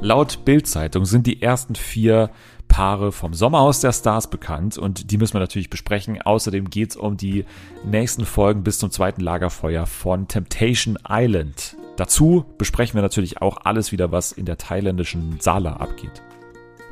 Laut 0.00 0.44
Bild-Zeitung 0.44 1.04
sind 1.06 1.26
die 1.26 1.42
ersten 1.42 1.74
vier 1.74 2.30
Paare 2.68 3.10
vom 3.10 3.34
Sommerhaus 3.34 3.80
der 3.80 3.92
Stars 3.92 4.30
bekannt 4.30 4.78
und 4.78 5.10
die 5.10 5.18
müssen 5.18 5.34
wir 5.34 5.40
natürlich 5.40 5.70
besprechen. 5.70 6.22
Außerdem 6.22 6.70
geht 6.70 6.90
es 6.90 6.96
um 6.96 7.16
die 7.16 7.44
nächsten 7.84 8.24
Folgen 8.24 8.62
bis 8.62 8.78
zum 8.78 8.92
zweiten 8.92 9.22
Lagerfeuer 9.22 9.86
von 9.86 10.28
Temptation 10.28 10.98
Island. 11.08 11.76
Dazu 11.96 12.44
besprechen 12.58 12.94
wir 12.94 13.02
natürlich 13.02 13.42
auch 13.42 13.58
alles 13.64 13.90
wieder, 13.90 14.12
was 14.12 14.30
in 14.30 14.44
der 14.44 14.56
thailändischen 14.56 15.40
Sala 15.40 15.72
abgeht. 15.74 16.22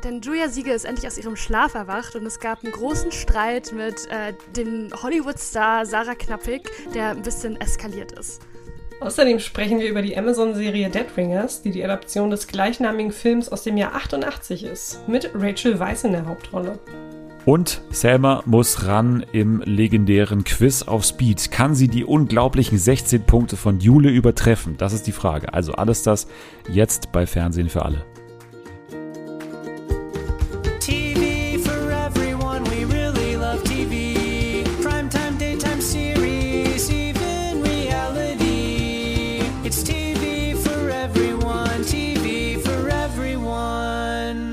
Denn 0.03 0.19
Julia 0.19 0.49
Siegel 0.49 0.75
ist 0.75 0.83
endlich 0.83 1.07
aus 1.07 1.17
ihrem 1.17 1.37
Schlaf 1.37 1.75
erwacht 1.75 2.15
und 2.15 2.25
es 2.25 2.39
gab 2.41 2.63
einen 2.63 2.73
großen 2.73 3.13
Streit 3.13 3.71
mit 3.73 4.05
äh, 4.11 4.33
dem 4.55 4.91
Hollywood-Star 5.01 5.85
Sarah 5.85 6.15
Knappig, 6.15 6.69
der 6.93 7.11
ein 7.11 7.21
bisschen 7.21 7.59
eskaliert 7.61 8.11
ist. 8.11 8.41
Außerdem 8.99 9.39
sprechen 9.39 9.79
wir 9.79 9.89
über 9.89 10.01
die 10.01 10.17
Amazon-Serie 10.17 10.89
Dead 10.89 11.05
Ringers, 11.15 11.61
die 11.61 11.69
die 11.69 11.83
Adaption 11.83 12.31
des 12.31 12.47
gleichnamigen 12.47 13.11
Films 13.11 13.47
aus 13.49 13.61
dem 13.61 13.77
Jahr 13.77 13.93
88 13.93 14.63
ist, 14.63 15.07
mit 15.07 15.29
Rachel 15.35 15.79
Weisz 15.79 16.03
in 16.03 16.13
der 16.13 16.25
Hauptrolle. 16.25 16.79
Und 17.45 17.81
Selma 17.91 18.43
muss 18.45 18.87
ran 18.87 19.23
im 19.31 19.61
legendären 19.61 20.43
Quiz 20.43 20.81
auf 20.81 21.05
Speed. 21.05 21.51
Kann 21.51 21.75
sie 21.75 21.87
die 21.87 22.03
unglaublichen 22.03 22.77
16 22.77 23.23
Punkte 23.23 23.55
von 23.55 23.79
Jule 23.79 24.09
übertreffen? 24.09 24.75
Das 24.77 24.93
ist 24.93 25.07
die 25.07 25.13
Frage. 25.13 25.53
Also 25.53 25.73
alles 25.73 26.01
das 26.01 26.27
jetzt 26.67 27.11
bei 27.11 27.25
Fernsehen 27.25 27.69
für 27.69 27.85
alle. 27.85 28.03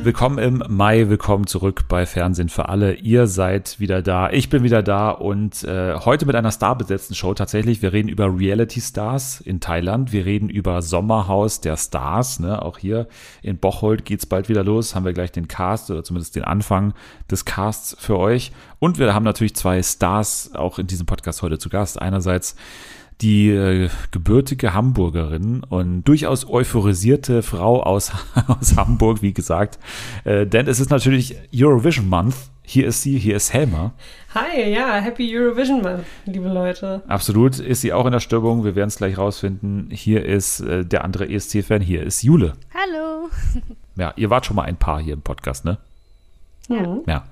Willkommen 0.04 0.36
im 0.36 0.62
Mai, 0.68 1.08
willkommen 1.08 1.46
zurück 1.46 1.84
bei 1.88 2.04
Fernsehen 2.04 2.50
für 2.50 2.68
alle. 2.68 2.92
Ihr 2.96 3.26
seid 3.26 3.80
wieder 3.80 4.02
da, 4.02 4.28
ich 4.28 4.50
bin 4.50 4.62
wieder 4.62 4.82
da 4.82 5.08
und 5.08 5.64
äh, 5.64 5.94
heute 5.94 6.26
mit 6.26 6.36
einer 6.36 6.52
starbesetzten 6.52 7.16
Show 7.16 7.32
tatsächlich. 7.32 7.80
Wir 7.80 7.94
reden 7.94 8.10
über 8.10 8.26
Reality 8.26 8.82
Stars 8.82 9.40
in 9.40 9.60
Thailand, 9.60 10.12
wir 10.12 10.26
reden 10.26 10.50
über 10.50 10.82
Sommerhaus 10.82 11.62
der 11.62 11.78
Stars. 11.78 12.38
Ne? 12.38 12.60
Auch 12.60 12.76
hier 12.76 13.08
in 13.40 13.56
Bocholt 13.56 14.04
geht's 14.04 14.26
bald 14.26 14.50
wieder 14.50 14.62
los. 14.62 14.94
Haben 14.94 15.06
wir 15.06 15.14
gleich 15.14 15.32
den 15.32 15.48
Cast 15.48 15.90
oder 15.90 16.04
zumindest 16.04 16.36
den 16.36 16.44
Anfang 16.44 16.92
des 17.30 17.46
Casts 17.46 17.96
für 17.98 18.18
euch. 18.18 18.52
Und 18.80 18.98
wir 18.98 19.14
haben 19.14 19.24
natürlich 19.24 19.56
zwei 19.56 19.82
Stars 19.82 20.50
auch 20.54 20.78
in 20.78 20.86
diesem 20.86 21.06
Podcast 21.06 21.40
heute 21.40 21.56
zu 21.56 21.70
Gast. 21.70 21.98
Einerseits 21.98 22.56
die 23.20 23.50
äh, 23.50 23.88
gebürtige 24.10 24.74
Hamburgerin 24.74 25.62
und 25.64 26.04
durchaus 26.04 26.48
euphorisierte 26.48 27.42
Frau 27.42 27.82
aus, 27.82 28.12
aus 28.48 28.76
Hamburg, 28.76 29.22
wie 29.22 29.32
gesagt. 29.32 29.78
Äh, 30.24 30.46
denn 30.46 30.66
es 30.66 30.80
ist 30.80 30.90
natürlich 30.90 31.36
Eurovision 31.54 32.08
Month. 32.08 32.34
Hier 32.66 32.86
ist 32.86 33.02
sie, 33.02 33.18
hier 33.18 33.36
ist 33.36 33.52
Helma. 33.52 33.92
Hi, 34.34 34.72
ja, 34.72 34.94
Happy 34.94 35.36
Eurovision 35.36 35.82
Month, 35.82 36.04
liebe 36.24 36.48
Leute. 36.48 37.02
Absolut 37.08 37.58
ist 37.58 37.82
sie 37.82 37.92
auch 37.92 38.06
in 38.06 38.12
der 38.12 38.20
Stimmung. 38.20 38.64
Wir 38.64 38.74
werden 38.74 38.88
es 38.88 38.96
gleich 38.96 39.18
rausfinden. 39.18 39.90
Hier 39.90 40.24
ist 40.24 40.60
äh, 40.60 40.84
der 40.84 41.04
andere 41.04 41.28
ESC-Fan, 41.28 41.82
hier 41.82 42.02
ist 42.02 42.22
Jule. 42.22 42.54
Hallo. 42.72 43.28
Ja, 43.96 44.12
ihr 44.16 44.30
wart 44.30 44.46
schon 44.46 44.56
mal 44.56 44.62
ein 44.62 44.76
Paar 44.76 45.00
hier 45.00 45.12
im 45.12 45.22
Podcast, 45.22 45.64
ne? 45.64 45.78
Mhm. 46.68 47.02
Ja. 47.06 47.24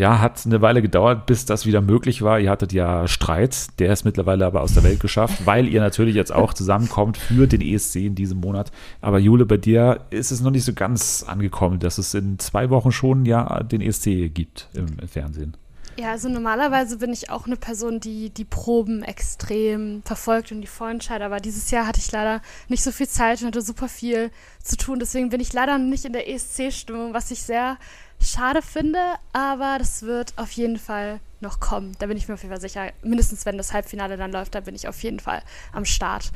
Ja, 0.00 0.18
hat 0.18 0.46
eine 0.46 0.62
Weile 0.62 0.80
gedauert, 0.80 1.26
bis 1.26 1.44
das 1.44 1.66
wieder 1.66 1.82
möglich 1.82 2.22
war. 2.22 2.40
Ihr 2.40 2.48
hattet 2.48 2.72
ja 2.72 3.06
Streit, 3.06 3.78
der 3.78 3.92
ist 3.92 4.06
mittlerweile 4.06 4.46
aber 4.46 4.62
aus 4.62 4.72
der 4.72 4.82
Welt 4.82 4.98
geschafft, 4.98 5.42
weil 5.44 5.68
ihr 5.68 5.82
natürlich 5.82 6.14
jetzt 6.14 6.32
auch 6.32 6.54
zusammenkommt 6.54 7.18
für 7.18 7.46
den 7.46 7.60
ESC 7.60 7.96
in 7.96 8.14
diesem 8.14 8.40
Monat. 8.40 8.72
Aber 9.02 9.18
Jule, 9.18 9.44
bei 9.44 9.58
dir 9.58 10.00
ist 10.08 10.30
es 10.30 10.40
noch 10.40 10.52
nicht 10.52 10.64
so 10.64 10.72
ganz 10.72 11.22
angekommen, 11.22 11.80
dass 11.80 11.98
es 11.98 12.14
in 12.14 12.38
zwei 12.38 12.70
Wochen 12.70 12.92
schon 12.92 13.26
ja 13.26 13.62
den 13.62 13.82
ESC 13.82 14.32
gibt 14.32 14.70
im, 14.72 14.86
im 15.02 15.06
Fernsehen. 15.06 15.54
Ja, 16.00 16.12
also 16.12 16.30
normalerweise 16.30 16.96
bin 16.96 17.12
ich 17.12 17.28
auch 17.28 17.44
eine 17.44 17.56
Person, 17.56 18.00
die 18.00 18.30
die 18.30 18.46
Proben 18.46 19.02
extrem 19.02 20.02
verfolgt 20.06 20.50
und 20.50 20.62
die 20.62 20.66
Vorentscheider. 20.66 21.26
Aber 21.26 21.40
dieses 21.40 21.70
Jahr 21.70 21.86
hatte 21.86 22.00
ich 22.00 22.10
leider 22.10 22.40
nicht 22.68 22.82
so 22.82 22.90
viel 22.90 23.06
Zeit 23.06 23.42
und 23.42 23.48
hatte 23.48 23.60
super 23.60 23.86
viel 23.86 24.30
zu 24.62 24.78
tun. 24.78 24.98
Deswegen 24.98 25.28
bin 25.28 25.40
ich 25.40 25.52
leider 25.52 25.76
nicht 25.76 26.06
in 26.06 26.14
der 26.14 26.26
ESC-Stimmung, 26.26 27.12
was 27.12 27.30
ich 27.30 27.42
sehr 27.42 27.76
schade 28.18 28.62
finde. 28.62 28.98
Aber 29.34 29.76
das 29.78 30.00
wird 30.00 30.32
auf 30.36 30.52
jeden 30.52 30.78
Fall 30.78 31.20
noch 31.40 31.60
kommen. 31.60 31.92
Da 31.98 32.06
bin 32.06 32.16
ich 32.16 32.28
mir 32.28 32.34
auf 32.34 32.42
jeden 32.42 32.54
Fall 32.54 32.62
sicher. 32.62 32.92
Mindestens 33.02 33.44
wenn 33.44 33.58
das 33.58 33.74
Halbfinale 33.74 34.16
dann 34.16 34.32
läuft, 34.32 34.54
da 34.54 34.60
bin 34.60 34.74
ich 34.74 34.88
auf 34.88 35.02
jeden 35.02 35.20
Fall 35.20 35.42
am 35.70 35.84
Start. 35.84 36.32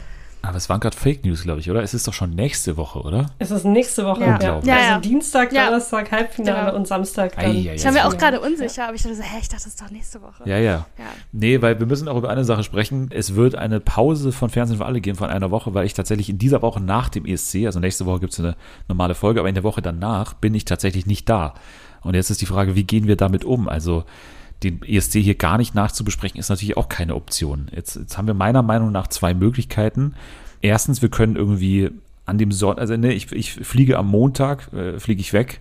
Aber 0.46 0.56
es 0.56 0.68
waren 0.68 0.80
gerade 0.80 0.96
Fake 0.96 1.24
News, 1.24 1.42
glaube 1.42 1.60
ich, 1.60 1.70
oder? 1.70 1.82
Es 1.82 1.94
ist 1.94 2.06
doch 2.06 2.12
schon 2.12 2.30
nächste 2.30 2.76
Woche, 2.76 3.00
oder? 3.00 3.26
Es 3.38 3.50
ist 3.50 3.64
nächste 3.64 4.04
Woche. 4.04 4.20
Ja. 4.20 4.26
Ja. 4.26 4.32
Unglaublich. 4.34 4.72
Also 4.72 4.84
Ja, 4.84 4.90
ja. 4.92 4.98
Dienstag, 4.98 5.52
Ja. 5.52 5.64
Donnerstag, 5.66 6.10
Halbfinale 6.12 6.66
Genau. 6.66 6.76
und 6.76 6.86
Samstag 6.88 7.34
dann. 7.36 7.44
Ei, 7.46 7.70
ei. 7.70 7.74
Ich 7.74 7.84
war 7.84 7.92
mir 7.92 8.06
auch 8.06 8.16
gerade 8.16 8.40
unsicher, 8.40 8.84
aber 8.86 8.94
ich 8.94 9.02
dachte 9.02 9.16
so, 9.16 9.22
hä, 9.22 9.36
ich 9.40 9.48
dachte, 9.48 9.64
das 9.64 9.66
ist 9.66 9.80
doch 9.80 9.90
nächste 9.90 10.22
Woche. 10.22 10.42
Ja, 10.44 10.58
ja. 10.58 10.86
Ja. 10.98 11.04
Nee, 11.32 11.62
weil 11.62 11.78
wir 11.78 11.86
müssen 11.86 12.08
auch 12.08 12.16
über 12.16 12.30
eine 12.30 12.44
Sache 12.44 12.62
sprechen. 12.62 13.08
Es 13.12 13.34
wird 13.34 13.54
eine 13.54 13.80
Pause 13.80 14.32
von 14.32 14.50
Fernsehen 14.50 14.78
für 14.78 14.84
alle 14.86 15.00
geben 15.00 15.16
von 15.18 15.30
einer 15.30 15.50
Woche, 15.50 15.74
weil 15.74 15.86
ich 15.86 15.94
tatsächlich 15.94 16.28
in 16.28 16.38
dieser 16.38 16.62
Woche 16.62 16.80
nach 16.80 17.08
dem 17.08 17.24
ESC, 17.26 17.66
also 17.66 17.80
nächste 17.80 18.06
Woche 18.06 18.20
gibt 18.20 18.32
es 18.32 18.40
eine 18.40 18.56
normale 18.88 19.14
Folge, 19.14 19.40
aber 19.40 19.48
in 19.48 19.54
der 19.54 19.64
Woche 19.64 19.82
danach 19.82 20.34
bin 20.34 20.54
ich 20.54 20.64
tatsächlich 20.64 21.06
nicht 21.06 21.28
da. 21.28 21.54
Und 22.02 22.14
jetzt 22.14 22.30
ist 22.30 22.40
die 22.42 22.46
Frage, 22.46 22.74
wie 22.74 22.84
gehen 22.84 23.06
wir 23.06 23.16
damit 23.16 23.44
um? 23.44 23.68
Also 23.68 24.04
den 24.62 24.82
ESC 24.82 25.14
hier 25.14 25.34
gar 25.34 25.58
nicht 25.58 25.74
nachzubesprechen, 25.74 26.38
ist 26.38 26.48
natürlich 26.48 26.76
auch 26.76 26.88
keine 26.88 27.14
Option. 27.14 27.70
Jetzt, 27.74 27.96
jetzt 27.96 28.16
haben 28.16 28.26
wir 28.26 28.34
meiner 28.34 28.62
Meinung 28.62 28.92
nach 28.92 29.08
zwei 29.08 29.34
Möglichkeiten. 29.34 30.14
Erstens, 30.62 31.02
wir 31.02 31.10
können 31.10 31.36
irgendwie 31.36 31.90
an 32.26 32.38
dem 32.38 32.52
Sonntag, 32.52 32.80
also 32.80 32.96
ne, 32.96 33.12
ich, 33.12 33.30
ich 33.32 33.52
fliege 33.52 33.98
am 33.98 34.08
Montag, 34.08 34.72
äh, 34.72 34.98
fliege 34.98 35.20
ich 35.20 35.32
weg 35.32 35.60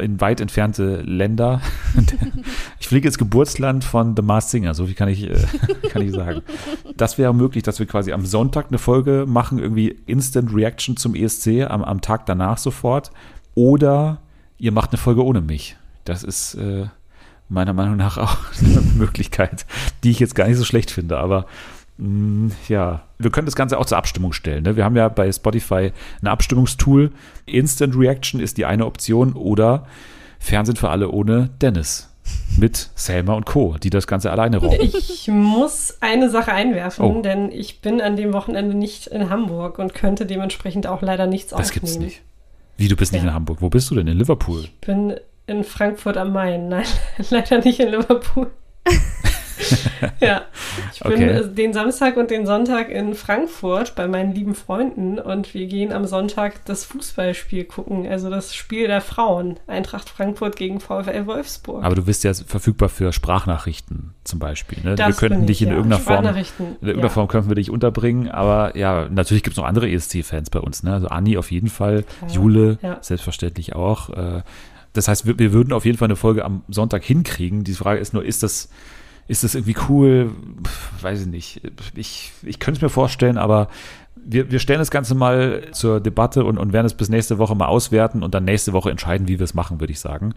in 0.00 0.20
weit 0.20 0.40
entfernte 0.40 1.02
Länder. 1.02 1.60
ich 2.80 2.88
fliege 2.88 3.08
ins 3.08 3.18
Geburtsland 3.18 3.84
von 3.84 4.14
The 4.14 4.22
Masked 4.22 4.50
Singer, 4.50 4.74
so 4.74 4.86
viel 4.86 4.94
kann 4.94 5.08
ich, 5.08 5.24
äh, 5.24 5.36
kann 5.90 6.02
ich 6.02 6.12
sagen. 6.12 6.42
Das 6.96 7.18
wäre 7.18 7.34
möglich, 7.34 7.62
dass 7.62 7.78
wir 7.78 7.86
quasi 7.86 8.12
am 8.12 8.26
Sonntag 8.26 8.66
eine 8.68 8.78
Folge 8.78 9.24
machen, 9.26 9.58
irgendwie 9.58 9.96
Instant 10.06 10.54
Reaction 10.54 10.96
zum 10.96 11.14
ESC, 11.14 11.62
am, 11.68 11.82
am 11.82 12.00
Tag 12.00 12.26
danach 12.26 12.58
sofort. 12.58 13.10
Oder 13.54 14.20
ihr 14.58 14.72
macht 14.72 14.90
eine 14.90 14.98
Folge 14.98 15.24
ohne 15.24 15.40
mich. 15.40 15.76
Das 16.04 16.22
ist 16.22 16.54
äh, 16.54 16.86
meiner 17.48 17.72
Meinung 17.72 17.96
nach 17.96 18.18
auch 18.18 18.36
eine 18.60 18.80
Möglichkeit, 18.80 19.66
die 20.04 20.10
ich 20.10 20.20
jetzt 20.20 20.34
gar 20.34 20.48
nicht 20.48 20.56
so 20.56 20.64
schlecht 20.64 20.90
finde, 20.90 21.18
aber 21.18 21.46
mh, 21.98 22.52
ja, 22.68 23.02
wir 23.18 23.30
können 23.30 23.46
das 23.46 23.56
Ganze 23.56 23.78
auch 23.78 23.86
zur 23.86 23.98
Abstimmung 23.98 24.32
stellen. 24.32 24.64
Ne? 24.64 24.76
Wir 24.76 24.84
haben 24.84 24.96
ja 24.96 25.08
bei 25.08 25.30
Spotify 25.32 25.92
ein 26.22 26.26
Abstimmungstool. 26.26 27.12
Instant 27.46 27.96
Reaction 27.96 28.40
ist 28.40 28.58
die 28.58 28.66
eine 28.66 28.84
Option 28.86 29.32
oder 29.32 29.86
Fernsehen 30.38 30.76
für 30.76 30.90
alle 30.90 31.10
ohne 31.10 31.50
Dennis. 31.62 32.10
Mit 32.58 32.90
Selma 32.96 33.34
und 33.34 33.46
Co., 33.46 33.76
die 33.80 33.88
das 33.88 34.08
Ganze 34.08 34.32
alleine 34.32 34.56
rocken. 34.56 34.80
Ich 34.82 35.28
muss 35.28 35.96
eine 36.00 36.28
Sache 36.28 36.52
einwerfen, 36.52 37.04
Oh. 37.04 37.22
denn 37.22 37.52
ich 37.52 37.80
bin 37.82 38.00
an 38.00 38.16
dem 38.16 38.32
Wochenende 38.32 38.76
nicht 38.76 39.06
in 39.06 39.30
Hamburg 39.30 39.78
und 39.78 39.94
könnte 39.94 40.26
dementsprechend 40.26 40.88
auch 40.88 41.02
leider 41.02 41.28
nichts 41.28 41.50
Das 41.50 41.60
aufnehmen. 41.60 41.72
gibt's 41.74 41.98
nicht. 41.98 42.22
Wie, 42.78 42.88
du 42.88 42.96
bist 42.96 43.12
nicht 43.12 43.22
Ja. 43.22 43.28
in 43.28 43.34
Hamburg. 43.34 43.62
Wo 43.62 43.68
bist 43.70 43.88
du 43.90 43.94
denn? 43.94 44.08
In 44.08 44.18
Liverpool? 44.18 44.62
Ich 44.64 44.80
bin 44.80 45.14
in 45.46 45.64
Frankfurt 45.64 46.16
am 46.16 46.32
Main. 46.32 46.68
Nein, 46.68 46.86
leider 47.30 47.58
nicht 47.58 47.80
in 47.80 47.88
Liverpool. 47.90 48.50
ja, 50.20 50.42
ich 50.92 51.00
bin 51.00 51.12
Okay. 51.12 51.28
äh, 51.28 51.48
den 51.48 51.72
Samstag 51.72 52.16
und 52.16 52.30
den 52.30 52.46
Sonntag 52.46 52.88
in 52.90 53.14
Frankfurt 53.14 53.94
bei 53.94 54.06
meinen 54.06 54.32
lieben 54.34 54.54
Freunden 54.54 55.18
und 55.18 55.54
wir 55.54 55.66
gehen 55.66 55.92
am 55.92 56.04
Sonntag 56.04 56.64
das 56.66 56.84
Fußballspiel 56.84 57.64
gucken, 57.64 58.06
also 58.06 58.30
das 58.30 58.54
Spiel 58.54 58.86
der 58.86 59.00
Frauen. 59.00 59.58
Eintracht 59.66 60.08
Frankfurt 60.08 60.56
gegen 60.56 60.78
VfL 60.80 61.26
Wolfsburg. 61.26 61.82
Aber 61.84 61.94
du 61.94 62.04
bist 62.04 62.22
ja 62.24 62.32
verfügbar 62.34 62.88
für 62.88 63.12
Sprachnachrichten 63.12 64.14
zum 64.24 64.38
Beispiel. 64.38 64.78
Ne? 64.78 64.90
wir 64.90 64.96
Das 64.96 65.16
könnten 65.16 65.38
bin 65.38 65.46
dich 65.46 65.62
ich, 65.62 65.62
in 65.62 65.68
ja. 65.70 65.76
irgendeiner 65.76 66.02
Form, 66.02 66.26
in 66.26 66.66
irgendeiner 66.80 67.02
ja. 67.02 67.08
Form 67.08 67.28
könnten 67.28 67.48
wir 67.48 67.56
dich 67.56 67.70
unterbringen. 67.70 68.28
Aber 68.28 68.76
ja, 68.76 69.08
natürlich 69.08 69.42
gibt 69.42 69.54
es 69.54 69.58
noch 69.58 69.66
andere 69.66 69.90
ESC-Fans 69.90 70.50
bei 70.50 70.60
uns. 70.60 70.82
Ne? 70.82 70.92
Also 70.92 71.08
Anni 71.08 71.38
auf 71.38 71.50
jeden 71.50 71.68
Fall, 71.68 72.04
Ja. 72.28 72.34
Jule 72.34 72.78
selbstverständlich 73.00 73.74
auch. 73.74 74.10
Äh, 74.10 74.42
Das 74.96 75.08
heißt, 75.08 75.26
wir, 75.26 75.38
wir 75.38 75.52
würden 75.52 75.72
auf 75.72 75.84
jeden 75.84 75.98
Fall 75.98 76.06
eine 76.06 76.16
Folge 76.16 76.44
am 76.44 76.62
Sonntag 76.68 77.04
hinkriegen. 77.04 77.64
Die 77.64 77.74
Frage 77.74 78.00
ist 78.00 78.14
nur, 78.14 78.24
ist 78.24 78.42
das, 78.42 78.68
ist 79.28 79.44
das 79.44 79.54
irgendwie 79.54 79.76
cool? 79.88 80.30
Pff, 80.64 81.02
weiß 81.02 81.22
ich 81.22 81.26
nicht. 81.26 81.60
Ich, 81.94 82.32
ich 82.42 82.58
könnte 82.58 82.78
es 82.78 82.82
mir 82.82 82.88
vorstellen, 82.88 83.38
aber 83.38 83.68
wir, 84.16 84.50
wir 84.50 84.58
stellen 84.58 84.78
das 84.80 84.90
Ganze 84.90 85.14
mal 85.14 85.62
zur 85.72 86.00
Debatte 86.00 86.44
und, 86.44 86.58
und 86.58 86.72
werden 86.72 86.86
es 86.86 86.94
bis 86.94 87.08
nächste 87.08 87.38
Woche 87.38 87.54
mal 87.54 87.66
auswerten 87.66 88.22
und 88.22 88.34
dann 88.34 88.44
nächste 88.44 88.72
Woche 88.72 88.90
entscheiden, 88.90 89.28
wie 89.28 89.38
wir 89.38 89.44
es 89.44 89.54
machen, 89.54 89.80
würde 89.80 89.92
ich 89.92 90.00
sagen. 90.00 90.34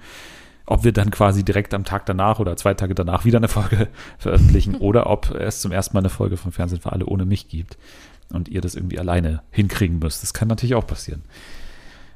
Ob 0.65 0.83
wir 0.83 0.91
dann 0.91 1.09
quasi 1.09 1.43
direkt 1.43 1.73
am 1.73 1.83
Tag 1.83 2.05
danach 2.05 2.39
oder 2.39 2.55
zwei 2.55 2.75
Tage 2.75 2.93
danach 2.93 3.25
wieder 3.25 3.37
eine 3.37 3.47
Folge 3.47 3.87
veröffentlichen 4.17 4.75
oder 4.79 5.09
ob 5.09 5.31
es 5.31 5.61
zum 5.61 5.71
ersten 5.71 5.95
Mal 5.95 6.01
eine 6.01 6.09
Folge 6.09 6.37
von 6.37 6.51
Fernsehen 6.51 6.81
für 6.81 6.91
alle 6.91 7.05
ohne 7.05 7.25
mich 7.25 7.47
gibt 7.47 7.77
und 8.31 8.47
ihr 8.47 8.61
das 8.61 8.75
irgendwie 8.75 8.99
alleine 8.99 9.41
hinkriegen 9.51 9.99
müsst. 9.99 10.21
Das 10.21 10.33
kann 10.33 10.47
natürlich 10.47 10.75
auch 10.75 10.85
passieren. 10.85 11.23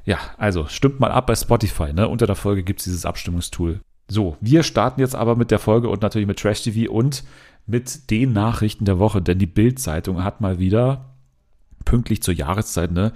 Ja, 0.04 0.18
also 0.36 0.66
stimmt 0.66 1.00
mal 1.00 1.10
ab 1.10 1.26
bei 1.26 1.34
Spotify. 1.34 1.92
Ne? 1.92 2.08
Unter 2.08 2.26
der 2.26 2.36
Folge 2.36 2.62
gibt 2.62 2.80
es 2.80 2.84
dieses 2.84 3.06
Abstimmungstool. 3.06 3.80
So, 4.08 4.36
wir 4.40 4.62
starten 4.62 5.00
jetzt 5.00 5.14
aber 5.14 5.34
mit 5.34 5.50
der 5.50 5.58
Folge 5.58 5.88
und 5.88 6.02
natürlich 6.02 6.28
mit 6.28 6.38
Trash 6.38 6.62
TV 6.62 6.92
und 6.92 7.24
mit 7.66 8.10
den 8.10 8.34
Nachrichten 8.34 8.84
der 8.84 8.98
Woche, 8.98 9.22
denn 9.22 9.38
die 9.38 9.46
Bild-Zeitung 9.46 10.22
hat 10.22 10.42
mal 10.42 10.58
wieder 10.58 11.14
pünktlich 11.86 12.22
zur 12.22 12.34
Jahreszeit 12.34 12.92
ne, 12.92 13.12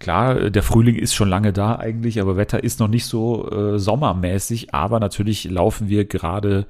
klar, 0.00 0.50
der 0.50 0.62
Frühling 0.64 0.96
ist 0.96 1.14
schon 1.14 1.28
lange 1.28 1.52
da 1.52 1.76
eigentlich, 1.76 2.20
aber 2.20 2.36
Wetter 2.36 2.64
ist 2.64 2.80
noch 2.80 2.88
nicht 2.88 3.06
so 3.06 3.48
äh, 3.50 3.78
sommermäßig. 3.78 4.74
Aber 4.74 4.98
natürlich 4.98 5.44
laufen 5.44 5.88
wir 5.88 6.04
gerade 6.06 6.66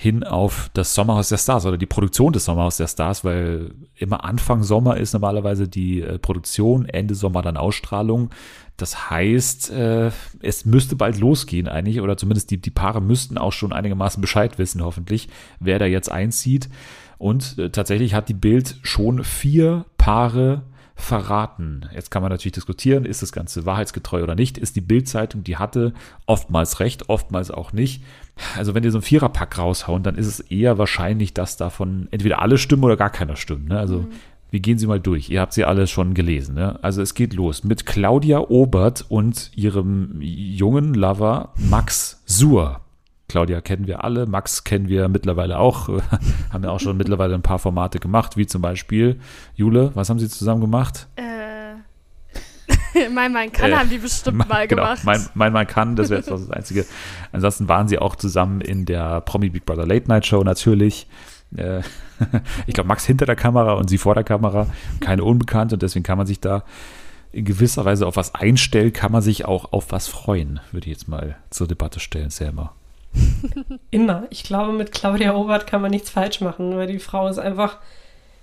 hin 0.00 0.24
auf 0.24 0.70
das 0.72 0.94
Sommerhaus 0.94 1.28
der 1.28 1.36
Stars 1.36 1.66
oder 1.66 1.76
die 1.76 1.84
Produktion 1.84 2.32
des 2.32 2.46
Sommerhaus 2.46 2.78
der 2.78 2.86
Stars, 2.86 3.22
weil 3.22 3.74
immer 3.94 4.24
Anfang 4.24 4.62
Sommer 4.62 4.96
ist 4.96 5.12
normalerweise 5.12 5.68
die 5.68 6.00
äh, 6.00 6.18
Produktion, 6.18 6.86
Ende 6.86 7.14
Sommer 7.14 7.42
dann 7.42 7.58
Ausstrahlung. 7.58 8.30
Das 8.78 9.10
heißt, 9.10 9.70
äh, 9.72 10.10
es 10.40 10.64
müsste 10.64 10.96
bald 10.96 11.18
losgehen 11.18 11.68
eigentlich, 11.68 12.00
oder 12.00 12.16
zumindest 12.16 12.50
die, 12.50 12.56
die 12.56 12.70
Paare 12.70 13.02
müssten 13.02 13.36
auch 13.36 13.52
schon 13.52 13.74
einigermaßen 13.74 14.22
Bescheid 14.22 14.56
wissen, 14.56 14.82
hoffentlich, 14.82 15.28
wer 15.58 15.78
da 15.78 15.84
jetzt 15.84 16.10
einzieht. 16.10 16.70
Und 17.18 17.58
äh, 17.58 17.68
tatsächlich 17.68 18.14
hat 18.14 18.30
die 18.30 18.34
Bild 18.34 18.78
schon 18.80 19.22
vier 19.22 19.84
Paare 19.98 20.62
verraten. 21.00 21.88
Jetzt 21.94 22.10
kann 22.10 22.22
man 22.22 22.30
natürlich 22.30 22.52
diskutieren, 22.52 23.04
ist 23.04 23.22
das 23.22 23.32
Ganze 23.32 23.66
wahrheitsgetreu 23.66 24.22
oder 24.22 24.34
nicht. 24.34 24.58
Ist 24.58 24.76
die 24.76 24.80
Bild-Zeitung, 24.80 25.44
die 25.44 25.56
hatte 25.56 25.92
oftmals 26.26 26.80
recht, 26.80 27.08
oftmals 27.08 27.50
auch 27.50 27.72
nicht. 27.72 28.02
Also 28.56 28.74
wenn 28.74 28.82
die 28.82 28.90
so 28.90 28.98
einen 28.98 29.02
Viererpack 29.02 29.58
raushauen, 29.58 30.02
dann 30.02 30.16
ist 30.16 30.26
es 30.26 30.40
eher 30.40 30.78
wahrscheinlich, 30.78 31.34
dass 31.34 31.56
davon 31.56 32.08
entweder 32.10 32.40
alle 32.40 32.58
stimmen 32.58 32.84
oder 32.84 32.96
gar 32.96 33.10
keiner 33.10 33.36
stimmt. 33.36 33.68
Ne? 33.68 33.78
Also 33.78 34.00
mhm. 34.00 34.08
wir 34.50 34.60
gehen 34.60 34.78
sie 34.78 34.86
mal 34.86 35.00
durch. 35.00 35.30
Ihr 35.30 35.40
habt 35.40 35.52
sie 35.52 35.64
alle 35.64 35.86
schon 35.86 36.14
gelesen. 36.14 36.54
Ne? 36.54 36.78
Also 36.82 37.02
es 37.02 37.14
geht 37.14 37.34
los 37.34 37.64
mit 37.64 37.86
Claudia 37.86 38.38
Obert 38.40 39.04
und 39.08 39.50
ihrem 39.56 40.20
jungen 40.20 40.94
Lover 40.94 41.52
Max 41.56 42.22
Suhr. 42.26 42.80
Claudia 43.30 43.60
kennen 43.60 43.86
wir 43.86 44.02
alle, 44.02 44.26
Max 44.26 44.64
kennen 44.64 44.88
wir 44.88 45.08
mittlerweile 45.08 45.60
auch, 45.60 45.88
haben 46.52 46.64
ja 46.64 46.70
auch 46.70 46.80
schon 46.80 46.96
mittlerweile 46.96 47.36
ein 47.36 47.42
paar 47.42 47.60
Formate 47.60 48.00
gemacht, 48.00 48.36
wie 48.36 48.46
zum 48.46 48.60
Beispiel 48.60 49.20
Jule, 49.54 49.92
was 49.94 50.10
haben 50.10 50.18
sie 50.18 50.28
zusammen 50.28 50.60
gemacht? 50.60 51.06
Äh, 51.14 51.20
mein 53.14 53.32
Mann 53.32 53.52
kann 53.52 53.70
äh, 53.70 53.76
haben 53.76 53.88
die 53.88 53.98
bestimmt 53.98 54.38
mein, 54.38 54.48
mal 54.48 54.66
genau, 54.66 54.82
gemacht. 54.82 55.04
Mein, 55.04 55.24
mein 55.34 55.52
Mann 55.52 55.68
kann, 55.68 55.94
das 55.94 56.10
wäre 56.10 56.22
das 56.22 56.50
Einzige. 56.50 56.84
Ansonsten 57.30 57.68
waren 57.68 57.86
sie 57.86 58.00
auch 58.00 58.16
zusammen 58.16 58.60
in 58.60 58.84
der 58.84 59.20
Promi 59.20 59.48
Big 59.48 59.64
Brother 59.64 59.86
Late 59.86 60.08
Night 60.08 60.26
Show 60.26 60.42
natürlich. 60.42 61.06
Äh, 61.56 61.82
ich 62.66 62.74
glaube, 62.74 62.88
Max 62.88 63.06
hinter 63.06 63.26
der 63.26 63.36
Kamera 63.36 63.74
und 63.74 63.88
sie 63.88 63.98
vor 63.98 64.16
der 64.16 64.24
Kamera, 64.24 64.66
keine 64.98 65.22
Unbekannte 65.22 65.76
und 65.76 65.82
deswegen 65.82 66.02
kann 66.02 66.18
man 66.18 66.26
sich 66.26 66.40
da 66.40 66.64
in 67.30 67.44
gewisser 67.44 67.84
Weise 67.84 68.08
auf 68.08 68.16
was 68.16 68.34
einstellen, 68.34 68.92
kann 68.92 69.12
man 69.12 69.22
sich 69.22 69.44
auch 69.44 69.72
auf 69.72 69.92
was 69.92 70.08
freuen, 70.08 70.58
würde 70.72 70.88
ich 70.88 70.92
jetzt 70.92 71.06
mal 71.06 71.36
zur 71.50 71.68
Debatte 71.68 72.00
stellen, 72.00 72.30
Selma. 72.30 72.74
Immer. 73.90 74.26
Ich 74.30 74.44
glaube, 74.44 74.72
mit 74.72 74.92
Claudia 74.92 75.34
Obert 75.34 75.66
kann 75.66 75.82
man 75.82 75.90
nichts 75.90 76.10
falsch 76.10 76.40
machen, 76.40 76.76
weil 76.76 76.86
die 76.86 76.98
Frau 76.98 77.28
ist 77.28 77.38
einfach, 77.38 77.78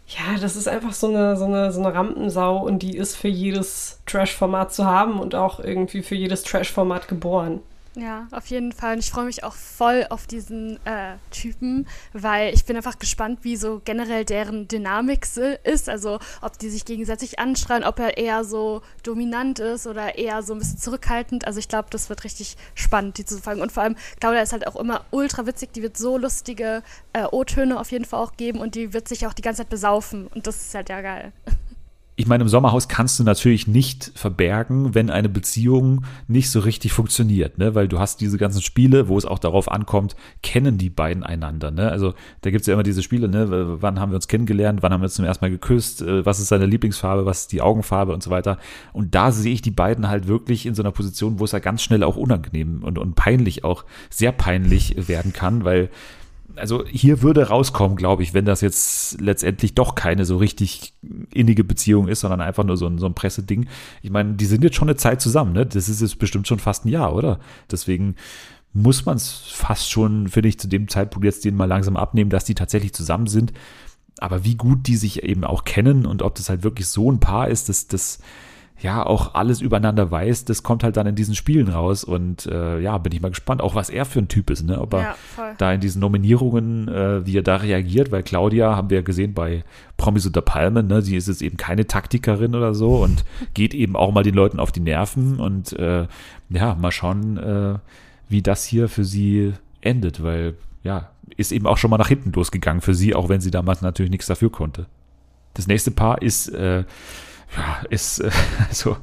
ja, 0.08 0.40
das 0.40 0.56
ist 0.56 0.68
einfach 0.68 0.94
so 0.94 1.08
eine, 1.08 1.38
so 1.38 1.46
eine, 1.46 1.72
so 1.72 1.82
eine 1.82 1.94
Rampensau 1.94 2.58
und 2.66 2.80
die 2.80 2.98
ist 2.98 3.16
für 3.16 3.28
jedes 3.28 4.02
Trash-Format 4.06 4.74
zu 4.74 4.86
haben 4.86 5.20
und 5.20 5.36
auch 5.36 5.60
irgendwie 5.60 6.02
für 6.02 6.16
jedes 6.16 6.44
Trash-Format 6.44 7.08
geboren. 7.08 7.62
Ja, 7.98 8.28
auf 8.30 8.46
jeden 8.46 8.74
Fall. 8.74 8.94
Und 8.94 9.00
ich 9.00 9.10
freue 9.10 9.26
mich 9.26 9.44
auch 9.44 9.56
voll 9.56 10.06
auf 10.12 10.28
diesen 10.28 10.78
äh, 10.86 11.16
Typen, 11.32 11.88
weil 12.14 12.54
ich 12.54 12.64
bin 12.64 12.76
einfach 12.76 13.00
gespannt, 13.00 13.40
wie 13.42 13.56
so 13.56 13.82
generell 13.84 14.24
deren 14.24 14.68
Dynamik 14.68 15.26
ist. 15.64 15.90
Also 15.90 16.20
ob 16.42 16.60
die 16.60 16.70
sich 16.70 16.86
gegenseitig 16.86 17.40
anschreien, 17.40 17.84
ob 17.84 17.98
er 17.98 18.18
eher 18.18 18.44
so 18.44 18.84
dominant 19.02 19.58
ist 19.58 19.88
oder 19.88 20.16
eher 20.16 20.44
so 20.44 20.54
ein 20.54 20.60
bisschen 20.60 20.78
zurückhaltend. 20.78 21.48
Also 21.48 21.58
ich 21.58 21.70
glaube, 21.70 21.88
das 21.90 22.08
wird 22.10 22.24
richtig 22.24 22.56
spannend, 22.76 23.18
die 23.18 23.26
zu 23.26 23.40
folgen. 23.40 23.62
Und 23.62 23.72
vor 23.72 23.82
allem, 23.82 23.96
Claudia 24.20 24.44
ist 24.44 24.54
halt 24.54 24.68
auch 24.68 24.76
immer 24.76 25.04
ultra 25.10 25.48
witzig. 25.48 25.74
Die 25.74 25.82
wird 25.82 25.98
so 25.98 26.20
lustige 26.20 26.84
äh, 27.14 27.24
O-Töne 27.24 27.80
auf 27.80 27.92
jeden 27.92 28.06
Fall 28.06 28.20
auch 28.20 28.38
geben 28.38 28.60
und 28.60 28.76
die 28.76 28.94
wird 28.94 29.08
sich 29.08 29.26
auch 29.26 29.34
die 29.34 29.42
ganze 29.42 29.64
Zeit 29.64 29.70
besaufen. 29.70 30.28
Und 30.28 30.46
das 30.46 30.58
ist 30.58 30.76
halt 30.76 30.90
ja 30.90 31.02
geil. 31.02 31.34
Ich 32.20 32.26
meine, 32.26 32.42
im 32.42 32.50
Sommerhaus 32.50 32.88
kannst 32.88 33.20
du 33.20 33.24
natürlich 33.24 33.68
nicht 33.68 34.12
verbergen, 34.16 34.96
wenn 34.96 35.12
eine 35.12 35.30
Beziehung 35.30 36.04
nicht 36.28 36.50
so 36.50 36.60
richtig 36.60 36.92
funktioniert, 36.92 37.60
ne? 37.60 37.76
Weil 37.76 37.88
du 37.88 38.00
hast 38.00 38.22
diese 38.22 38.40
ganzen 38.40 38.64
Spiele, 38.64 39.08
wo 39.08 39.20
es 39.20 39.26
auch 39.26 39.38
darauf 39.38 39.72
ankommt, 39.72 40.16
kennen 40.42 40.80
die 40.80 40.90
beiden 40.90 41.22
einander, 41.22 41.70
ne? 41.70 41.92
Also 41.92 42.16
da 42.42 42.50
gibt's 42.50 42.66
ja 42.66 42.74
immer 42.74 42.82
diese 42.82 43.04
Spiele, 43.04 43.30
ne? 43.30 43.82
Wann 43.82 44.00
haben 44.00 44.12
wir 44.12 44.16
uns 44.16 44.28
kennengelernt, 44.28 44.82
wann 44.82 44.92
haben 44.92 45.02
wir 45.02 45.06
uns 45.06 45.14
zum 45.14 45.26
ersten 45.26 45.46
Mal 45.46 45.52
geküsst, 45.52 46.02
äh, 46.02 46.26
was 46.26 46.40
ist 46.40 46.48
seine 46.48 46.66
Lieblingsfarbe, 46.66 47.28
was 47.28 47.42
ist 47.42 47.52
die 47.52 47.62
Augenfarbe 47.62 48.14
und 48.14 48.24
so 48.24 48.32
weiter. 48.32 48.58
Und 48.94 49.14
da 49.14 49.32
sehe 49.32 49.54
ich 49.54 49.62
die 49.62 49.70
beiden 49.70 50.10
halt 50.10 50.28
wirklich 50.28 50.66
in 50.66 50.74
so 50.74 50.82
einer 50.82 50.92
Position, 50.92 51.40
wo 51.40 51.46
es 51.46 51.52
ja 51.52 51.60
ganz 51.60 51.84
schnell 51.84 52.02
auch 52.02 52.18
unangenehm 52.18 52.82
und, 52.84 52.98
und 52.98 53.14
peinlich 53.14 53.64
auch 53.64 53.86
sehr 54.10 54.32
peinlich 54.32 55.08
werden 55.08 55.34
kann, 55.34 55.66
weil 55.66 55.92
also 56.58 56.86
hier 56.86 57.22
würde 57.22 57.48
rauskommen, 57.48 57.96
glaube 57.96 58.24
ich, 58.24 58.34
wenn 58.34 58.46
das 58.46 58.62
jetzt 58.62 59.20
letztendlich 59.22 59.76
doch 59.76 59.96
keine 59.96 60.26
so 60.26 60.38
richtig 60.38 60.94
innige 61.34 61.64
Beziehung 61.64 62.08
ist, 62.08 62.22
sondern 62.22 62.42
einfach 62.42 62.64
nur 62.64 62.78
so 62.78 62.88
ein, 62.88 62.98
so 62.98 63.06
ein 63.06 63.14
Presseding. 63.14 63.68
Ich 64.02 64.10
meine, 64.10 64.34
die 64.34 64.46
sind 64.46 64.64
jetzt 64.64 64.76
schon 64.76 64.90
eine 64.90 64.98
Zeit 64.98 65.22
zusammen, 65.22 65.54
ne? 65.54 65.66
Das 65.66 65.90
ist 65.90 66.02
jetzt 66.02 66.20
bestimmt 66.20 66.48
schon 66.48 66.60
fast 66.60 66.86
ein 66.86 66.90
Jahr, 66.90 67.16
oder? 67.16 67.40
Deswegen 67.72 68.16
muss 68.74 69.06
man 69.06 69.18
es 69.18 69.50
fast 69.52 69.90
schon, 69.90 70.28
finde 70.28 70.50
ich, 70.50 70.60
zu 70.60 70.68
dem 70.68 70.88
Zeitpunkt 70.88 71.26
jetzt 71.26 71.46
den 71.46 71.56
mal 71.56 71.66
langsam 71.66 71.98
abnehmen, 71.98 72.30
dass 72.30 72.46
die 72.46 72.56
tatsächlich 72.56 72.94
zusammen 72.94 73.28
sind. 73.28 73.54
Aber 74.20 74.44
wie 74.44 74.56
gut 74.56 74.88
die 74.88 74.96
sich 74.96 75.24
eben 75.24 75.44
auch 75.44 75.64
kennen 75.64 76.06
und 76.06 76.22
ob 76.22 76.36
das 76.36 76.50
halt 76.50 76.64
wirklich 76.64 76.88
so 76.88 77.12
ein 77.12 77.20
Paar 77.20 77.48
ist, 77.50 77.70
das, 77.70 77.88
das, 77.88 78.20
ja 78.80 79.06
auch 79.06 79.34
alles 79.34 79.62
übereinander 79.62 80.12
weiß, 80.12 80.46
das 80.46 80.62
kommt 80.62 80.84
halt 80.84 80.98
dann 80.98 81.08
in 81.08 81.16
diesen 81.16 81.36
Spielen 81.36 81.68
raus. 81.68 82.04
Und 82.04 82.46
äh, 82.46 82.80
ja, 82.80 82.98
bin 82.98 83.12
ich 83.12 83.22
mal 83.22 83.30
gespannt, 83.30 83.62
auch 83.62 83.76
was 83.76 83.90
er 83.90 84.06
für 84.06 84.20
ein 84.20 84.28
Typ 84.28 84.50
ist, 84.50 84.64
ne? 84.64 84.80
Ob 84.80 84.94
er 84.94 85.00
ja, 85.00 85.16
da 85.58 85.74
in 85.74 85.82
diesen 85.82 86.00
Nominierungen, 86.00 86.88
äh, 86.88 87.26
wie 87.26 87.38
er 87.38 87.44
da 87.44 87.58
reagiert, 87.58 88.12
weil 88.12 88.24
Claudia, 88.24 88.76
haben 88.76 88.90
wir 88.90 88.98
ja 88.98 89.04
gesehen 89.04 89.34
bei 89.34 89.64
Promis 89.98 90.26
unter 90.26 90.42
Palmen, 90.42 90.88
ne, 90.88 91.02
sie 91.02 91.16
ist 91.16 91.28
jetzt 91.28 91.42
eben 91.42 91.58
keine 91.58 91.88
Taktikerin 91.88 92.54
oder 92.54 92.76
so 92.76 92.98
und 92.98 93.26
geht 93.54 93.74
eben 93.74 93.96
auch 93.96 94.12
mal 94.12 94.24
den 94.24 94.36
Leuten 94.36 94.60
auf 94.60 94.72
die 94.72 94.80
Nerven 94.80 95.40
und 95.40 95.74
äh, 95.74 96.08
ja, 96.50 96.76
mal 96.76 96.92
schauen, 96.92 97.38
äh, 97.38 97.80
wie 98.30 98.42
das 98.42 98.64
hier 98.64 98.90
für 98.90 99.06
sie 99.06 99.54
endet, 99.82 100.22
weil 100.24 100.54
ja, 100.84 101.10
ist 101.36 101.52
eben 101.52 101.68
auch 101.68 101.78
schon 101.78 101.90
mal 101.90 101.98
nach 101.98 102.08
hinten 102.08 102.32
losgegangen 102.32 102.82
für 102.82 102.94
sie, 102.94 103.16
auch 103.16 103.28
wenn 103.28 103.42
sie 103.42 103.52
damals 103.52 103.82
natürlich 103.82 104.12
nichts 104.12 104.28
dafür 104.28 104.52
konnte. 104.52 104.86
Das 105.54 105.68
nächste 105.68 105.92
Paar 105.92 106.22
ist 106.22 106.50
äh, 106.50 106.84
ja, 107.56 107.86
ist 107.90 108.20
äh, 108.20 108.30
also 108.70 108.98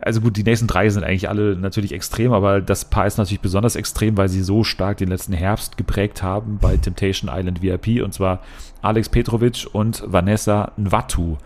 also 0.00 0.20
gut, 0.20 0.36
die 0.36 0.42
nächsten 0.42 0.66
drei 0.66 0.88
sind 0.90 1.02
eigentlich 1.02 1.28
alle 1.30 1.56
natürlich 1.56 1.92
extrem, 1.92 2.32
aber 2.32 2.60
das 2.60 2.84
Paar 2.84 3.06
ist 3.06 3.16
natürlich 3.16 3.40
besonders 3.40 3.74
extrem, 3.74 4.18
weil 4.18 4.28
sie 4.28 4.42
so 4.42 4.62
stark 4.62 4.98
den 4.98 5.08
letzten 5.08 5.32
Herbst 5.32 5.78
geprägt 5.78 6.22
haben 6.22 6.58
bei 6.60 6.76
Temptation 6.76 7.30
Island 7.32 7.62
VIP 7.62 8.02
und 8.02 8.12
zwar 8.12 8.40
Alex 8.82 9.08
Petrovic 9.08 9.66
und 9.72 10.02
Vanessa 10.06 10.72
Nwatu 10.76 11.38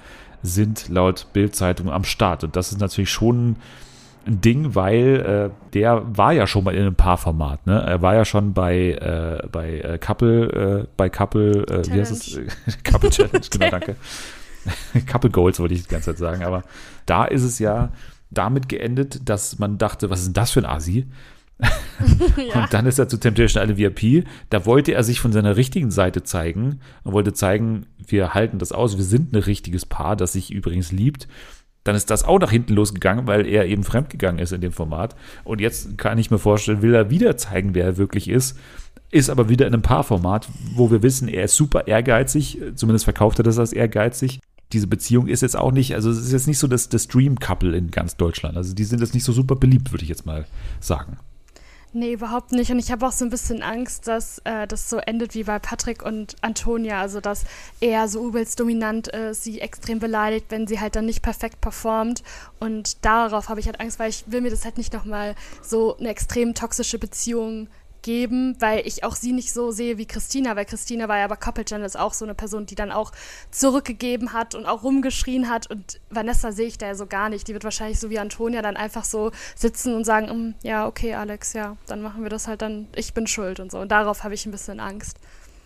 sind 0.42 0.88
laut 0.88 1.26
Bildzeitung 1.32 1.90
am 1.90 2.04
Start. 2.04 2.44
Und 2.44 2.56
das 2.56 2.72
ist 2.72 2.80
natürlich 2.80 3.10
schon 3.10 3.56
ein 4.26 4.40
Ding, 4.40 4.74
weil 4.74 5.50
äh, 5.52 5.70
der 5.74 6.02
war 6.16 6.32
ja 6.32 6.46
schon 6.46 6.64
mal 6.64 6.74
in 6.74 6.82
einem 6.82 6.94
Paarformat, 6.94 7.66
ne? 7.66 7.80
Er 7.80 8.02
war 8.02 8.14
ja 8.14 8.24
schon 8.24 8.52
bei 8.52 8.90
äh, 8.92 9.46
bei 9.50 9.78
äh, 9.78 9.98
Couple 9.98 10.82
äh, 10.82 10.86
bei 10.96 11.08
Couple 11.08 11.64
äh, 11.66 11.86
wie 11.92 12.00
heißt 12.00 12.12
es? 12.12 12.40
Couple 12.84 13.10
Challenge, 13.10 13.46
genau, 13.50 13.70
danke. 13.70 13.96
Couple 15.06 15.30
Goals 15.30 15.58
wollte 15.60 15.74
ich 15.74 15.82
die 15.82 15.88
ganze 15.88 16.10
Zeit 16.10 16.18
sagen, 16.18 16.44
aber 16.44 16.62
da 17.06 17.24
ist 17.24 17.42
es 17.42 17.58
ja 17.58 17.92
damit 18.30 18.68
geendet, 18.68 19.28
dass 19.28 19.58
man 19.58 19.78
dachte, 19.78 20.10
was 20.10 20.20
ist 20.20 20.26
denn 20.26 20.34
das 20.34 20.50
für 20.50 20.60
ein 20.60 20.66
Asi? 20.66 21.06
ja. 21.60 22.62
Und 22.62 22.72
dann 22.72 22.86
ist 22.86 22.98
er 22.98 23.08
zu 23.08 23.18
Temptation 23.18 23.62
Island 23.62 23.78
VIP. 23.78 24.26
Da 24.50 24.64
wollte 24.64 24.92
er 24.92 25.02
sich 25.02 25.20
von 25.20 25.32
seiner 25.32 25.56
richtigen 25.56 25.90
Seite 25.90 26.22
zeigen 26.22 26.80
und 27.02 27.12
wollte 27.12 27.32
zeigen, 27.32 27.86
wir 28.06 28.34
halten 28.34 28.58
das 28.58 28.72
aus, 28.72 28.96
wir 28.96 29.04
sind 29.04 29.32
ein 29.32 29.42
richtiges 29.42 29.86
Paar, 29.86 30.16
das 30.16 30.34
sich 30.34 30.52
übrigens 30.52 30.92
liebt. 30.92 31.26
Dann 31.84 31.96
ist 31.96 32.10
das 32.10 32.24
auch 32.24 32.38
nach 32.38 32.50
hinten 32.50 32.74
losgegangen, 32.74 33.26
weil 33.26 33.46
er 33.46 33.66
eben 33.66 33.82
fremdgegangen 33.82 34.40
ist 34.40 34.52
in 34.52 34.60
dem 34.60 34.72
Format. 34.72 35.16
Und 35.44 35.60
jetzt 35.60 35.96
kann 35.96 36.18
ich 36.18 36.30
mir 36.30 36.38
vorstellen, 36.38 36.82
will 36.82 36.94
er 36.94 37.10
wieder 37.10 37.36
zeigen, 37.36 37.74
wer 37.74 37.84
er 37.84 37.96
wirklich 37.96 38.28
ist. 38.28 38.58
Ist 39.10 39.30
aber 39.30 39.48
wieder 39.48 39.66
in 39.66 39.72
einem 39.72 39.82
Paarformat, 39.82 40.48
wo 40.74 40.90
wir 40.90 41.02
wissen, 41.02 41.28
er 41.28 41.44
ist 41.44 41.56
super 41.56 41.86
ehrgeizig, 41.86 42.60
zumindest 42.74 43.04
verkauft 43.04 43.40
er 43.40 43.42
das 43.42 43.58
als 43.58 43.72
ehrgeizig 43.72 44.38
diese 44.72 44.86
Beziehung 44.86 45.28
ist 45.28 45.42
jetzt 45.42 45.56
auch 45.56 45.72
nicht, 45.72 45.94
also 45.94 46.10
es 46.10 46.18
ist 46.18 46.32
jetzt 46.32 46.46
nicht 46.46 46.58
so 46.58 46.66
das, 46.66 46.88
das 46.88 47.08
Dream-Couple 47.08 47.76
in 47.76 47.90
ganz 47.90 48.16
Deutschland. 48.16 48.56
Also 48.56 48.74
die 48.74 48.84
sind 48.84 49.00
jetzt 49.00 49.14
nicht 49.14 49.24
so 49.24 49.32
super 49.32 49.56
beliebt, 49.56 49.92
würde 49.92 50.02
ich 50.02 50.08
jetzt 50.08 50.26
mal 50.26 50.46
sagen. 50.80 51.18
Nee, 51.94 52.12
überhaupt 52.12 52.52
nicht. 52.52 52.70
Und 52.70 52.78
ich 52.78 52.92
habe 52.92 53.06
auch 53.06 53.12
so 53.12 53.24
ein 53.24 53.30
bisschen 53.30 53.62
Angst, 53.62 54.06
dass 54.06 54.40
äh, 54.44 54.66
das 54.66 54.90
so 54.90 54.98
endet 54.98 55.34
wie 55.34 55.44
bei 55.44 55.58
Patrick 55.58 56.02
und 56.02 56.36
Antonia. 56.42 57.00
Also, 57.00 57.20
dass 57.20 57.44
er 57.80 58.08
so 58.08 58.28
übelst 58.28 58.60
dominant 58.60 59.08
ist, 59.08 59.44
sie 59.44 59.60
extrem 59.60 59.98
beleidigt, 59.98 60.46
wenn 60.50 60.66
sie 60.66 60.80
halt 60.80 60.96
dann 60.96 61.06
nicht 61.06 61.22
perfekt 61.22 61.62
performt. 61.62 62.22
Und 62.60 63.04
darauf 63.06 63.48
habe 63.48 63.60
ich 63.60 63.66
halt 63.66 63.80
Angst, 63.80 63.98
weil 63.98 64.10
ich 64.10 64.24
will 64.26 64.42
mir 64.42 64.50
das 64.50 64.66
halt 64.66 64.76
nicht 64.76 64.92
nochmal 64.92 65.34
so 65.62 65.96
eine 65.96 66.10
extrem 66.10 66.54
toxische 66.54 66.98
Beziehung 66.98 67.68
geben, 68.08 68.56
weil 68.58 68.86
ich 68.86 69.04
auch 69.04 69.14
sie 69.14 69.32
nicht 69.32 69.52
so 69.52 69.70
sehe 69.70 69.98
wie 69.98 70.06
Christina, 70.06 70.56
weil 70.56 70.64
Christina 70.64 71.08
war 71.08 71.18
ja 71.18 71.26
bei 71.28 71.36
Couple 71.36 71.66
Channels 71.66 71.94
auch 71.94 72.14
so 72.14 72.24
eine 72.24 72.34
Person, 72.34 72.64
die 72.64 72.74
dann 72.74 72.90
auch 72.90 73.12
zurückgegeben 73.50 74.32
hat 74.32 74.54
und 74.54 74.64
auch 74.64 74.82
rumgeschrien 74.82 75.50
hat 75.50 75.70
und 75.70 76.00
Vanessa 76.08 76.50
sehe 76.50 76.68
ich 76.68 76.78
da 76.78 76.86
ja 76.86 76.94
so 76.94 77.04
gar 77.04 77.28
nicht. 77.28 77.46
Die 77.48 77.52
wird 77.52 77.64
wahrscheinlich 77.64 78.00
so 78.00 78.08
wie 78.08 78.18
Antonia 78.18 78.62
dann 78.62 78.78
einfach 78.78 79.04
so 79.04 79.30
sitzen 79.54 79.94
und 79.94 80.04
sagen, 80.04 80.26
mm, 80.26 80.54
ja, 80.62 80.86
okay, 80.86 81.12
Alex, 81.12 81.52
ja, 81.52 81.76
dann 81.86 82.00
machen 82.00 82.22
wir 82.22 82.30
das 82.30 82.48
halt 82.48 82.62
dann, 82.62 82.86
ich 82.96 83.12
bin 83.12 83.26
schuld 83.26 83.60
und 83.60 83.70
so. 83.70 83.78
Und 83.78 83.92
darauf 83.92 84.24
habe 84.24 84.32
ich 84.32 84.46
ein 84.46 84.52
bisschen 84.52 84.80
Angst. 84.80 85.18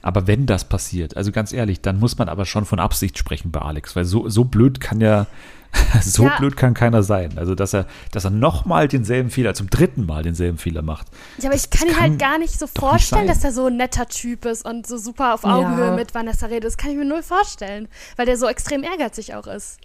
Aber 0.03 0.27
wenn 0.27 0.47
das 0.47 0.65
passiert, 0.65 1.17
also 1.17 1.31
ganz 1.31 1.53
ehrlich, 1.53 1.81
dann 1.81 2.01
muss 2.01 2.19
man 2.19 2.29
aber 2.29 2.45
schon 2.45 2.65
von 2.65 2.81
Absicht 2.81 3.19
sprechen 3.19 3.53
bei 3.53 3.61
Alex, 3.61 3.95
weil 3.95 4.05
so, 4.05 4.29
so 4.29 4.43
blöd 4.43 4.81
kann 4.81 5.01
ja, 5.01 5.29
so 6.03 6.25
Ja. 6.25 6.37
blöd 6.39 6.57
kann 6.57 6.75
keiner 6.75 7.03
sein. 7.03 7.33
Also, 7.37 7.55
dass 7.55 7.73
er, 7.75 7.87
dass 8.11 8.25
er 8.25 8.31
nochmal 8.31 8.89
denselben 8.89 9.31
Fehler, 9.31 9.55
zum 9.55 9.71
dritten 9.71 10.07
Mal 10.07 10.23
denselben 10.23 10.59
Fehler 10.59 10.83
macht. 10.83 11.07
Ja, 11.39 11.47
aber 11.49 11.57
ich 11.57 11.69
Das 11.69 11.79
kann 11.81 11.89
mir 11.89 11.95
kann 11.95 12.03
halt 12.03 12.19
gar 12.19 12.39
nicht 12.39 12.59
so 12.59 12.67
nicht 12.67 12.79
vorstellen, 12.79 13.27
sein. 13.27 13.35
dass 13.35 13.45
er 13.45 13.53
so 13.53 13.67
ein 13.67 13.77
netter 13.77 14.07
Typ 14.09 14.45
ist 14.45 14.65
und 14.65 14.87
so 14.87 14.97
super 14.97 15.35
auf 15.35 15.45
Augenhöhe 15.45 15.87
Ja. 15.87 15.93
mit 15.97 16.15
Vanessa 16.15 16.47
redet. 16.47 16.65
Das 16.65 16.77
kann 16.77 16.91
ich 16.91 16.97
mir 16.97 17.05
null 17.05 17.23
vorstellen, 17.23 17.89
weil 18.17 18.27
der 18.27 18.37
so 18.37 18.47
extrem 18.47 18.83
ehrgeizig 18.85 19.35
auch 19.35 19.47
ist. 19.47 19.79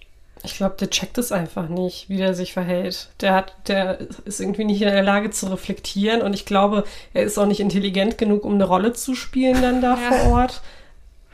Ich 0.44 0.56
glaube, 0.56 0.76
der 0.80 0.92
checkt 0.92 1.18
es 1.18 1.32
einfach 1.32 1.68
nicht, 1.68 2.10
wie 2.10 2.18
der 2.18 2.36
sich 2.36 2.54
verhält. 2.54 3.10
Der 3.22 3.34
hat, 3.34 3.56
der 3.68 3.98
ist 4.26 4.40
irgendwie 4.40 4.66
nicht 4.66 4.82
in 4.84 4.88
der 4.88 5.02
Lage 5.02 5.32
zu 5.32 5.48
reflektieren 5.48 6.22
und 6.22 6.34
ich 6.34 6.46
glaube, 6.46 6.84
er 7.16 7.24
ist 7.24 7.40
auch 7.40 7.48
nicht 7.48 7.60
intelligent 7.60 8.20
genug, 8.20 8.46
um 8.46 8.54
eine 8.54 8.66
Rolle 8.66 8.94
zu 8.94 9.16
spielen 9.16 9.60
dann 9.64 9.82
da 9.82 9.98
Ja. 10.00 10.12
vor 10.12 10.32
Ort. 10.34 10.62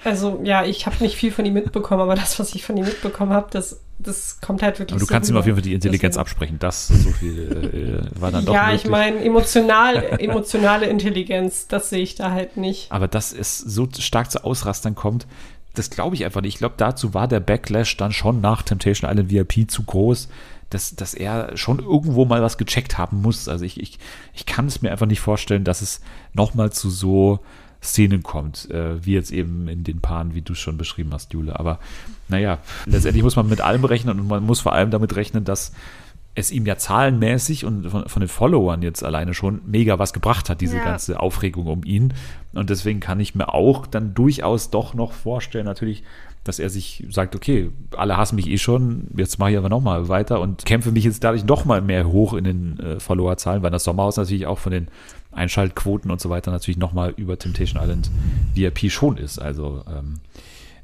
Also 0.03 0.41
ja, 0.43 0.65
ich 0.65 0.85
habe 0.85 0.95
nicht 1.01 1.15
viel 1.15 1.31
von 1.31 1.45
ihm 1.45 1.53
mitbekommen, 1.53 2.01
aber 2.01 2.15
das, 2.15 2.39
was 2.39 2.53
ich 2.55 2.63
von 2.65 2.75
ihm 2.77 2.85
mitbekommen 2.85 3.31
habe, 3.31 3.47
das, 3.51 3.79
das 3.99 4.39
kommt 4.41 4.61
halt 4.61 4.79
wirklich. 4.79 4.93
Aber 4.93 4.99
du 4.99 5.05
so 5.05 5.11
kannst 5.13 5.29
ihm 5.29 5.37
auf 5.37 5.45
jeden 5.45 5.55
Fall 5.57 5.61
die 5.63 5.73
Intelligenz 5.73 6.13
Deswegen- 6.15 6.21
absprechen. 6.21 6.59
Das 6.59 6.87
so 6.87 7.09
viel 7.11 8.09
äh, 8.15 8.21
war 8.21 8.31
dann 8.31 8.45
doch 8.45 8.53
Ja, 8.53 8.65
möglich. 8.65 8.83
ich 8.85 8.89
meine, 8.89 9.23
emotional, 9.23 10.19
emotionale 10.19 10.87
Intelligenz, 10.87 11.67
das 11.67 11.89
sehe 11.89 12.01
ich 12.03 12.15
da 12.15 12.31
halt 12.31 12.57
nicht. 12.57 12.91
Aber 12.91 13.07
dass 13.07 13.31
es 13.33 13.57
so 13.57 13.87
stark 13.97 14.29
zu 14.31 14.43
Ausrastern 14.43 14.95
kommt, 14.95 15.25
das 15.75 15.89
glaube 15.89 16.15
ich 16.15 16.25
einfach 16.25 16.41
nicht. 16.41 16.53
Ich 16.55 16.59
glaube, 16.59 16.75
dazu 16.77 17.13
war 17.13 17.27
der 17.27 17.39
Backlash 17.39 17.97
dann 17.97 18.11
schon 18.11 18.41
nach 18.41 18.61
Temptation 18.61 19.09
Island 19.09 19.31
VIP 19.31 19.71
zu 19.71 19.83
groß, 19.83 20.27
dass, 20.69 20.95
dass 20.95 21.13
er 21.13 21.55
schon 21.57 21.79
irgendwo 21.79 22.25
mal 22.25 22.41
was 22.41 22.57
gecheckt 22.57 22.97
haben 22.97 23.21
muss. 23.21 23.47
Also 23.47 23.63
ich, 23.65 23.79
ich, 23.79 23.97
ich 24.33 24.45
kann 24.45 24.67
es 24.67 24.81
mir 24.81 24.91
einfach 24.91 25.05
nicht 25.05 25.19
vorstellen, 25.19 25.63
dass 25.63 25.81
es 25.81 26.01
nochmal 26.33 26.71
zu 26.71 26.89
so 26.89 27.39
Szenen 27.83 28.23
kommt, 28.23 28.69
äh, 28.71 29.05
wie 29.05 29.13
jetzt 29.13 29.31
eben 29.31 29.67
in 29.67 29.83
den 29.83 29.99
Paaren, 29.99 30.33
wie 30.33 30.41
du 30.41 30.53
es 30.53 30.59
schon 30.59 30.77
beschrieben 30.77 31.11
hast, 31.13 31.33
Jule. 31.33 31.59
Aber 31.59 31.79
naja, 32.29 32.59
letztendlich 32.85 33.23
muss 33.23 33.35
man 33.35 33.49
mit 33.49 33.61
allem 33.61 33.83
rechnen 33.83 34.19
und 34.19 34.27
man 34.27 34.43
muss 34.45 34.61
vor 34.61 34.73
allem 34.73 34.89
damit 34.89 35.15
rechnen, 35.15 35.43
dass 35.43 35.73
es 36.35 36.51
ihm 36.51 36.65
ja 36.65 36.77
zahlenmäßig 36.77 37.63
und 37.65 37.89
von, 37.91 38.09
von 38.09 38.19
den 38.21 38.29
Followern 38.29 38.81
jetzt 38.81 39.03
alleine 39.03 39.33
schon 39.35 39.61
mega 39.67 39.99
was 39.99 40.13
gebracht 40.13 40.49
hat, 40.49 40.61
diese 40.61 40.77
Ja. 40.77 40.83
ganze 40.83 41.19
Aufregung 41.19 41.67
um 41.67 41.83
ihn. 41.83 42.13
Und 42.53 42.69
deswegen 42.71 42.99
kann 42.99 43.19
ich 43.19 43.35
mir 43.35 43.53
auch 43.53 43.85
dann 43.85 44.13
durchaus 44.15 44.71
doch 44.71 44.93
noch 44.95 45.11
vorstellen, 45.11 45.65
natürlich, 45.65 46.03
dass 46.43 46.59
er 46.59 46.69
sich 46.69 47.05
sagt, 47.09 47.35
okay, 47.35 47.71
alle 47.95 48.17
hassen 48.17 48.35
mich 48.35 48.49
eh 48.49 48.57
schon, 48.57 49.07
jetzt 49.15 49.39
mache 49.39 49.51
ich 49.51 49.57
aber 49.57 49.69
nochmal 49.69 50.09
weiter 50.09 50.41
und 50.41 50.65
kämpfe 50.65 50.91
mich 50.91 51.05
jetzt 51.05 51.23
dadurch 51.23 51.45
noch 51.45 51.65
mal 51.65 51.81
mehr 51.81 52.07
hoch 52.07 52.33
in 52.33 52.43
den 52.43 52.79
äh, 52.79 52.99
Followerzahlen, 52.99 53.63
weil 53.63 53.71
das 53.71 53.83
Sommerhaus 53.83 54.17
natürlich 54.17 54.45
auch 54.45 54.59
von 54.59 54.71
den 54.71 54.87
Einschaltquoten 55.31 56.11
und 56.11 56.21
so 56.21 56.29
weiter 56.29 56.51
natürlich 56.51 56.77
nochmal 56.77 57.13
über 57.15 57.39
Temptation 57.39 57.81
Island 57.81 58.11
VIP 58.53 58.91
schon 58.91 59.17
ist. 59.17 59.39
Also 59.39 59.83
ähm, 59.87 60.19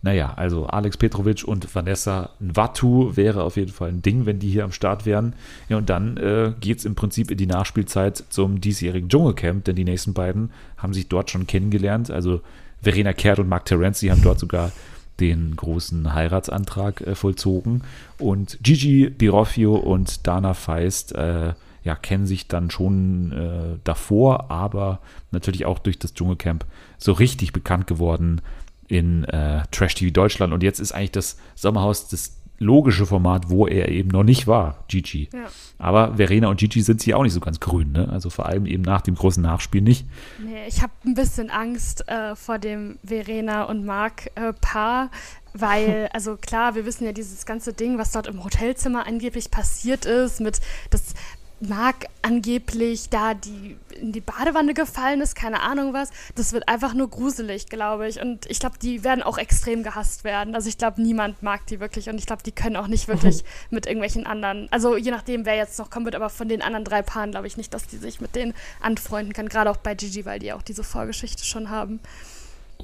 naja, 0.01 0.33
also 0.37 0.65
Alex 0.67 0.95
Petrovic 0.95 1.43
und 1.43 1.73
Vanessa 1.75 2.29
Nwatu 2.39 3.17
wäre 3.17 3.43
auf 3.43 3.57
jeden 3.57 3.71
Fall 3.71 3.89
ein 3.89 4.01
Ding, 4.01 4.25
wenn 4.25 4.39
die 4.39 4.49
hier 4.49 4.63
am 4.63 4.71
Start 4.71 5.05
wären. 5.05 5.33
Ja, 5.67 5.77
und 5.77 5.89
dann 5.89 6.15
äh, 6.17 6.53
geht 6.59 6.79
es 6.79 6.85
im 6.85 6.95
Prinzip 6.95 7.31
in 7.31 7.37
die 7.37 7.47
Nachspielzeit 7.47 8.23
zum 8.29 8.61
diesjährigen 8.61 9.09
Dschungelcamp, 9.09 9.65
denn 9.65 9.75
die 9.75 9.83
nächsten 9.83 10.13
beiden 10.13 10.51
haben 10.77 10.93
sich 10.93 11.09
dort 11.09 11.29
schon 11.29 11.47
kennengelernt. 11.47 12.11
Also 12.11 12.39
Verena 12.81 13.11
Kehrt 13.11 13.39
und 13.39 13.49
Mark 13.49 13.65
Terenzi 13.65 14.07
haben 14.07 14.21
dort 14.21 14.39
sogar 14.39 14.71
den 15.19 15.55
großen 15.55 16.13
Heiratsantrag 16.13 17.01
äh, 17.01 17.15
vollzogen. 17.15 17.83
Und 18.17 18.57
Gigi 18.61 19.09
Biroffio 19.09 19.75
und 19.75 20.25
Dana 20.27 20.53
Feist 20.53 21.13
äh, 21.13 21.53
ja, 21.83 21.95
kennen 21.95 22.25
sich 22.25 22.47
dann 22.47 22.69
schon 22.69 23.31
äh, 23.31 23.79
davor, 23.83 24.51
aber 24.51 24.99
natürlich 25.31 25.65
auch 25.65 25.79
durch 25.79 25.97
das 25.97 26.13
Dschungelcamp 26.13 26.65
so 26.97 27.13
richtig 27.13 27.53
bekannt 27.53 27.87
geworden 27.87 28.41
in 28.87 29.23
äh, 29.25 29.63
Trash 29.71 29.95
TV 29.95 30.11
Deutschland. 30.11 30.51
Und 30.51 30.63
jetzt 30.63 30.79
ist 30.79 30.91
eigentlich 30.91 31.11
das 31.11 31.37
Sommerhaus 31.55 32.09
das 32.09 32.38
logische 32.59 33.05
Format, 33.05 33.49
wo 33.49 33.67
er 33.67 33.89
eben 33.89 34.09
noch 34.09 34.23
nicht 34.23 34.47
war, 34.47 34.83
Gigi. 34.87 35.29
Ja. 35.33 35.47
Aber 35.77 36.15
Verena 36.17 36.49
und 36.49 36.59
Gigi 36.59 36.81
sind 36.81 37.01
hier 37.01 37.17
auch 37.17 37.23
nicht 37.23 37.33
so 37.33 37.39
ganz 37.39 37.59
grün, 37.59 37.93
ne? 37.93 38.09
Also 38.09 38.29
vor 38.29 38.45
allem 38.45 38.65
eben 38.65 38.83
nach 38.83 39.01
dem 39.01 39.15
großen 39.15 39.41
Nachspiel 39.41 39.81
nicht. 39.81 40.05
Nee, 40.43 40.67
ich 40.67 40.81
habe 40.81 40.91
ein 41.05 41.13
bisschen 41.13 41.49
Angst 41.49 42.07
äh, 42.07 42.35
vor 42.35 42.59
dem 42.59 42.99
Verena 43.03 43.63
und 43.63 43.85
Marc 43.85 44.31
äh, 44.35 44.53
Paar, 44.53 45.09
weil, 45.53 46.09
also 46.13 46.35
klar, 46.35 46.75
wir 46.75 46.85
wissen 46.85 47.05
ja 47.05 47.13
dieses 47.13 47.45
ganze 47.45 47.73
Ding, 47.73 47.97
was 47.97 48.11
dort 48.11 48.27
im 48.27 48.43
Hotelzimmer 48.43 49.07
angeblich 49.07 49.51
passiert 49.51 50.05
ist, 50.05 50.41
mit 50.41 50.59
das 50.89 51.13
Marc 51.61 52.07
angeblich 52.21 53.09
da 53.09 53.33
die 53.33 53.77
in 53.99 54.11
die 54.11 54.21
Badewanne 54.21 54.73
gefallen 54.73 55.21
ist, 55.21 55.35
keine 55.35 55.61
Ahnung 55.61 55.93
was. 55.93 56.11
Das 56.35 56.53
wird 56.53 56.69
einfach 56.69 56.93
nur 56.93 57.09
gruselig, 57.09 57.67
glaube 57.67 58.07
ich. 58.07 58.21
Und 58.21 58.45
ich 58.49 58.59
glaube, 58.59 58.77
die 58.81 59.03
werden 59.03 59.23
auch 59.23 59.37
extrem 59.37 59.83
gehasst 59.83 60.23
werden. 60.23 60.55
Also 60.55 60.69
ich 60.69 60.77
glaube, 60.77 61.01
niemand 61.01 61.43
mag 61.43 61.65
die 61.67 61.79
wirklich 61.79 62.09
und 62.09 62.17
ich 62.17 62.25
glaube, 62.25 62.43
die 62.43 62.51
können 62.51 62.75
auch 62.75 62.87
nicht 62.87 63.07
wirklich 63.07 63.43
mit 63.69 63.87
irgendwelchen 63.87 64.25
anderen, 64.25 64.67
also 64.71 64.95
je 64.95 65.11
nachdem, 65.11 65.45
wer 65.45 65.55
jetzt 65.55 65.77
noch 65.79 65.89
kommen 65.89 66.05
wird, 66.05 66.15
aber 66.15 66.29
von 66.29 66.47
den 66.47 66.61
anderen 66.61 66.85
drei 66.85 67.01
Paaren 67.01 67.31
glaube 67.31 67.47
ich 67.47 67.57
nicht, 67.57 67.73
dass 67.73 67.87
die 67.87 67.97
sich 67.97 68.21
mit 68.21 68.35
denen 68.35 68.53
anfreunden 68.81 69.33
können. 69.33 69.49
Gerade 69.49 69.69
auch 69.69 69.77
bei 69.77 69.95
Gigi, 69.95 70.25
weil 70.25 70.39
die 70.39 70.53
auch 70.53 70.61
diese 70.61 70.83
Vorgeschichte 70.83 71.43
schon 71.43 71.69
haben. 71.69 71.99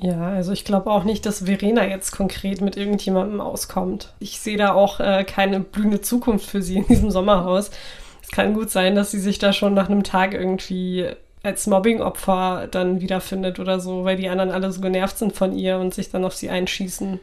Ja, 0.02 0.28
also 0.28 0.52
ich 0.52 0.66
glaube 0.66 0.92
auch 0.92 1.06
nicht, 1.06 1.26
dass 1.26 1.46
Verena 1.46 1.86
jetzt 1.86 2.12
konkret 2.12 2.60
mit 2.60 2.76
irgendjemandem 2.76 3.40
auskommt. 3.40 4.14
Ich 4.20 4.42
sehe 4.42 4.58
da 4.58 4.74
auch 4.74 5.00
äh, 5.00 5.24
keine 5.24 5.62
blühende 5.62 6.02
Zukunft 6.02 6.50
für 6.50 6.62
sie 6.62 6.78
in 6.78 6.88
diesem 6.88 7.12
Sommerhaus. 7.12 7.72
Es 8.26 8.32
kann 8.32 8.54
gut 8.54 8.70
sein, 8.72 8.96
dass 8.96 9.12
sie 9.12 9.20
sich 9.20 9.38
da 9.40 9.54
schon 9.54 9.74
nach 9.76 9.88
einem 9.90 10.04
Tag 10.04 10.34
irgendwie 10.34 11.06
als 11.44 11.68
Mobbing-Opfer 11.68 12.68
dann 12.72 13.02
wiederfindet 13.02 13.60
oder 13.60 13.80
so, 13.80 14.04
weil 14.04 14.18
die 14.18 14.30
anderen 14.30 14.50
alle 14.52 14.72
so 14.72 14.82
genervt 14.82 15.20
sind 15.20 15.34
von 15.34 15.56
ihr 15.56 15.78
und 15.78 15.94
sich 15.94 16.10
dann 16.10 16.26
auf 16.26 16.34
sie 16.34 16.50
einschießen. 16.50 17.20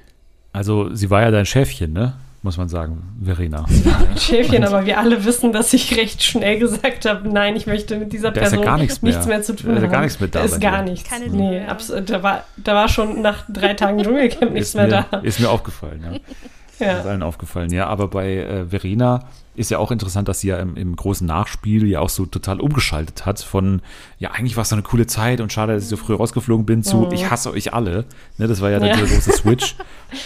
Also 0.52 0.94
sie 0.94 1.10
war 1.10 1.22
ja 1.22 1.30
dein 1.32 1.46
Chefchen, 1.46 1.92
ne? 1.92 2.14
Muss 2.44 2.56
man 2.56 2.68
sagen, 2.68 3.02
Verena. 3.22 3.64
Schäfchen, 4.18 4.64
aber 4.64 4.84
wir 4.84 4.98
alle 4.98 5.24
wissen, 5.24 5.52
dass 5.52 5.72
ich 5.72 5.96
recht 5.96 6.22
schnell 6.24 6.58
gesagt 6.58 7.04
habe, 7.04 7.28
nein, 7.28 7.54
ich 7.56 7.66
möchte 7.66 7.96
mit 7.96 8.12
dieser 8.12 8.30
Da 8.32 8.40
ist 8.42 8.52
ja 8.52 8.58
Person 8.58 8.64
gar 8.64 8.78
nichts 8.78 9.00
mehr. 9.02 9.42
zu 9.42 9.54
tun 9.56 9.70
Da 9.70 9.76
ist 9.76 9.82
ja 9.82 9.86
haben. 9.86 9.92
gar 9.92 10.00
nichts 10.02 10.20
mit 10.20 10.34
da 10.34 10.38
Da 10.40 10.44
ist 10.44 10.60
gar 10.60 10.82
dir. 10.84 10.90
nichts. 10.90 11.08
Keine 11.08 11.28
nee, 11.28 11.58
ja. 11.58 11.76
da, 12.00 12.22
war, 12.22 12.44
da 12.56 12.74
war 12.74 12.88
schon 12.88 13.22
nach 13.22 13.44
drei 13.48 13.74
Tagen 13.74 14.02
Dschungelcamp 14.02 14.52
nichts 14.52 14.70
ist, 14.70 14.74
mehr 14.74 14.86
mir, 14.86 15.06
da. 15.10 15.18
ist 15.18 15.38
mir 15.40 15.50
aufgefallen, 15.50 16.00
ja. 16.12 16.18
Ja. 16.78 16.98
Ist 16.98 17.06
allen 17.06 17.22
aufgefallen, 17.22 17.70
ja. 17.72 17.86
Aber 17.86 18.08
bei 18.08 18.36
äh, 18.38 18.66
Verena 18.66 19.24
ist 19.54 19.70
ja 19.70 19.78
auch 19.78 19.90
interessant, 19.90 20.28
dass 20.28 20.40
sie 20.40 20.48
ja 20.48 20.56
im, 20.58 20.76
im 20.76 20.96
großen 20.96 21.26
Nachspiel 21.26 21.86
ja 21.86 22.00
auch 22.00 22.08
so 22.08 22.24
total 22.26 22.60
umgeschaltet 22.60 23.26
hat 23.26 23.40
von, 23.40 23.82
ja, 24.18 24.30
eigentlich 24.30 24.56
war 24.56 24.62
es 24.62 24.70
so 24.70 24.74
eine 24.76 24.82
coole 24.82 25.06
Zeit 25.06 25.40
und 25.42 25.52
schade, 25.52 25.74
dass 25.74 25.82
ich 25.84 25.88
so 25.90 25.96
früh 25.98 26.14
rausgeflogen 26.14 26.64
bin, 26.64 26.82
zu, 26.82 27.08
ich 27.12 27.30
hasse 27.30 27.50
euch 27.52 27.74
alle. 27.74 28.06
Ne, 28.38 28.48
das 28.48 28.60
war 28.62 28.70
ja 28.70 28.84
Ja. 28.84 28.94
dieser 28.94 29.06
große 29.14 29.32
Switch. 29.36 29.76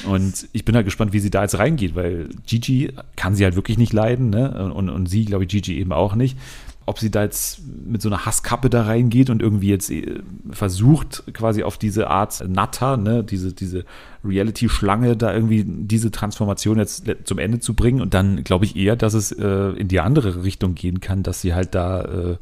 und 0.09 0.49
ich 0.53 0.65
bin 0.65 0.75
halt 0.77 0.85
gespannt, 0.87 1.13
wie 1.13 1.19
sie 1.21 1.31
da 1.31 1.43
jetzt 1.43 1.59
reingeht, 1.59 1.97
weil 1.97 2.29
Gigi 2.47 2.93
kann 3.17 3.35
sie 3.35 3.45
halt 3.45 3.57
wirklich 3.57 3.79
nicht 3.79 3.93
leiden, 3.93 4.31
ne? 4.31 4.71
Und, 4.73 4.89
und 4.89 5.07
sie, 5.07 5.25
glaube 5.25 5.45
ich, 5.45 5.51
Gigi 5.51 5.79
eben 5.79 5.93
auch 5.93 6.15
nicht. 6.15 6.39
Ob 6.87 7.01
sie 7.01 7.11
da 7.11 7.25
jetzt 7.25 7.61
mit 7.85 8.01
so 8.01 8.09
einer 8.09 8.25
Hasskappe 8.25 8.71
da 8.71 8.83
reingeht 8.85 9.29
und 9.29 9.43
irgendwie 9.43 9.69
jetzt 9.69 9.91
äh, 9.91 10.21
versucht, 10.51 11.25
quasi 11.33 11.63
auf 11.65 11.79
diese 11.79 12.09
Art 12.09 12.45
Natter, 12.49 12.97
ne, 12.97 13.25
diese, 13.25 13.53
diese 13.53 13.85
Reality-Schlange 14.25 15.17
da 15.17 15.35
irgendwie 15.35 15.65
diese 15.67 16.11
Transformation 16.11 16.79
jetzt 16.79 17.05
zum 17.25 17.39
Ende 17.39 17.61
zu 17.61 17.75
bringen. 17.75 18.01
Und 18.01 18.15
dann 18.15 18.45
glaube 18.45 18.65
ich 18.65 18.77
eher, 18.77 18.97
dass 18.97 19.15
es 19.15 19.33
äh, 19.33 19.71
in 19.71 19.89
die 19.89 20.01
andere 20.01 20.45
Richtung 20.45 20.75
gehen 20.75 21.01
kann, 21.01 21.23
dass 21.23 21.41
sie 21.41 21.55
halt 21.55 21.75
da 21.75 22.03
äh, 22.03 22.37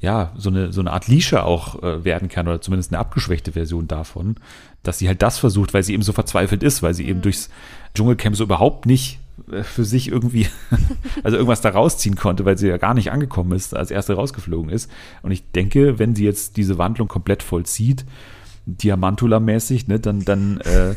ja 0.00 0.32
so 0.36 0.50
eine, 0.50 0.72
so 0.72 0.80
eine 0.80 0.92
Art 0.92 1.08
Lische 1.08 1.44
auch 1.44 1.82
äh, 1.82 2.04
werden 2.04 2.28
kann 2.28 2.48
oder 2.48 2.60
zumindest 2.60 2.92
eine 2.92 2.98
abgeschwächte 2.98 3.52
Version 3.52 3.86
davon, 3.86 4.36
dass 4.82 4.98
sie 4.98 5.08
halt 5.08 5.22
das 5.22 5.38
versucht, 5.38 5.74
weil 5.74 5.82
sie 5.82 5.92
eben 5.92 6.02
so 6.02 6.12
verzweifelt 6.12 6.62
ist, 6.62 6.82
weil 6.82 6.94
sie 6.94 7.06
eben 7.06 7.20
durchs 7.20 7.50
Dschungelcamp 7.94 8.36
so 8.36 8.44
überhaupt 8.44 8.86
nicht 8.86 9.18
für 9.62 9.84
sich 9.84 10.08
irgendwie, 10.08 10.46
also 11.22 11.36
irgendwas 11.36 11.60
da 11.60 11.70
rausziehen 11.70 12.16
konnte, 12.16 12.44
weil 12.44 12.58
sie 12.58 12.68
ja 12.68 12.76
gar 12.76 12.94
nicht 12.94 13.12
angekommen 13.12 13.52
ist, 13.52 13.74
als 13.74 13.90
erste 13.90 14.14
rausgeflogen 14.14 14.70
ist. 14.70 14.90
Und 15.22 15.30
ich 15.30 15.50
denke, 15.52 15.98
wenn 15.98 16.14
sie 16.14 16.24
jetzt 16.24 16.56
diese 16.56 16.78
Wandlung 16.78 17.08
komplett 17.08 17.42
vollzieht, 17.42 18.04
Diamantula-mäßig, 18.66 19.88
ne, 19.88 19.98
dann, 19.98 20.24
dann 20.24 20.60
äh, 20.60 20.94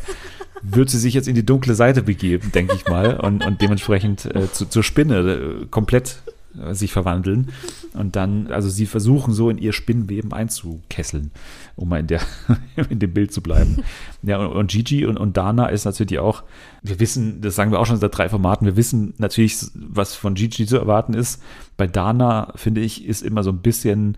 wird 0.62 0.90
sie 0.90 0.98
sich 0.98 1.14
jetzt 1.14 1.28
in 1.28 1.34
die 1.34 1.46
dunkle 1.46 1.74
Seite 1.74 2.02
begeben, 2.02 2.52
denke 2.52 2.74
ich 2.74 2.86
mal, 2.86 3.18
und, 3.20 3.44
und 3.44 3.60
dementsprechend 3.60 4.26
äh, 4.34 4.50
zu, 4.50 4.66
zur 4.66 4.82
Spinne 4.82 5.18
äh, 5.18 5.66
komplett 5.66 6.22
äh, 6.26 6.30
sich 6.72 6.92
verwandeln 6.92 7.48
und 7.94 8.16
dann, 8.16 8.46
also 8.48 8.68
sie 8.68 8.86
versuchen 8.86 9.32
so 9.34 9.50
in 9.50 9.58
ihr 9.58 9.72
Spinnenweben 9.72 10.32
einzukesseln, 10.32 11.30
um 11.76 11.88
mal 11.88 12.00
in, 12.00 12.06
der, 12.06 12.20
in 12.90 12.98
dem 12.98 13.12
Bild 13.12 13.32
zu 13.32 13.40
bleiben. 13.42 13.78
Ja, 14.22 14.38
und, 14.38 14.52
und 14.52 14.70
Gigi 14.70 15.04
und, 15.06 15.16
und 15.16 15.36
Dana 15.36 15.66
ist 15.66 15.84
natürlich 15.84 16.18
auch, 16.18 16.44
wir 16.82 17.00
wissen, 17.00 17.40
das 17.40 17.54
sagen 17.56 17.70
wir 17.72 17.80
auch 17.80 17.86
schon 17.86 17.96
seit 17.98 18.16
drei 18.16 18.28
Formaten, 18.28 18.66
wir 18.66 18.76
wissen 18.76 19.14
natürlich, 19.18 19.56
was 19.74 20.14
von 20.14 20.34
Gigi 20.34 20.66
zu 20.66 20.76
erwarten 20.76 21.14
ist. 21.14 21.42
Bei 21.76 21.86
Dana, 21.86 22.52
finde 22.56 22.80
ich, 22.82 23.04
ist 23.04 23.22
immer 23.22 23.42
so 23.42 23.50
ein 23.50 23.58
bisschen, 23.58 24.16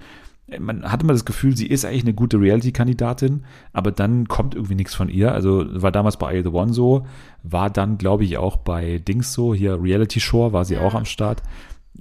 man 0.61 0.85
hat 0.91 1.03
immer 1.03 1.13
das 1.13 1.25
Gefühl, 1.25 1.57
sie 1.57 1.67
ist 1.67 1.85
eigentlich 1.85 2.05
eine 2.05 2.15
gute 2.15 2.39
Reality-Kandidatin, 2.39 3.45
aber 3.73 3.91
dann 3.91 4.29
kommt 4.29 4.55
irgendwie 4.55 4.77
nichts 4.77 4.95
von 4.95 5.09
ihr. 5.09 5.33
Also 5.33 5.65
war 5.83 5.91
damals 5.91 6.19
bei 6.19 6.39
I 6.39 6.43
The 6.43 6.51
One 6.51 6.73
so, 6.73 7.07
war 7.43 7.69
dann, 7.71 7.99
glaube 7.99 8.25
ich, 8.25 8.37
auch 8.39 8.57
bei 8.57 8.99
Dings 8.99 9.33
so, 9.33 9.55
hier 9.55 9.83
Reality 9.83 10.21
Shore 10.21 10.53
war 10.53 10.65
sie 10.65 10.75
Ja. 10.75 10.83
auch 10.83 10.95
am 10.95 11.05
Start. 11.05 11.43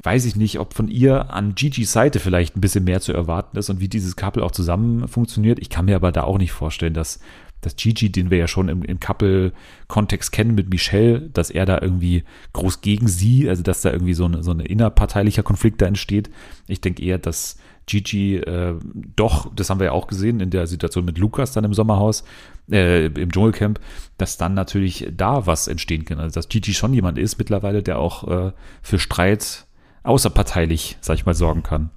Weiß 0.03 0.25
ich 0.25 0.35
nicht, 0.35 0.59
ob 0.59 0.73
von 0.73 0.87
ihr 0.87 1.31
an 1.31 1.55
Gigi's 1.55 1.93
Seite 1.93 2.19
vielleicht 2.19 2.55
ein 2.55 2.61
bisschen 2.61 2.83
mehr 2.83 3.01
zu 3.01 3.13
erwarten 3.13 3.57
ist 3.57 3.69
und 3.69 3.79
wie 3.79 3.87
dieses 3.87 4.15
Couple 4.15 4.43
auch 4.43 4.51
zusammen 4.51 5.07
funktioniert. 5.07 5.59
Ich 5.59 5.69
kann 5.69 5.85
mir 5.85 5.95
aber 5.95 6.11
da 6.11 6.23
auch 6.23 6.37
nicht 6.37 6.51
vorstellen, 6.51 6.93
dass, 6.93 7.19
dass 7.61 7.75
Gigi, 7.77 8.11
den 8.11 8.29
wir 8.29 8.37
ja 8.37 8.47
schon 8.47 8.67
im, 8.67 8.83
im 8.83 8.99
Couple-Kontext 8.99 10.31
kennen 10.31 10.53
mit 10.53 10.69
Michelle, 10.69 11.21
dass 11.21 11.49
er 11.49 11.65
da 11.65 11.79
irgendwie 11.81 12.23
groß 12.53 12.81
gegen 12.81 13.07
sie, 13.07 13.49
also 13.49 13.63
dass 13.63 13.81
da 13.81 13.91
irgendwie 13.91 14.13
so, 14.13 14.25
eine, 14.25 14.43
so 14.43 14.51
ein 14.51 14.59
innerparteilicher 14.59 15.43
Konflikt 15.43 15.81
da 15.81 15.85
entsteht. 15.85 16.29
Ich 16.67 16.81
denke 16.81 17.01
eher, 17.01 17.17
dass 17.17 17.57
Gigi 17.85 18.37
äh, 18.37 18.75
doch, 19.15 19.53
das 19.55 19.69
haben 19.69 19.79
wir 19.79 19.85
ja 19.85 19.91
auch 19.91 20.07
gesehen 20.07 20.39
in 20.39 20.49
der 20.49 20.67
Situation 20.67 21.05
mit 21.05 21.17
Lukas 21.17 21.53
dann 21.53 21.63
im 21.63 21.73
Sommerhaus, 21.73 22.23
äh, 22.71 23.05
im 23.05 23.31
Dschungelcamp, 23.31 23.79
dass 24.17 24.37
dann 24.37 24.55
natürlich 24.55 25.07
da 25.15 25.45
was 25.45 25.67
entstehen 25.67 26.05
kann. 26.05 26.19
Also 26.19 26.35
dass 26.35 26.49
Gigi 26.49 26.73
schon 26.73 26.93
jemand 26.93 27.17
ist 27.17 27.37
mittlerweile, 27.37 27.83
der 27.83 27.99
auch 27.99 28.27
äh, 28.27 28.51
für 28.81 28.99
Streit 28.99 29.64
außerparteilich, 30.05 30.97
sag 31.01 31.15
ich 31.15 31.25
mal, 31.25 31.35
sorgen 31.35 31.63
kann. 31.63 31.89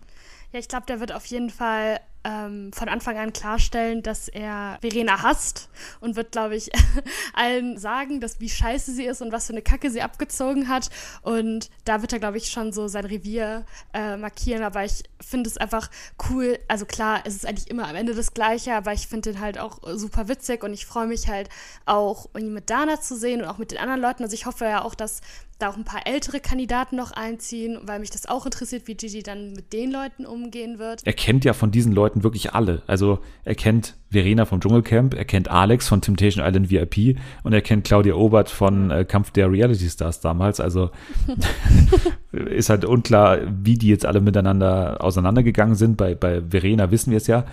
Ja, 0.52 0.58
ich 0.58 0.68
glaube, 0.68 0.86
der 0.86 0.98
wird 1.00 1.12
auf 1.12 1.26
jeden 1.26 1.50
Fall 1.50 2.00
ähm, 2.24 2.72
von 2.72 2.88
Anfang 2.88 3.16
an 3.16 3.32
klarstellen, 3.32 4.02
dass 4.02 4.28
er 4.28 4.78
Verena 4.80 5.22
hasst 5.22 5.68
und 6.00 6.16
wird, 6.16 6.32
glaube 6.32 6.56
ich, 6.56 6.70
allen 7.34 7.78
sagen, 7.78 8.20
dass 8.20 8.40
wie 8.40 8.48
scheiße 8.48 8.92
sie 8.92 9.04
ist 9.04 9.22
und 9.22 9.30
was 9.30 9.46
für 9.46 9.52
eine 9.52 9.62
Kacke 9.62 9.90
sie 9.90 10.02
abgezogen 10.02 10.68
hat. 10.68 10.90
Und 11.22 11.70
da 11.84 12.00
wird 12.00 12.12
er, 12.12 12.18
glaube 12.18 12.38
ich, 12.38 12.50
schon 12.50 12.72
so 12.72 12.88
sein 12.88 13.04
Revier 13.04 13.64
äh, 13.92 14.16
markieren. 14.16 14.62
Aber 14.62 14.84
ich 14.84 15.04
finde 15.20 15.48
es 15.48 15.58
einfach 15.58 15.90
cool. 16.30 16.58
Also 16.66 16.86
klar, 16.86 17.20
es 17.24 17.36
ist 17.36 17.46
eigentlich 17.46 17.70
immer 17.70 17.88
am 17.88 17.96
Ende 17.96 18.14
das 18.14 18.34
Gleiche, 18.34 18.74
aber 18.74 18.92
ich 18.92 19.06
finde 19.06 19.32
den 19.32 19.40
halt 19.40 19.58
auch 19.58 19.80
super 19.94 20.28
witzig 20.28 20.64
und 20.64 20.72
ich 20.72 20.86
freue 20.86 21.06
mich 21.06 21.28
halt 21.28 21.48
auch, 21.86 22.28
ihn 22.36 22.52
mit 22.52 22.70
Dana 22.70 23.00
zu 23.00 23.16
sehen 23.16 23.42
und 23.42 23.48
auch 23.48 23.58
mit 23.58 23.70
den 23.70 23.78
anderen 23.78 24.00
Leuten. 24.00 24.22
Also 24.22 24.34
ich 24.34 24.46
hoffe 24.46 24.64
ja 24.64 24.82
auch, 24.82 24.94
dass 24.94 25.20
da 25.58 25.70
auch 25.70 25.76
ein 25.76 25.84
paar 25.84 26.06
ältere 26.06 26.38
Kandidaten 26.38 26.96
noch 26.96 27.10
einziehen, 27.10 27.78
weil 27.82 27.98
mich 27.98 28.10
das 28.10 28.26
auch 28.26 28.44
interessiert, 28.44 28.86
wie 28.86 28.94
Gigi 28.94 29.24
dann 29.24 29.52
mit 29.52 29.72
den 29.72 29.90
Leuten 29.90 30.24
umgehen 30.24 30.78
wird. 30.78 31.04
Er 31.04 31.12
kennt 31.12 31.44
ja 31.44 31.52
von 31.52 31.72
diesen 31.72 31.92
Leuten 31.92 32.22
wirklich 32.22 32.54
alle. 32.54 32.82
Also 32.86 33.18
er 33.44 33.56
kennt 33.56 33.96
Verena 34.10 34.44
vom 34.44 34.60
Dschungelcamp, 34.60 35.14
er 35.14 35.24
kennt 35.24 35.48
Alex 35.48 35.88
von 35.88 36.00
Temptation 36.00 36.44
Island 36.44 36.70
VIP 36.70 37.18
und 37.42 37.52
er 37.52 37.60
kennt 37.60 37.84
Claudia 37.84 38.14
Obert 38.14 38.50
von 38.50 38.90
äh, 38.90 39.04
Kampf 39.04 39.32
der 39.32 39.50
Reality 39.50 39.90
Stars 39.90 40.20
damals. 40.20 40.60
Also 40.60 40.90
ist 42.32 42.70
halt 42.70 42.84
unklar, 42.84 43.38
wie 43.48 43.76
die 43.76 43.88
jetzt 43.88 44.06
alle 44.06 44.20
miteinander 44.20 45.02
auseinandergegangen 45.02 45.74
sind. 45.74 45.96
Bei, 45.96 46.14
bei 46.14 46.40
Verena 46.40 46.92
wissen 46.92 47.10
wir 47.10 47.16
es 47.16 47.26
ja. 47.26 47.44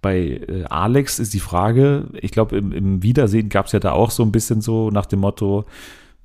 Bei 0.00 0.18
äh, 0.18 0.64
Alex 0.68 1.20
ist 1.20 1.32
die 1.32 1.38
Frage, 1.38 2.08
ich 2.14 2.32
glaube, 2.32 2.56
im, 2.56 2.72
im 2.72 3.04
Wiedersehen 3.04 3.48
gab 3.48 3.66
es 3.66 3.72
ja 3.72 3.78
da 3.78 3.92
auch 3.92 4.10
so 4.10 4.24
ein 4.24 4.32
bisschen 4.32 4.60
so 4.60 4.90
nach 4.90 5.06
dem 5.06 5.20
Motto, 5.20 5.64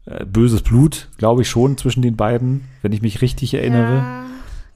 äh, 0.07 0.25
böses 0.25 0.61
Blut, 0.61 1.09
glaube 1.17 1.41
ich 1.43 1.49
schon, 1.49 1.77
zwischen 1.77 2.01
den 2.01 2.15
beiden, 2.15 2.65
wenn 2.81 2.91
ich 2.91 3.01
mich 3.01 3.21
richtig 3.21 3.53
erinnere. 3.53 3.97
Ja. 3.97 4.23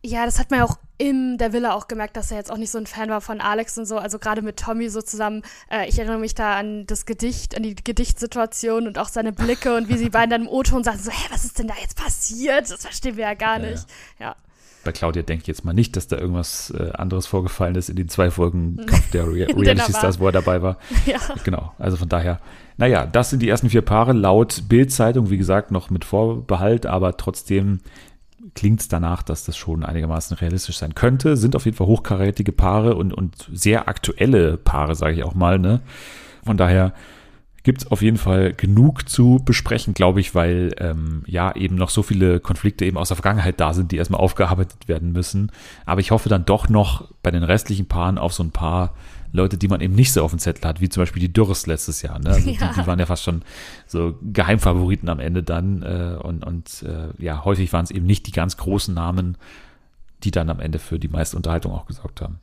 Ja, 0.04 0.26
das 0.26 0.40
hat 0.40 0.50
man 0.50 0.62
ja 0.62 0.66
auch 0.66 0.78
in 0.98 1.38
der 1.38 1.54
Villa 1.54 1.74
auch 1.74 1.88
gemerkt, 1.88 2.18
dass 2.18 2.32
er 2.32 2.38
jetzt 2.38 2.52
auch 2.52 2.58
nicht 2.58 2.72
so 2.72 2.80
ein 2.80 2.88
Fan 2.88 3.10
war 3.10 3.22
von 3.22 3.40
Alex 3.40 3.78
und 3.78 3.86
so. 3.86 3.98
Also 3.98 4.18
gerade 4.18 4.42
mit 4.42 4.58
Tommy 4.58 4.90
so 4.90 5.02
zusammen. 5.04 5.44
Äh, 5.72 5.88
ich 5.90 6.00
erinnere 6.00 6.18
mich 6.18 6.34
da 6.34 6.58
an 6.58 6.88
das 6.88 7.06
Gedicht, 7.06 7.56
an 7.56 7.62
die 7.62 7.76
Gedichtsituation 7.76 8.88
und 8.88 8.98
auch 8.98 9.10
seine 9.10 9.32
Blicke 9.32 9.76
und 9.76 9.90
wie 9.90 9.98
sie 9.98 10.10
beiden 10.10 10.32
dann 10.32 10.42
im 10.44 10.48
O-Ton 10.48 10.84
sagen 10.84 10.98
so, 10.98 11.12
hä, 11.12 11.28
was 11.30 11.46
ist 11.46 11.60
denn 11.60 11.68
da 11.68 11.76
jetzt 11.80 11.98
passiert? 11.98 12.72
Das 12.72 12.82
verstehen 12.82 13.16
wir 13.16 13.26
ja 13.26 13.34
gar 13.36 13.60
Ja, 13.60 13.70
nicht. 13.70 13.86
Ja. 14.20 14.36
Bei 14.84 14.92
Claudia 14.92 15.22
denke 15.22 15.44
ich 15.44 15.48
jetzt 15.48 15.64
mal 15.64 15.74
nicht, 15.74 15.96
dass 15.96 16.08
da 16.08 16.18
irgendwas 16.18 16.72
äh, 16.72 16.92
anderes 16.94 17.28
vorgefallen 17.28 17.76
ist 17.76 17.90
in 17.90 17.96
den 17.96 18.10
zwei 18.10 18.32
Folgen 18.32 18.78
Kampf 18.88 19.12
der 19.12 19.26
In 19.26 19.60
Reality 19.60 19.94
Stars, 19.94 20.20
wo 20.20 20.26
er 20.26 20.32
dabei 20.32 20.64
war. 20.64 20.78
Ja. 21.06 21.20
Genau, 21.44 21.74
also 21.78 21.98
von 21.98 22.10
daher. 22.10 22.40
Naja, 22.78 23.06
das 23.06 23.30
sind 23.30 23.42
die 23.42 23.50
ersten 23.50 23.70
vier 23.70 23.82
Paare 23.82 24.14
laut 24.14 24.64
Bild-Zeitung, 24.68 25.30
wie 25.30 25.38
gesagt, 25.38 25.72
noch 25.72 25.90
mit 25.90 26.06
Vorbehalt, 26.06 26.86
aber 26.86 27.18
trotzdem 27.18 27.82
klingt 28.56 28.82
es 28.82 28.88
danach, 28.88 29.24
dass 29.24 29.46
das 29.46 29.58
schon 29.58 29.84
einigermaßen 29.84 30.38
realistisch 30.38 30.78
sein 30.78 30.96
könnte. 30.96 31.38
Sind 31.38 31.56
auf 31.56 31.66
jeden 31.66 31.78
Fall 31.78 31.88
hochkarätige 31.88 32.52
Paare 32.52 32.96
und, 32.96 33.14
und 33.14 33.50
sehr 33.54 33.88
aktuelle 33.88 34.58
Paare, 34.58 34.96
sage 34.96 35.14
ich 35.14 35.24
auch 35.24 35.36
mal. 35.36 35.60
Ne? 35.60 35.82
Von 36.44 36.58
daher 36.58 36.94
gibt 37.64 37.84
es 37.84 37.92
auf 37.92 38.02
jeden 38.02 38.18
Fall 38.18 38.54
genug 38.54 39.08
zu 39.08 39.40
besprechen, 39.46 39.94
glaube 39.94 40.20
ich, 40.20 40.34
weil 40.34 40.74
ähm, 40.80 41.24
ja 41.28 41.56
eben 41.56 41.76
noch 41.76 41.90
so 41.90 42.02
viele 42.02 42.40
Konflikte 42.40 42.86
eben 42.86 42.98
aus 42.98 43.10
der 43.10 43.18
Vergangenheit 43.18 43.60
da 43.60 43.74
sind, 43.74 43.92
die 43.92 43.98
erstmal 43.98 44.22
aufgearbeitet 44.22 44.88
werden 44.88 45.12
müssen. 45.12 45.52
Aber 45.86 46.02
ich 46.02 46.12
hoffe 46.12 46.30
dann 46.30 46.46
doch 46.46 46.70
noch 46.70 47.12
bei 47.22 47.30
den 47.30 47.44
restlichen 47.44 47.88
Paaren 47.88 48.18
auf 48.18 48.34
so 48.34 48.44
ein 48.44 48.52
paar 48.52 48.96
Leute, 49.34 49.58
die 49.58 49.68
man 49.68 49.82
eben 49.82 49.96
nicht 49.96 50.12
so 50.12 50.24
auf 50.24 50.32
dem 50.32 50.40
Zettel 50.40 50.68
hat, 50.68 50.82
wie 50.82 50.90
zum 50.90 51.02
Beispiel 51.02 51.22
die 51.22 51.32
Dürres 51.32 51.66
letztes 51.68 52.02
Jahr. 52.02 52.20
Ne? 52.20 52.30
Also 52.30 52.50
Ja. 52.50 52.68
die, 52.74 52.82
die 52.82 52.88
waren 52.88 53.00
ja 53.00 53.06
fast 53.06 53.24
schon 53.24 53.44
so 53.88 54.16
Geheimfavoriten 54.22 55.10
am 55.10 55.20
Ende 55.20 55.44
dann. 55.44 55.84
Äh, 55.84 56.18
und 56.22 56.46
und 56.46 56.84
äh, 56.84 57.10
ja, 57.24 57.46
häufig 57.46 57.72
waren 57.74 57.84
es 57.86 57.92
eben 57.92 58.06
nicht 58.06 58.28
die 58.28 58.32
ganz 58.32 58.58
großen 58.58 58.94
Namen, 58.94 59.38
die 60.24 60.32
dann 60.32 60.50
am 60.50 60.60
Ende 60.60 60.80
für 60.80 61.00
die 61.00 61.08
meiste 61.08 61.38
Unterhaltung 61.38 61.72
auch 61.72 61.86
gesorgt 61.86 62.22
haben. 62.22 62.40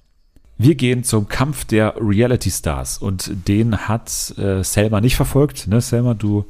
Wir 0.56 0.74
gehen 0.74 1.04
zum 1.04 1.28
Kampf 1.28 1.64
der 1.66 1.94
Reality 2.00 2.50
Stars 2.50 2.98
und 2.98 3.30
den 3.46 3.76
hat 3.88 4.36
äh, 4.38 4.64
Selma 4.64 5.00
nicht 5.00 5.14
verfolgt. 5.14 5.68
Ne, 5.68 5.80
Selma, 5.80 6.14
du 6.14 6.46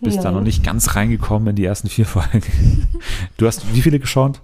bist 0.00 0.18
da 0.20 0.24
Nein. 0.24 0.34
noch 0.34 0.40
nicht 0.42 0.64
ganz 0.64 0.96
reingekommen 0.96 1.48
in 1.48 1.56
die 1.56 1.64
ersten 1.66 1.88
vier 1.88 2.06
Folgen. 2.06 2.42
Du 3.36 3.46
hast 3.46 3.74
wie 3.74 3.82
viele 3.82 3.98
geschaut? 3.98 4.40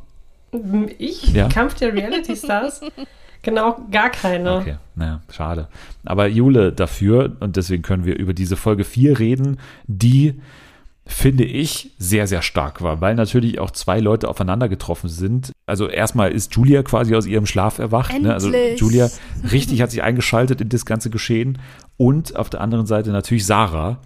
Ich? 0.98 1.32
Ja. 1.32 1.48
Kampf 1.48 1.74
der 1.74 1.94
Reality 1.94 2.36
Stars? 2.36 2.80
genau, 3.42 3.76
gar 3.90 4.10
keine. 4.10 4.56
Okay, 4.56 4.76
naja, 4.94 5.20
schade. 5.30 5.68
Aber 6.04 6.26
Jule 6.26 6.72
dafür, 6.72 7.36
und 7.40 7.56
deswegen 7.56 7.82
können 7.82 8.04
wir 8.04 8.16
über 8.16 8.34
diese 8.34 8.56
Folge 8.56 8.84
4 8.84 9.18
reden, 9.18 9.58
die, 9.86 10.40
finde 11.06 11.44
ich, 11.44 11.92
sehr, 11.98 12.26
sehr 12.26 12.42
stark 12.42 12.82
war, 12.82 13.00
weil 13.00 13.14
natürlich 13.14 13.58
auch 13.58 13.70
zwei 13.70 14.00
Leute 14.00 14.28
aufeinander 14.28 14.68
getroffen 14.68 15.08
sind. 15.08 15.52
Also 15.66 15.88
erstmal 15.88 16.32
ist 16.32 16.54
Julia 16.54 16.82
quasi 16.82 17.14
aus 17.14 17.26
ihrem 17.26 17.46
Schlaf 17.46 17.78
erwacht. 17.78 18.18
Ne? 18.20 18.32
Also 18.32 18.50
Endlich. 18.50 18.80
Julia 18.80 19.08
richtig 19.52 19.82
hat 19.82 19.90
sich 19.90 20.02
eingeschaltet 20.02 20.60
in 20.60 20.68
das 20.68 20.84
ganze 20.84 21.10
Geschehen. 21.10 21.58
Und 21.96 22.36
auf 22.36 22.50
der 22.50 22.60
anderen 22.60 22.86
Seite 22.86 23.10
natürlich 23.10 23.46
Sarah. 23.46 23.98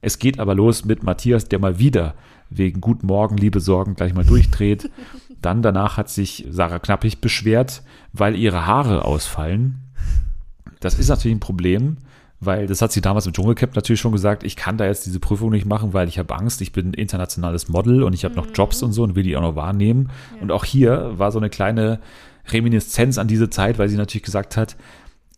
Es 0.00 0.18
geht 0.18 0.40
aber 0.40 0.54
los 0.54 0.84
mit 0.84 1.04
Matthias, 1.04 1.48
der 1.48 1.60
mal 1.60 1.78
wieder 1.78 2.14
wegen 2.56 2.80
Guten 2.80 3.06
Morgen, 3.06 3.36
liebe 3.36 3.60
Sorgen 3.60 3.94
gleich 3.94 4.14
mal 4.14 4.24
durchdreht. 4.24 4.90
Dann 5.42 5.60
danach 5.60 5.96
hat 5.96 6.08
sich 6.08 6.46
Sarah 6.50 6.78
Knappig 6.78 7.20
beschwert, 7.20 7.82
weil 8.12 8.36
ihre 8.36 8.66
Haare 8.66 9.04
ausfallen. 9.04 9.80
Das 10.80 10.98
ist 10.98 11.08
natürlich 11.08 11.36
ein 11.36 11.40
Problem, 11.40 11.98
weil 12.40 12.66
das 12.66 12.82
hat 12.82 12.90
sie 12.92 13.00
damals 13.00 13.26
im 13.26 13.32
Dschungelcamp 13.32 13.76
natürlich 13.76 14.00
schon 14.00 14.12
gesagt, 14.12 14.42
ich 14.42 14.56
kann 14.56 14.76
da 14.76 14.86
jetzt 14.86 15.06
diese 15.06 15.20
Prüfung 15.20 15.50
nicht 15.50 15.66
machen, 15.66 15.92
weil 15.92 16.08
ich 16.08 16.18
habe 16.18 16.34
Angst, 16.34 16.60
ich 16.60 16.72
bin 16.72 16.90
ein 16.90 16.94
internationales 16.94 17.68
Model 17.68 18.02
und 18.02 18.14
ich 18.14 18.24
habe 18.24 18.34
noch 18.34 18.48
Jobs 18.52 18.82
und 18.82 18.92
so 18.92 19.02
und 19.02 19.14
will 19.14 19.22
die 19.22 19.36
auch 19.36 19.42
noch 19.42 19.56
wahrnehmen. 19.56 20.10
Und 20.40 20.50
auch 20.50 20.64
hier 20.64 21.12
war 21.16 21.30
so 21.30 21.38
eine 21.38 21.50
kleine 21.50 22.00
Reminiszenz 22.48 23.18
an 23.18 23.28
diese 23.28 23.50
Zeit, 23.50 23.78
weil 23.78 23.88
sie 23.88 23.96
natürlich 23.96 24.24
gesagt 24.24 24.56
hat, 24.56 24.76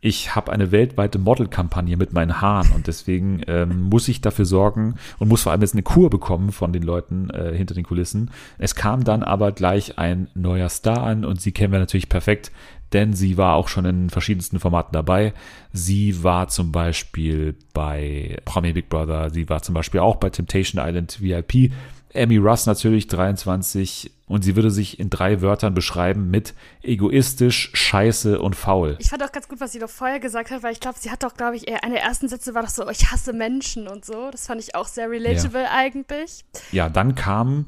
ich 0.05 0.35
habe 0.35 0.53
eine 0.53 0.71
weltweite 0.71 1.19
Modelkampagne 1.19 1.97
mit 1.97 2.13
meinen 2.13 2.43
Haaren 2.43 2.73
und 2.73 2.89
deswegen 2.89 3.41
ähm, 3.47 3.85
muss 3.85 4.07
ich 4.07 4.21
dafür 4.21 4.45
sorgen 4.45 4.97
und 5.19 5.29
muss 5.29 5.45
vor 5.45 5.53
allem 5.53 5.63
jetzt 5.63 5.73
eine 5.73 5.83
Kur 5.83 6.11
bekommen 6.11 6.53
von 6.53 6.75
den 6.75 6.83
Leuten 6.83 7.31
äh, 7.31 7.57
hinter 7.57 7.73
den 7.73 7.85
Kulissen. 7.85 8.31
Es 8.59 8.75
kam 8.75 9.03
dann 9.05 9.23
aber 9.23 9.53
gleich 9.53 9.99
ein 9.99 10.29
neuer 10.35 10.69
Star 10.69 11.05
an 11.05 11.25
und 11.25 11.41
sie 11.41 11.53
kennen 11.53 11.73
wir 11.73 11.79
natürlich 11.79 12.11
perfekt, 12.11 12.53
denn 12.93 13.15
sie 13.15 13.39
war 13.39 13.55
auch 13.55 13.69
schon 13.69 13.87
in 13.87 14.11
verschiedensten 14.11 14.61
Formaten 14.61 14.93
dabei. 14.93 15.33
Sie 15.73 16.23
war 16.23 16.49
zum 16.49 16.71
Beispiel 16.71 17.57
bei 17.73 18.37
Promi 18.45 18.75
Big 18.75 18.91
Brother, 18.91 19.31
sie 19.31 19.49
war 19.49 19.63
zum 19.63 19.75
Beispiel 19.75 20.01
auch 20.01 20.17
bei 20.17 20.29
Temptation 20.29 20.87
Island 20.87 21.23
VIP. 21.23 21.73
Amy 22.15 22.37
Russ 22.37 22.67
natürlich 22.67 23.09
23 23.09 24.11
und 24.27 24.43
sie 24.43 24.57
würde 24.57 24.71
sich 24.71 24.99
in 24.99 25.11
drei 25.11 25.43
Wörtern 25.43 25.75
beschreiben 25.75 26.31
mit 26.31 26.55
egoistisch, 26.83 27.71
scheiße 27.75 28.41
und 28.41 28.57
faul. 28.57 28.97
Ich 29.01 29.11
fand 29.11 29.23
auch 29.23 29.33
ganz 29.33 29.49
gut, 29.49 29.61
was 29.61 29.73
sie 29.73 29.79
doch 29.79 29.91
vorher 29.91 30.21
gesagt 30.21 30.51
hat, 30.51 30.63
weil 30.63 30.73
ich 30.73 30.81
glaube, 30.81 30.99
sie 30.99 31.11
hat 31.11 31.23
doch, 31.23 31.35
glaube 31.35 31.57
ich, 31.57 31.69
eher 31.69 31.85
eine 31.85 31.95
der 31.95 32.05
ersten 32.05 32.29
Sätze 32.29 32.55
war 32.55 32.63
doch 32.63 32.71
so, 32.71 32.89
ich 32.89 33.11
hasse 33.11 33.33
Menschen 33.33 33.89
und 33.89 34.05
so. 34.05 34.31
Das 34.31 34.47
fand 34.47 34.61
ich 34.61 34.75
auch 34.75 34.87
sehr 34.87 35.11
relatable 35.11 35.71
eigentlich. 35.71 36.45
ja, 36.73 36.89
dann 36.89 37.15
kam 37.15 37.67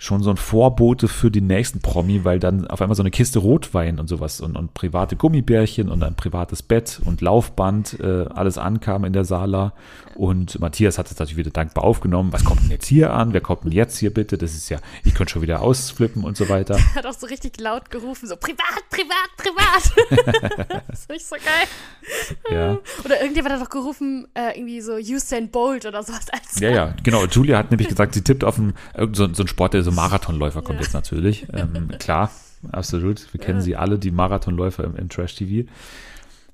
schon 0.00 0.22
so 0.22 0.30
ein 0.30 0.36
Vorbote 0.36 1.08
für 1.08 1.30
den 1.30 1.48
nächsten 1.48 1.80
Promi, 1.80 2.24
weil 2.24 2.38
dann 2.38 2.68
auf 2.68 2.80
einmal 2.80 2.94
so 2.94 3.02
eine 3.02 3.10
Kiste 3.10 3.40
Rotwein 3.40 3.98
und 3.98 4.06
sowas 4.08 4.40
und, 4.40 4.56
und 4.56 4.72
private 4.72 5.16
Gummibärchen 5.16 5.88
und 5.88 6.04
ein 6.04 6.14
privates 6.14 6.62
Bett 6.62 7.00
und 7.04 7.20
Laufband 7.20 7.98
äh, 7.98 8.26
alles 8.30 8.58
ankam 8.58 9.04
in 9.04 9.12
der 9.12 9.24
Sala. 9.24 9.72
Und 10.14 10.58
Matthias 10.60 10.98
hat 10.98 11.10
es 11.10 11.18
natürlich 11.18 11.36
wieder 11.36 11.50
dankbar 11.50 11.84
aufgenommen. 11.84 12.32
Was 12.32 12.44
kommt 12.44 12.62
denn 12.62 12.70
jetzt 12.70 12.86
hier 12.86 13.12
an? 13.12 13.32
Wer 13.32 13.40
kommt 13.40 13.64
denn 13.64 13.72
jetzt 13.72 13.98
hier 13.98 14.14
bitte? 14.14 14.38
Das 14.38 14.54
ist 14.54 14.68
ja, 14.68 14.78
ich 15.04 15.14
könnte 15.14 15.32
schon 15.32 15.42
wieder 15.42 15.62
ausflippen 15.62 16.22
und 16.22 16.36
so 16.36 16.48
weiter. 16.48 16.78
Hat 16.94 17.06
auch 17.06 17.12
so 17.12 17.26
richtig 17.26 17.60
laut 17.60 17.90
gerufen, 17.90 18.28
so 18.28 18.36
privat, 18.36 18.82
privat, 18.90 19.30
privat. 19.36 20.88
das 20.88 21.00
ist 21.00 21.10
nicht 21.10 21.26
so 21.26 21.36
geil. 21.36 22.52
Ja. 22.52 22.78
Oder 23.04 23.20
irgendjemand 23.20 23.54
hat 23.54 23.62
doch 23.62 23.70
gerufen, 23.70 24.26
äh, 24.34 24.58
irgendwie 24.58 24.80
so 24.80 24.94
Usain 24.94 25.50
Bolt 25.50 25.86
oder 25.86 26.02
sowas. 26.02 26.26
Als 26.30 26.60
Ja, 26.60 26.70
ja, 26.70 26.94
genau. 27.02 27.24
Julia 27.26 27.58
hat 27.58 27.70
nämlich 27.70 27.88
gesagt, 27.98 28.14
sie 28.14 28.22
tippt 28.22 28.44
auf 28.44 28.58
einen, 28.58 28.74
so, 29.12 29.32
so 29.32 29.42
einen 29.42 29.48
Sport, 29.48 29.74
der 29.74 29.82
so 29.82 29.87
Marathonläufer 29.92 30.62
kommt 30.62 30.80
jetzt 30.80 30.94
natürlich. 30.94 31.46
Ähm, 31.52 31.88
klar, 31.98 32.30
absolut. 32.72 33.32
Wir 33.32 33.40
kennen 33.40 33.60
sie 33.60 33.76
alle, 33.76 33.98
die 33.98 34.10
Marathonläufer 34.10 34.84
im, 34.84 34.96
im 34.96 35.08
Trash-TV. 35.08 35.68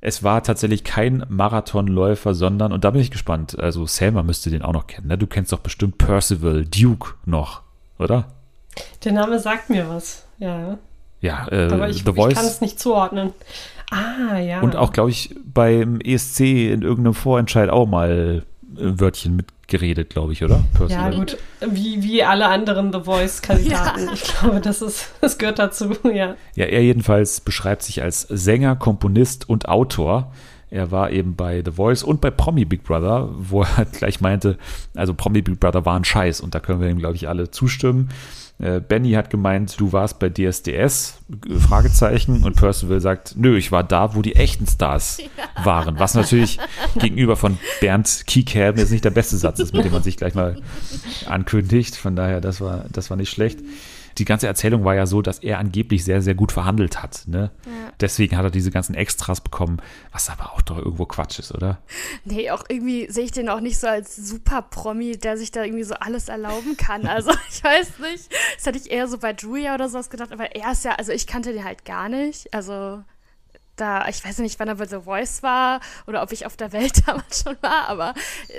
Es 0.00 0.22
war 0.22 0.42
tatsächlich 0.42 0.84
kein 0.84 1.24
Marathonläufer, 1.28 2.34
sondern, 2.34 2.72
und 2.72 2.84
da 2.84 2.90
bin 2.90 3.00
ich 3.00 3.10
gespannt, 3.10 3.58
also 3.58 3.86
Selma 3.86 4.22
müsste 4.22 4.50
den 4.50 4.62
auch 4.62 4.72
noch 4.72 4.86
kennen. 4.86 5.08
Ne? 5.08 5.16
Du 5.18 5.26
kennst 5.26 5.52
doch 5.52 5.60
bestimmt 5.60 5.98
Percival 5.98 6.64
Duke 6.64 7.14
noch, 7.24 7.62
oder? 7.98 8.28
Der 9.04 9.12
Name 9.12 9.38
sagt 9.38 9.70
mir 9.70 9.88
was. 9.88 10.24
Ja. 10.38 10.78
ja, 11.20 11.48
äh, 11.50 11.72
Aber 11.72 11.88
ich, 11.88 12.04
The 12.04 12.10
ich 12.10 12.16
Voice. 12.16 12.34
kann 12.34 12.44
es 12.44 12.60
nicht 12.60 12.78
zuordnen. 12.78 13.32
Ah, 13.90 14.38
ja. 14.38 14.60
Und 14.60 14.76
auch, 14.76 14.92
glaube 14.92 15.10
ich, 15.10 15.34
beim 15.44 16.00
ESC 16.00 16.40
in 16.40 16.82
irgendeinem 16.82 17.14
Vorentscheid 17.14 17.70
auch 17.70 17.86
mal 17.86 18.44
Wörtchen 18.78 19.36
mitgeredet, 19.36 20.10
glaube 20.10 20.32
ich, 20.32 20.44
oder? 20.44 20.56
Ja, 20.56 20.78
Percival. 20.78 21.16
gut. 21.16 21.36
Wie, 21.66 22.02
wie 22.02 22.22
alle 22.22 22.46
anderen 22.48 22.92
The 22.92 23.00
Voice-Kandidaten. 23.00 24.10
Ich 24.14 24.22
glaube, 24.22 24.60
das, 24.60 24.82
ist, 24.82 25.08
das 25.20 25.38
gehört 25.38 25.58
dazu, 25.58 25.90
ja. 26.04 26.36
Ja, 26.54 26.66
er 26.66 26.82
jedenfalls 26.82 27.40
beschreibt 27.40 27.82
sich 27.82 28.02
als 28.02 28.22
Sänger, 28.22 28.76
Komponist 28.76 29.48
und 29.48 29.68
Autor. 29.68 30.32
Er 30.70 30.90
war 30.90 31.10
eben 31.10 31.36
bei 31.36 31.62
The 31.64 31.72
Voice 31.72 32.02
und 32.02 32.20
bei 32.20 32.30
Promi 32.30 32.64
Big 32.64 32.82
Brother, 32.82 33.28
wo 33.36 33.62
er 33.62 33.76
halt 33.76 33.92
gleich 33.98 34.20
meinte, 34.20 34.58
also 34.94 35.14
Promi 35.14 35.40
Big 35.42 35.60
Brother 35.60 35.86
war 35.86 35.96
ein 35.96 36.04
Scheiß 36.04 36.40
und 36.40 36.54
da 36.54 36.60
können 36.60 36.80
wir 36.80 36.88
ihm, 36.88 36.98
glaube 36.98 37.16
ich, 37.16 37.28
alle 37.28 37.50
zustimmen. 37.50 38.08
Äh, 38.58 38.80
Benny 38.80 39.12
hat 39.12 39.30
gemeint, 39.30 39.80
du 39.80 39.92
warst 39.92 40.18
bei 40.20 40.28
DSDS, 40.28 41.18
äh, 41.48 41.58
Fragezeichen, 41.58 42.44
und 42.44 42.56
Percival 42.56 43.00
sagt, 43.00 43.34
nö, 43.36 43.56
ich 43.56 43.72
war 43.72 43.82
da, 43.82 44.14
wo 44.14 44.22
die 44.22 44.36
echten 44.36 44.66
Stars 44.66 45.18
waren. 45.64 45.98
Was 45.98 46.14
natürlich 46.14 46.58
gegenüber 46.96 47.36
von 47.36 47.58
Bernd 47.80 48.24
Kiekhelm 48.26 48.76
jetzt 48.76 48.92
nicht 48.92 49.04
der 49.04 49.10
beste 49.10 49.36
Satz 49.36 49.58
ist, 49.58 49.74
mit 49.74 49.84
dem 49.84 49.92
man 49.92 50.02
sich 50.02 50.16
gleich 50.16 50.34
mal 50.34 50.56
ankündigt. 51.26 51.96
Von 51.96 52.14
daher, 52.14 52.40
das 52.40 52.60
war, 52.60 52.84
das 52.92 53.10
war 53.10 53.16
nicht 53.16 53.30
schlecht. 53.30 53.58
Die 54.18 54.24
ganze 54.24 54.46
Erzählung 54.46 54.84
war 54.84 54.94
ja 54.94 55.06
so, 55.06 55.22
dass 55.22 55.38
er 55.40 55.58
angeblich 55.58 56.04
sehr, 56.04 56.22
sehr 56.22 56.34
gut 56.34 56.52
verhandelt 56.52 57.02
hat. 57.02 57.24
Ne? 57.26 57.50
Ja. 57.66 57.92
Deswegen 58.00 58.36
hat 58.36 58.44
er 58.44 58.50
diese 58.50 58.70
ganzen 58.70 58.94
Extras 58.94 59.40
bekommen, 59.40 59.80
was 60.12 60.30
aber 60.30 60.52
auch 60.52 60.62
doch 60.62 60.78
irgendwo 60.78 61.06
Quatsch 61.06 61.38
ist, 61.38 61.52
oder? 61.52 61.78
Nee, 62.24 62.50
auch 62.50 62.64
irgendwie 62.68 63.10
sehe 63.10 63.24
ich 63.24 63.32
den 63.32 63.48
auch 63.48 63.60
nicht 63.60 63.78
so 63.78 63.86
als 63.86 64.16
Super-Promi, 64.16 65.18
der 65.18 65.36
sich 65.36 65.50
da 65.50 65.64
irgendwie 65.64 65.84
so 65.84 65.94
alles 65.94 66.28
erlauben 66.28 66.76
kann. 66.76 67.06
Also 67.06 67.32
ich 67.50 67.62
weiß 67.62 67.98
nicht. 68.00 68.32
Das 68.56 68.66
hätte 68.66 68.78
ich 68.78 68.90
eher 68.90 69.08
so 69.08 69.18
bei 69.18 69.32
Julia 69.32 69.74
oder 69.74 69.88
sowas 69.88 70.10
gedacht, 70.10 70.32
aber 70.32 70.54
er 70.54 70.72
ist 70.72 70.84
ja, 70.84 70.92
also 70.92 71.12
ich 71.12 71.26
kannte 71.26 71.52
den 71.52 71.64
halt 71.64 71.84
gar 71.84 72.08
nicht. 72.08 72.52
Also 72.54 73.02
da, 73.76 74.08
ich 74.08 74.24
weiß 74.24 74.38
nicht, 74.38 74.58
wann 74.60 74.68
er 74.68 74.76
bei 74.76 74.86
The 74.86 75.00
Voice 75.00 75.42
war 75.42 75.80
oder 76.06 76.22
ob 76.22 76.32
ich 76.32 76.46
auf 76.46 76.56
der 76.56 76.72
Welt 76.72 77.02
damals 77.06 77.42
schon 77.42 77.56
war, 77.60 77.88
aber 77.88 78.14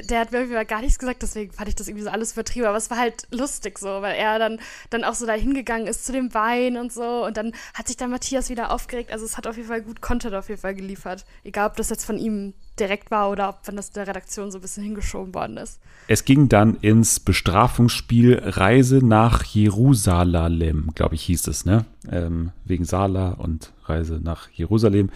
der 0.09 0.19
hat 0.19 0.31
mir 0.31 0.39
jeden 0.39 0.53
Fall 0.53 0.65
gar 0.65 0.81
nichts 0.81 0.99
gesagt, 0.99 1.21
deswegen 1.21 1.51
fand 1.53 1.69
ich 1.69 1.75
das 1.75 1.87
irgendwie 1.87 2.03
so 2.03 2.09
alles 2.09 2.33
übertrieben. 2.33 2.65
Aber 2.65 2.77
es 2.77 2.89
war 2.89 2.97
halt 2.97 3.27
lustig 3.31 3.79
so, 3.79 4.01
weil 4.01 4.15
er 4.15 4.39
dann, 4.39 4.59
dann 4.89 5.03
auch 5.03 5.13
so 5.13 5.25
da 5.25 5.33
hingegangen 5.33 5.87
ist 5.87 6.05
zu 6.05 6.11
dem 6.11 6.33
Wein 6.33 6.77
und 6.77 6.91
so 6.91 7.25
und 7.25 7.37
dann 7.37 7.53
hat 7.73 7.87
sich 7.87 7.97
dann 7.97 8.11
Matthias 8.11 8.49
wieder 8.49 8.71
aufgeregt. 8.71 9.11
Also 9.11 9.25
es 9.25 9.37
hat 9.37 9.47
auf 9.47 9.57
jeden 9.57 9.67
Fall 9.67 9.81
gut 9.81 10.01
Content 10.01 10.35
auf 10.35 10.49
jeden 10.49 10.61
Fall 10.61 10.75
geliefert. 10.75 11.25
Egal, 11.43 11.69
ob 11.69 11.75
das 11.77 11.89
jetzt 11.89 12.05
von 12.05 12.17
ihm 12.17 12.53
direkt 12.79 13.11
war 13.11 13.29
oder 13.29 13.49
ob 13.49 13.59
wenn 13.65 13.75
das 13.75 13.91
der 13.91 14.07
Redaktion 14.07 14.51
so 14.51 14.57
ein 14.57 14.61
bisschen 14.61 14.83
hingeschoben 14.83 15.33
worden 15.33 15.57
ist. 15.57 15.79
Es 16.07 16.23
ging 16.23 16.49
dann 16.49 16.75
ins 16.81 17.19
Bestrafungsspiel 17.19 18.39
Reise 18.43 19.03
nach 19.03 19.43
Jerusalem, 19.43 20.91
glaube 20.93 21.15
ich, 21.15 21.23
hieß 21.23 21.47
es, 21.47 21.65
ne? 21.65 21.85
Ähm, 22.11 22.51
wegen 22.63 22.85
Sala 22.85 23.29
und 23.31 23.71
Reise 23.85 24.19
nach 24.23 24.49
Jerusalem. 24.53 25.09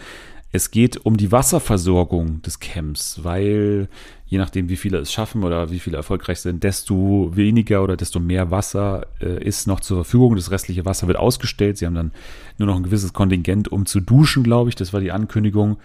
Es 0.52 0.72
geht 0.72 1.06
um 1.06 1.16
die 1.16 1.30
Wasserversorgung 1.30 2.42
des 2.42 2.58
Camps, 2.58 3.20
weil 3.22 3.88
je 4.26 4.38
nachdem, 4.38 4.68
wie 4.68 4.76
viele 4.76 4.98
es 4.98 5.12
schaffen 5.12 5.44
oder 5.44 5.70
wie 5.70 5.78
viele 5.78 5.96
erfolgreich 5.96 6.40
sind, 6.40 6.64
desto 6.64 7.30
weniger 7.36 7.84
oder 7.84 7.96
desto 7.96 8.18
mehr 8.18 8.50
Wasser 8.50 9.06
äh, 9.20 9.44
ist 9.44 9.68
noch 9.68 9.78
zur 9.78 9.98
Verfügung. 9.98 10.34
Das 10.34 10.50
restliche 10.50 10.84
Wasser 10.84 11.06
wird 11.06 11.18
ausgestellt. 11.18 11.78
Sie 11.78 11.86
haben 11.86 11.94
dann 11.94 12.10
nur 12.58 12.66
noch 12.66 12.76
ein 12.76 12.82
gewisses 12.82 13.12
Kontingent, 13.12 13.68
um 13.68 13.86
zu 13.86 14.00
duschen, 14.00 14.42
glaube 14.42 14.70
ich. 14.70 14.74
Das 14.74 14.92
war 14.92 15.00
die 15.00 15.12
Ankündigung. 15.12 15.76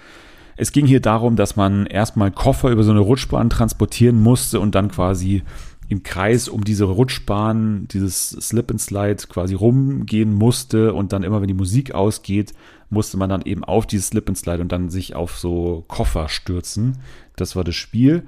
Es 0.58 0.72
ging 0.72 0.86
hier 0.86 1.02
darum, 1.02 1.36
dass 1.36 1.56
man 1.56 1.86
erstmal 1.86 2.32
Koffer 2.32 2.70
über 2.70 2.84
so 2.84 2.92
eine 2.92 3.02
Rutschbahn 3.02 3.50
transportieren 3.50 4.22
musste 4.22 4.60
und 4.60 4.76
dann 4.76 4.90
quasi 4.90 5.44
im 5.88 6.04
Kreis 6.04 6.48
um 6.48 6.64
diese 6.64 6.86
Rutschbahn, 6.86 7.88
dieses 7.90 8.30
Slip 8.30 8.72
and 8.72 8.82
Slide 8.82 9.18
quasi 9.30 9.54
rumgehen 9.54 10.34
musste 10.34 10.94
und 10.94 11.14
dann 11.14 11.24
immer, 11.24 11.42
wenn 11.42 11.48
die 11.48 11.54
Musik 11.54 11.94
ausgeht, 11.94 12.54
musste 12.90 13.18
man 13.18 13.30
dann 13.30 13.44
eben 13.44 13.64
auf 13.64 13.86
dieses 13.86 14.08
Slip 14.08 14.28
and 14.28 14.38
Slide 14.38 14.62
und 14.62 14.72
dann 14.72 14.90
sich 14.90 15.16
auf 15.16 15.38
so 15.38 15.84
Koffer 15.88 16.30
stürzen. 16.30 16.98
Das 17.36 17.56
war 17.56 17.64
das 17.64 17.76
Spiel. 17.76 18.24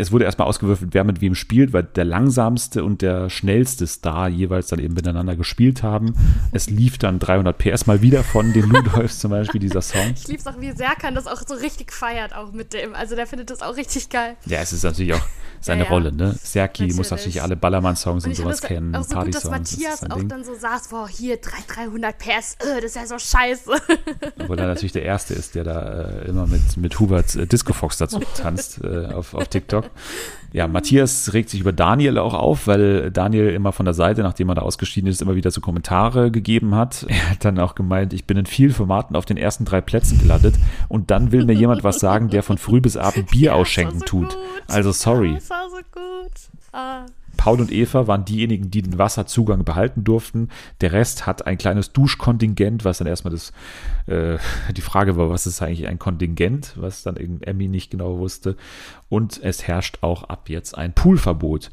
Es 0.00 0.12
wurde 0.12 0.24
erstmal 0.24 0.48
ausgewürfelt, 0.48 0.94
wer 0.94 1.04
mit 1.04 1.20
wem 1.20 1.34
spielt, 1.34 1.72
weil 1.72 1.82
der 1.82 2.04
langsamste 2.04 2.84
und 2.84 3.02
der 3.02 3.28
schnellste 3.28 3.86
Star 3.86 4.28
jeweils 4.28 4.68
dann 4.68 4.78
eben 4.78 4.94
miteinander 4.94 5.36
gespielt 5.36 5.82
haben. 5.82 6.14
Es 6.52 6.70
lief 6.70 6.96
dann 6.98 7.18
300 7.18 7.56
PS 7.58 7.86
mal 7.86 8.00
wieder 8.00 8.24
von 8.24 8.52
den 8.52 8.64
Ludolfs 8.70 9.18
zum 9.18 9.30
Beispiel, 9.30 9.60
dieser 9.60 9.82
Song. 9.82 10.12
Ich 10.14 10.26
lieb's 10.28 10.46
auch, 10.46 10.58
wie 10.60 10.72
Serkan 10.72 11.14
das 11.14 11.26
auch 11.26 11.42
so 11.46 11.54
richtig 11.54 11.92
feiert, 11.92 12.34
auch 12.34 12.52
mit 12.52 12.72
dem. 12.72 12.94
Also 12.94 13.14
der 13.14 13.26
findet 13.26 13.50
das 13.50 13.60
auch 13.62 13.76
richtig 13.76 14.08
geil. 14.08 14.36
Ja, 14.46 14.60
es 14.60 14.72
ist 14.72 14.84
natürlich 14.84 15.12
auch 15.14 15.22
seine 15.60 15.80
Ja, 15.82 15.84
ja. 15.86 15.90
Rolle, 15.92 16.12
ne? 16.12 16.34
Serki 16.42 16.92
muss 16.94 17.10
Natürlich. 17.10 17.42
alle 17.42 17.54
Ballermann-Songs 17.56 18.24
und, 18.24 18.30
Und 18.30 18.36
sowas 18.36 18.60
das 18.60 18.68
kennen, 18.68 18.94
auch 18.94 19.02
so 19.04 19.16
gut, 19.16 19.34
dass 19.34 19.42
Party-Songs. 19.42 19.58
das 19.60 19.72
ist 19.72 19.78
Matthias 19.78 20.00
sein 20.00 20.12
auch 20.12 20.16
Ding. 20.16 20.28
dann 20.28 20.44
so 20.44 20.54
saß, 20.54 20.88
boah, 20.88 21.06
hier 21.08 21.36
3, 21.36 21.50
300 21.66 22.18
PS, 22.18 22.54
äh, 22.60 22.76
das 22.80 22.84
ist 22.84 22.96
ja 22.96 23.06
so 23.06 23.18
scheiße. 23.18 23.70
Obwohl 24.40 24.58
er 24.58 24.66
natürlich 24.68 24.92
der 24.92 25.02
Erste 25.02 25.34
ist, 25.34 25.54
der 25.54 25.64
da 25.64 26.02
äh, 26.22 26.28
immer 26.28 26.46
mit, 26.46 26.76
mit 26.78 26.98
Hubert 26.98 27.34
äh, 27.36 27.46
Disco 27.46 27.74
Fox 27.74 27.98
dazu 27.98 28.20
tanzt 28.36 28.80
äh, 28.82 29.06
auf, 29.06 29.34
auf 29.34 29.48
TikTok. 29.48 29.89
Ja, 30.52 30.66
Matthias 30.66 31.32
regt 31.32 31.48
sich 31.48 31.60
über 31.60 31.72
Daniel 31.72 32.18
auch 32.18 32.34
auf, 32.34 32.66
weil 32.66 33.12
Daniel 33.12 33.50
immer 33.50 33.70
von 33.70 33.84
der 33.84 33.94
Seite, 33.94 34.22
nachdem 34.22 34.48
er 34.48 34.56
da 34.56 34.62
ausgeschieden 34.62 35.08
ist, 35.08 35.22
immer 35.22 35.36
wieder 35.36 35.52
so 35.52 35.60
Kommentare 35.60 36.30
gegeben 36.32 36.74
hat. 36.74 37.06
Er 37.08 37.30
hat 37.30 37.44
dann 37.44 37.58
auch 37.60 37.74
gemeint, 37.76 38.12
ich 38.12 38.24
bin 38.24 38.36
in 38.36 38.46
vielen 38.46 38.72
Formaten 38.72 39.14
auf 39.14 39.26
den 39.26 39.36
ersten 39.36 39.64
drei 39.64 39.80
Plätzen 39.80 40.18
gelandet 40.18 40.56
und 40.88 41.10
dann 41.12 41.30
will 41.30 41.44
mir 41.44 41.52
jemand 41.52 41.84
was 41.84 42.00
sagen, 42.00 42.30
der 42.30 42.42
von 42.42 42.58
früh 42.58 42.80
bis 42.80 42.96
abend 42.96 43.30
Bier 43.30 43.40
Ja, 43.50 43.52
ausschenken 43.54 44.00
so 44.00 44.04
tut. 44.06 44.28
gut. 44.30 44.38
Also 44.66 44.90
sorry. 44.90 45.34
Das 45.34 45.50
war 45.50 45.68
so 45.70 45.76
gut. 45.76 46.32
Ah. 46.72 47.06
Paul 47.36 47.60
und 47.60 47.72
Eva 47.72 48.06
waren 48.06 48.24
diejenigen, 48.24 48.70
die 48.70 48.82
den 48.82 48.98
Wasserzugang 48.98 49.64
behalten 49.64 50.04
durften. 50.04 50.48
Der 50.80 50.92
Rest 50.92 51.26
hat 51.26 51.46
ein 51.46 51.58
kleines 51.58 51.92
Duschkontingent, 51.92 52.84
was 52.84 52.98
dann 52.98 53.06
erstmal 53.06 53.32
das, 53.32 53.52
äh, 54.06 54.38
die 54.76 54.80
Frage 54.80 55.16
war, 55.16 55.30
was 55.30 55.46
ist 55.46 55.62
eigentlich 55.62 55.86
ein 55.86 55.98
Kontingent, 55.98 56.74
was 56.76 57.02
dann 57.02 57.16
eben 57.16 57.42
Emmy 57.42 57.68
nicht 57.68 57.90
genau 57.90 58.18
wusste. 58.18 58.56
Und 59.08 59.40
es 59.42 59.66
herrscht 59.66 59.98
auch 60.02 60.24
ab 60.24 60.48
jetzt 60.48 60.76
ein 60.76 60.92
Poolverbot. 60.92 61.70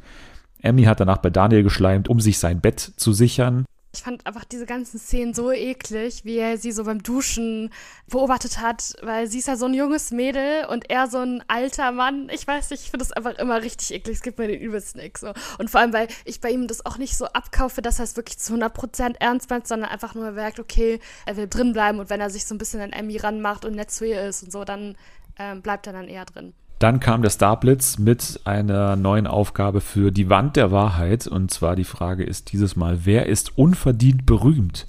Emmy 0.62 0.84
hat 0.84 1.00
danach 1.00 1.17
bei 1.17 1.30
Daniel 1.30 1.63
geschleimt, 1.63 2.08
um 2.10 2.20
sich 2.20 2.39
sein 2.39 2.62
Bett 2.62 2.80
zu 2.80 3.13
sichern. 3.13 3.65
Ich 3.93 4.04
fand 4.04 4.26
einfach 4.28 4.43
diese 4.43 4.65
ganzen 4.65 5.00
Szenen 5.00 5.34
so 5.34 5.52
eklig, 5.52 6.23
wie 6.23 6.38
er 6.38 6.58
sie 6.58 6.71
so 6.71 6.84
beim 6.84 7.02
Duschen 7.02 7.71
beobachtet 8.08 8.60
hat, 8.60 8.95
weil 9.02 9.28
sie 9.28 9.39
ist 9.39 9.47
ja 9.47 9.56
so 9.56 9.65
ein 9.65 9.73
junges 9.73 10.12
Mädel 10.12 10.65
und 10.65 10.89
er 10.89 11.08
so 11.08 11.17
ein 11.19 11.43
alter 11.47 11.91
Mann. 11.91 12.30
Ich 12.30 12.45
weiß 12.45 12.69
nicht, 12.69 12.84
ich 12.84 12.91
finde 12.91 13.06
das 13.06 13.12
einfach 13.13 13.39
immer 13.39 13.62
richtig 13.62 13.93
eklig. 13.93 14.17
Es 14.17 14.21
gibt 14.21 14.38
mir 14.38 14.47
den 14.47 14.60
übelsten 14.60 15.02
Ick 15.02 15.17
so. 15.17 15.34
Und 15.58 15.69
vor 15.69 15.82
allem, 15.82 15.93
weil 15.93 16.10
ich 16.26 16.41
bei 16.41 16.52
ihm 16.52 16.67
das 16.67 16.86
auch 16.86 16.97
nicht 16.97 17.17
so 17.17 17.26
abkaufe, 17.26 17.82
dass 17.82 18.00
er 18.00 18.04
es 18.04 18.15
wirklich 18.15 18.38
zu 18.38 18.54
100% 18.54 19.15
ernst 19.19 19.50
meint, 19.50 19.67
sondern 19.67 19.89
einfach 19.89 20.13
nur 20.13 20.32
merkt, 20.32 20.60
okay, 20.60 21.00
er 21.26 21.38
will 21.38 21.47
drin 21.47 21.73
bleiben 21.73 22.00
und 22.00 22.10
wenn 22.10 22.21
er 22.21 22.30
sich 22.30 22.45
so 22.45 22.54
ein 22.54 22.60
bisschen 22.60 22.82
an 22.82 22.91
Emmy 22.93 23.17
ranmacht 23.17 23.65
und 23.65 23.76
nett 23.76 23.89
zu 23.89 24.06
ihr 24.06 24.21
ist 24.28 24.43
und 24.43 24.52
so, 24.52 24.63
dann 24.63 24.95
ähm, 25.39 25.62
bleibt 25.62 25.88
er 25.88 25.93
dann 25.93 26.08
eher 26.08 26.26
drin. 26.26 26.54
Dann 26.80 27.00
kam 27.00 27.24
der 27.24 27.32
Starblitz 27.32 27.98
mit 27.98 28.40
einer 28.46 28.96
neuen 28.96 29.26
Aufgabe 29.26 29.82
für 29.82 30.12
die 30.12 30.30
Wand 30.30 30.56
der 30.56 30.72
Wahrheit. 30.72 31.26
Und 31.26 31.50
zwar 31.52 31.76
die 31.76 31.84
Frage 31.84 32.24
ist 32.24 32.52
dieses 32.52 32.76
Mal, 32.76 33.00
wer 33.06 33.26
ist 33.26 33.58
unverdient 33.58 34.26
berühmt? 34.26 34.88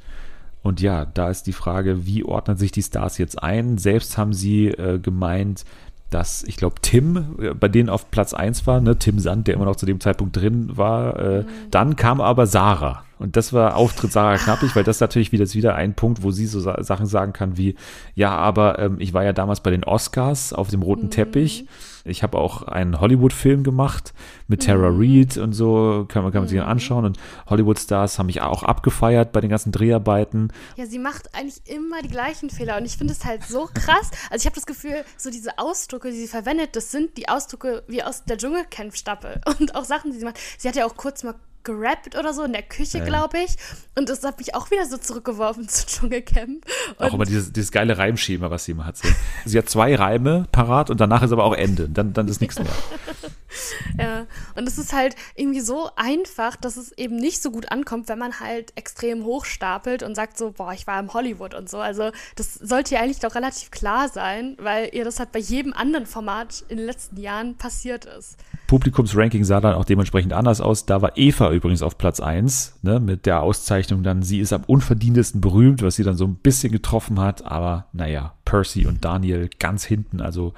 Und 0.63 0.83
ja, 0.83 1.07
da 1.07 1.31
ist 1.31 1.47
die 1.47 1.53
Frage, 1.53 2.05
wie 2.05 2.25
ordnen 2.25 2.59
sich 2.59 2.73
die 2.73 2.83
Stars 2.83 3.17
jetzt 3.17 3.43
ein? 3.43 3.79
Selbst 3.79 4.19
haben 4.19 4.35
sie 4.35 4.67
äh, 4.67 4.99
gemeint, 4.99 5.65
dass, 6.11 6.43
ich 6.45 6.57
glaube, 6.57 6.77
Tim 6.83 7.37
äh, 7.41 7.55
bei 7.55 7.69
denen 7.69 7.89
auf 7.89 8.11
Platz 8.11 8.35
1 8.35 8.67
war, 8.67 8.81
ne? 8.81 8.99
Tim 8.99 9.19
Sand, 9.19 9.47
der 9.47 9.55
immer 9.55 9.65
noch 9.65 9.77
zu 9.77 9.87
dem 9.87 10.01
Zeitpunkt 10.01 10.37
drin 10.37 10.77
war. 10.77 11.19
Äh, 11.19 11.45
Dann 11.71 11.97
kam 11.97 12.21
aber 12.21 12.47
Sarah. 12.47 13.05
Und 13.19 13.37
das 13.37 13.53
war 13.53 13.77
Auftritt 13.77 14.13
Sarah 14.13 14.37
Knappig, 14.37 14.75
weil 14.77 14.85
das 14.85 14.97
ist 14.97 15.01
natürlich 15.01 15.33
wieder, 15.33 15.45
wieder 15.53 15.75
ein 15.75 15.95
Punkt, 15.95 16.23
wo 16.23 16.31
sie 16.31 16.47
so 16.47 16.61
sa 16.61 16.83
Sachen 16.83 17.07
sagen 17.07 17.33
kann 17.33 17.57
wie, 17.57 17.75
ja, 18.15 18.37
aber 18.37 18.79
ähm, 18.79 18.97
ich 18.99 19.13
war 19.13 19.25
ja 19.25 19.33
damals 19.33 19.61
bei 19.61 19.71
den 19.71 19.85
Oscars 19.85 20.53
auf 20.53 20.69
dem 20.69 20.83
roten 20.83 21.11
Teppich. 21.11 21.67
Ich 22.05 22.23
habe 22.23 22.39
auch 22.39 22.63
einen 22.63 23.01
Hollywood-Film 23.01 23.65
gemacht 23.65 24.15
mit 24.47 24.65
Tara 24.65 24.89
Reid 24.91 25.37
und 25.37 25.53
so, 25.53 26.07
kann 26.09 26.23
man, 26.23 26.33
kann 26.33 26.43
man 26.43 26.49
sich 26.49 26.59
dann 26.59 26.69
anschauen. 26.69 27.05
Und 27.05 27.19
Hollywood-Stars 27.49 28.19
haben 28.19 28.27
mich 28.27 28.41
auch 28.41 28.63
abgefeiert 28.63 29.33
bei 29.33 29.41
den 29.41 29.51
ganzen 29.51 29.73
Dreharbeiten. 29.73 30.53
Ja, 30.77 30.87
sie 30.87 30.99
macht 30.99 31.35
eigentlich 31.35 31.61
immer 31.67 32.01
die 32.03 32.09
gleichen 32.09 32.51
Fehler 32.51 32.79
und 32.79 32.85
ich 32.85 32.97
finde 32.97 33.13
es 33.13 33.25
halt 33.25 33.45
so 33.45 33.69
krass. 33.73 34.11
Also 34.31 34.43
ich 34.43 34.47
habe 34.47 34.55
das 34.55 34.67
Gefühl, 34.67 35.05
so 35.17 35.31
diese 35.31 35.59
Ausdrücke, 35.59 36.11
die 36.11 36.17
sie 36.17 36.29
verwendet, 36.29 36.77
das 36.77 36.91
sind 36.91 37.17
die 37.17 37.29
Ausdrücke 37.29 37.83
wie 37.89 38.03
aus 38.03 38.25
der 38.25 38.39
Dschungelcamp-Staffel 38.39 39.41
und 39.61 39.75
auch 39.75 39.85
Sachen, 39.85 40.13
die 40.13 40.19
sie 40.19 40.25
macht. 40.25 40.39
Sie 40.57 40.69
hat 40.69 40.77
ja 40.77 40.87
auch 40.87 40.97
kurz 40.97 41.25
mal 41.25 41.35
gerappt 41.73 42.17
oder 42.17 42.33
so 42.33 42.43
in 42.43 42.53
der 42.53 42.63
Küche, 42.63 42.99
Ja. 42.99 43.05
glaube 43.05 43.39
ich. 43.39 43.57
Und 43.97 44.09
das 44.09 44.23
hat 44.25 44.39
mich 44.39 44.55
auch 44.55 44.71
wieder 44.71 44.87
so 44.87 44.97
zurückgeworfen 44.99 45.69
zu 45.69 45.87
Dschungelcamp. 45.87 46.65
Und 46.99 47.05
Auch 47.07 47.15
immer 47.15 47.25
dieses, 47.25 47.53
dieses 47.53 47.71
geile 47.73 47.99
Reimschema, 47.99 48.51
was 48.51 48.65
sie 48.65 48.73
immer 48.73 48.87
hat. 48.87 48.97
Sie 49.45 49.59
hat 49.59 49.69
zwei 49.69 49.95
Reime 49.95 50.47
parat 50.51 50.91
und 50.91 51.01
danach 51.01 51.23
ist 51.23 51.33
aber 51.33 51.45
auch 51.45 51.55
Ende. 51.55 51.89
Dann, 51.89 52.13
dann 52.13 52.27
ist 52.29 52.41
nichts 52.41 52.59
mehr. 52.59 52.67
Ja, 53.99 54.27
und 54.55 54.69
es 54.69 54.79
ist 54.79 54.93
halt 54.93 55.17
irgendwie 55.35 55.61
so 55.61 55.91
einfach, 55.97 56.55
dass 56.55 56.77
es 56.77 56.93
eben 56.93 57.17
nicht 57.17 57.43
so 57.43 57.51
gut 57.51 57.73
ankommt, 57.73 58.09
wenn 58.09 58.19
man 58.19 58.39
halt 58.39 58.73
extrem 58.77 59.25
hochstapelt 59.25 60.05
und 60.05 60.15
sagt 60.15 60.39
so, 60.39 60.53
boah, 60.53 60.73
ich 60.73 60.87
war 60.87 61.01
im 61.01 61.13
Hollywood 61.13 61.55
und 61.55 61.69
so. 61.69 61.79
Also 61.79 62.11
das 62.37 62.55
sollte 62.55 62.95
ja 62.95 63.01
eigentlich 63.01 63.19
doch 63.19 63.35
relativ 63.35 63.71
klar 63.71 64.09
sein, 64.09 64.57
weil 64.61 64.91
ihr 64.93 65.05
das 65.05 65.19
halt 65.19 65.33
bei 65.33 65.41
jedem 65.41 65.73
anderen 65.73 66.07
Format 66.07 66.65
in 66.69 66.77
den 66.77 66.87
letzten 66.87 67.19
Jahren 67.19 67.57
passiert 67.57 68.05
ist. 68.05 68.37
Publikumsranking 68.69 69.45
sah 69.45 69.61
dann 69.61 69.75
auch 69.75 69.85
dementsprechend 69.85 70.33
anders 70.33 70.61
aus. 70.61 70.87
Da 70.87 71.03
war 71.03 71.17
Eva 71.17 71.51
übrigens 71.53 71.83
auf 71.83 71.99
Platz 71.99 72.21
1, 72.21 72.79
ne, 72.83 73.01
mit 73.01 73.27
der 73.27 73.43
Auszeichnung 73.43 74.03
dann, 74.03 74.23
sie 74.23 74.41
ist 74.41 74.53
am 74.53 74.65
unverdientesten 74.65 75.41
berühmt, 75.41 75.83
was 75.83 75.97
sie 75.97 76.05
dann 76.05 76.17
so 76.17 76.25
ein 76.25 76.37
bisschen 76.37 76.71
getroffen 76.71 77.19
hat, 77.19 77.45
aber 77.45 77.87
naja, 77.93 78.35
Percy 78.45 78.87
und 78.87 79.05
Daniel 79.05 79.49
ganz 79.59 79.85
hinten, 79.85 80.21
also 80.21 80.55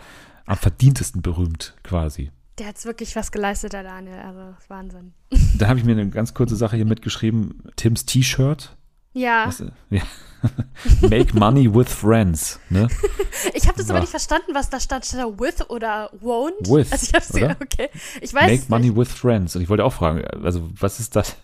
am 0.46 0.56
verdientesten 0.56 1.22
berühmt 1.22 1.74
quasi. 1.84 2.32
Der 2.60 2.66
hat 2.68 2.84
wirklich 2.84 3.16
was 3.16 3.32
geleistet, 3.32 3.72
der 3.72 3.82
Daniel. 3.82 4.18
Also 4.18 4.54
Wahnsinn. 4.68 5.14
Da 5.56 5.68
habe 5.68 5.78
ich 5.78 5.84
mir 5.86 5.92
eine 5.92 6.10
ganz 6.10 6.34
kurze 6.34 6.56
Sache 6.56 6.76
hier 6.76 6.84
mitgeschrieben. 6.84 7.62
Tims 7.76 8.04
T-Shirt. 8.04 8.76
Ja, 9.14 9.46
Was, 9.46 9.60
äh, 9.60 9.70
ja. 9.88 10.02
Make 11.08 11.34
money 11.38 11.74
with 11.74 11.88
friends. 11.88 12.60
Ne? 12.68 12.86
ich 13.54 13.66
habe 13.66 13.78
das 13.78 13.86
aber 13.86 13.94
War- 13.94 14.00
nicht 14.02 14.10
verstanden, 14.10 14.52
was 14.52 14.68
da 14.68 14.78
stand. 14.78 15.06
Stand 15.06 15.40
with 15.40 15.70
oder 15.70 16.10
won't? 16.22 16.68
With, 16.70 16.92
Also 16.92 17.06
ich 17.08 17.14
hab's 17.14 17.34
oder? 17.34 17.56
okay. 17.62 17.88
Ich 18.20 18.34
weiß 18.34 18.50
Make 18.50 18.64
money 18.68 18.94
with 18.94 19.08
friends. 19.10 19.56
Und 19.56 19.62
ich 19.62 19.70
wollte 19.70 19.84
auch 19.84 19.94
fragen, 19.94 20.22
also 20.44 20.68
was 20.78 21.00
ist 21.00 21.16
das? 21.16 21.36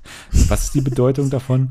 Was 0.49 0.65
ist 0.65 0.75
die 0.75 0.83
Bedeutung 0.83 1.31
davon? 1.31 1.71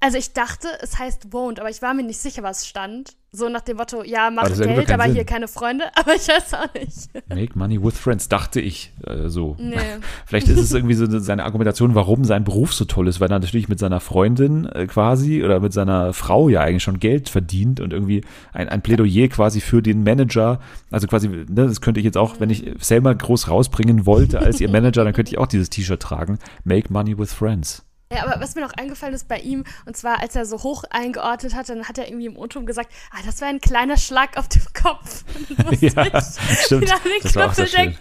Also 0.00 0.18
ich 0.18 0.34
dachte, 0.34 0.68
es 0.82 0.98
heißt 0.98 1.28
won't, 1.30 1.60
aber 1.60 1.70
ich 1.70 1.80
war 1.80 1.94
mir 1.94 2.02
nicht 2.02 2.20
sicher, 2.20 2.42
was 2.42 2.66
stand. 2.68 3.16
So 3.34 3.48
nach 3.48 3.62
dem 3.62 3.78
Motto, 3.78 4.02
ja, 4.04 4.30
mach 4.30 4.44
Aber 4.44 4.54
Geld, 4.54 4.90
aber 4.90 5.04
Sinn. 5.04 5.14
hier 5.14 5.24
keine 5.24 5.48
Freunde. 5.48 5.84
Aber 5.94 6.14
ich 6.14 6.28
weiß 6.28 6.52
auch 6.52 6.74
nicht. 6.74 7.08
Make 7.30 7.58
money 7.58 7.82
with 7.82 7.96
friends, 7.96 8.28
dachte 8.28 8.60
ich 8.60 8.92
äh, 9.06 9.30
so. 9.30 9.56
Nee. 9.58 9.76
Vielleicht 10.26 10.48
ist 10.48 10.58
es 10.58 10.70
irgendwie 10.74 10.92
so 10.92 11.06
seine 11.18 11.44
Argumentation, 11.44 11.94
warum 11.94 12.24
sein 12.24 12.44
Beruf 12.44 12.74
so 12.74 12.84
toll 12.84 13.08
ist, 13.08 13.20
weil 13.20 13.30
er 13.30 13.38
natürlich 13.38 13.70
mit 13.70 13.78
seiner 13.78 14.00
Freundin 14.00 14.66
äh, 14.66 14.86
quasi 14.86 15.42
oder 15.42 15.60
mit 15.60 15.72
seiner 15.72 16.12
Frau 16.12 16.50
ja 16.50 16.60
eigentlich 16.60 16.82
schon 16.82 17.00
Geld 17.00 17.30
verdient 17.30 17.80
und 17.80 17.94
irgendwie 17.94 18.22
ein, 18.52 18.68
ein 18.68 18.82
Plädoyer 18.82 19.28
quasi 19.28 19.62
für 19.62 19.80
den 19.80 20.02
Manager. 20.02 20.60
Also 20.90 21.06
quasi, 21.06 21.28
ne, 21.28 21.46
das 21.48 21.80
könnte 21.80 22.00
ich 22.00 22.04
jetzt 22.04 22.18
auch, 22.18 22.38
wenn 22.38 22.50
ich 22.50 22.70
Selma 22.80 23.14
groß 23.14 23.48
rausbringen 23.48 24.04
wollte 24.04 24.40
als 24.40 24.60
ihr 24.60 24.68
Manager, 24.70 25.04
dann 25.04 25.14
könnte 25.14 25.32
ich 25.32 25.38
auch 25.38 25.46
dieses 25.46 25.70
T-Shirt 25.70 26.00
tragen. 26.00 26.38
Make 26.64 26.92
money 26.92 27.18
with 27.18 27.32
friends. 27.32 27.82
Ja, 28.14 28.24
aber 28.24 28.40
was 28.40 28.54
mir 28.54 28.60
noch 28.62 28.72
eingefallen 28.74 29.14
ist 29.14 29.28
bei 29.28 29.38
ihm, 29.38 29.64
und 29.86 29.96
zwar 29.96 30.20
als 30.20 30.36
er 30.36 30.44
so 30.44 30.62
hoch 30.62 30.84
eingeordnet 30.90 31.54
hat, 31.54 31.68
dann 31.68 31.88
hat 31.88 31.98
er 31.98 32.08
irgendwie 32.08 32.26
im 32.26 32.36
O-Ton 32.36 32.66
gesagt, 32.66 32.90
ah, 33.10 33.18
das 33.24 33.40
war 33.40 33.48
ein 33.48 33.60
kleiner 33.60 33.96
Schlag 33.96 34.36
auf 34.36 34.48
dem 34.48 34.62
Kopf. 34.74 35.24
Ja, 35.80 36.06
ich 36.06 36.64
stimmt. 36.64 36.82
wieder 36.82 36.94
an 36.94 37.00
den 37.04 37.22
Das 37.22 37.36
war 37.36 37.54
schön. 37.54 37.66
denken. 37.76 37.98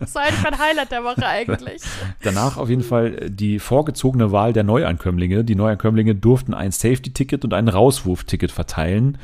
Das 0.00 0.14
war 0.14 0.22
eigentlich 0.22 0.42
mein 0.42 0.58
Highlight 0.58 0.90
der 0.90 1.02
Woche 1.04 1.26
eigentlich. 1.26 1.82
Danach 2.22 2.56
auf 2.56 2.68
jeden 2.68 2.82
Fall 2.82 3.30
die 3.30 3.58
vorgezogene 3.58 4.32
Wahl 4.32 4.52
der 4.52 4.64
Neuankömmlinge. 4.64 5.44
Die 5.44 5.54
Neuankömmlinge 5.54 6.14
durften 6.14 6.54
ein 6.54 6.72
Safety-Ticket 6.72 7.44
und 7.44 7.54
ein 7.54 7.68
Rauswurf-Ticket 7.68 8.52
verteilen. 8.52 9.18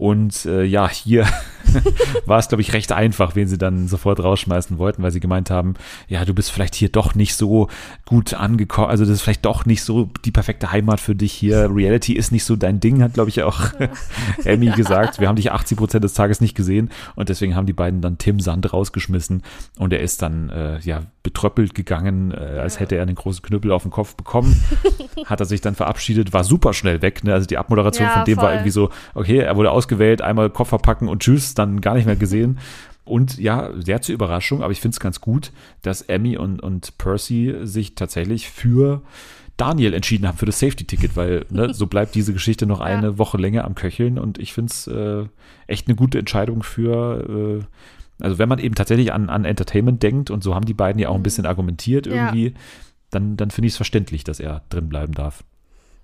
Und 0.00 0.46
äh, 0.46 0.64
ja, 0.64 0.88
hier 0.88 1.26
war 2.24 2.38
es, 2.38 2.48
glaube 2.48 2.62
ich, 2.62 2.72
recht 2.72 2.90
einfach, 2.90 3.36
wen 3.36 3.48
sie 3.48 3.58
dann 3.58 3.86
sofort 3.86 4.18
rausschmeißen 4.18 4.78
wollten, 4.78 5.02
weil 5.02 5.10
sie 5.10 5.20
gemeint 5.20 5.50
haben, 5.50 5.74
ja, 6.08 6.24
du 6.24 6.32
bist 6.32 6.50
vielleicht 6.50 6.74
hier 6.74 6.88
doch 6.88 7.14
nicht 7.14 7.34
so 7.34 7.68
gut 8.06 8.32
angekommen, 8.32 8.88
also 8.88 9.04
das 9.04 9.12
ist 9.16 9.20
vielleicht 9.20 9.44
doch 9.44 9.66
nicht 9.66 9.82
so 9.82 10.08
die 10.24 10.30
perfekte 10.30 10.72
Heimat 10.72 11.00
für 11.00 11.14
dich 11.14 11.34
hier. 11.34 11.68
Reality 11.70 12.14
ist 12.14 12.32
nicht 12.32 12.44
so 12.44 12.56
dein 12.56 12.80
Ding, 12.80 13.02
hat, 13.02 13.12
glaube 13.12 13.28
ich, 13.28 13.42
auch 13.42 13.72
Emmy 14.44 14.70
gesagt. 14.70 15.20
Wir 15.20 15.28
haben 15.28 15.36
dich 15.36 15.52
80 15.52 15.76
Prozent 15.76 16.02
des 16.02 16.14
Tages 16.14 16.40
nicht 16.40 16.56
gesehen 16.56 16.88
und 17.14 17.28
deswegen 17.28 17.54
haben 17.54 17.66
die 17.66 17.74
beiden 17.74 18.00
dann 18.00 18.16
Tim 18.16 18.40
Sand 18.40 18.72
rausgeschmissen 18.72 19.42
und 19.76 19.92
er 19.92 20.00
ist 20.00 20.22
dann, 20.22 20.48
äh, 20.48 20.80
ja, 20.80 21.02
betröppelt 21.22 21.74
gegangen, 21.74 22.32
äh, 22.32 22.58
als 22.58 22.80
hätte 22.80 22.96
er 22.96 23.02
einen 23.02 23.14
großen 23.14 23.42
Knüppel 23.42 23.72
auf 23.72 23.82
den 23.82 23.90
Kopf 23.90 24.14
bekommen. 24.14 24.62
Hat 25.26 25.40
er 25.40 25.46
sich 25.46 25.60
dann 25.60 25.74
verabschiedet, 25.74 26.32
war 26.32 26.44
super 26.44 26.72
schnell 26.72 27.02
weg. 27.02 27.24
Ne? 27.24 27.34
Also 27.34 27.46
die 27.46 27.58
Abmoderation 27.58 28.06
Ja, 28.06 28.14
von 28.14 28.24
dem 28.24 28.36
war 28.38 28.44
voll. 28.44 28.52
irgendwie 28.54 28.70
so, 28.70 28.90
okay, 29.14 29.38
er 29.38 29.56
wurde 29.56 29.70
ausgewählt, 29.70 30.22
einmal 30.22 30.48
Koffer 30.50 30.78
packen 30.78 31.08
und 31.08 31.22
tschüss, 31.22 31.54
dann 31.54 31.80
gar 31.80 31.94
nicht 31.94 32.06
mehr 32.06 32.16
gesehen. 32.16 32.58
Und 33.04 33.38
ja, 33.38 33.70
sehr 33.76 34.00
zur 34.02 34.14
Überraschung, 34.14 34.62
aber 34.62 34.72
ich 34.72 34.80
finde 34.80 34.94
es 34.94 35.00
ganz 35.00 35.20
gut, 35.20 35.52
dass 35.82 36.02
Emmy 36.02 36.36
und, 36.38 36.60
und 36.60 36.96
Percy 36.96 37.56
sich 37.62 37.96
tatsächlich 37.96 38.48
für 38.48 39.02
Daniel 39.56 39.92
entschieden 39.92 40.26
haben, 40.26 40.38
für 40.38 40.46
das 40.46 40.58
Safety-Ticket, 40.60 41.16
weil 41.16 41.44
ne, 41.50 41.74
so 41.74 41.86
bleibt 41.88 42.14
diese 42.14 42.32
Geschichte 42.32 42.66
noch 42.66 42.80
eine 42.80 43.18
Woche 43.18 43.36
länger 43.36 43.64
am 43.64 43.74
Köcheln 43.74 44.18
und 44.18 44.38
ich 44.38 44.52
finde 44.54 44.70
es 44.70 44.86
äh, 44.86 45.24
echt 45.66 45.86
eine 45.86 45.96
gute 45.96 46.18
Entscheidung 46.18 46.62
für, 46.62 47.60
äh, 47.60 47.64
also 48.22 48.38
wenn 48.38 48.48
man 48.48 48.58
eben 48.58 48.74
tatsächlich 48.74 49.12
an, 49.12 49.28
an 49.30 49.44
Entertainment 49.44 50.02
denkt 50.02 50.30
und 50.30 50.42
so 50.42 50.54
haben 50.54 50.64
die 50.66 50.74
beiden 50.74 51.00
ja 51.00 51.08
auch 51.08 51.14
ein 51.14 51.22
bisschen 51.22 51.46
argumentiert 51.46 52.06
Ja. 52.06 52.12
irgendwie, 52.14 52.54
dann, 53.10 53.36
dann 53.36 53.50
finde 53.50 53.66
ich 53.66 53.72
es 53.74 53.76
verständlich, 53.76 54.24
dass 54.24 54.40
er 54.40 54.62
drin 54.68 54.88
bleiben 54.88 55.12
darf. 55.12 55.44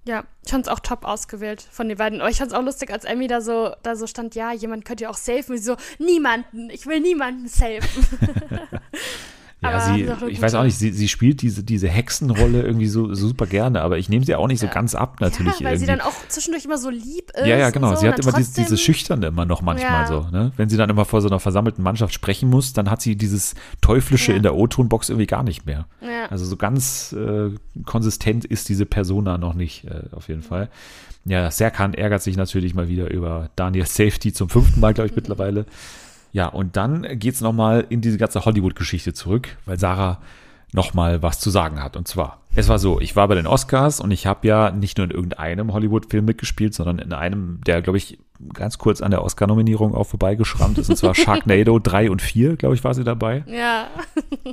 Ja, 0.06 0.24
ich 0.44 0.50
fand 0.52 0.66
es 0.66 0.72
auch 0.72 0.78
top 0.78 1.04
ausgewählt 1.04 1.66
von 1.68 1.88
den 1.88 1.98
beiden. 1.98 2.20
Aber 2.20 2.30
ich 2.30 2.38
fand 2.38 2.52
es 2.52 2.56
auch 2.56 2.62
lustig, 2.62 2.92
als 2.92 3.04
Emmy 3.04 3.26
da 3.26 3.40
so, 3.40 3.72
da 3.82 3.96
so 3.96 4.06
stand, 4.06 4.36
ja, 4.36 4.52
jemand 4.52 4.84
könnte 4.84 5.02
ja 5.04 5.10
auch 5.10 5.16
safen. 5.16 5.52
Und 5.52 5.58
sie 5.58 5.64
so, 5.64 5.76
niemanden, 5.98 6.70
ich 6.70 6.86
will 6.86 7.00
niemanden 7.00 7.48
safen. 7.48 8.06
Ja, 9.70 10.16
sie, 10.20 10.30
ich 10.32 10.40
weiß 10.42 10.54
auch 10.54 10.62
nicht, 10.64 10.76
sie, 10.76 10.90
sie 10.92 11.08
spielt 11.08 11.42
diese, 11.42 11.62
diese 11.64 11.88
Hexenrolle 11.88 12.62
irgendwie 12.62 12.86
so 12.86 13.12
super 13.14 13.46
gerne, 13.46 13.82
aber 13.82 13.98
ich 13.98 14.08
nehme 14.08 14.24
sie 14.24 14.34
auch 14.34 14.46
nicht 14.48 14.60
so 14.60 14.66
Ja. 14.66 14.72
ganz 14.72 14.94
ab, 14.94 15.20
natürlich. 15.20 15.60
ja, 15.60 15.66
weil 15.70 15.78
sie 15.78 15.84
irgendwie. 15.84 15.98
dann 15.98 16.08
auch 16.08 16.14
zwischendurch 16.28 16.64
immer 16.64 16.78
so 16.78 16.90
lieb 16.90 17.30
ist. 17.34 17.46
ja, 17.46 17.56
ja, 17.56 17.70
genau. 17.70 17.90
So, 17.94 18.00
sie 18.00 18.08
hat 18.08 18.18
immer 18.18 18.32
trotzdem- 18.32 18.64
diese 18.64 18.76
Schüchterne 18.76 19.26
immer 19.26 19.44
noch 19.44 19.62
manchmal 19.62 20.02
Ja. 20.02 20.06
so. 20.06 20.26
Ne? 20.30 20.52
Wenn 20.56 20.68
sie 20.68 20.76
dann 20.76 20.90
immer 20.90 21.04
vor 21.04 21.20
so 21.20 21.28
einer 21.28 21.40
versammelten 21.40 21.82
Mannschaft 21.82 22.14
sprechen 22.14 22.48
muss, 22.50 22.72
dann 22.72 22.90
hat 22.90 23.02
sie 23.02 23.16
dieses 23.16 23.54
Teuflische 23.80 24.32
in 24.32 24.42
der 24.42 24.54
O-Tonbox 24.54 25.08
irgendwie 25.08 25.26
gar 25.26 25.42
nicht 25.42 25.66
mehr. 25.66 25.86
Ja. 26.02 26.26
Also 26.30 26.44
so 26.44 26.56
ganz 26.56 27.12
äh, 27.12 27.50
konsistent 27.84 28.44
ist 28.44 28.68
diese 28.68 28.86
Persona 28.86 29.38
noch 29.38 29.54
nicht, 29.54 29.84
äh, 29.84 30.02
auf 30.12 30.28
jeden 30.28 30.42
Fall. 30.42 30.68
Ja, 31.24 31.50
Serkan 31.50 31.92
ärgert 31.94 32.22
sich 32.22 32.36
natürlich 32.36 32.74
mal 32.74 32.88
wieder 32.88 33.10
über 33.10 33.50
Daniel 33.56 33.84
Safety 33.86 34.32
zum 34.32 34.48
fünften 34.48 34.78
Mal, 34.80 34.94
glaube 34.94 35.08
ich, 35.10 35.16
mittlerweile. 35.16 35.66
Ja, 36.36 36.48
und 36.48 36.76
dann 36.76 37.18
geht's 37.18 37.40
noch 37.40 37.46
nochmal 37.48 37.86
in 37.88 38.02
diese 38.02 38.18
ganze 38.18 38.44
Hollywood-Geschichte 38.44 39.14
zurück, 39.14 39.56
weil 39.64 39.78
Sarah 39.78 40.20
nochmal 40.74 41.22
was 41.22 41.40
zu 41.40 41.48
sagen 41.48 41.82
hat. 41.82 41.96
Und 41.96 42.08
zwar, 42.08 42.42
es 42.56 42.68
war 42.68 42.78
so, 42.78 43.00
ich 43.00 43.14
war 43.16 43.28
bei 43.28 43.34
den 43.34 43.46
Oscars 43.46 44.00
und 44.00 44.10
ich 44.10 44.26
habe 44.26 44.48
ja 44.48 44.70
nicht 44.70 44.98
nur 44.98 45.04
in 45.04 45.10
irgendeinem 45.10 45.72
Hollywood-Film 45.72 46.24
mitgespielt, 46.24 46.74
sondern 46.74 46.98
in 46.98 47.12
einem, 47.12 47.60
der, 47.66 47.82
glaube 47.82 47.98
ich, 47.98 48.18
ganz 48.52 48.78
kurz 48.78 49.00
an 49.00 49.10
der 49.10 49.22
Oscar-Nominierung 49.22 49.94
auch 49.94 50.04
vorbeigeschrammt 50.04 50.78
ist, 50.78 50.90
und 50.90 50.96
zwar 50.96 51.14
Sharknado 51.14 51.78
3 51.78 52.10
und 52.10 52.22
4, 52.22 52.56
glaube 52.56 52.74
ich, 52.74 52.84
war 52.84 52.94
sie 52.94 53.04
dabei 53.04 53.44
ja. 53.46 53.86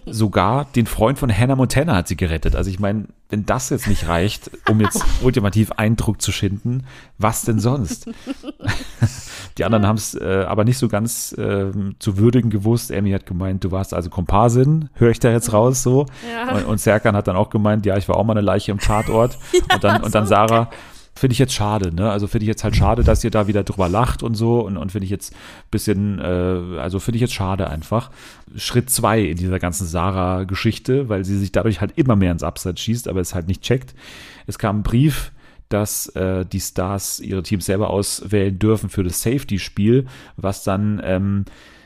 sogar 0.05 0.65
den 0.75 0.85
Freund 0.85 1.19
von 1.19 1.35
Hannah 1.35 1.55
Montana 1.55 1.95
hat 1.95 2.07
sie 2.07 2.17
gerettet. 2.17 2.55
Also 2.55 2.69
ich 2.69 2.79
meine, 2.79 3.07
wenn 3.29 3.45
das 3.45 3.69
jetzt 3.69 3.87
nicht 3.87 4.07
reicht, 4.07 4.51
um 4.69 4.79
jetzt 4.79 5.03
ultimativ 5.23 5.71
Eindruck 5.71 6.21
zu 6.21 6.31
schinden, 6.31 6.85
was 7.17 7.43
denn 7.43 7.59
sonst? 7.59 8.09
Die 9.57 9.65
anderen 9.65 9.85
haben 9.85 9.97
es 9.97 10.15
äh, 10.15 10.45
aber 10.47 10.63
nicht 10.63 10.77
so 10.77 10.87
ganz 10.87 11.35
ähm, 11.37 11.95
zu 11.99 12.17
würdigen 12.17 12.49
gewusst. 12.49 12.91
Amy 12.91 13.11
hat 13.11 13.25
gemeint, 13.25 13.63
du 13.63 13.71
warst 13.71 13.93
also 13.93 14.09
Komparsin, 14.09 14.89
höre 14.93 15.11
ich 15.11 15.19
da 15.19 15.31
jetzt 15.31 15.53
raus 15.53 15.83
so. 15.83 16.05
Ja. 16.31 16.55
Und, 16.55 16.65
und 16.65 16.79
Serkan 16.79 17.15
hat 17.15 17.27
dann 17.27 17.35
auch 17.35 17.49
gemeint, 17.49 17.85
ja, 17.85 17.92
ich 17.97 18.07
war 18.07 18.17
auch 18.17 18.23
mal 18.23 18.33
eine 18.33 18.41
Leiche 18.41 18.71
im 18.71 18.79
Tatort. 18.79 19.37
und 19.73 19.83
dann, 19.83 20.03
und 20.03 20.13
dann 20.13 20.25
Sarah, 20.25 20.69
finde 21.15 21.33
ich 21.33 21.39
jetzt 21.39 21.53
schade, 21.53 21.93
ne? 21.93 22.09
Also 22.09 22.27
finde 22.27 22.45
ich 22.45 22.47
jetzt 22.47 22.63
halt 22.63 22.75
schade, 22.75 23.03
dass 23.03 23.23
ihr 23.23 23.31
da 23.31 23.47
wieder 23.47 23.63
drüber 23.63 23.87
lacht 23.87 24.23
und 24.23 24.35
so 24.35 24.61
und, 24.61 24.77
und 24.77 24.91
finde 24.91 25.05
ich 25.05 25.11
jetzt 25.11 25.33
ein 25.33 25.69
bisschen, 25.71 26.19
äh, 26.19 26.79
also 26.79 26.99
finde 26.99 27.17
ich 27.17 27.21
jetzt 27.21 27.33
schade 27.33 27.69
einfach. 27.69 28.09
Schritt 28.55 28.89
zwei 28.89 29.21
in 29.21 29.37
dieser 29.37 29.59
ganzen 29.59 29.85
Sarah-Geschichte, 29.85 31.09
weil 31.09 31.23
sie 31.23 31.37
sich 31.37 31.51
dadurch 31.51 31.81
halt 31.81 31.93
immer 31.97 32.15
mehr 32.15 32.31
ins 32.31 32.43
Abseits 32.43 32.81
schießt, 32.81 33.07
aber 33.07 33.21
es 33.21 33.35
halt 33.35 33.47
nicht 33.47 33.61
checkt. 33.61 33.93
Es 34.47 34.57
kam 34.57 34.79
ein 34.79 34.83
Brief, 34.83 35.31
dass 35.69 36.07
äh, 36.09 36.45
die 36.45 36.59
Stars 36.59 37.19
ihre 37.19 37.43
Teams 37.43 37.65
selber 37.65 37.89
auswählen 37.89 38.57
dürfen 38.57 38.89
für 38.89 39.03
das 39.03 39.21
Safety-Spiel, 39.21 40.07
was 40.35 40.63
dann 40.63 41.01
ähm, 41.03 41.45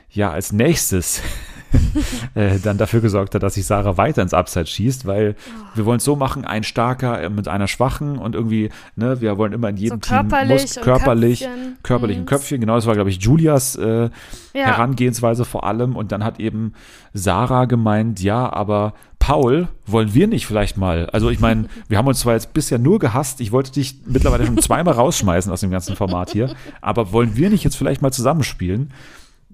ja 0.10 0.32
als 0.32 0.52
nächstes 0.52 1.22
äh, 2.36 2.60
dann 2.60 2.78
dafür 2.78 3.02
gesorgt 3.02 3.36
hat, 3.36 3.44
dass 3.44 3.56
sich 3.56 3.66
Sarah 3.66 3.98
weiter 3.98 4.22
ins 4.22 4.34
Abseits 4.34 4.70
schießt, 4.70 5.06
weil 5.06 5.36
wir 5.76 5.86
wollen 5.86 5.98
es 5.98 6.04
so 6.04 6.16
machen, 6.16 6.46
ein 6.46 6.64
starker 6.64 7.22
äh, 7.22 7.30
mit 7.30 7.48
einer 7.48 7.68
schwachen 7.68 8.18
und 8.18 8.36
irgendwie, 8.36 8.70
ne, 8.96 9.22
wir 9.22 9.38
wollen 9.38 9.54
immer 9.54 9.70
in 9.70 9.78
jedem 9.78 10.02
So 10.02 10.10
körperlich 10.10 10.66
Team 10.66 10.78
muss 10.78 10.86
körperlich, 10.86 11.40
Köpfchen. 11.42 11.78
körperlich 11.84 12.18
Mhm. 12.20 12.26
Köpfchen, 12.26 12.62
genau, 12.62 12.76
das 12.76 12.86
war, 12.86 12.96
glaube 12.96 13.10
ich, 13.10 13.18
Julias 13.22 13.76
äh, 13.76 14.10
Ja. 14.54 14.66
Herangehensweise 14.66 15.46
vor 15.46 15.66
allem 15.66 15.96
und 15.96 16.12
dann 16.12 16.24
hat 16.24 16.40
eben 16.40 16.74
Sarah 17.14 17.66
gemeint, 17.66 18.22
ja, 18.22 18.52
aber 18.52 18.94
Paul, 19.20 19.68
wollen 19.86 20.14
wir 20.14 20.28
nicht 20.28 20.46
vielleicht 20.46 20.78
mal, 20.78 21.10
also 21.10 21.30
ich 21.30 21.40
meine, 21.40 21.66
wir 21.90 21.98
haben 21.98 22.08
uns 22.08 22.20
zwar 22.20 22.34
jetzt 22.34 22.54
bisher 22.54 22.80
nur 22.80 23.00
gehasst, 23.00 23.42
ich 23.42 23.52
wollte 23.52 23.72
dich 23.72 24.00
mittlerweile 24.06 24.46
schon 24.46 24.58
zweimal 24.60 24.94
rausschmeißen 24.94 25.52
aus 25.52 25.62
dem 25.62 25.72
ganzen 25.72 25.96
Format 25.96 26.32
hier, 26.32 26.54
aber 26.82 27.12
wollen 27.12 27.36
wir 27.36 27.50
nicht 27.50 27.64
jetzt 27.64 27.76
vielleicht 27.76 28.02
mal 28.02 28.12
zusammenspielen? 28.12 28.92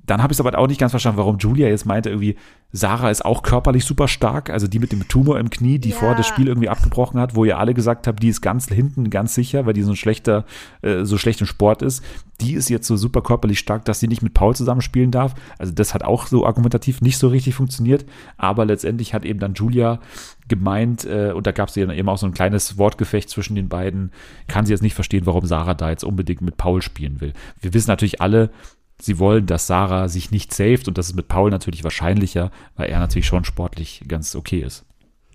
Dann 0.05 0.21
habe 0.21 0.33
ich 0.33 0.39
es 0.39 0.45
aber 0.45 0.57
auch 0.59 0.67
nicht 0.67 0.79
ganz 0.79 0.91
verstanden, 0.91 1.17
warum 1.17 1.37
Julia 1.37 1.69
jetzt 1.69 1.85
meinte, 1.85 2.09
irgendwie, 2.09 2.35
Sarah 2.73 3.09
ist 3.09 3.23
auch 3.23 3.41
körperlich 3.43 3.85
super 3.85 4.07
stark, 4.07 4.49
also 4.49 4.67
die 4.67 4.79
mit 4.79 4.91
dem 4.91 5.07
Tumor 5.07 5.39
im 5.39 5.49
Knie, 5.49 5.79
die 5.79 5.91
Ja. 5.91 5.95
vorher 5.95 6.17
das 6.17 6.27
Spiel 6.27 6.47
irgendwie 6.47 6.69
abgebrochen 6.69 7.19
hat, 7.19 7.35
wo 7.35 7.45
ihr 7.45 7.57
alle 7.57 7.73
gesagt 7.73 8.07
habt, 8.07 8.21
die 8.21 8.29
ist 8.29 8.41
ganz 8.41 8.67
hinten 8.67 9.09
ganz 9.09 9.35
sicher, 9.35 9.65
weil 9.65 9.73
die 9.73 9.83
so 9.83 9.91
ein 9.91 9.95
schlechter, 9.95 10.45
äh, 10.81 11.05
so 11.05 11.17
schlecht 11.17 11.39
im 11.39 11.47
Sport 11.47 11.81
ist. 11.83 12.03
Die 12.41 12.53
ist 12.53 12.69
jetzt 12.69 12.87
so 12.87 12.97
super 12.97 13.21
körperlich 13.21 13.59
stark, 13.59 13.85
dass 13.85 13.99
sie 13.99 14.07
nicht 14.07 14.23
mit 14.23 14.33
Paul 14.33 14.55
zusammenspielen 14.55 15.11
darf. 15.11 15.35
Also 15.59 15.71
das 15.71 15.93
hat 15.93 16.03
auch 16.03 16.27
so 16.27 16.45
argumentativ 16.45 16.99
nicht 17.01 17.17
so 17.17 17.27
richtig 17.29 17.53
funktioniert. 17.55 18.05
Aber 18.37 18.65
letztendlich 18.65 19.13
hat 19.13 19.23
eben 19.23 19.39
dann 19.39 19.53
Julia 19.53 19.99
gemeint, 20.49 21.05
äh, 21.05 21.31
und 21.33 21.47
da 21.47 21.51
gab 21.51 21.69
es 21.69 21.75
ja 21.75 21.85
dann 21.85 21.95
eben 21.95 22.09
auch 22.09 22.17
so 22.17 22.25
ein 22.25 22.33
kleines 22.33 22.77
Wortgefecht 22.77 23.29
zwischen 23.29 23.55
den 23.55 23.69
beiden, 23.69 24.11
kann 24.47 24.65
sie 24.65 24.73
jetzt 24.73 24.81
nicht 24.81 24.95
verstehen, 24.95 25.25
warum 25.25 25.45
Sarah 25.45 25.75
da 25.75 25.89
jetzt 25.91 26.03
unbedingt 26.03 26.41
mit 26.41 26.57
Paul 26.57 26.81
spielen 26.81 27.21
will. 27.21 27.33
Wir 27.61 27.73
wissen 27.73 27.89
natürlich 27.89 28.19
alle, 28.19 28.49
sie 29.03 29.19
wollen, 29.19 29.45
dass 29.45 29.67
Sarah 29.67 30.07
sich 30.07 30.31
nicht 30.31 30.53
saved 30.53 30.87
und 30.87 30.97
das 30.97 31.07
ist 31.07 31.15
mit 31.15 31.27
Paul 31.27 31.51
natürlich 31.51 31.83
wahrscheinlicher, 31.83 32.51
weil 32.75 32.89
er 32.89 32.99
natürlich 32.99 33.27
schon 33.27 33.45
sportlich 33.45 34.03
ganz 34.07 34.35
okay 34.35 34.59
ist. 34.59 34.85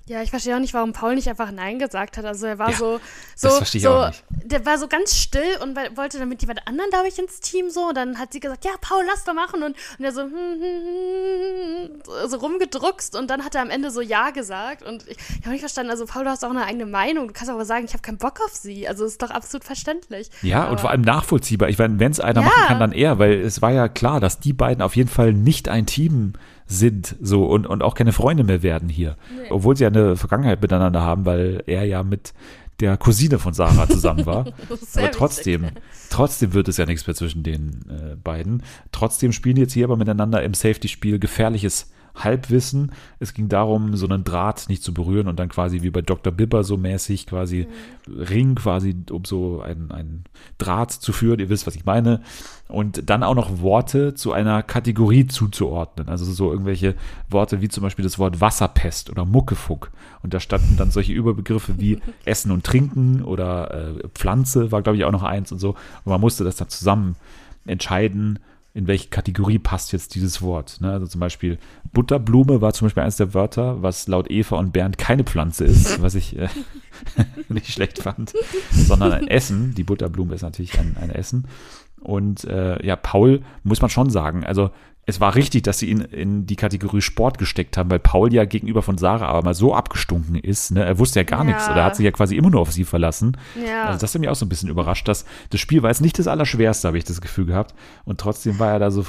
Ja, 0.08 0.22
ich 0.22 0.30
verstehe 0.30 0.56
auch 0.56 0.60
nicht, 0.60 0.72
warum 0.74 0.92
Paul 0.92 1.14
nicht 1.14 1.28
einfach 1.28 1.50
Nein 1.52 1.78
gesagt 1.78 2.16
hat. 2.16 2.24
Also 2.24 2.46
er 2.46 2.58
war 2.58 2.70
Ja, 2.70 2.76
so, 2.76 2.98
so, 3.36 3.48
das 3.48 3.56
verstehe 3.58 3.78
ich 3.80 3.84
so, 3.84 3.90
auch 3.92 4.06
nicht. 4.08 4.24
der 4.44 4.64
war 4.64 4.78
so 4.78 4.88
ganz 4.88 5.14
still 5.14 5.58
und 5.62 5.76
wollte 5.96 6.18
dann 6.18 6.28
mit 6.28 6.40
jemand 6.40 6.66
anderem, 6.66 6.88
glaube 6.90 7.08
ich, 7.08 7.18
ins 7.18 7.40
Team 7.40 7.68
so. 7.70 7.88
Und 7.88 7.96
dann 7.96 8.18
hat 8.18 8.32
sie 8.32 8.40
gesagt, 8.40 8.64
ja, 8.64 8.70
Paul, 8.80 9.04
lass 9.06 9.24
doch 9.24 9.34
machen. 9.34 9.62
Und, 9.62 9.76
und 9.98 10.04
er 10.04 10.12
so, 10.12 10.22
hm, 10.22 10.30
hm, 10.32 11.90
hm, 12.02 12.28
so 12.28 12.36
rumgedruckst 12.38 13.16
und 13.16 13.28
dann 13.30 13.44
hat 13.44 13.54
er 13.54 13.62
am 13.62 13.70
Ende 13.70 13.90
so 13.90 14.00
Ja 14.00 14.30
gesagt. 14.30 14.82
Und 14.82 15.06
ich, 15.08 15.16
ich 15.18 15.40
habe 15.42 15.50
nicht 15.50 15.60
verstanden, 15.60 15.90
also 15.90 16.06
Paul, 16.06 16.24
du 16.24 16.30
hast 16.30 16.44
auch 16.44 16.50
eine 16.50 16.64
eigene 16.64 16.86
Meinung. 16.86 17.28
Du 17.28 17.34
kannst 17.34 17.50
aber 17.50 17.64
sagen, 17.64 17.84
ich 17.84 17.92
habe 17.92 18.02
keinen 18.02 18.18
Bock 18.18 18.40
auf 18.44 18.54
sie. 18.54 18.88
Also 18.88 19.04
ist 19.04 19.20
doch 19.22 19.30
absolut 19.30 19.64
verständlich. 19.64 20.30
Ja, 20.42 20.62
aber, 20.62 20.72
und 20.72 20.80
vor 20.80 20.90
allem 20.90 21.02
nachvollziehbar. 21.02 21.68
Ich 21.68 21.78
meine, 21.78 21.98
wenn 22.00 22.12
es 22.12 22.20
einer 22.20 22.40
Ja. 22.40 22.46
machen 22.46 22.64
kann, 22.66 22.80
dann 22.80 22.92
er, 22.92 23.18
weil 23.18 23.40
es 23.40 23.60
war 23.62 23.72
ja 23.72 23.88
klar, 23.88 24.20
dass 24.20 24.40
die 24.40 24.52
beiden 24.52 24.82
auf 24.82 24.96
jeden 24.96 25.08
Fall 25.10 25.32
nicht 25.32 25.68
ein 25.68 25.86
Team 25.86 26.32
sind 26.32 26.38
so 26.68 27.46
und, 27.46 27.66
und 27.66 27.82
auch 27.82 27.94
keine 27.94 28.12
Freunde 28.12 28.44
mehr 28.44 28.62
werden 28.62 28.88
hier. 28.88 29.16
Obwohl 29.50 29.76
sie 29.76 29.84
ja 29.84 29.88
eine 29.88 30.16
Vergangenheit 30.16 30.60
miteinander 30.60 31.02
haben, 31.02 31.24
weil 31.24 31.62
er 31.66 31.84
ja 31.84 32.02
mit 32.02 32.34
der 32.80 32.96
Cousine 32.96 33.38
von 33.38 33.54
Sarah 33.54 33.88
zusammen 33.88 34.26
war. 34.26 34.46
Aber 34.96 35.10
trotzdem, 35.10 35.62
wichtig. 35.62 35.82
trotzdem 36.10 36.52
wird 36.52 36.68
es 36.68 36.76
ja 36.76 36.86
nichts 36.86 37.06
mehr 37.06 37.16
zwischen 37.16 37.42
den 37.42 37.84
äh, 37.88 38.16
beiden. 38.16 38.62
Trotzdem 38.92 39.32
spielen 39.32 39.56
die 39.56 39.62
jetzt 39.62 39.72
hier 39.72 39.86
aber 39.86 39.96
miteinander 39.96 40.42
im 40.42 40.54
Safety-Spiel 40.54 41.18
gefährliches 41.18 41.90
Halbwissen. 42.24 42.92
Es 43.18 43.34
ging 43.34 43.48
darum, 43.48 43.96
so 43.96 44.08
einen 44.08 44.24
Draht 44.24 44.68
nicht 44.68 44.82
zu 44.82 44.94
berühren 44.94 45.28
und 45.28 45.38
dann 45.38 45.48
quasi 45.48 45.82
wie 45.82 45.90
bei 45.90 46.02
Dr. 46.02 46.32
Bibber 46.32 46.64
so 46.64 46.76
mäßig 46.76 47.26
quasi 47.26 47.66
Ring 48.08 48.54
quasi, 48.54 48.96
um 49.10 49.24
so 49.24 49.60
einen, 49.60 49.90
einen 49.90 50.24
Draht 50.58 50.92
zu 50.92 51.12
führen. 51.12 51.40
Ihr 51.40 51.48
wisst, 51.48 51.66
was 51.66 51.76
ich 51.76 51.84
meine. 51.84 52.22
Und 52.68 53.08
dann 53.08 53.22
auch 53.22 53.34
noch 53.34 53.60
Worte 53.60 54.14
zu 54.14 54.32
einer 54.32 54.62
Kategorie 54.62 55.26
zuzuordnen. 55.26 56.08
Also 56.08 56.24
so 56.24 56.50
irgendwelche 56.50 56.94
Worte 57.30 57.60
wie 57.60 57.68
zum 57.68 57.82
Beispiel 57.82 58.02
das 58.02 58.18
Wort 58.18 58.40
Wasserpest 58.40 59.10
oder 59.10 59.24
Muckefuck. 59.24 59.90
Und 60.22 60.34
da 60.34 60.40
standen 60.40 60.76
dann 60.76 60.90
solche 60.90 61.12
Überbegriffe 61.12 61.78
wie 61.78 62.00
Essen 62.24 62.50
und 62.50 62.64
Trinken 62.64 63.22
oder 63.22 63.72
äh, 63.72 64.08
Pflanze 64.14 64.72
war, 64.72 64.82
glaube 64.82 64.98
ich, 64.98 65.04
auch 65.04 65.12
noch 65.12 65.22
eins 65.22 65.52
und 65.52 65.58
so. 65.58 65.70
Und 65.70 66.06
man 66.12 66.20
musste 66.20 66.44
das 66.44 66.56
dann 66.56 66.68
zusammen 66.68 67.16
entscheiden, 67.66 68.38
in 68.78 68.86
welche 68.86 69.08
Kategorie 69.08 69.58
passt 69.58 69.92
jetzt 69.92 70.14
dieses 70.14 70.40
Wort. 70.40 70.80
Ne? 70.80 70.92
Also 70.92 71.08
zum 71.08 71.20
Beispiel 71.20 71.58
Butterblume 71.92 72.60
war 72.60 72.72
zum 72.72 72.86
Beispiel 72.86 73.02
eines 73.02 73.16
der 73.16 73.34
Wörter, 73.34 73.82
was 73.82 74.06
laut 74.06 74.30
Eva 74.30 74.56
und 74.56 74.72
Bernd 74.72 74.98
keine 74.98 75.24
Pflanze 75.24 75.64
ist, 75.64 76.00
was 76.02 76.14
ich 76.14 76.38
äh, 76.38 76.48
nicht 77.48 77.72
schlecht 77.72 78.00
fand, 78.00 78.34
sondern 78.70 79.10
ein 79.10 79.26
Essen. 79.26 79.74
Die 79.74 79.82
Butterblume 79.82 80.32
ist 80.36 80.42
natürlich 80.42 80.78
ein, 80.78 80.96
ein 81.00 81.10
Essen. 81.10 81.48
Und 81.98 82.44
äh, 82.44 82.86
ja, 82.86 82.94
Paul 82.94 83.42
muss 83.64 83.80
man 83.80 83.90
schon 83.90 84.10
sagen, 84.10 84.44
also 84.44 84.70
es 85.08 85.20
war 85.20 85.34
richtig, 85.34 85.62
dass 85.62 85.78
sie 85.78 85.86
ihn 85.88 86.00
in 86.02 86.44
die 86.44 86.54
Kategorie 86.54 87.00
Sport 87.00 87.38
gesteckt 87.38 87.78
haben, 87.78 87.90
weil 87.90 87.98
Paul 87.98 88.30
ja 88.32 88.44
gegenüber 88.44 88.82
von 88.82 88.98
Sarah 88.98 89.26
aber 89.28 89.42
mal 89.42 89.54
so 89.54 89.74
abgestunken 89.74 90.34
ist. 90.34 90.70
Ne? 90.70 90.84
Er 90.84 90.98
wusste 90.98 91.20
ja 91.20 91.24
gar 91.24 91.38
Ja. 91.40 91.44
nichts 91.44 91.66
oder 91.70 91.82
hat 91.82 91.96
sich 91.96 92.04
ja 92.04 92.10
quasi 92.10 92.36
immer 92.36 92.50
nur 92.50 92.60
auf 92.60 92.70
sie 92.72 92.84
verlassen. 92.84 93.34
Ja. 93.66 93.84
Also 93.84 94.00
das 94.00 94.12
hat 94.12 94.20
mich 94.20 94.28
auch 94.28 94.36
so 94.36 94.44
ein 94.44 94.50
bisschen 94.50 94.68
überrascht, 94.68 95.08
dass 95.08 95.24
das 95.48 95.60
Spiel 95.60 95.82
war 95.82 95.88
jetzt 95.88 96.02
nicht 96.02 96.18
das 96.18 96.26
Allerschwerste, 96.26 96.86
habe 96.88 96.98
ich 96.98 97.04
das 97.04 97.22
Gefühl 97.22 97.46
gehabt. 97.46 97.74
Und 98.04 98.20
trotzdem 98.20 98.58
war 98.58 98.70
er 98.72 98.78
da 98.80 98.90
so 98.90 99.06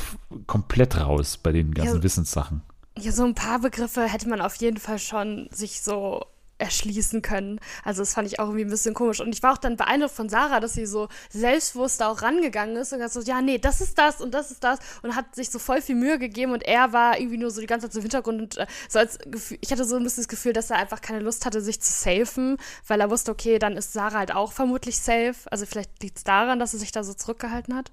komplett 0.48 0.98
raus 1.02 1.38
bei 1.38 1.52
den 1.52 1.74
ganzen 1.74 1.98
Ja. 1.98 2.04
Wissenssachen. 2.04 2.62
Ja, 2.98 3.12
so 3.12 3.26
ein 3.26 3.36
paar 3.36 3.60
Begriffe 3.60 4.04
hätte 4.04 4.30
man 4.30 4.40
auf 4.40 4.56
jeden 4.56 4.78
Fall 4.78 5.00
schon 5.00 5.50
sich 5.52 5.82
so 5.82 6.24
erschließen 6.60 7.22
können. 7.22 7.60
Also 7.84 8.02
das 8.02 8.14
fand 8.14 8.28
ich 8.28 8.40
auch 8.40 8.46
irgendwie 8.46 8.66
ein 8.66 8.70
bisschen 8.70 8.94
komisch. 8.94 9.20
Und 9.20 9.34
ich 9.34 9.42
war 9.42 9.54
auch 9.54 9.58
dann 9.58 9.78
beeindruckt 9.78 10.14
von 10.14 10.30
Sarah, 10.30 10.60
dass 10.60 10.74
sie 10.74 10.86
so 10.86 11.08
selbstbewusst 11.30 12.02
da 12.02 12.10
auch 12.10 12.22
rangegangen 12.22 12.76
ist 12.76 12.94
und 12.94 13.02
hat 13.02 13.12
so, 13.12 13.22
ja, 13.22 13.42
nee, 13.42 13.58
das 13.58 13.82
ist 13.82 13.98
das 13.98 14.22
und 14.22 14.34
das 14.34 14.52
ist 14.52 14.64
das 14.64 14.80
und 15.02 15.16
hat 15.16 15.36
sich 15.36 15.50
so 15.50 15.60
voll 15.60 15.82
viel 15.82 15.96
Mühe 15.96 16.20
gegeben 16.20 16.52
und 16.52 16.64
er 16.64 16.94
war 16.94 17.20
irgendwie 17.20 17.38
nur 17.38 17.52
so 17.52 17.62
die 17.62 17.68
ganze 17.68 17.88
Zeit 17.88 17.94
so 17.94 18.00
im 18.00 18.04
Hintergrund 18.04 18.42
und 18.42 18.58
äh, 18.58 18.68
so 18.88 19.00
als 19.00 19.18
Gefühl, 19.20 19.58
ich 19.62 19.72
hatte 19.72 19.86
so 19.86 19.96
ein 19.96 20.04
bisschen 20.04 20.24
das 20.24 20.28
Gefühl, 20.28 20.54
dass 20.54 20.70
er 20.70 20.78
einfach 20.78 21.02
keine 21.02 21.20
Lust 21.20 21.46
hatte, 21.46 21.62
sich 21.62 21.82
zu 21.82 21.92
safen, 21.92 22.58
weil 22.88 23.02
er 23.02 23.10
wusste, 23.10 23.32
okay, 23.32 23.60
dann 23.60 23.78
ist 23.78 23.94
Sarah 23.94 24.20
halt 24.20 24.36
auch 24.36 24.52
vermutlich 24.52 25.00
safe. 25.00 25.36
Also 25.50 25.66
vielleicht 25.66 26.04
liegt 26.04 26.18
es 26.18 26.24
daran, 26.24 26.60
dass 26.60 26.74
er 26.74 26.80
sich 26.80 26.92
da 26.92 27.04
so 27.04 27.14
zurückgehalten 27.14 27.76
hat. 27.76 27.92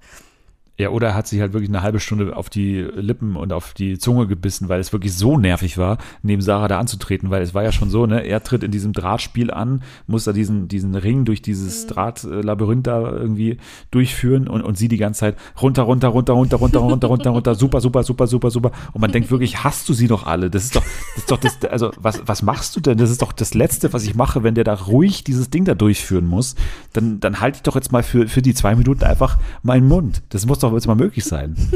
Ja, 0.78 0.90
oder 0.90 1.08
er 1.08 1.14
hat 1.14 1.26
sich 1.26 1.40
halt 1.40 1.54
wirklich 1.54 1.70
eine 1.70 1.82
halbe 1.82 2.00
Stunde 2.00 2.36
auf 2.36 2.50
die 2.50 2.80
Lippen 2.80 3.36
und 3.36 3.52
auf 3.52 3.72
die 3.72 3.98
Zunge 3.98 4.26
gebissen, 4.26 4.68
weil 4.68 4.78
es 4.78 4.92
wirklich 4.92 5.14
so 5.14 5.38
nervig 5.38 5.78
war, 5.78 5.96
neben 6.22 6.42
Sarah 6.42 6.68
da 6.68 6.78
anzutreten, 6.78 7.30
weil 7.30 7.40
es 7.40 7.54
war 7.54 7.62
ja 7.62 7.72
schon 7.72 7.88
so, 7.88 8.04
ne, 8.04 8.20
er 8.20 8.42
tritt 8.42 8.62
in 8.62 8.70
diesem 8.70 8.92
Drahtspiel 8.92 9.50
an, 9.50 9.82
muss 10.06 10.24
da 10.24 10.34
diesen, 10.34 10.68
diesen 10.68 10.94
Ring 10.94 11.24
durch 11.24 11.40
dieses 11.40 11.86
Drahtlabyrinth 11.86 12.86
da 12.86 13.10
irgendwie 13.10 13.56
durchführen 13.90 14.48
und, 14.48 14.60
und 14.60 14.76
sie 14.76 14.88
die 14.88 14.98
ganze 14.98 15.20
Zeit 15.20 15.36
runter, 15.62 15.84
runter, 15.84 16.08
runter, 16.08 16.34
runter, 16.34 16.58
runter, 16.58 16.80
runter, 16.80 17.08
runter, 17.08 17.30
runter, 17.30 17.54
super, 17.56 17.80
super, 17.80 18.02
super, 18.02 18.26
super, 18.26 18.50
super. 18.50 18.72
Und 18.92 19.00
man 19.00 19.12
denkt 19.12 19.30
wirklich, 19.30 19.64
hast 19.64 19.88
du 19.88 19.94
sie 19.94 20.08
doch 20.08 20.26
alle? 20.26 20.50
Das 20.50 20.64
ist 20.64 20.76
doch, 20.76 20.84
das 21.14 21.22
ist 21.22 21.30
doch 21.30 21.38
das, 21.38 21.64
also 21.70 21.90
was, 21.98 22.20
was 22.26 22.42
machst 22.42 22.76
du 22.76 22.80
denn? 22.80 22.98
Das 22.98 23.10
ist 23.10 23.22
doch 23.22 23.32
das 23.32 23.54
Letzte, 23.54 23.94
was 23.94 24.04
ich 24.04 24.14
mache, 24.14 24.42
wenn 24.42 24.54
der 24.54 24.64
da 24.64 24.74
ruhig 24.74 25.24
dieses 25.24 25.48
Ding 25.48 25.64
da 25.64 25.74
durchführen 25.74 26.26
muss. 26.26 26.54
Dann, 26.92 27.18
dann 27.20 27.40
halte 27.40 27.56
ich 27.56 27.62
doch 27.62 27.76
jetzt 27.76 27.92
mal 27.92 28.02
für, 28.02 28.28
für 28.28 28.42
die 28.42 28.52
zwei 28.52 28.74
Minuten 28.74 29.04
einfach 29.04 29.38
meinen 29.62 29.88
Mund. 29.88 30.22
Das 30.28 30.44
muss 30.44 30.58
doch 30.58 30.65
jetzt 30.74 30.87
mal 30.87 30.96
möglich 30.96 31.24
sein. 31.24 31.57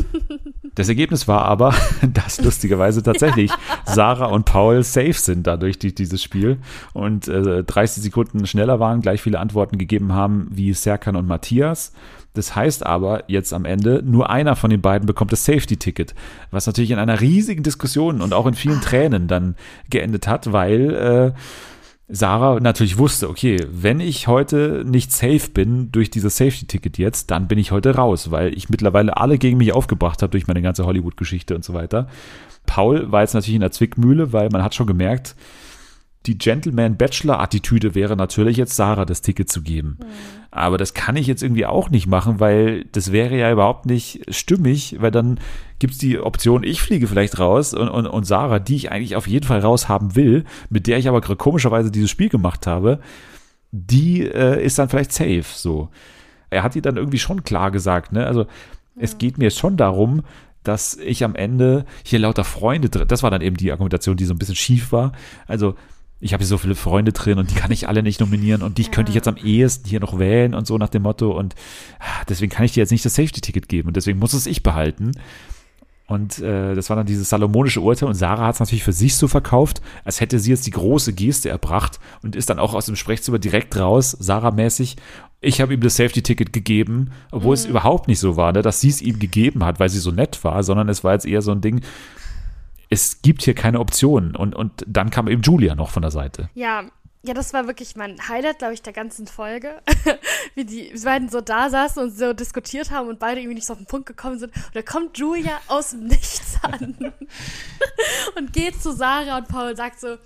Das 0.77 0.89
Ergebnis 0.89 1.27
war 1.27 1.43
aber, 1.43 1.75
dass 2.15 2.41
lustigerweise 2.41 3.03
tatsächlich 3.03 3.51
Sarah 3.85 4.27
und 4.27 4.45
Paul 4.45 4.85
safe 4.85 5.15
sind 5.15 5.47
dadurch 5.47 5.81
durch 5.81 5.97
dieses 5.97 6.23
Spiel 6.23 6.59
und 6.93 7.27
äh, 7.27 7.65
30 7.65 8.05
Sekunden 8.05 8.47
schneller 8.47 8.79
waren, 8.79 9.01
gleich 9.01 9.21
viele 9.21 9.41
Antworten 9.41 9.79
gegeben 9.79 10.13
haben 10.13 10.47
wie 10.51 10.73
Serkan 10.73 11.17
und 11.17 11.27
Matthias. 11.27 11.93
Das 12.35 12.55
heißt 12.55 12.87
aber 12.87 13.25
jetzt 13.27 13.53
am 13.53 13.65
Ende, 13.65 14.03
nur 14.05 14.31
einer 14.31 14.55
von 14.55 14.71
den 14.71 14.81
beiden 14.81 15.07
bekommt 15.07 15.33
das 15.33 15.45
Safety-Ticket, 15.45 16.15
was 16.53 16.67
natürlich 16.67 16.93
in 16.93 16.99
einer 16.99 17.21
riesigen 17.21 17.65
Diskussion 17.65 18.23
und 18.23 18.33
auch 18.33 18.47
in 18.47 18.55
vielen 18.55 18.81
Tränen 18.81 19.27
dann 19.27 19.57
geendet 19.91 20.29
hat, 20.29 20.53
weil 20.53 20.95
äh, 20.95 21.33
Sarah 22.13 22.59
natürlich 22.61 22.99
wusste, 22.99 23.29
okay, 23.29 23.57
wenn 23.71 24.01
ich 24.01 24.27
heute 24.27 24.85
nicht 24.87 25.13
safe 25.13 25.51
bin 25.53 25.93
durch 25.93 26.11
dieses 26.11 26.37
Safety-Ticket 26.37 26.99
jetzt, 26.99 27.31
dann 27.31 27.47
bin 27.47 27.59
ich 27.59 27.71
heute 27.71 27.95
raus, 27.95 28.31
weil 28.31 28.53
ich 28.57 28.69
mittlerweile 28.69 29.17
alle 29.17 29.39
gegen 29.39 29.59
mich 29.59 29.73
aufgebracht 29.73 30.23
habe 30.23 30.31
durch 30.31 30.47
meine 30.47 30.63
ganze 30.63 30.85
Hollywood-Geschichte 30.87 31.55
und 31.55 31.65
so 31.65 31.73
weiter. 31.73 32.09
Paul 32.67 33.11
war 33.13 33.23
jetzt 33.23 33.35
natürlich 33.35 33.55
in 33.55 33.61
der 33.61 33.71
Zwickmühle, 33.71 34.33
weil 34.33 34.49
man 34.51 34.63
hat 34.63 34.75
schon 34.75 34.87
gemerkt, 34.87 35.37
die 36.27 36.37
Gentleman-Bachelor-Attitüde 36.37 37.95
wäre 37.95 38.15
natürlich 38.15 38.59
jetzt 38.59 38.77
Sarah 38.77 39.07
das 39.07 39.23
Ticket 39.23 39.51
zu 39.51 39.63
geben. 39.63 39.99
Aber 40.51 40.77
das 40.77 40.93
kann 40.93 41.17
ich 41.17 41.27
jetzt 41.27 41.43
irgendwie 41.43 41.65
auch 41.65 41.89
nicht 41.89 42.07
machen, 42.07 42.41
weil 42.41 42.85
das 42.93 43.11
wäre 43.11 43.39
ja 43.39 43.51
überhaupt 43.51 43.87
nicht 43.87 44.23
stimmig, 44.29 44.97
weil 45.01 45.11
dann 45.11 45.41
gibt's 45.79 45.97
die 45.99 46.19
Option, 46.19 46.63
ich 46.63 46.83
fliege 46.83 47.07
vielleicht 47.07 47.39
raus 47.39 47.73
und, 47.73 47.89
und, 47.89 48.07
und 48.07 48.25
Sarah, 48.25 48.59
die 48.59 48.77
ich 48.77 48.93
eigentlich 48.93 49.17
auf 49.17 49.27
jeden 49.27 49.47
Fall 49.47 49.61
raus 49.61 49.89
haben 49.89 50.15
will, 50.15 50.45
mit 50.69 50.87
der 50.87 50.99
ich 50.99 51.09
aber 51.09 51.21
komischerweise 51.21 51.91
dieses 51.91 52.11
Spiel 52.11 52.29
gemacht 52.29 52.67
habe, 52.67 53.01
die 53.73 54.23
äh, 54.23 54.63
ist 54.63 54.79
dann 54.79 54.89
vielleicht 54.89 55.13
safe. 55.13 55.45
So. 55.55 55.89
Er 56.51 56.63
hat 56.63 56.75
die 56.75 56.83
dann 56.83 56.97
irgendwie 56.97 57.19
schon 57.19 57.45
klar 57.45 57.71
gesagt, 57.71 58.13
ne? 58.13 58.27
Also 58.27 58.47
es 58.97 59.17
geht 59.17 59.39
mir 59.39 59.51
schon 59.51 59.77
darum, 59.77 60.23
dass 60.65 60.97
ich 60.97 61.25
am 61.25 61.35
Ende 61.35 61.87
hier 62.05 62.19
lauter 62.19 62.45
Freunde 62.45 62.91
drin, 62.91 63.09
das 63.09 63.23
war 63.23 63.31
dann 63.31 63.41
eben 63.41 63.57
die 63.57 63.73
Argumentation, 63.73 64.17
die 64.17 64.27
so 64.27 64.35
ein 64.35 64.39
bisschen 64.39 64.57
schief 64.57 64.93
war. 64.93 65.13
Also 65.47 65.77
ich 66.21 66.33
habe 66.33 66.43
hier 66.43 66.49
so 66.49 66.59
viele 66.59 66.75
Freunde 66.75 67.13
drin 67.13 67.39
und 67.39 67.51
die 67.51 67.55
kann 67.55 67.73
ich 67.73 67.89
alle 67.89 68.03
nicht 68.03 68.21
nominieren 68.21 68.63
und 68.63 68.79
dich 68.79 68.91
könnte 68.91 69.11
ich 69.11 69.15
jetzt 69.17 69.29
am 69.29 69.37
ehesten 69.37 69.89
hier 69.89 70.01
noch 70.01 70.19
wählen 70.19 70.55
und 70.55 70.67
so 70.67 70.77
nach 70.77 70.91
dem 70.91 71.03
Motto 71.03 71.37
und 71.37 71.55
ah, 71.99 72.25
deswegen 72.29 72.53
kann 72.53 72.65
ich 72.65 72.73
dir 72.73 72.81
jetzt 72.81 72.91
nicht 72.91 73.05
das 73.05 73.15
Safety-Ticket 73.15 73.69
geben 73.69 73.89
und 73.89 73.97
deswegen 73.97 74.19
muss 74.19 74.35
es 74.35 74.47
ich 74.47 74.63
behalten. 74.63 75.13
Und 76.07 76.41
äh, 76.41 76.75
das 76.75 76.91
war 76.91 76.97
dann 76.97 77.07
dieses 77.07 77.29
salomonische 77.29 77.81
Urteil 77.81 78.09
und 78.09 78.17
Sarah 78.17 78.47
hat 78.47 78.55
es 78.55 78.61
natürlich 78.61 78.83
für 78.83 78.93
sich 78.93 79.15
so 79.15 79.29
verkauft, 79.29 79.81
als 80.05 80.21
hätte 80.21 80.41
sie 80.41 80.51
jetzt 80.51 80.67
die 80.67 80.73
große 80.73 81.13
Geste 81.13 81.49
erbracht 81.49 82.01
und 82.25 82.35
ist 82.35 82.51
dann 82.51 82.59
auch 82.59 82.75
aus 82.75 82.87
dem 82.87 82.97
Sprechzimmer 82.97 83.39
direkt 83.39 83.79
raus, 83.79 84.17
Sarah-mäßig. 84.19 84.97
Ich 85.41 85.61
habe 85.61 85.73
ihm 85.73 85.81
das 85.81 85.97
Safety-Ticket 85.97 86.53
gegeben, 86.53 87.13
obwohl 87.31 87.55
es 87.55 87.65
überhaupt 87.65 88.09
nicht 88.09 88.19
so 88.19 88.37
war, 88.37 88.53
ne, 88.53 88.61
dass 88.61 88.81
sie 88.81 88.89
es 88.89 89.01
ihm 89.01 89.21
gegeben 89.21 89.65
hat, 89.65 89.79
weil 89.79 89.89
sie 89.89 90.01
so 90.01 90.11
nett 90.11 90.43
war, 90.43 90.65
sondern 90.65 90.89
es 90.89 91.05
war 91.05 91.13
jetzt 91.13 91.27
eher 91.27 91.43
so 91.43 91.53
ein 91.53 91.61
Ding, 91.61 91.81
es 92.91 93.23
gibt 93.23 93.43
hier 93.43 93.55
keine 93.55 93.81
Optionen. 93.81 94.37
Und, 94.37 94.55
und 94.55 94.85
dann 94.87 95.11
kam 95.11 95.29
eben 95.29 95.43
Julia 95.43 95.75
noch 95.75 95.91
von 95.91 96.03
der 96.03 96.11
Seite. 96.11 96.51
Ja, 96.55 96.85
Ja, 97.23 97.35
das 97.35 97.53
war 97.53 97.67
wirklich 97.67 97.97
mein 97.97 98.17
Highlight, 98.29 98.59
glaube 98.59 98.73
ich, 98.73 98.81
der 98.81 98.95
ganzen 98.95 99.27
Folge. 99.27 99.83
Wie 100.55 100.65
die 100.65 100.93
beiden 101.05 101.29
so 101.29 101.43
da 101.43 101.69
saßen 101.69 102.03
und 102.03 102.17
so 102.17 102.33
diskutiert 102.33 102.91
haben 102.91 103.09
und 103.09 103.19
beide 103.19 103.41
irgendwie 103.41 103.57
nicht 103.57 103.67
so 103.67 103.75
auf 103.75 103.79
den 103.79 103.87
Punkt 103.87 104.07
gekommen 104.07 104.39
sind. 104.39 104.55
Und 104.57 104.75
da 104.75 104.83
kommt 104.83 105.19
Julia 105.19 105.61
aus 105.69 105.91
dem 105.91 106.07
Nichts 106.07 106.59
an 106.63 106.97
und 108.37 108.53
geht 108.53 108.81
zu 108.83 108.93
Sarah 108.93 109.39
und 109.39 109.49
Paul 109.49 109.71
und 109.71 109.77
sagt 109.77 110.01
so, 110.01 110.17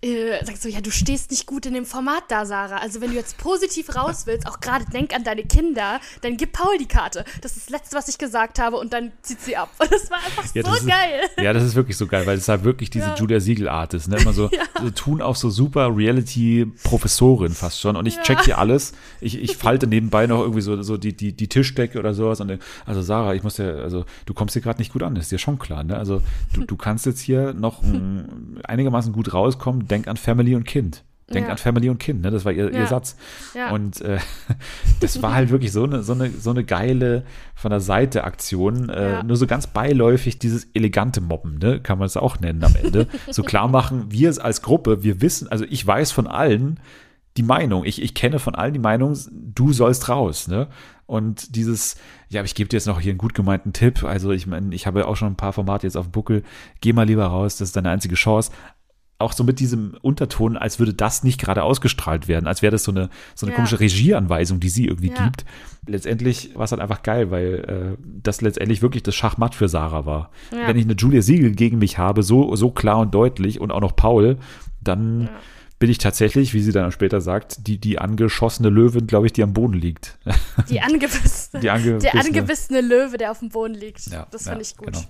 äh, 0.00 0.44
sagt 0.44 0.62
so, 0.62 0.68
ja, 0.68 0.80
du 0.80 0.92
stehst 0.92 1.32
nicht 1.32 1.46
gut 1.46 1.66
in 1.66 1.74
dem 1.74 1.84
Format 1.84 2.24
da, 2.28 2.46
Sarah. 2.46 2.76
Also 2.76 3.00
wenn 3.00 3.10
du 3.10 3.16
jetzt 3.16 3.36
positiv 3.36 3.96
raus 3.96 4.26
willst, 4.26 4.46
auch 4.46 4.60
gerade 4.60 4.84
denk 4.92 5.12
an 5.14 5.24
deine 5.24 5.42
Kinder, 5.42 6.00
dann 6.20 6.36
gib 6.36 6.52
Paul 6.52 6.78
die 6.78 6.86
Karte. 6.86 7.24
Das 7.40 7.56
ist 7.56 7.66
das 7.66 7.70
Letzte, 7.70 7.96
was 7.96 8.08
ich 8.08 8.16
gesagt 8.16 8.60
habe 8.60 8.76
und 8.76 8.92
dann 8.92 9.10
zieht 9.22 9.40
sie 9.40 9.56
ab. 9.56 9.70
Und 9.78 9.90
das 9.92 10.08
war 10.10 10.18
einfach 10.18 10.44
Ja, 10.54 10.64
so 10.64 10.72
ist, 10.72 10.86
geil. 10.86 11.20
Ja, 11.42 11.52
das 11.52 11.64
ist 11.64 11.74
wirklich 11.74 11.96
so 11.96 12.06
geil, 12.06 12.26
weil 12.26 12.38
es 12.38 12.48
halt 12.48 12.62
wirklich 12.62 12.90
diese 12.90 13.08
Ja. 13.08 13.14
Julia 13.16 13.40
Siegel-Art 13.40 13.94
ist. 13.94 14.06
Ne? 14.08 14.18
Immer 14.18 14.32
so, 14.32 14.50
so 14.80 14.90
tun 14.90 15.20
auch 15.20 15.34
so 15.34 15.50
super 15.50 15.96
Reality-Professorin 15.96 17.52
fast 17.52 17.80
schon. 17.80 17.96
Und 17.96 18.06
ich 18.06 18.20
check 18.20 18.44
hier 18.44 18.58
alles. 18.58 18.92
Ich, 19.20 19.40
ich 19.40 19.56
falte 19.56 19.88
nebenbei 19.88 20.28
noch 20.28 20.40
irgendwie 20.40 20.60
so, 20.60 20.80
so 20.82 20.96
die, 20.96 21.16
die, 21.16 21.32
die 21.32 21.48
Tischdecke 21.48 21.98
oder 21.98 22.14
sowas. 22.14 22.40
Und 22.40 22.58
also 22.86 23.02
Sarah, 23.02 23.34
ich 23.34 23.42
muss 23.42 23.58
ja, 23.58 23.68
also 23.70 24.04
du 24.26 24.34
kommst 24.34 24.52
hier 24.52 24.62
gerade 24.62 24.78
nicht 24.78 24.92
gut 24.92 25.02
an, 25.02 25.16
das 25.16 25.24
ist 25.24 25.32
dir 25.32 25.38
schon 25.38 25.58
klar. 25.58 25.82
Ne? 25.82 25.96
Also 25.96 26.22
du, 26.52 26.64
du 26.64 26.76
kannst 26.76 27.04
jetzt 27.06 27.20
hier 27.20 27.52
noch 27.52 27.82
mm, 27.82 28.60
einigermaßen 28.64 29.12
gut 29.12 29.34
rauskommen. 29.34 29.87
Denk 29.90 30.08
an 30.08 30.16
Family 30.16 30.54
und 30.54 30.64
Kind. 30.64 31.04
Denk 31.32 31.46
Ja. 31.46 31.52
an 31.52 31.58
Family 31.58 31.90
und 31.90 31.98
Kind, 31.98 32.22
ne? 32.22 32.30
Das 32.30 32.46
war 32.46 32.52
ihr, 32.52 32.70
ihr 32.72 32.78
Ja. 32.80 32.86
Satz. 32.86 33.16
Ja. 33.54 33.70
Und 33.70 34.00
äh, 34.00 34.18
das 35.00 35.20
war 35.20 35.34
halt 35.34 35.50
wirklich 35.50 35.72
so 35.72 35.84
eine, 35.84 36.02
so 36.02 36.14
eine, 36.14 36.30
so 36.30 36.50
eine 36.50 36.64
geile 36.64 37.24
von 37.54 37.70
der 37.70 37.80
Seite 37.80 38.24
Aktion. 38.24 38.88
Äh. 38.88 39.22
Nur 39.24 39.36
so 39.36 39.46
ganz 39.46 39.66
beiläufig 39.66 40.38
dieses 40.38 40.68
elegante 40.72 41.20
Mobben, 41.20 41.58
ne? 41.58 41.80
Kann 41.80 41.98
man 41.98 42.06
es 42.06 42.16
auch 42.16 42.40
nennen 42.40 42.64
am 42.64 42.74
Ende. 42.82 43.08
so 43.30 43.42
klar 43.42 43.68
machen, 43.68 44.06
wir 44.10 44.30
es 44.30 44.38
als 44.38 44.62
Gruppe, 44.62 45.02
wir 45.02 45.20
wissen, 45.20 45.48
also 45.48 45.66
ich 45.68 45.86
weiß 45.86 46.12
von 46.12 46.26
allen 46.26 46.80
die 47.36 47.42
Meinung. 47.42 47.84
Ich, 47.84 48.00
ich 48.02 48.14
kenne 48.14 48.38
von 48.38 48.54
allen 48.54 48.72
die 48.72 48.80
Meinung, 48.80 49.16
du 49.30 49.72
sollst 49.74 50.08
raus, 50.08 50.48
ne? 50.48 50.68
Und 51.04 51.56
dieses, 51.56 51.96
ja, 52.28 52.40
aber 52.40 52.46
ich 52.46 52.54
gebe 52.54 52.68
dir 52.68 52.76
jetzt 52.76 52.86
noch 52.86 53.00
hier 53.00 53.12
einen 53.12 53.18
gut 53.18 53.32
gemeinten 53.34 53.72
Tipp. 53.72 54.04
Also 54.04 54.30
ich 54.30 54.46
meine, 54.46 54.74
ich 54.74 54.86
habe 54.86 55.06
auch 55.06 55.16
schon 55.16 55.28
ein 55.32 55.36
paar 55.36 55.54
Formate 55.54 55.86
jetzt 55.86 55.96
auf 55.96 56.06
dem 56.06 56.12
Buckel. 56.12 56.42
Geh 56.82 56.92
mal 56.92 57.04
lieber 57.06 57.26
raus, 57.26 57.56
das 57.56 57.68
ist 57.68 57.76
deine 57.76 57.90
einzige 57.90 58.14
Chance 58.14 58.50
auch 59.20 59.32
so 59.32 59.42
mit 59.42 59.58
diesem 59.58 59.96
Unterton, 60.00 60.56
als 60.56 60.78
würde 60.78 60.94
das 60.94 61.24
nicht 61.24 61.40
gerade 61.40 61.64
ausgestrahlt 61.64 62.28
werden, 62.28 62.46
als 62.46 62.62
wäre 62.62 62.70
das 62.70 62.84
so 62.84 62.92
eine, 62.92 63.10
so 63.34 63.46
eine 63.46 63.52
Ja. 63.52 63.56
komische 63.56 63.80
Regieanweisung, 63.80 64.60
die 64.60 64.68
sie 64.68 64.86
irgendwie 64.86 65.08
Ja. 65.10 65.24
gibt. 65.24 65.44
Letztendlich 65.86 66.54
war 66.54 66.64
es 66.64 66.70
halt 66.70 66.80
einfach 66.80 67.02
geil, 67.02 67.30
weil 67.32 67.96
äh, 67.98 68.02
das 68.22 68.40
letztendlich 68.42 68.80
wirklich 68.82 69.02
das 69.02 69.16
Schachmatt 69.16 69.54
für 69.56 69.68
Sarah 69.68 70.06
war. 70.06 70.30
Ja. 70.52 70.68
Wenn 70.68 70.76
ich 70.76 70.84
eine 70.84 70.94
Julia 70.94 71.22
Siegel 71.22 71.52
gegen 71.52 71.78
mich 71.78 71.98
habe, 71.98 72.22
so, 72.22 72.54
so 72.54 72.70
klar 72.70 72.98
und 73.00 73.12
deutlich 73.14 73.60
und 73.60 73.72
auch 73.72 73.80
noch 73.80 73.96
Paul, 73.96 74.38
dann 74.80 75.28
bin 75.80 75.90
ich 75.90 75.98
tatsächlich, 75.98 76.54
wie 76.54 76.60
sie 76.60 76.72
dann 76.72 76.90
später 76.92 77.20
sagt, 77.20 77.66
die, 77.66 77.78
die 77.78 77.98
angeschossene 77.98 78.68
Löwin, 78.68 79.06
glaube 79.06 79.26
ich, 79.26 79.32
die 79.32 79.42
am 79.42 79.52
Boden 79.52 79.74
liegt. 79.74 80.18
Die 80.68 80.80
angebissene, 80.80 81.60
Die 81.62 81.70
angebissene- 81.70 81.98
der 82.00 82.14
angebissene 82.24 82.80
Löwe, 82.80 83.16
der 83.16 83.30
auf 83.30 83.38
dem 83.40 83.48
Boden 83.48 83.74
liegt. 83.74 84.06
Ja, 84.08 84.26
das 84.30 84.44
ja, 84.44 84.52
fand 84.52 84.62
ich 84.62 84.76
gut. 84.76 84.92
genau. 84.92 85.04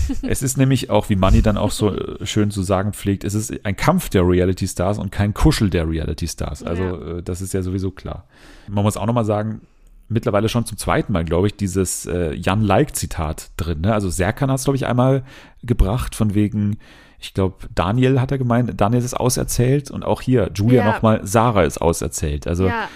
Es 0.22 0.42
ist 0.42 0.56
nämlich 0.58 0.90
auch, 0.90 1.08
wie 1.08 1.16
Manni 1.16 1.42
dann 1.42 1.56
auch 1.56 1.70
so 1.70 1.94
äh, 1.94 2.26
schön 2.26 2.50
zu 2.50 2.62
sagen 2.62 2.92
pflegt, 2.92 3.24
es 3.24 3.34
ist 3.34 3.64
ein 3.64 3.76
Kampf 3.76 4.08
der 4.08 4.26
Reality 4.26 4.66
Stars 4.68 4.98
und 4.98 5.10
kein 5.12 5.32
Kuschel 5.34 5.70
der 5.70 5.88
Reality 5.88 6.26
Stars. 6.28 6.62
Also 6.62 6.82
Ja. 6.84 7.18
äh, 7.18 7.22
das 7.22 7.40
ist 7.40 7.52
ja 7.54 7.62
sowieso 7.62 7.90
klar. 7.90 8.24
Man 8.68 8.84
muss 8.84 8.96
auch 8.96 9.06
nochmal 9.06 9.24
sagen, 9.24 9.60
mittlerweile 10.08 10.48
schon 10.48 10.66
zum 10.66 10.76
zweiten 10.76 11.12
Mal, 11.12 11.24
glaube 11.24 11.46
ich, 11.46 11.56
dieses 11.56 12.06
äh, 12.06 12.34
Jan 12.34 12.60
Like-Zitat 12.62 13.50
drin. 13.56 13.80
Ne? 13.80 13.94
Also 13.94 14.10
Serkan 14.10 14.50
hat 14.50 14.58
es, 14.58 14.64
glaube 14.64 14.76
ich, 14.76 14.86
einmal 14.86 15.22
gebracht, 15.62 16.14
von 16.14 16.34
wegen, 16.34 16.78
ich 17.18 17.32
glaube, 17.34 17.66
Daniel 17.74 18.20
hat 18.20 18.30
er 18.32 18.38
gemeint, 18.38 18.72
Daniel 18.80 19.02
ist 19.02 19.14
auserzählt 19.14 19.90
und 19.90 20.04
auch 20.04 20.20
hier, 20.20 20.50
Julia 20.54 20.84
Ja. 20.84 20.92
nochmal, 20.92 21.20
Sarah 21.24 21.62
ist 21.62 21.78
auserzählt. 21.80 22.46
Also 22.46 22.66
Ja, 22.66 22.88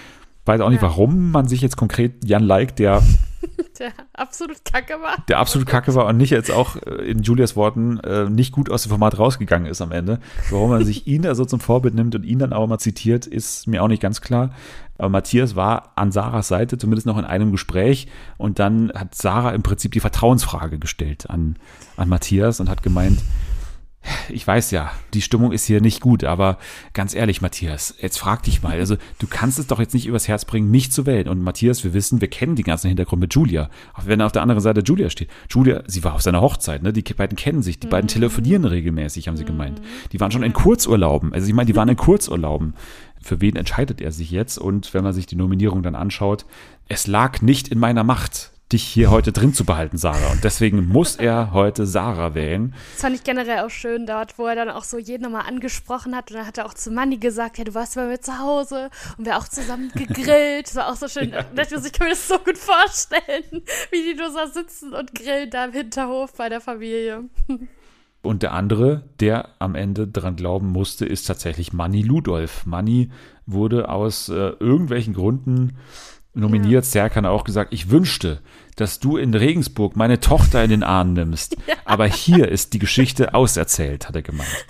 weiß 0.47 0.61
auch 0.61 0.69
nicht, 0.69 0.81
Ja. 0.81 0.87
warum 0.89 1.31
man 1.31 1.47
sich 1.47 1.61
jetzt 1.61 1.77
konkret 1.77 2.23
Jan 2.25 2.43
Like, 2.43 2.75
der 2.75 3.01
der 3.79 3.91
absolut 4.13 4.65
kacke 4.65 4.93
war. 5.01 5.15
der 5.27 5.37
absolut 5.39 5.67
kacke 5.67 5.93
war 5.93 6.05
und 6.07 6.17
nicht 6.17 6.31
jetzt 6.31 6.49
auch 6.51 6.75
äh, 6.77 7.09
in 7.09 7.21
Julias 7.21 7.55
Worten 7.55 7.99
äh, 7.99 8.29
nicht 8.29 8.51
gut 8.51 8.69
aus 8.71 8.83
dem 8.83 8.89
Format 8.89 9.19
rausgegangen 9.19 9.67
ist 9.67 9.81
am 9.81 9.91
Ende. 9.91 10.19
Warum 10.49 10.71
man 10.71 10.83
sich 10.85 11.05
ihn 11.07 11.25
also 11.27 11.45
zum 11.45 11.59
Vorbild 11.59 11.93
nimmt 11.93 12.15
und 12.15 12.23
ihn 12.23 12.39
dann 12.39 12.53
auch 12.53 12.65
mal 12.67 12.79
zitiert, 12.79 13.27
ist 13.27 13.67
mir 13.67 13.83
auch 13.83 13.87
nicht 13.87 14.01
ganz 14.01 14.21
klar. 14.21 14.51
Aber 14.97 15.09
Matthias 15.09 15.55
war 15.55 15.91
an 15.95 16.11
Sarahs 16.11 16.47
Seite, 16.47 16.79
zumindest 16.79 17.05
noch 17.05 17.19
in 17.19 17.25
einem 17.25 17.51
Gespräch. 17.51 18.07
Und 18.37 18.57
dann 18.57 18.91
hat 18.95 19.13
Sarah 19.13 19.51
im 19.51 19.61
Prinzip 19.61 19.91
die 19.91 19.99
Vertrauensfrage 19.99 20.79
gestellt 20.79 21.29
an, 21.29 21.57
an 21.97 22.09
Matthias 22.09 22.59
und 22.59 22.67
hat 22.69 22.81
gemeint, 22.81 23.19
ich 24.29 24.45
weiß 24.45 24.71
ja, 24.71 24.91
die 25.13 25.21
Stimmung 25.21 25.51
ist 25.51 25.65
hier 25.65 25.81
nicht 25.81 26.01
gut, 26.01 26.23
aber 26.23 26.57
ganz 26.93 27.13
ehrlich, 27.13 27.41
Matthias, 27.41 27.95
jetzt 27.99 28.17
frag 28.17 28.43
dich 28.43 28.61
mal, 28.61 28.77
also 28.77 28.97
du 29.19 29.27
kannst 29.27 29.59
es 29.59 29.67
doch 29.67 29.79
jetzt 29.79 29.93
nicht 29.93 30.07
übers 30.07 30.27
Herz 30.27 30.45
bringen, 30.45 30.71
mich 30.71 30.91
zu 30.91 31.05
wählen. 31.05 31.27
Und 31.27 31.41
Matthias, 31.41 31.83
wir 31.83 31.93
wissen, 31.93 32.21
wir 32.21 32.27
kennen 32.27 32.55
den 32.55 32.65
ganzen 32.65 32.87
Hintergrund 32.87 33.21
mit 33.21 33.33
Julia. 33.33 33.69
Auch 33.93 34.05
wenn 34.05 34.21
auf 34.21 34.31
der 34.31 34.41
anderen 34.41 34.61
Seite 34.61 34.81
Julia 34.81 35.09
steht. 35.09 35.29
Julia, 35.49 35.83
sie 35.87 36.03
war 36.03 36.13
auf 36.13 36.21
seiner 36.21 36.41
Hochzeit, 36.41 36.83
ne? 36.83 36.93
Die 36.93 37.01
beiden 37.01 37.37
kennen 37.37 37.61
sich, 37.61 37.79
die 37.79 37.87
beiden 37.87 38.07
telefonieren 38.07 38.65
regelmäßig, 38.65 39.27
haben 39.27 39.37
sie 39.37 39.45
gemeint. 39.45 39.81
Die 40.11 40.19
waren 40.19 40.31
schon 40.31 40.43
in 40.43 40.53
Kurzurlauben. 40.53 41.33
Also 41.33 41.47
ich 41.47 41.53
meine, 41.53 41.67
die 41.67 41.75
waren 41.75 41.89
in 41.89 41.97
Kurzurlauben. 41.97 42.73
Für 43.21 43.41
wen 43.41 43.55
entscheidet 43.55 44.01
er 44.01 44.11
sich 44.11 44.31
jetzt? 44.31 44.57
Und 44.57 44.93
wenn 44.93 45.03
man 45.03 45.13
sich 45.13 45.25
die 45.25 45.35
Nominierung 45.35 45.83
dann 45.83 45.95
anschaut, 45.95 46.45
es 46.87 47.07
lag 47.07 47.41
nicht 47.41 47.67
in 47.67 47.79
meiner 47.79 48.03
Macht, 48.03 48.51
dich 48.71 48.83
hier 48.83 49.09
heute 49.11 49.31
drin 49.31 49.53
zu 49.53 49.63
behalten, 49.63 49.97
Sarah. 49.97 50.31
Und 50.31 50.43
deswegen 50.43 50.87
muss 50.87 51.15
er 51.15 51.51
heute 51.53 51.85
Sarah 51.85 52.35
wählen. 52.35 52.73
Das 52.93 53.01
fand 53.01 53.15
ich 53.15 53.23
generell 53.23 53.59
auch 53.59 53.69
schön 53.69 54.05
dort, 54.05 54.37
wo 54.37 54.45
er 54.45 54.55
dann 54.55 54.69
auch 54.69 54.83
so 54.83 54.97
jeden 54.97 55.23
nochmal 55.23 55.47
angesprochen 55.47 56.15
hat. 56.15 56.31
Und 56.31 56.37
dann 56.37 56.47
hat 56.47 56.57
er 56.57 56.65
auch 56.65 56.73
zu 56.73 56.91
Manni 56.91 57.17
gesagt, 57.17 57.57
ja, 57.57 57.63
du 57.63 57.73
warst 57.73 57.95
bei 57.95 58.05
mir 58.05 58.19
zu 58.19 58.39
Hause 58.39 58.89
und 59.17 59.25
wir 59.25 59.37
auch 59.37 59.47
zusammen 59.47 59.91
gegrillt. 59.95 60.67
Das 60.67 60.75
war 60.75 60.91
auch 60.91 60.97
so 60.97 61.07
schön. 61.07 61.31
Dachte 61.31 61.75
ich 61.75 61.91
kann 61.93 62.07
mir 62.07 62.13
das 62.13 62.27
so 62.27 62.39
gut 62.39 62.57
vorstellen, 62.57 63.63
wie 63.91 64.03
die 64.03 64.15
nur 64.15 64.31
so 64.31 64.51
sitzen 64.51 64.93
und 64.93 65.15
grillen 65.15 65.49
da 65.49 65.65
im 65.65 65.71
Hinterhof 65.71 66.33
bei 66.33 66.49
der 66.49 66.59
Familie. 66.59 67.23
Und 68.21 68.43
der 68.43 68.53
andere, 68.53 69.03
der 69.21 69.49
am 69.59 69.75
Ende 69.75 70.07
dran 70.07 70.35
glauben 70.35 70.67
musste, 70.67 71.05
ist 71.05 71.25
tatsächlich 71.25 71.71
Manny 71.71 72.01
Ludolf. 72.01 72.65
Manny 72.65 73.09
wurde 73.45 73.87
aus 73.87 74.27
äh, 74.27 74.49
irgendwelchen 74.59 75.13
Gründen 75.13 75.77
nominiert. 76.37 76.85
Serkan 76.85 77.25
hat 77.25 77.31
auch 77.31 77.43
gesagt, 77.43 77.73
ich 77.73 77.89
wünschte, 77.89 78.39
dass 78.75 78.99
du 78.99 79.17
in 79.17 79.33
Regensburg 79.33 79.95
meine 79.95 80.19
Tochter 80.19 80.63
in 80.63 80.69
den 80.69 80.83
Arm 80.83 81.13
nimmst. 81.13 81.57
Aber 81.85 82.05
hier 82.05 82.49
ist 82.49 82.73
die 82.73 82.79
Geschichte 82.79 83.33
auserzählt, 83.33 84.07
hat 84.07 84.15
er 84.15 84.21
gemeint. 84.21 84.65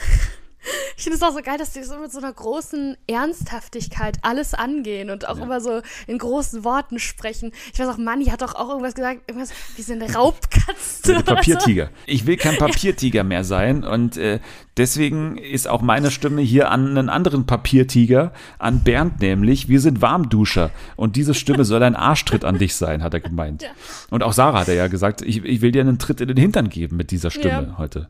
Ich 0.97 1.03
finde 1.03 1.17
es 1.17 1.23
auch 1.23 1.33
so 1.33 1.41
geil, 1.41 1.57
dass 1.57 1.71
die 1.73 1.83
so 1.83 1.97
mit 1.99 2.11
so 2.11 2.17
einer 2.19 2.33
großen 2.33 2.97
Ernsthaftigkeit 3.07 4.17
alles 4.21 4.53
angehen 4.53 5.09
und 5.09 5.27
auch 5.27 5.37
Ja. 5.37 5.43
immer 5.43 5.61
so 5.61 5.81
in 6.07 6.17
großen 6.17 6.63
Worten 6.63 6.99
sprechen. 6.99 7.51
Ich 7.73 7.79
weiß 7.79 7.87
auch, 7.87 7.97
Manni 7.97 8.25
hat 8.25 8.41
doch 8.41 8.55
auch 8.55 8.69
irgendwas 8.69 8.95
gesagt, 8.95 9.21
irgendwas 9.27 9.51
wie 9.75 9.81
so 9.81 9.93
eine 9.93 10.11
Raubkatze. 10.13 11.11
Ein 11.11 11.17
oder 11.17 11.25
so. 11.25 11.35
Papiertiger. 11.35 11.89
Ich 12.05 12.25
will 12.25 12.37
kein 12.37 12.57
Papiertiger 12.57 13.23
mehr 13.23 13.43
sein 13.43 13.83
und 13.83 14.17
äh, 14.17 14.39
deswegen 14.77 15.37
ist 15.37 15.67
auch 15.67 15.81
meine 15.81 16.11
Stimme 16.11 16.41
hier 16.41 16.71
an 16.71 16.87
einen 16.97 17.09
anderen 17.09 17.45
Papiertiger, 17.45 18.33
an 18.59 18.83
Bernd 18.83 19.21
nämlich. 19.21 19.69
Wir 19.69 19.79
sind 19.81 20.01
Warmduscher 20.01 20.71
und 20.95 21.15
diese 21.15 21.33
Stimme 21.33 21.65
soll 21.65 21.83
ein 21.83 21.95
Arschtritt 21.95 22.43
an 22.45 22.57
dich 22.57 22.75
sein, 22.75 23.03
hat 23.03 23.13
er 23.13 23.19
gemeint. 23.19 23.61
Ja. 23.63 23.69
Und 24.09 24.23
auch 24.23 24.33
Sarah 24.33 24.61
hat 24.61 24.67
er 24.67 24.75
ja 24.75 24.87
gesagt, 24.87 25.21
ich, 25.21 25.43
ich 25.43 25.61
will 25.61 25.71
dir 25.71 25.81
einen 25.81 25.99
Tritt 25.99 26.21
in 26.21 26.27
den 26.27 26.37
Hintern 26.37 26.69
geben 26.69 26.97
mit 26.97 27.11
dieser 27.11 27.29
Stimme 27.31 27.67
Ja. 27.69 27.77
heute. 27.77 28.09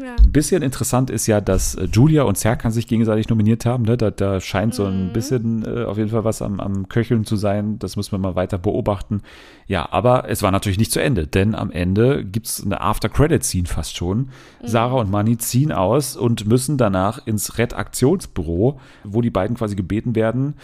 Ja. 0.00 0.14
Ein 0.14 0.30
bisschen 0.30 0.62
interessant 0.62 1.10
ist 1.10 1.26
ja, 1.26 1.40
dass 1.40 1.74
äh, 1.74 1.88
Julia 1.92 2.22
und 2.22 2.38
Serkan 2.38 2.70
sich 2.70 2.86
gegenseitig 2.86 3.28
nominiert 3.28 3.66
haben. 3.66 3.82
Ne? 3.84 3.96
Da, 3.96 4.10
da 4.10 4.40
scheint 4.40 4.74
so 4.74 4.84
ein 4.84 5.12
bisschen 5.12 5.64
äh, 5.64 5.84
auf 5.84 5.98
jeden 5.98 6.10
Fall 6.10 6.24
was 6.24 6.40
am, 6.40 6.60
am 6.60 6.88
Köcheln 6.88 7.24
zu 7.24 7.36
sein. 7.36 7.78
Das 7.78 7.96
müssen 7.96 8.12
wir 8.12 8.18
mal 8.18 8.36
weiter 8.36 8.58
beobachten. 8.58 9.22
Ja, 9.66 9.90
aber 9.90 10.28
es 10.28 10.42
war 10.42 10.52
natürlich 10.52 10.78
nicht 10.78 10.92
zu 10.92 11.00
Ende, 11.00 11.26
denn 11.26 11.54
am 11.54 11.72
Ende 11.72 12.24
gibt's 12.24 12.62
eine 12.64 12.80
After-Credit-Scene 12.80 13.66
fast 13.66 13.96
schon. 13.96 14.30
Sarah 14.62 15.00
und 15.00 15.10
Manny 15.10 15.36
ziehen 15.36 15.72
aus 15.72 16.16
und 16.16 16.46
müssen 16.46 16.78
danach 16.78 17.26
ins 17.26 17.58
Redaktionsbüro, 17.58 18.80
wo 19.04 19.20
die 19.20 19.30
beiden 19.30 19.56
quasi 19.56 19.74
gebeten 19.74 20.14
werden, 20.14 20.54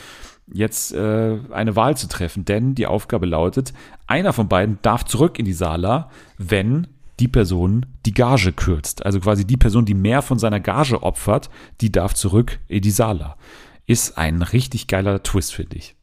jetzt 0.47 0.95
äh, 0.95 1.39
eine 1.51 1.75
Wahl 1.75 1.97
zu 1.97 2.09
treffen. 2.09 2.45
Denn 2.45 2.75
die 2.75 2.87
Aufgabe 2.87 3.27
lautet, 3.27 3.73
einer 4.07 4.33
von 4.33 4.49
beiden 4.49 4.79
darf 4.83 5.05
zurück 5.05 5.39
in 5.39 5.45
die 5.45 5.53
Sala, 5.53 6.11
wenn 6.39 6.87
die 7.21 7.29
Person 7.29 7.87
die 8.07 8.15
Gage 8.15 8.53
kürzt. 8.53 9.05
Also 9.05 9.21
quasi 9.21 9.45
die 9.45 9.57
Person, 9.57 9.85
die 9.85 9.95
mehr 9.95 10.23
von 10.23 10.39
seiner 10.39 10.61
Gage 10.61 11.03
opfert, 11.03 11.51
die 11.81 11.93
darf 11.93 12.15
zurück 12.15 12.59
in 12.69 12.83
die 12.83 12.91
Sala. 12.91 13.37
Ist 13.87 14.19
ein 14.19 14.43
richtig 14.43 14.87
geiler 14.87 15.23
Twist, 15.23 15.55
finde 15.55 15.77
ich. 15.77 15.97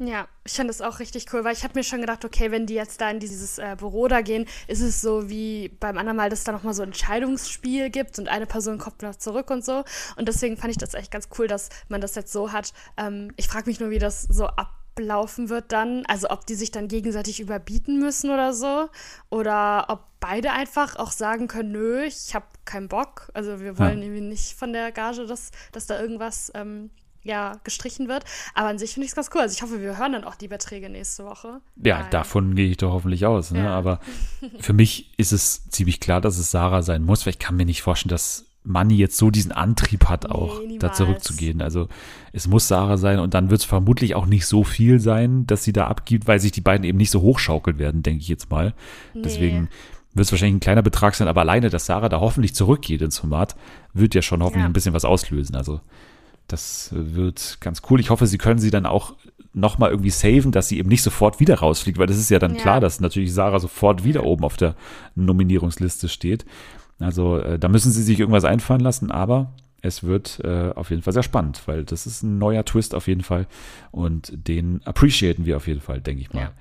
Ja, 0.00 0.26
ich 0.44 0.54
fand 0.54 0.68
das 0.68 0.80
auch 0.80 0.98
richtig 0.98 1.32
cool, 1.32 1.44
weil 1.44 1.52
ich 1.52 1.62
habe 1.62 1.78
mir 1.78 1.84
schon 1.84 2.00
gedacht, 2.00 2.24
okay, 2.24 2.50
wenn 2.50 2.66
die 2.66 2.74
jetzt 2.74 3.00
da 3.00 3.10
in 3.10 3.20
dieses 3.20 3.58
äh, 3.58 3.76
Büro 3.78 4.08
da 4.08 4.22
gehen, 4.22 4.46
ist 4.66 4.80
es 4.80 5.00
so 5.00 5.28
wie 5.30 5.68
beim 5.68 5.98
anderen 5.98 6.16
Mal, 6.16 6.30
dass 6.30 6.42
da 6.42 6.50
nochmal 6.50 6.74
so 6.74 6.82
ein 6.82 6.88
Entscheidungsspiel 6.88 7.90
gibt 7.90 8.18
und 8.18 8.28
eine 8.28 8.46
Person 8.46 8.78
kommt 8.78 9.02
noch 9.02 9.14
zurück 9.14 9.50
und 9.50 9.64
so. 9.64 9.84
Und 10.16 10.26
deswegen 10.26 10.56
fand 10.56 10.72
ich 10.72 10.78
das 10.78 10.94
echt 10.94 11.12
ganz 11.12 11.28
cool, 11.38 11.46
dass 11.46 11.68
man 11.88 12.00
das 12.00 12.16
jetzt 12.16 12.32
so 12.32 12.50
hat. 12.50 12.72
Ähm, 12.96 13.32
ich 13.36 13.46
frage 13.46 13.66
mich 13.66 13.78
nur, 13.78 13.90
wie 13.90 14.00
das 14.00 14.22
so 14.22 14.48
ablaufen 14.98 15.48
wird 15.48 15.72
dann. 15.72 16.04
Also 16.06 16.30
ob 16.30 16.46
die 16.46 16.54
sich 16.54 16.70
dann 16.70 16.88
gegenseitig 16.88 17.40
überbieten 17.40 17.98
müssen 17.98 18.30
oder 18.30 18.52
so. 18.54 18.88
Oder 19.30 19.86
ob 19.88 20.04
beide 20.20 20.52
einfach 20.52 20.96
auch 20.96 21.12
sagen 21.12 21.48
können, 21.48 21.72
nö, 21.72 22.02
ich 22.04 22.34
habe 22.34 22.46
keinen 22.64 22.88
Bock. 22.88 23.30
Also 23.34 23.60
wir 23.60 23.78
wollen 23.78 23.98
Ja. 23.98 24.04
irgendwie 24.04 24.20
nicht 24.22 24.54
von 24.54 24.72
der 24.72 24.92
Gage, 24.92 25.26
dass, 25.26 25.50
dass 25.72 25.86
da 25.86 26.00
irgendwas 26.00 26.50
ähm, 26.54 26.90
ja, 27.22 27.58
gestrichen 27.64 28.08
wird. 28.08 28.24
Aber 28.54 28.68
an 28.68 28.78
sich 28.78 28.94
finde 28.94 29.04
ich 29.06 29.10
es 29.12 29.16
ganz 29.16 29.30
cool. 29.34 29.40
Also 29.40 29.54
ich 29.54 29.62
hoffe, 29.62 29.80
wir 29.80 29.98
hören 29.98 30.12
dann 30.12 30.24
auch 30.24 30.34
die 30.36 30.48
Beträge 30.48 30.88
nächste 30.88 31.24
Woche. 31.24 31.60
Ja, 31.76 32.00
Weil- 32.04 32.10
davon 32.10 32.54
gehe 32.54 32.70
ich 32.70 32.76
doch 32.76 32.92
hoffentlich 32.92 33.26
aus. 33.26 33.50
Ne? 33.50 33.64
Ja. 33.64 33.70
Aber 33.76 34.00
für 34.60 34.72
mich 34.72 35.18
ist 35.18 35.32
es 35.32 35.68
ziemlich 35.70 36.00
klar, 36.00 36.20
dass 36.20 36.38
es 36.38 36.50
Sarah 36.50 36.82
sein 36.82 37.02
muss, 37.02 37.26
weil 37.26 37.32
ich 37.32 37.38
kann 37.38 37.56
mir 37.56 37.66
nicht 37.66 37.82
vorstellen, 37.82 38.10
dass 38.10 38.46
Manni 38.66 38.94
jetzt 38.96 39.18
so 39.18 39.30
diesen 39.30 39.52
Antrieb 39.52 40.06
hat, 40.06 40.30
auch 40.30 40.58
Nee, 40.66 40.78
da 40.78 40.92
zurückzugehen. 40.92 41.60
Also 41.60 41.88
es 42.32 42.48
muss 42.48 42.66
Sarah 42.66 42.96
sein 42.96 43.18
und 43.18 43.34
dann 43.34 43.50
wird 43.50 43.60
es 43.60 43.66
vermutlich 43.66 44.14
auch 44.14 44.24
nicht 44.26 44.46
so 44.46 44.64
viel 44.64 45.00
sein, 45.00 45.46
dass 45.46 45.64
sie 45.64 45.72
da 45.74 45.86
abgibt, 45.86 46.26
weil 46.26 46.40
sich 46.40 46.50
die 46.52 46.62
beiden 46.62 46.84
eben 46.84 46.96
nicht 46.98 47.10
so 47.10 47.20
hochschaukeln 47.20 47.78
werden, 47.78 48.02
denke 48.02 48.20
ich 48.22 48.28
jetzt 48.28 48.50
mal. 48.50 48.72
Deswegen 49.14 49.68
wird 50.14 50.24
es 50.26 50.32
wahrscheinlich 50.32 50.56
ein 50.56 50.60
kleiner 50.60 50.82
Betrag 50.82 51.14
sein, 51.14 51.28
aber 51.28 51.42
alleine, 51.42 51.68
dass 51.70 51.86
Sarah 51.86 52.08
da 52.08 52.20
hoffentlich 52.20 52.54
zurückgeht 52.54 53.02
ins 53.02 53.18
Format, 53.18 53.54
wird 53.92 54.14
ja 54.14 54.22
schon 54.22 54.42
hoffentlich 54.42 54.62
Ja. 54.62 54.66
ein 54.68 54.72
bisschen 54.72 54.94
was 54.94 55.04
auslösen. 55.04 55.56
Also 55.56 55.80
das 56.48 56.90
wird 56.92 57.58
ganz 57.60 57.82
cool. 57.90 58.00
Ich 58.00 58.10
hoffe, 58.10 58.26
sie 58.26 58.38
können 58.38 58.58
sie 58.60 58.70
dann 58.70 58.86
auch 58.86 59.14
nochmal 59.52 59.90
irgendwie 59.90 60.10
saven, 60.10 60.52
dass 60.52 60.68
sie 60.68 60.78
eben 60.78 60.88
nicht 60.88 61.02
sofort 61.02 61.38
wieder 61.38 61.56
rausfliegt, 61.56 61.98
weil 61.98 62.06
das 62.06 62.16
ist 62.18 62.30
ja 62.30 62.38
dann 62.38 62.54
Ja. 62.54 62.60
klar, 62.62 62.80
dass 62.80 63.00
natürlich 63.00 63.32
Sarah 63.34 63.60
sofort 63.60 64.04
wieder 64.04 64.24
oben 64.24 64.44
auf 64.44 64.56
der 64.56 64.74
Nominierungsliste 65.16 66.08
steht. 66.08 66.44
Also 67.00 67.38
äh, 67.38 67.58
da 67.58 67.68
müssen 67.68 67.90
sie 67.92 68.02
sich 68.02 68.18
irgendwas 68.20 68.44
einfallen 68.44 68.80
lassen, 68.80 69.10
aber 69.10 69.52
es 69.82 70.02
wird 70.04 70.40
äh, 70.44 70.70
auf 70.74 70.90
jeden 70.90 71.02
Fall 71.02 71.12
sehr 71.12 71.22
spannend, 71.22 71.62
weil 71.66 71.84
das 71.84 72.06
ist 72.06 72.22
ein 72.22 72.38
neuer 72.38 72.64
Twist 72.64 72.94
auf 72.94 73.06
jeden 73.08 73.22
Fall 73.22 73.46
und 73.90 74.32
den 74.34 74.80
appreciaten 74.86 75.44
wir 75.44 75.56
auf 75.56 75.66
jeden 75.66 75.80
Fall, 75.80 76.00
denke 76.00 76.22
ich 76.22 76.32
mal. 76.32 76.40
Ja. 76.40 76.52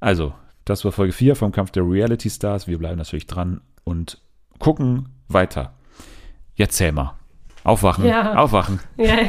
Also, 0.00 0.32
das 0.64 0.84
war 0.84 0.92
Folge 0.92 1.12
4 1.12 1.34
vom 1.34 1.50
Kampf 1.52 1.70
der 1.72 1.82
Reality 1.82 2.30
Stars. 2.30 2.68
Wir 2.68 2.78
bleiben 2.78 2.98
natürlich 2.98 3.26
dran 3.26 3.60
und 3.84 4.18
gucken 4.60 5.08
weiter. 5.28 5.72
Jetzt 6.54 6.76
zähl 6.76 6.92
mal. 6.92 7.14
Aufwachen, 7.64 8.04
Ja. 8.04 8.34
aufwachen. 8.36 8.78
Ja. 8.96 9.16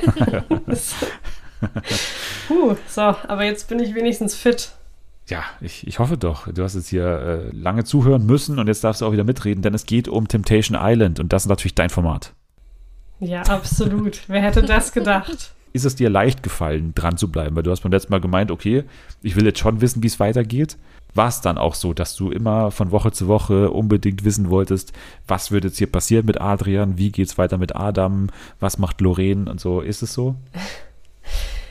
Puh, 2.48 2.76
so, 2.88 3.02
aber 3.02 3.46
jetzt 3.46 3.70
bin 3.70 3.80
ich 3.80 3.96
wenigstens 3.96 4.36
fit. 4.36 4.74
Ja, 5.30 5.44
ich, 5.62 5.88
ich 5.88 6.00
hoffe 6.00 6.18
doch. 6.18 6.52
Du 6.52 6.64
hast 6.64 6.76
jetzt 6.76 6.90
hier 6.90 7.06
äh, 7.06 7.56
lange 7.56 7.86
zuhören 7.86 8.26
müssen 8.26 8.60
und 8.60 8.68
jetzt 8.68 8.84
darfst 8.84 9.02
du 9.02 9.06
auch 9.06 9.14
wieder 9.14 9.24
mitreden, 9.24 9.62
denn 9.62 9.74
es 9.74 9.86
geht 9.86 10.08
um 10.08 10.28
Temptation 10.28 10.78
Island 10.80 11.20
und 11.20 11.32
das 11.32 11.44
ist 11.44 11.50
natürlich 11.50 11.76
dein 11.76 11.90
Format. 11.90 12.34
Ja, 13.20 13.42
absolut. 13.44 14.24
Wer 14.28 14.42
hätte 14.42 14.64
das 14.64 14.92
gedacht? 14.92 15.54
Ist 15.72 15.86
es 15.86 15.96
dir 15.96 16.10
leicht 16.10 16.44
gefallen, 16.44 16.94
dran 16.94 17.18
zu 17.18 17.32
bleiben? 17.32 17.56
Weil 17.56 17.64
du 17.64 17.72
hast 17.72 17.82
beim 17.82 17.92
letzten 17.92 18.12
Mal 18.12 18.22
gemeint, 18.22 18.52
okay, 18.52 18.84
ich 19.22 19.36
will 19.36 19.46
jetzt 19.46 19.60
schon 19.60 19.82
wissen, 19.82 20.04
wie 20.04 20.08
es 20.08 20.20
weitergeht. 20.20 20.78
War 21.16 21.30
es 21.30 21.42
dann 21.42 21.58
auch 21.58 21.76
so, 21.76 21.94
dass 21.94 22.16
du 22.16 22.32
immer 22.32 22.72
von 22.72 22.92
Woche 22.92 23.12
zu 23.12 23.28
Woche 23.28 23.70
unbedingt 23.72 24.26
wissen 24.26 24.50
wolltest, 24.50 24.94
was 25.28 25.52
wird 25.52 25.64
jetzt 25.64 25.78
hier 25.78 25.92
passieren 25.92 26.26
mit 26.26 26.42
Adrian, 26.42 26.98
wie 26.98 27.12
geht's 27.12 27.38
weiter 27.38 27.58
mit 27.58 27.76
Adam, 27.76 28.28
was 28.60 28.78
macht 28.78 29.00
Lorraine 29.00 29.50
und 29.50 29.60
so? 29.60 29.82
Ist 29.82 30.02
es 30.02 30.14
so? 30.14 30.36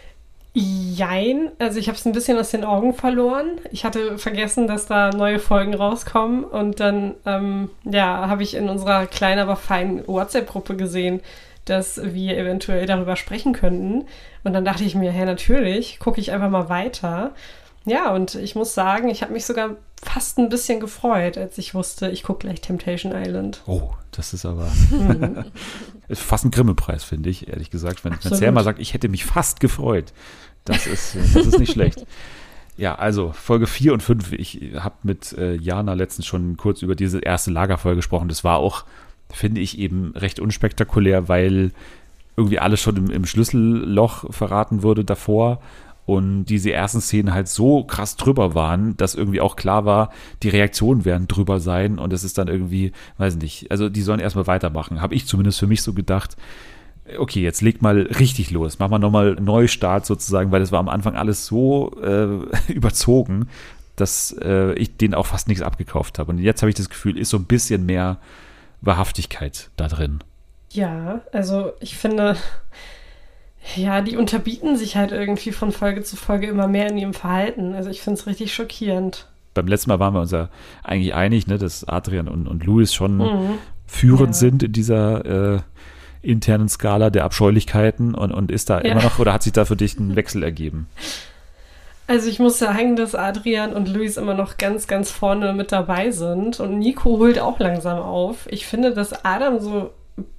Jein, 0.55 1.51
also 1.59 1.79
ich 1.79 1.89
habe 1.89 1.97
es 1.97 2.05
ein 2.05 2.13
bisschen 2.13 2.39
aus 2.39 2.51
den 2.51 2.65
Augen 2.65 2.93
verloren. 2.93 3.59
Ich 3.71 3.87
hatte 3.87 4.19
vergessen, 4.19 4.67
dass 4.67 4.87
da 4.87 5.11
neue 5.11 5.39
Folgen 5.39 5.73
rauskommen 5.73 6.45
und 6.45 6.79
dann, 6.79 7.15
ähm, 7.25 7.71
ja, 7.85 8.29
habe 8.29 8.43
ich 8.43 8.55
in 8.55 8.69
unserer 8.69 9.07
kleinen, 9.07 9.41
aber 9.41 9.57
feinen 9.57 10.07
WhatsApp-Gruppe 10.07 10.77
gesehen, 10.77 11.23
dass 11.65 12.01
wir 12.05 12.37
eventuell 12.37 12.85
darüber 12.85 13.17
sprechen 13.17 13.55
könnten. 13.55 14.05
Und 14.45 14.53
dann 14.53 14.65
dachte 14.67 14.85
ich 14.85 14.95
mir, 14.95 15.11
hä, 15.11 15.25
natürlich, 15.25 15.99
gucke 15.99 16.21
ich 16.21 16.33
einfach 16.33 16.51
mal 16.51 16.69
weiter. 16.69 17.33
Ja, 17.87 18.13
und 18.13 18.35
ich 18.35 18.55
muss 18.55 18.75
sagen, 18.75 19.09
ich 19.09 19.23
habe 19.23 19.33
mich 19.33 19.47
sogar 19.47 19.77
fast 20.03 20.39
ein 20.39 20.49
bisschen 20.49 20.81
gefreut, 20.81 21.39
als 21.39 21.59
ich 21.59 21.75
wusste, 21.75 22.11
ich 22.11 22.23
gucke 22.23 22.41
gleich 22.41 22.61
Temptation 22.61 23.13
Island. 23.15 23.63
Oh, 23.67 23.91
das 24.11 24.35
ist 24.35 24.45
aber 24.45 24.71
Mhm. 24.91 25.45
ist 26.09 26.23
fast 26.23 26.45
ein 26.45 26.51
Grimme-Preis, 26.51 27.05
finde 27.05 27.31
ich, 27.31 27.49
ehrlich 27.49 27.71
gesagt. 27.71 28.05
Wenn, 28.05 28.13
wenn 28.13 28.17
Absolut. 28.19 28.39
Selma 28.39 28.63
sagt, 28.63 28.81
ich 28.81 28.95
hätte 28.95 29.09
mich 29.09 29.25
fast 29.25 29.61
gefreut, 29.61 30.13
das 30.65 30.87
ist, 30.87 31.17
das 31.35 31.47
ist 31.47 31.59
nicht 31.59 31.73
schlecht. 31.73 32.07
Ja, 32.77 32.95
also 32.95 33.33
Folge 33.33 33.67
4 33.67 33.93
und 33.93 34.03
5. 34.03 34.33
Ich 34.33 34.61
habe 34.79 34.95
mit 35.03 35.33
äh, 35.35 35.55
Jana 35.55 35.95
letztens 35.95 36.27
schon 36.27 36.57
kurz 36.57 36.83
über 36.83 36.95
diese 36.95 37.21
erste 37.21 37.51
Lagerfolge 37.51 37.97
gesprochen. 37.97 38.29
Das 38.29 38.45
war 38.45 38.59
auch, 38.59 38.85
finde 39.31 39.61
ich, 39.61 39.79
eben 39.79 40.13
recht 40.17 40.41
unspektakulär, 40.41 41.29
weil 41.29 41.73
irgendwie 42.37 42.59
alles 42.59 42.81
schon 42.81 42.97
im, 42.97 43.11
im 43.11 43.27
Schlüsselloch 43.27 44.33
verraten 44.33 44.83
wurde 44.83 45.05
davor 45.05 45.61
und 46.05 46.47
diese 46.47 46.73
ersten 46.73 47.01
Szenen 47.01 47.33
halt 47.33 47.49
so 47.49 47.85
krass 47.85 48.17
drüber 48.17 48.55
waren, 48.55 48.97
dass 48.97 49.15
irgendwie 49.15 49.41
auch 49.41 49.57
klar 49.57 49.85
war, 49.85 50.11
die 50.43 50.49
Reaktionen 50.49 51.05
werden 51.05 51.29
drüber 51.29 51.61
sein 51.61 51.99
und 51.99 52.13
es 52.13 52.25
ist 52.25 52.39
dann 52.39 52.49
irgendwie, 52.49 52.93
weiß 53.19 53.37
nicht, 53.37 53.71
also 53.71 53.89
die 53.89 54.03
sollen 54.03 54.21
erstmal 54.21 54.47
weitermachen. 54.47 55.01
Habe 55.01 55.15
ich 55.15 55.27
zumindest 55.27 55.61
für 55.61 55.67
mich 55.67 55.83
so 55.83 55.93
gedacht, 55.93 56.37
okay, 57.19 57.41
jetzt 57.41 57.63
leg 57.63 57.83
mal 57.83 58.03
richtig 58.03 58.51
los, 58.51 58.79
mach 58.79 58.89
mal 58.89 58.99
nochmal 58.99 59.35
Neustart 59.35 60.07
sozusagen, 60.07 60.51
weil 60.51 60.63
es 60.63 60.73
war 60.73 60.81
am 60.81 60.89
Anfang 60.89 61.17
alles 61.17 61.47
so 61.47 61.93
äh, 62.03 62.73
überzogen, 62.73 63.49
dass 63.97 64.35
äh, 64.41 64.73
ich 64.75 64.97
denen 64.97 65.15
auch 65.15 65.27
fast 65.27 65.49
nichts 65.49 65.63
abgekauft 65.63 66.19
habe. 66.19 66.33
Und 66.33 66.39
jetzt 66.39 66.63
habe 66.63 66.71
ich 66.71 66.77
das 66.77 66.89
Gefühl, 66.89 67.19
ist 67.19 67.31
so 67.31 67.37
ein 67.37 67.45
bisschen 67.45 67.87
mehr 67.87 68.19
Wahrhaftigkeit 68.81 69.71
da 69.77 69.89
drin. 69.89 70.21
Ja, 70.71 71.21
also 71.33 71.73
ich 71.81 71.97
finde, 71.97 72.37
ja, 73.77 74.01
die 74.01 74.17
unterbieten 74.17 74.77
sich 74.77 74.97
halt 74.97 75.13
irgendwie 75.13 75.53
von 75.53 75.73
Folge 75.73 76.03
zu 76.03 76.17
Folge 76.17 76.47
immer 76.49 76.67
mehr 76.69 76.89
in 76.89 76.99
ihrem 76.99 77.15
Verhalten. 77.15 77.75
Also 77.75 77.91
ich 77.91 78.01
finde 78.01 78.19
es 78.21 78.27
richtig 78.27 78.53
schockierend. 78.55 79.27
Beim 79.55 79.67
letzten 79.69 79.91
Mal 79.91 80.01
waren 80.01 80.15
wir 80.15 80.21
uns 80.21 80.31
ja 80.33 80.49
eigentlich 80.83 81.15
einig, 81.15 81.47
ne, 81.47 81.59
dass 81.59 81.85
Adrian 81.87 82.27
und, 82.29 82.49
und 82.49 82.65
Louis 82.65 82.93
schon 82.95 83.19
Mhm. 83.19 83.59
führend 83.87 84.31
Ja. 84.31 84.33
sind 84.35 84.63
in 84.63 84.73
dieser 84.73 85.55
äh, 85.57 85.61
internen 86.23 86.69
Skala 86.69 87.11
der 87.11 87.25
Abscheulichkeiten 87.25 88.15
und, 88.15 88.33
und 88.33 88.51
ist 88.51 88.71
da 88.71 88.81
Ja. 88.81 88.93
immer 88.93 89.03
noch 89.03 89.19
oder 89.19 89.33
hat 89.33 89.43
sich 89.43 89.53
da 89.53 89.65
für 89.65 89.77
dich 89.77 89.99
ein 89.99 90.17
Wechsel 90.17 90.43
ergeben? 90.43 90.89
Also 92.09 92.29
ich 92.29 92.39
muss 92.41 92.59
sagen, 92.59 92.97
dass 92.97 93.15
Adrian 93.15 93.73
und 93.73 93.89
Luis 93.89 94.17
immer 94.17 94.35
noch 94.35 94.57
ganz, 94.59 94.87
ganz 94.87 95.11
vorne 95.11 95.53
mit 95.53 95.71
dabei 95.73 96.11
sind. 96.11 96.59
Und 96.59 96.79
Nico 96.79 97.19
holt 97.19 97.39
auch 97.39 97.59
langsam 97.59 97.99
auf. 97.99 98.47
Ich 98.51 98.67
finde, 98.67 98.93
dass 98.93 99.25
Adam 99.25 99.61
so 99.61 99.91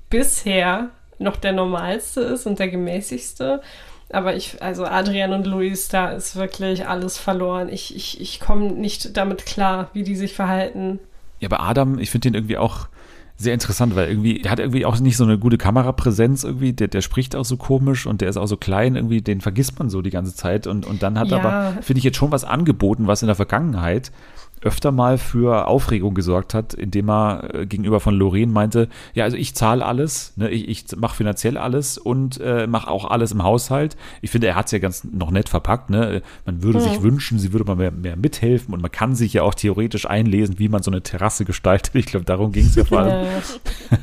bisher 0.10 0.90
noch 1.24 1.38
der 1.38 1.54
normalste 1.54 2.22
ist 2.22 2.46
und 2.46 2.60
der 2.60 2.70
gemäßigste. 2.70 3.62
Aber 4.10 4.36
ich, 4.36 4.62
also 4.62 4.86
Adrian 4.86 5.34
und 5.34 5.48
Luis, 5.48 5.88
da 5.88 6.12
ist 6.12 6.36
wirklich 6.36 6.88
alles 6.88 7.18
verloren. 7.18 7.70
Ich, 7.70 7.96
ich, 7.96 8.22
ich 8.22 8.40
komme 8.40 8.72
nicht 8.72 9.18
damit 9.18 9.46
klar, 9.46 9.90
wie 9.94 10.04
die 10.04 10.16
sich 10.16 10.34
verhalten. 10.36 11.00
Ja, 11.40 11.50
bei 11.50 11.60
Adam, 11.60 11.98
ich 11.98 12.12
finde 12.12 12.30
den 12.30 12.36
irgendwie 12.36 12.58
auch 12.58 12.88
sehr 13.36 13.56
interessant, 13.56 13.96
weil 13.96 14.10
irgendwie, 14.10 14.40
der 14.42 14.52
hat 14.52 14.60
irgendwie 14.60 14.86
auch 14.86 15.00
nicht 15.00 15.18
so 15.18 15.24
eine 15.24 15.40
gute 15.40 15.58
Kamerapräsenz 15.58 16.44
irgendwie, 16.44 16.74
der, 16.74 16.88
der 16.88 17.02
spricht 17.02 17.36
auch 17.36 17.44
so 17.44 17.58
komisch 17.58 18.06
und 18.06 18.22
der 18.22 18.30
ist 18.30 18.38
auch 18.38 18.46
so 18.46 18.58
klein, 18.58 18.96
irgendwie, 18.96 19.22
den 19.22 19.42
vergisst 19.42 19.80
man 19.80 19.90
so 19.90 20.04
die 20.04 20.12
ganze 20.12 20.36
Zeit 20.36 20.68
und, 20.68 20.86
und 20.86 21.02
dann 21.02 21.18
hat 21.18 21.30
Ja. 21.32 21.38
er 21.40 21.46
aber, 21.46 21.82
finde 21.82 21.98
ich, 21.98 22.04
jetzt 22.04 22.18
schon 22.18 22.32
was 22.32 22.44
angeboten, 22.44 23.08
was 23.08 23.24
in 23.24 23.28
der 23.28 23.36
Vergangenheit 23.36 24.12
öfter 24.64 24.92
mal 24.92 25.18
für 25.18 25.68
Aufregung 25.68 26.14
gesorgt 26.14 26.54
hat, 26.54 26.74
indem 26.74 27.10
er 27.10 27.54
äh, 27.54 27.66
gegenüber 27.66 28.00
von 28.00 28.16
Lorraine 28.16 28.52
meinte, 28.52 28.90
ja, 29.14 29.24
also 29.24 29.38
ich 29.38 29.56
zahle 29.56 29.86
alles, 29.86 30.34
ne, 30.36 30.50
ich, 30.50 30.68
ich 30.68 30.98
mache 30.98 31.16
finanziell 31.16 31.58
alles 31.58 31.98
und 31.98 32.40
äh, 32.42 32.68
mache 32.68 32.90
auch 32.90 33.06
alles 33.06 33.32
im 33.32 33.44
Haushalt. 33.44 33.98
Ich 34.22 34.32
finde, 34.32 34.48
er 34.48 34.56
hat 34.56 34.68
es 34.68 34.72
ja 34.72 34.80
ganz 34.80 35.04
noch 35.04 35.32
nett 35.32 35.50
verpackt, 35.50 35.90
ne? 35.90 36.22
Man 36.46 36.64
würde 36.64 36.80
sich 36.80 37.02
wünschen, 37.02 37.40
sie 37.40 37.54
würde 37.54 37.66
mal 37.66 37.76
mehr, 37.76 37.92
mehr 37.92 38.16
mithelfen 38.16 38.74
und 38.74 38.82
man 38.82 38.92
kann 38.92 39.16
sich 39.16 39.34
ja 39.34 39.44
auch 39.44 39.54
theoretisch 39.54 40.10
einlesen, 40.10 40.60
wie 40.60 40.70
man 40.70 40.82
so 40.82 40.92
eine 40.92 41.02
Terrasse 41.02 41.46
gestaltet. 41.46 41.96
Ich 41.96 42.06
glaube, 42.06 42.26
darum 42.26 42.52
ging 42.52 42.66
es 42.66 42.76
ja 42.76 42.86
vor 42.86 43.00
allem. 43.00 43.28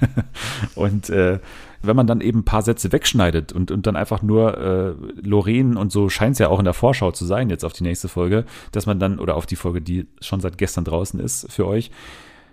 Und 0.74 1.10
äh, 1.10 1.38
wenn 1.82 1.96
man 1.96 2.06
dann 2.06 2.20
eben 2.20 2.40
ein 2.40 2.44
paar 2.44 2.62
Sätze 2.62 2.92
wegschneidet 2.92 3.52
und, 3.52 3.70
und 3.70 3.86
dann 3.86 3.96
einfach 3.96 4.22
nur 4.22 4.58
äh, 4.58 4.94
Lorraine 5.22 5.78
und 5.78 5.92
so 5.92 6.08
scheint 6.08 6.32
es 6.32 6.38
ja 6.38 6.48
auch 6.48 6.58
in 6.58 6.64
der 6.64 6.74
Vorschau 6.74 7.12
zu 7.12 7.24
sein, 7.24 7.50
jetzt 7.50 7.64
auf 7.64 7.72
die 7.72 7.84
nächste 7.84 8.08
Folge, 8.08 8.44
dass 8.72 8.86
man 8.86 8.98
dann, 8.98 9.18
oder 9.18 9.36
auf 9.36 9.46
die 9.46 9.56
Folge, 9.56 9.80
die 9.80 10.06
schon 10.20 10.40
seit 10.40 10.58
gestern 10.58 10.84
draußen 10.84 11.20
ist 11.20 11.50
für 11.50 11.66
euch, 11.66 11.90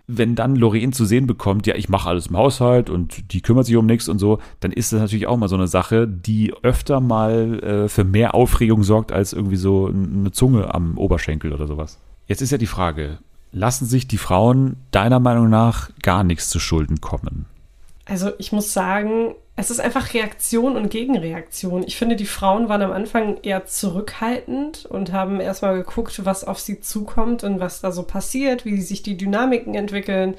wenn 0.08 0.36
dann 0.36 0.56
Lorraine 0.56 0.94
zu 0.94 1.04
sehen 1.04 1.28
bekommt, 1.28 1.68
ja, 1.68 1.76
ich 1.76 1.90
mache 1.90 2.08
alles 2.08 2.28
im 2.28 2.38
Haushalt 2.38 2.90
und 2.90 3.34
die 3.34 3.42
kümmert 3.42 3.66
sich 3.66 3.76
um 3.76 3.86
nichts 3.86 4.08
und 4.08 4.20
so, 4.20 4.40
dann 4.62 4.72
ist 4.72 4.94
das 4.94 5.02
natürlich 5.02 5.28
auch 5.28 5.36
mal 5.36 5.50
so 5.50 5.58
eine 5.58 5.68
Sache, 5.68 6.08
die 6.08 6.54
öfter 6.64 7.02
mal 7.02 7.62
äh, 7.62 7.90
für 7.90 8.06
mehr 8.06 8.34
Aufregung 8.34 8.84
sorgt 8.84 9.12
als 9.12 9.34
irgendwie 9.34 9.58
so 9.58 9.88
eine 9.88 10.32
Zunge 10.32 10.74
am 10.74 10.98
Oberschenkel 10.98 11.52
oder 11.52 11.68
sowas. 11.68 12.00
Jetzt 12.26 12.42
ist 12.42 12.52
ja 12.52 12.58
die 12.58 12.68
Frage, 12.68 13.20
lassen 13.52 13.86
sich 13.86 14.08
die 14.08 14.18
Frauen 14.18 14.78
deiner 14.92 15.20
Meinung 15.20 15.50
nach 15.50 15.90
gar 16.02 16.24
nichts 16.24 16.50
zu 16.50 16.60
Schulden 16.60 17.02
kommen? 17.02 17.46
Also 18.08 18.32
ich 18.38 18.52
muss 18.52 18.74
sagen, 18.74 19.36
es 19.58 19.70
ist 19.70 19.80
einfach 19.80 20.14
Reaktion 20.14 20.78
und 20.78 20.90
Gegenreaktion. 20.90 21.84
Ich 21.86 21.98
finde, 21.98 22.16
die 22.16 22.26
Frauen 22.26 22.70
waren 22.70 22.82
am 22.82 22.92
Anfang 22.92 23.40
eher 23.44 23.66
zurückhaltend 23.66 24.86
und 24.86 25.12
haben 25.12 25.42
erstmal 25.42 25.76
geguckt, 25.76 26.24
was 26.26 26.44
auf 26.44 26.60
sie 26.60 26.80
zukommt 26.80 27.44
und 27.44 27.60
was 27.60 27.82
da 27.82 27.92
so 27.92 28.04
passiert, 28.04 28.66
wie 28.66 28.82
sich 28.82 29.04
die 29.04 29.18
Dynamiken 29.18 29.76
entwickeln. 29.76 30.36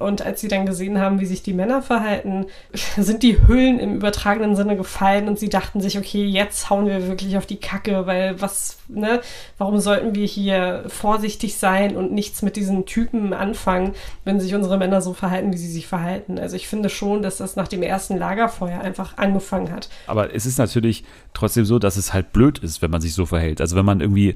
Und 0.00 0.24
als 0.24 0.40
sie 0.40 0.48
dann 0.48 0.64
gesehen 0.64 0.98
haben, 0.98 1.20
wie 1.20 1.26
sich 1.26 1.42
die 1.42 1.52
Männer 1.52 1.82
verhalten, 1.82 2.46
sind 2.96 3.22
die 3.22 3.46
Hüllen 3.46 3.78
im 3.78 3.96
übertragenen 3.96 4.56
Sinne 4.56 4.76
gefallen 4.76 5.28
und 5.28 5.38
sie 5.38 5.50
dachten 5.50 5.80
sich, 5.80 5.98
okay, 5.98 6.24
jetzt 6.24 6.70
hauen 6.70 6.86
wir 6.86 7.06
wirklich 7.06 7.36
auf 7.36 7.44
die 7.44 7.58
Kacke, 7.58 8.06
weil 8.06 8.40
was, 8.40 8.78
ne, 8.88 9.20
warum 9.58 9.78
sollten 9.78 10.14
wir 10.14 10.26
hier 10.26 10.84
vorsichtig 10.88 11.56
sein 11.56 11.96
und 11.96 12.12
nichts 12.12 12.40
mit 12.40 12.56
diesen 12.56 12.86
Typen 12.86 13.34
anfangen, 13.34 13.92
wenn 14.24 14.40
sich 14.40 14.54
unsere 14.54 14.78
Männer 14.78 15.02
so 15.02 15.12
verhalten, 15.12 15.52
wie 15.52 15.58
sie 15.58 15.70
sich 15.70 15.86
verhalten? 15.86 16.38
Also 16.38 16.56
ich 16.56 16.66
finde 16.66 16.88
schon, 16.88 17.20
dass 17.20 17.36
das 17.36 17.56
nach 17.56 17.68
dem 17.68 17.82
ersten 17.82 18.16
Lagerfeuer 18.16 18.80
einfach 18.80 19.18
angefangen 19.18 19.70
hat. 19.70 19.90
Aber 20.06 20.34
es 20.34 20.46
ist 20.46 20.58
natürlich 20.58 21.04
trotzdem 21.34 21.66
so, 21.66 21.78
dass 21.78 21.98
es 21.98 22.14
halt 22.14 22.32
blöd 22.32 22.58
ist, 22.58 22.80
wenn 22.80 22.90
man 22.90 23.02
sich 23.02 23.12
so 23.12 23.26
verhält. 23.26 23.60
Also 23.60 23.76
wenn 23.76 23.84
man 23.84 24.00
irgendwie 24.00 24.34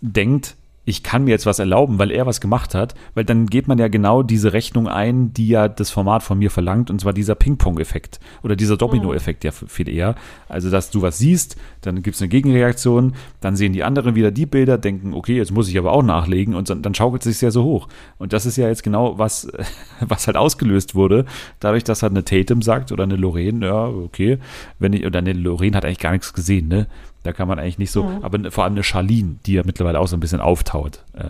denkt, 0.00 0.56
ich 0.86 1.02
kann 1.02 1.24
mir 1.24 1.30
jetzt 1.30 1.44
was 1.44 1.58
erlauben, 1.58 1.98
weil 1.98 2.10
er 2.10 2.26
was 2.26 2.40
gemacht 2.40 2.74
hat, 2.74 2.94
weil 3.14 3.24
dann 3.24 3.46
geht 3.46 3.68
man 3.68 3.78
ja 3.78 3.88
genau 3.88 4.22
diese 4.22 4.54
Rechnung 4.54 4.88
ein, 4.88 5.32
die 5.34 5.48
ja 5.48 5.68
das 5.68 5.90
Format 5.90 6.22
von 6.22 6.38
mir 6.38 6.50
verlangt, 6.50 6.90
und 6.90 7.00
zwar 7.00 7.12
dieser 7.12 7.34
Ping-Pong-Effekt 7.34 8.18
oder 8.42 8.56
dieser 8.56 8.78
Domino-Effekt 8.78 9.44
ja 9.44 9.52
viel 9.52 9.88
eher. 9.88 10.14
Also, 10.48 10.70
dass 10.70 10.90
du 10.90 11.02
was 11.02 11.18
siehst, 11.18 11.56
dann 11.82 12.02
gibt 12.02 12.16
es 12.16 12.22
eine 12.22 12.28
Gegenreaktion, 12.28 13.14
dann 13.40 13.56
sehen 13.56 13.74
die 13.74 13.84
anderen 13.84 14.14
wieder 14.14 14.30
die 14.30 14.46
Bilder, 14.46 14.78
denken, 14.78 15.12
okay, 15.12 15.36
jetzt 15.36 15.52
muss 15.52 15.68
ich 15.68 15.78
aber 15.78 15.92
auch 15.92 16.02
nachlegen 16.02 16.54
und 16.54 16.70
dann, 16.70 16.80
dann 16.80 16.94
schaukelt 16.94 17.26
es 17.26 17.32
sich 17.34 17.42
ja 17.42 17.50
so 17.50 17.62
hoch. 17.62 17.88
Und 18.16 18.32
das 18.32 18.46
ist 18.46 18.56
ja 18.56 18.66
jetzt 18.66 18.82
genau 18.82 19.18
was, 19.18 19.52
was 20.00 20.26
halt 20.26 20.38
ausgelöst 20.38 20.94
wurde, 20.94 21.26
dadurch, 21.60 21.84
dass 21.84 22.02
halt 22.02 22.12
eine 22.12 22.24
Tatum 22.24 22.62
sagt 22.62 22.90
oder 22.90 23.04
eine 23.04 23.16
Lorraine, 23.16 23.66
ja, 23.66 23.86
okay, 23.86 24.38
wenn 24.78 24.94
ich, 24.94 25.04
oder 25.04 25.18
eine 25.18 25.34
Lorraine 25.34 25.76
hat 25.76 25.84
eigentlich 25.84 25.98
gar 25.98 26.12
nichts 26.12 26.32
gesehen, 26.32 26.68
ne? 26.68 26.86
Da 27.22 27.32
kann 27.32 27.48
man 27.48 27.58
eigentlich 27.58 27.78
nicht 27.78 27.90
so, 27.90 28.04
Mhm. 28.04 28.18
aber 28.22 28.50
vor 28.50 28.64
allem 28.64 28.74
eine 28.74 28.82
Charlene, 28.82 29.36
die 29.46 29.54
ja 29.54 29.62
mittlerweile 29.64 30.00
auch 30.00 30.08
so 30.08 30.16
ein 30.16 30.20
bisschen 30.20 30.40
auftaut. 30.40 31.04
Äh, 31.14 31.24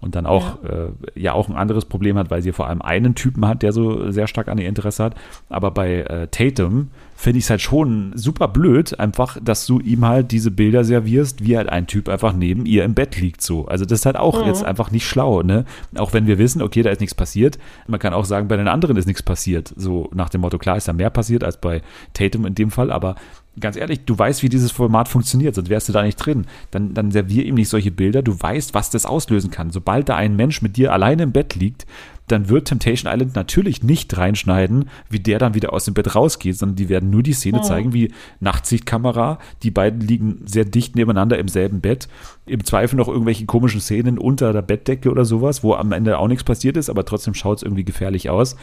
und 0.00 0.16
dann 0.16 0.26
auch 0.26 0.58
ja. 0.64 0.68
Äh, 0.68 0.88
ja 1.14 1.32
auch 1.32 1.48
ein 1.48 1.54
anderes 1.54 1.84
Problem 1.84 2.18
hat, 2.18 2.28
weil 2.28 2.42
sie 2.42 2.50
vor 2.50 2.66
allem 2.66 2.82
einen 2.82 3.14
Typen 3.14 3.46
hat, 3.46 3.62
der 3.62 3.72
so 3.72 4.10
sehr 4.10 4.26
stark 4.26 4.48
an 4.48 4.58
ihr 4.58 4.68
Interesse 4.68 5.04
hat. 5.04 5.14
Aber 5.48 5.70
bei 5.70 5.98
äh, 6.00 6.26
Tatum 6.26 6.88
finde 7.14 7.38
ich 7.38 7.44
es 7.44 7.50
halt 7.50 7.60
schon 7.60 8.10
super 8.16 8.48
blöd, 8.48 8.98
einfach, 8.98 9.38
dass 9.40 9.64
du 9.64 9.78
ihm 9.78 10.04
halt 10.04 10.32
diese 10.32 10.50
Bilder 10.50 10.82
servierst, 10.82 11.44
wie 11.44 11.56
halt 11.56 11.68
ein 11.68 11.86
Typ 11.86 12.08
einfach 12.08 12.32
neben 12.32 12.66
ihr 12.66 12.82
im 12.82 12.94
Bett 12.94 13.16
liegt 13.20 13.42
so. 13.42 13.66
Also 13.66 13.84
das 13.84 14.00
ist 14.00 14.06
halt 14.06 14.16
auch 14.16 14.40
Mhm. 14.42 14.48
jetzt 14.48 14.64
einfach 14.64 14.90
nicht 14.90 15.06
schlau, 15.06 15.42
ne? 15.42 15.64
Auch 15.96 16.12
wenn 16.12 16.26
wir 16.26 16.36
wissen, 16.36 16.62
okay, 16.62 16.82
da 16.82 16.90
ist 16.90 17.00
nichts 17.00 17.14
passiert. 17.14 17.60
Man 17.86 18.00
kann 18.00 18.12
auch 18.12 18.24
sagen, 18.24 18.48
bei 18.48 18.56
den 18.56 18.66
anderen 18.66 18.96
ist 18.96 19.06
nichts 19.06 19.22
passiert. 19.22 19.72
So 19.76 20.10
nach 20.12 20.30
dem 20.30 20.40
Motto, 20.40 20.58
klar 20.58 20.76
ist 20.76 20.88
da 20.88 20.92
mehr 20.92 21.10
passiert 21.10 21.44
als 21.44 21.58
bei 21.58 21.80
Tatum 22.12 22.44
in 22.44 22.56
dem 22.56 22.72
Fall, 22.72 22.90
aber 22.90 23.14
ganz 23.60 23.76
ehrlich, 23.76 24.04
du 24.04 24.18
weißt, 24.18 24.42
wie 24.42 24.48
dieses 24.48 24.72
Format 24.72 25.08
funktioniert, 25.08 25.54
sonst 25.54 25.68
wärst 25.68 25.88
du 25.88 25.92
da 25.92 26.02
nicht 26.02 26.16
drin. 26.16 26.46
Dann, 26.70 26.94
dann 26.94 27.10
servier 27.10 27.44
ihm 27.44 27.54
nicht 27.56 27.68
solche 27.68 27.90
Bilder. 27.90 28.22
Du 28.22 28.40
weißt, 28.40 28.74
was 28.74 28.90
das 28.90 29.06
auslösen 29.06 29.50
kann. 29.50 29.70
Sobald 29.70 30.08
da 30.08 30.16
ein 30.16 30.36
Mensch 30.36 30.62
mit 30.62 30.76
dir 30.76 30.92
alleine 30.92 31.24
im 31.24 31.32
Bett 31.32 31.54
liegt, 31.54 31.86
dann 32.28 32.48
wird 32.48 32.68
Temptation 32.68 33.12
Island 33.12 33.34
natürlich 33.34 33.82
nicht 33.82 34.16
reinschneiden, 34.16 34.88
wie 35.10 35.18
der 35.20 35.38
dann 35.38 35.54
wieder 35.54 35.72
aus 35.72 35.84
dem 35.84 35.92
Bett 35.92 36.14
rausgeht, 36.14 36.56
sondern 36.56 36.76
die 36.76 36.88
werden 36.88 37.10
nur 37.10 37.22
die 37.22 37.32
Szene 37.34 37.58
Oh. 37.58 37.62
zeigen, 37.62 37.92
wie 37.92 38.12
Nachtsichtkamera, 38.40 39.38
die 39.62 39.70
beiden 39.70 40.00
liegen 40.00 40.40
sehr 40.46 40.64
dicht 40.64 40.96
nebeneinander 40.96 41.38
im 41.38 41.48
selben 41.48 41.80
Bett. 41.80 42.08
Im 42.46 42.64
Zweifel 42.64 42.96
noch 42.96 43.08
irgendwelche 43.08 43.44
komischen 43.44 43.80
Szenen 43.80 44.18
unter 44.18 44.52
der 44.52 44.62
Bettdecke 44.62 45.10
oder 45.10 45.24
sowas, 45.24 45.62
wo 45.62 45.74
am 45.74 45.92
Ende 45.92 46.18
auch 46.18 46.28
nichts 46.28 46.44
passiert 46.44 46.76
ist, 46.76 46.88
aber 46.88 47.04
trotzdem 47.04 47.34
schaut 47.34 47.58
es 47.58 47.62
irgendwie 47.64 47.84
gefährlich 47.84 48.30
aus. 48.30 48.56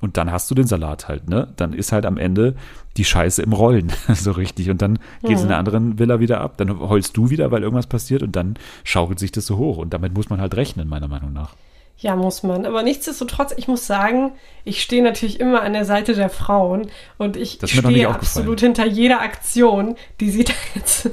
Und 0.00 0.16
dann 0.16 0.30
hast 0.30 0.50
du 0.50 0.54
den 0.54 0.66
Salat 0.66 1.08
halt, 1.08 1.28
ne? 1.28 1.48
Dann 1.56 1.72
ist 1.72 1.92
halt 1.92 2.04
am 2.04 2.18
Ende 2.18 2.54
die 2.96 3.04
Scheiße 3.04 3.42
im 3.42 3.52
Rollen, 3.52 3.92
so 4.14 4.32
richtig. 4.32 4.70
Und 4.70 4.82
dann 4.82 4.98
geht 5.22 5.36
es 5.36 5.42
in 5.42 5.48
der 5.48 5.58
anderen 5.58 5.98
Villa 5.98 6.20
wieder 6.20 6.40
ab. 6.40 6.54
Dann 6.58 6.80
heulst 6.80 7.16
du 7.16 7.30
wieder, 7.30 7.50
weil 7.50 7.62
irgendwas 7.62 7.86
passiert 7.86 8.22
und 8.22 8.36
dann 8.36 8.56
schaukelt 8.84 9.18
sich 9.18 9.32
das 9.32 9.46
so 9.46 9.56
hoch. 9.56 9.78
Und 9.78 9.94
damit 9.94 10.14
muss 10.14 10.28
man 10.28 10.40
halt 10.40 10.54
rechnen, 10.56 10.88
meiner 10.88 11.08
Meinung 11.08 11.32
nach. 11.32 11.54
Ja, 11.98 12.14
muss 12.14 12.42
man. 12.42 12.66
Aber 12.66 12.82
nichtsdestotrotz, 12.82 13.54
ich 13.56 13.68
muss 13.68 13.86
sagen, 13.86 14.32
ich 14.64 14.82
stehe 14.82 15.02
natürlich 15.02 15.40
immer 15.40 15.62
an 15.62 15.72
der 15.72 15.86
Seite 15.86 16.14
der 16.14 16.28
Frauen 16.28 16.90
und 17.16 17.38
ich 17.38 17.58
stehe 17.64 18.08
absolut 18.08 18.60
hinter 18.60 18.84
jeder 18.84 19.22
Aktion, 19.22 19.96
die 20.20 20.30
sie 20.30 20.44
da 20.44 20.52
jetzt, 20.74 21.10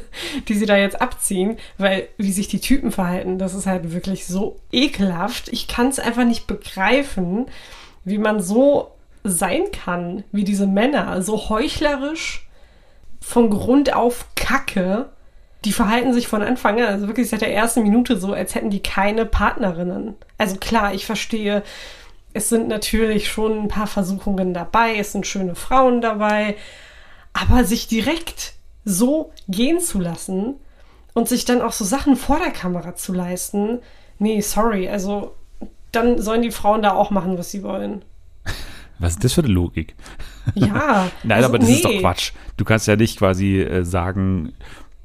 die 0.49 0.55
sie 0.55 0.65
da 0.65 0.75
jetzt 0.75 1.01
abziehen, 1.01 1.55
weil 1.77 2.09
wie 2.17 2.34
sich 2.34 2.49
die 2.49 2.59
Typen 2.59 2.91
verhalten, 2.91 3.39
das 3.39 3.53
ist 3.53 3.65
halt 3.65 3.93
wirklich 3.93 4.25
so 4.25 4.59
ekelhaft. 4.73 5.47
Ich 5.53 5.69
kann 5.69 5.88
es 5.88 5.99
einfach 5.99 6.25
nicht 6.25 6.47
begreifen, 6.47 7.45
wie 8.06 8.18
man 8.18 8.41
so 8.41 8.91
sein 9.24 9.72
kann, 9.72 10.24
wie 10.32 10.43
diese 10.43 10.68
Männer, 10.68 11.22
so 11.22 11.49
heuchlerisch, 11.49 12.47
von 13.22 13.49
Grund 13.49 13.93
auf 13.93 14.26
Kacke. 14.36 15.10
Die 15.64 15.72
verhalten 15.72 16.14
sich 16.14 16.28
von 16.28 16.41
Anfang 16.41 16.82
an, 16.82 16.88
also 16.88 17.08
wirklich 17.08 17.30
seit 17.30 17.41
der 17.41 17.54
ersten 17.54 17.84
Minute 17.84 18.18
so, 18.18 18.34
als 18.34 18.54
hätten 18.54 18.70
die 18.70 18.84
keine 18.84 19.26
Partnerinnen. 19.26 20.16
Also 20.38 20.58
klar, 20.58 20.93
ich 20.93 21.06
verstehe, 21.06 21.64
es 22.34 22.49
sind 22.49 22.68
natürlich 22.68 23.30
schon 23.30 23.64
ein 23.64 23.68
paar 23.70 23.88
Versuchungen 23.88 24.54
dabei, 24.54 24.97
es 24.97 25.14
sind 25.14 25.26
schöne 25.26 25.56
Frauen 25.56 26.01
dabei, 26.01 26.58
aber 27.32 27.64
sich 27.64 27.88
direkt 27.88 28.54
so 28.84 29.32
gehen 29.47 29.80
zu 29.80 29.99
lassen 29.99 30.56
und 31.14 31.30
sich 31.30 31.45
dann 31.45 31.62
auch 31.62 31.72
so 31.72 31.86
Sachen 31.86 32.18
vor 32.18 32.39
der 32.39 32.51
Kamera 32.51 32.95
zu 32.95 33.14
leisten, 33.14 33.80
nee, 34.20 34.41
sorry, 34.41 34.89
also 34.89 35.36
dann 35.94 36.22
sollen 36.22 36.41
die 36.41 36.52
Frauen 36.52 36.82
da 36.82 36.91
auch 36.94 37.12
machen, 37.12 37.38
was 37.38 37.52
sie 37.52 37.64
wollen. 37.64 38.04
Was 39.00 39.14
ist 39.14 39.24
das 39.24 39.34
für 39.34 39.44
eine 39.44 39.52
Logik? 39.54 39.96
Ja. 40.56 41.10
Nein, 41.24 41.38
also, 41.38 41.50
aber 41.50 41.60
das 41.60 41.70
ist 41.70 41.84
nee. 41.84 41.96
doch 41.96 42.02
Quatsch. 42.02 42.32
Du 42.58 42.66
kannst 42.66 42.88
ja 42.88 42.96
nicht 42.96 43.18
quasi 43.18 43.62
äh, 43.62 43.84
sagen, 43.84 44.54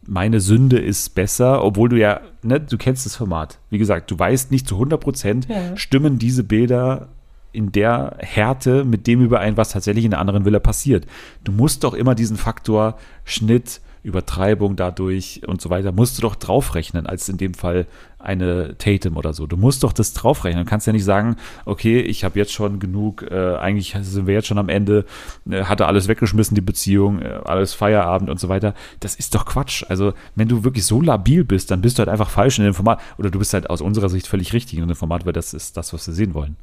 meine 0.06 0.40
Sünde 0.40 0.78
ist 0.78 1.14
besser, 1.14 1.62
obwohl 1.62 1.88
du 1.88 1.96
ja, 1.98 2.20
ne, 2.42 2.60
du 2.60 2.78
kennst 2.78 3.06
das 3.06 3.16
Format. 3.16 3.58
Wie 3.70 3.78
gesagt, 3.78 4.10
du 4.10 4.18
weißt 4.18 4.50
nicht 4.50 4.66
zu 4.66 4.76
100 4.76 5.00
Prozent, 5.00 5.48
Ja. 5.48 5.76
stimmen 5.76 6.18
diese 6.18 6.44
Bilder 6.44 7.08
in 7.52 7.72
der 7.72 8.16
Härte 8.20 8.84
mit 8.84 9.06
dem 9.06 9.22
überein, 9.22 9.56
was 9.56 9.70
tatsächlich 9.70 10.04
in 10.04 10.10
der 10.12 10.20
anderen 10.20 10.44
Villa 10.44 10.60
passiert. 10.60 11.06
Du 11.44 11.52
musst 11.52 11.84
doch 11.84 11.94
immer 11.94 12.14
diesen 12.14 12.36
Faktor 12.36 12.98
Schnitt, 13.24 13.80
Übertreibung 14.08 14.74
dadurch 14.74 15.42
und 15.46 15.60
so 15.60 15.70
weiter, 15.70 15.92
musst 15.92 16.18
du 16.18 16.22
doch 16.22 16.34
draufrechnen, 16.34 17.06
als 17.06 17.28
in 17.28 17.36
dem 17.36 17.54
Fall 17.54 17.86
eine 18.18 18.76
Tatum 18.78 19.16
oder 19.16 19.32
so. 19.32 19.46
Du 19.46 19.56
musst 19.56 19.84
doch 19.84 19.92
das 19.92 20.12
draufrechnen. 20.12 20.64
Du 20.64 20.68
kannst 20.68 20.86
ja 20.86 20.92
nicht 20.92 21.04
sagen, 21.04 21.36
okay, 21.66 22.00
ich 22.00 22.24
habe 22.24 22.38
jetzt 22.38 22.52
schon 22.52 22.80
genug, 22.80 23.22
äh, 23.30 23.56
eigentlich 23.56 23.94
sind 24.00 24.26
wir 24.26 24.34
jetzt 24.34 24.48
schon 24.48 24.58
am 24.58 24.68
Ende, 24.68 25.04
äh, 25.48 25.64
hatte 25.64 25.86
alles 25.86 26.08
weggeschmissen, 26.08 26.54
die 26.54 26.60
Beziehung, 26.60 27.22
äh, 27.22 27.40
alles 27.44 27.74
Feierabend 27.74 28.28
und 28.30 28.40
so 28.40 28.48
weiter. 28.48 28.74
Das 29.00 29.14
ist 29.14 29.34
doch 29.34 29.44
Quatsch. 29.44 29.84
Also, 29.88 30.14
wenn 30.34 30.48
du 30.48 30.64
wirklich 30.64 30.84
so 30.84 31.00
labil 31.00 31.44
bist, 31.44 31.70
dann 31.70 31.80
bist 31.80 31.98
du 31.98 32.00
halt 32.00 32.08
einfach 32.08 32.30
falsch 32.30 32.58
in 32.58 32.64
dem 32.64 32.74
Format. 32.74 33.00
Oder 33.18 33.30
du 33.30 33.38
bist 33.38 33.54
halt 33.54 33.70
aus 33.70 33.80
unserer 33.80 34.08
Sicht 34.08 34.26
völlig 34.26 34.52
richtig 34.52 34.78
in 34.78 34.88
dem 34.88 34.96
Format, 34.96 35.26
weil 35.26 35.32
das 35.32 35.54
ist 35.54 35.76
das, 35.76 35.92
was 35.92 36.06
wir 36.06 36.14
sehen 36.14 36.34
wollen. 36.34 36.56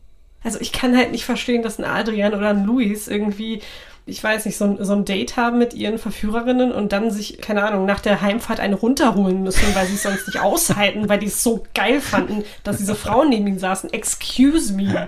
Also 0.44 0.60
ich 0.62 0.72
kann 0.72 0.96
halt 0.96 1.12
nicht 1.12 1.26
verstehen, 1.26 1.64
dass 1.64 1.80
ein 1.80 1.86
Adrian 1.86 2.36
oder 2.36 2.50
ein 2.50 2.66
Luis 2.66 3.08
irgendwie, 3.08 3.62
ich 4.08 4.24
weiß 4.24 4.46
nicht, 4.46 4.58
so 4.58 4.66
ein, 4.66 4.78
so 4.84 4.94
ein 4.94 5.04
Date 5.04 5.36
haben 5.36 5.58
mit 5.58 5.74
ihren 5.74 5.98
Verführerinnen 5.98 6.72
und 6.72 6.92
dann 6.92 7.10
sich, 7.10 7.40
keine 7.40 7.64
Ahnung, 7.64 7.86
nach 7.86 8.00
der 8.00 8.22
Heimfahrt 8.22 8.60
eine 8.60 8.76
runterholen 8.76 9.42
müssen, 9.42 9.74
weil 9.74 9.88
sie 9.88 9.96
es 9.96 10.04
sonst 10.04 10.28
nicht 10.28 10.40
aushalten, 10.40 11.10
weil 11.10 11.20
die 11.20 11.28
es 11.28 11.42
so 11.42 11.64
geil 11.74 12.02
fanden, 12.02 12.44
dass 12.64 12.78
diese 12.78 12.94
Frauen 12.94 13.30
neben 13.30 13.48
ihnen 13.48 13.60
saßen. 13.60 13.92
Excuse 13.92 14.74
me. 14.74 15.08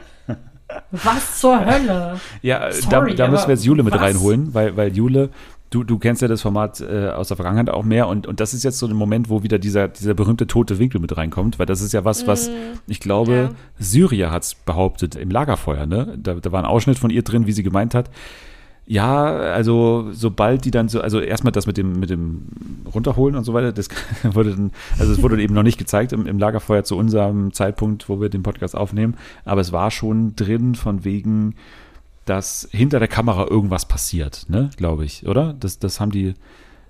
Was 0.92 1.40
zur 1.40 1.64
Hölle? 1.64 2.20
Ja, 2.42 2.68
äh, 2.68 2.74
Sorry, 2.74 3.16
da, 3.16 3.26
da 3.26 3.32
müssen 3.32 3.48
wir 3.48 3.54
jetzt 3.56 3.66
Jule 3.66 3.84
mit 3.84 3.94
was? 3.94 4.02
reinholen, 4.02 4.54
weil, 4.54 4.76
weil 4.76 4.96
Jule, 4.96 5.30
du, 5.70 5.84
du 5.84 6.00
kennst 6.00 6.22
ja 6.22 6.28
das 6.28 6.42
Format 6.42 6.82
äh, 6.82 7.10
aus 7.10 7.28
der 7.28 7.38
Vergangenheit 7.38 7.70
auch 7.70 7.84
mehr 7.84 8.08
und, 8.08 8.26
und 8.28 8.40
das 8.40 8.54
ist 8.54 8.64
jetzt 8.64 8.80
so 8.80 8.88
ein 8.88 8.94
Moment, 8.94 9.30
wo 9.30 9.44
wieder 9.44 9.60
dieser, 9.60 9.88
dieser 9.88 10.16
berühmte 10.16 10.48
tote 10.48 10.80
Winkel 10.80 11.00
mit 11.00 11.16
reinkommt, 11.16 11.60
weil 11.60 11.68
das 11.68 11.82
ist 11.82 11.94
ja 11.94 12.04
was, 12.04 12.28
was 12.28 12.50
ich 12.88 13.00
glaube, 13.00 13.34
ja. 13.34 13.50
Syria 13.80 14.32
hat 14.32 14.44
es 14.44 14.56
behauptet 14.56 15.16
im 15.16 15.30
Lagerfeuer, 15.30 15.86
ne? 15.86 16.18
Da, 16.18 16.34
da 16.34 16.52
war 16.52 16.60
ein 16.60 16.66
Ausschnitt 16.66 17.00
von 17.00 17.12
ihr 17.12 17.22
drin, 17.22 17.48
wie 17.48 17.52
sie 17.54 17.64
gemeint 17.64 17.94
hat. 17.94 18.10
Ja, 18.90 19.26
also 19.36 20.08
sobald 20.14 20.64
die 20.64 20.72
dann 20.72 20.88
so, 20.88 21.02
also 21.02 21.20
erstmal 21.20 21.52
das 21.52 21.68
mit 21.68 21.76
dem, 21.76 22.00
mit 22.00 22.10
dem 22.10 22.44
Runterholen 22.94 23.36
und 23.36 23.44
so 23.44 23.54
weiter, 23.54 23.74
das 23.74 23.90
wurde 24.24 24.52
dann, 24.52 24.72
also 24.98 25.12
es 25.12 25.22
wurde 25.22 25.42
eben 25.42 25.54
noch 25.54 25.64
nicht 25.64 25.78
gezeigt 25.78 26.14
im, 26.14 26.26
im 26.26 26.40
Lagerfeuer 26.40 26.86
zu 26.86 26.96
unserem 26.98 27.52
Zeitpunkt, 27.52 28.08
wo 28.08 28.22
wir 28.22 28.30
den 28.30 28.44
Podcast 28.44 28.78
aufnehmen, 28.78 29.16
aber 29.44 29.60
es 29.60 29.74
war 29.74 29.92
schon 29.92 30.38
drin 30.38 30.76
von 30.76 31.04
wegen, 31.04 31.56
dass 32.24 32.68
hinter 32.72 33.00
der 33.00 33.10
Kamera 33.10 33.48
irgendwas 33.50 33.88
passiert, 33.88 34.46
ne, 34.48 34.70
glaube 34.78 35.04
ich, 35.04 35.28
oder? 35.28 35.54
Das, 35.60 35.80
das 35.80 36.00
haben 36.00 36.12
die 36.12 36.34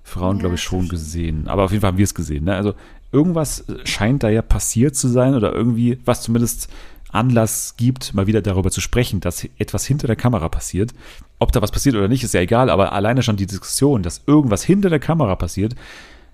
Frauen, 0.04 0.36
Ja, 0.36 0.42
glaube 0.42 0.54
ich, 0.54 0.62
schon. 0.62 0.88
gesehen. 0.88 1.48
Aber 1.48 1.64
auf 1.64 1.72
jeden 1.72 1.80
Fall 1.80 1.88
haben 1.88 1.98
wir 1.98 2.04
es 2.04 2.14
gesehen, 2.14 2.44
ne? 2.44 2.54
Also 2.54 2.74
irgendwas 3.12 3.64
scheint 3.84 4.22
da 4.22 4.28
ja 4.28 4.42
passiert 4.42 4.94
zu 4.96 5.08
sein 5.08 5.34
oder 5.34 5.52
irgendwie, 5.52 5.98
was 6.04 6.22
zumindest 6.22 6.68
Anlass 7.10 7.74
gibt, 7.76 8.14
mal 8.14 8.26
wieder 8.26 8.42
darüber 8.42 8.70
zu 8.70 8.80
sprechen, 8.80 9.20
dass 9.20 9.48
etwas 9.58 9.86
hinter 9.86 10.06
der 10.06 10.16
Kamera 10.16 10.48
passiert. 10.48 10.92
Ob 11.38 11.52
da 11.52 11.62
was 11.62 11.70
passiert 11.70 11.94
oder 11.94 12.08
nicht, 12.08 12.24
ist 12.24 12.34
ja 12.34 12.40
egal, 12.40 12.70
aber 12.70 12.92
alleine 12.92 13.22
schon 13.22 13.36
die 13.36 13.46
Diskussion, 13.46 14.02
dass 14.02 14.22
irgendwas 14.26 14.62
hinter 14.64 14.90
der 14.90 15.00
Kamera 15.00 15.36
passiert, 15.36 15.74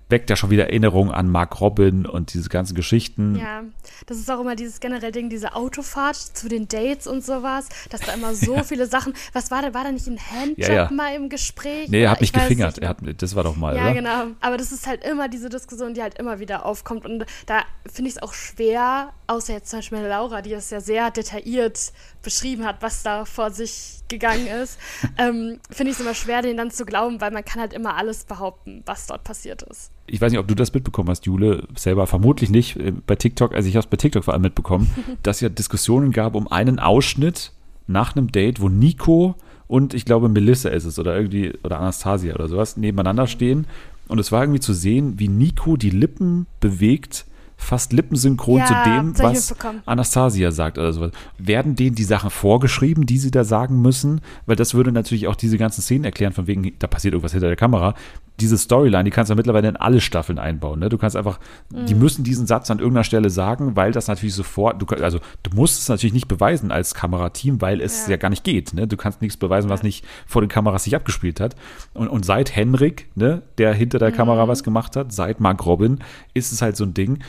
weckt 0.09 0.29
ja 0.29 0.35
schon 0.35 0.49
wieder 0.51 0.65
Erinnerungen 0.67 1.11
an 1.11 1.29
Mark 1.29 1.59
Robin 1.61 2.05
und 2.05 2.33
diese 2.33 2.49
ganzen 2.49 2.75
Geschichten. 2.75 3.35
Ja, 3.35 3.63
das 4.05 4.17
ist 4.17 4.29
auch 4.29 4.39
immer 4.39 4.55
dieses 4.55 4.79
generell 4.79 5.11
Ding, 5.11 5.29
diese 5.29 5.55
Autofahrt 5.55 6.15
zu 6.15 6.47
den 6.47 6.67
Dates 6.67 7.07
und 7.07 7.23
sowas, 7.25 7.69
dass 7.89 8.01
da 8.01 8.13
immer 8.13 8.35
so 8.35 8.55
viele 8.63 8.85
Sachen. 8.85 9.13
Was 9.33 9.49
war 9.51 9.61
da? 9.61 9.73
War 9.73 9.83
da 9.83 9.91
nicht 9.91 10.07
ein 10.07 10.19
Handjob 10.19 10.57
Ja, 10.67 10.73
ja. 10.73 10.91
mal 10.91 11.15
im 11.15 11.29
Gespräch? 11.29 11.89
Nee, 11.89 12.03
er 12.03 12.11
hat 12.11 12.21
mich 12.21 12.33
gefingert. 12.33 12.77
Er 12.77 12.89
hat, 12.89 12.97
das 13.17 13.35
war 13.35 13.43
doch 13.43 13.55
mal, 13.55 13.75
Ja, 13.75 13.83
oder? 13.85 13.93
genau. 13.93 14.23
Aber 14.41 14.57
das 14.57 14.71
ist 14.71 14.85
halt 14.85 15.03
immer 15.03 15.27
diese 15.27 15.49
Diskussion, 15.49 15.93
die 15.95 16.01
halt 16.03 16.19
immer 16.19 16.39
wieder 16.39 16.65
aufkommt. 16.65 17.05
Und 17.05 17.25
da 17.47 17.61
finde 17.91 18.09
ich 18.09 18.17
es 18.17 18.21
auch 18.21 18.33
schwer, 18.33 19.11
außer 19.27 19.53
jetzt 19.53 19.69
zum 19.69 19.79
Beispiel 19.79 19.99
Laura, 19.99 20.41
die 20.41 20.51
das 20.51 20.69
ja 20.69 20.81
sehr 20.81 21.09
detailliert 21.09 21.91
beschrieben 22.25 22.65
hat, 22.65 22.81
was 22.81 23.03
da 23.03 23.23
vor 23.23 23.51
sich 23.51 23.99
gegangen 24.09 24.47
ist, 24.47 24.77
ähm, 25.17 25.59
finde 25.69 25.91
ich 25.91 25.97
es 25.97 26.01
immer 26.01 26.13
schwer, 26.13 26.41
den 26.41 26.57
dann 26.57 26.71
zu 26.71 26.83
glauben, 26.83 27.21
weil 27.21 27.31
man 27.31 27.45
kann 27.45 27.61
halt 27.61 27.71
immer 27.71 27.95
alles 27.95 28.25
behaupten, 28.25 28.83
was 28.85 29.07
dort 29.07 29.23
passiert 29.23 29.61
ist. 29.61 29.91
Ich 30.07 30.19
weiß 30.19 30.31
nicht, 30.31 30.39
ob 30.39 30.47
du 30.47 30.55
das 30.55 30.73
mitbekommen 30.73 31.09
hast, 31.09 31.25
Jule, 31.25 31.67
selber 31.75 32.05
vermutlich 32.05 32.49
nicht 32.49 32.75
äh, 32.75 32.91
bei 32.91 33.15
TikTok, 33.15 33.55
also 33.55 33.69
ich 33.69 33.75
habe 33.75 33.85
es 33.85 33.89
bei 33.89 33.97
TikTok 33.97 34.25
vor 34.25 34.33
allem 34.33 34.43
mitbekommen, 34.43 34.93
dass 35.23 35.39
ja 35.39 35.47
Diskussionen 35.47 36.11
gab 36.11 36.35
um 36.35 36.51
einen 36.51 36.79
Ausschnitt 36.79 37.53
nach 37.87 38.15
einem 38.15 38.31
Date, 38.31 38.59
wo 38.59 38.67
Nico 38.67 39.35
und 39.67 39.93
ich 39.93 40.05
glaube 40.05 40.27
Melissa 40.27 40.69
ist 40.69 40.85
es 40.85 40.99
oder 40.99 41.15
irgendwie 41.15 41.53
oder 41.63 41.79
Anastasia 41.79 42.35
oder 42.35 42.49
sowas 42.49 42.77
nebeneinander 42.77 43.27
stehen 43.27 43.67
und 44.07 44.19
es 44.19 44.31
war 44.31 44.41
irgendwie 44.41 44.59
zu 44.59 44.73
sehen, 44.73 45.19
wie 45.19 45.27
Nico 45.27 45.77
die 45.77 45.89
Lippen 45.89 46.47
bewegt 46.59 47.25
fast 47.57 47.93
lippensynchron 47.93 48.59
Ja, 48.59 48.65
zu 48.65 48.73
dem, 48.85 49.17
was. 49.19 49.55
Anastasia 49.85 50.51
sagt 50.51 50.77
oder 50.77 50.93
sowas. 50.93 51.11
Werden 51.37 51.75
denen 51.75 51.95
die 51.95 52.03
Sachen 52.03 52.29
vorgeschrieben, 52.29 53.05
die 53.05 53.17
sie 53.17 53.31
da 53.31 53.43
sagen 53.43 53.81
müssen? 53.81 54.21
Weil 54.45 54.55
das 54.55 54.73
würde 54.73 54.91
natürlich 54.91 55.27
auch 55.27 55.35
diese 55.35 55.57
ganzen 55.57 55.81
Szenen 55.81 56.03
erklären, 56.05 56.33
von 56.33 56.47
wegen, 56.47 56.73
da 56.79 56.87
passiert 56.87 57.13
irgendwas 57.13 57.31
hinter 57.31 57.47
der 57.47 57.55
Kamera. 57.55 57.93
Diese 58.41 58.57
Storyline, 58.57 59.05
die 59.05 59.11
kannst 59.11 59.29
du 59.29 59.33
ja 59.33 59.37
mittlerweile 59.37 59.69
in 59.69 59.77
alle 59.77 60.01
Staffeln 60.01 60.39
einbauen. 60.39 60.79
Ne? 60.79 60.89
Du 60.89 60.97
kannst 60.97 61.15
einfach, 61.15 61.39
die 61.71 61.95
müssen 61.95 62.25
diesen 62.25 62.45
Satz 62.47 62.69
an 62.69 62.79
irgendeiner 62.79 63.05
Stelle 63.05 63.29
sagen, 63.29 63.77
weil 63.77 63.93
das 63.93 64.09
natürlich 64.09 64.35
sofort, 64.35 64.81
du, 64.81 64.85
also 65.01 65.19
du 65.43 65.55
musst 65.55 65.79
es 65.79 65.87
natürlich 65.87 66.13
nicht 66.13 66.27
beweisen 66.27 66.69
als 66.71 66.93
Kamerateam, 66.93 67.61
weil 67.61 67.79
es 67.79 68.07
ja, 68.07 68.11
Ja. 68.11 68.17
gar 68.17 68.29
nicht 68.29 68.43
geht. 68.43 68.73
Ne? 68.73 68.87
Du 68.87 68.97
kannst 68.97 69.21
nichts 69.21 69.37
beweisen, 69.37 69.69
was 69.69 69.83
nicht 69.83 70.03
vor 70.27 70.41
den 70.41 70.49
Kameras 70.49 70.83
sich 70.83 70.95
abgespielt 70.95 71.39
hat. 71.39 71.55
Und, 71.93 72.09
und 72.09 72.25
seit 72.25 72.53
Henrik, 72.55 73.07
ne, 73.15 73.41
der 73.57 73.73
hinter 73.73 73.99
der 73.99 74.11
Kamera 74.11 74.49
was 74.49 74.63
gemacht 74.63 74.97
hat, 74.97 75.13
seit 75.13 75.39
Mark 75.39 75.65
Robin, 75.65 75.99
ist 76.33 76.51
es 76.51 76.61
halt 76.61 76.75
so 76.75 76.83
ein 76.83 76.93
Ding, 76.93 77.19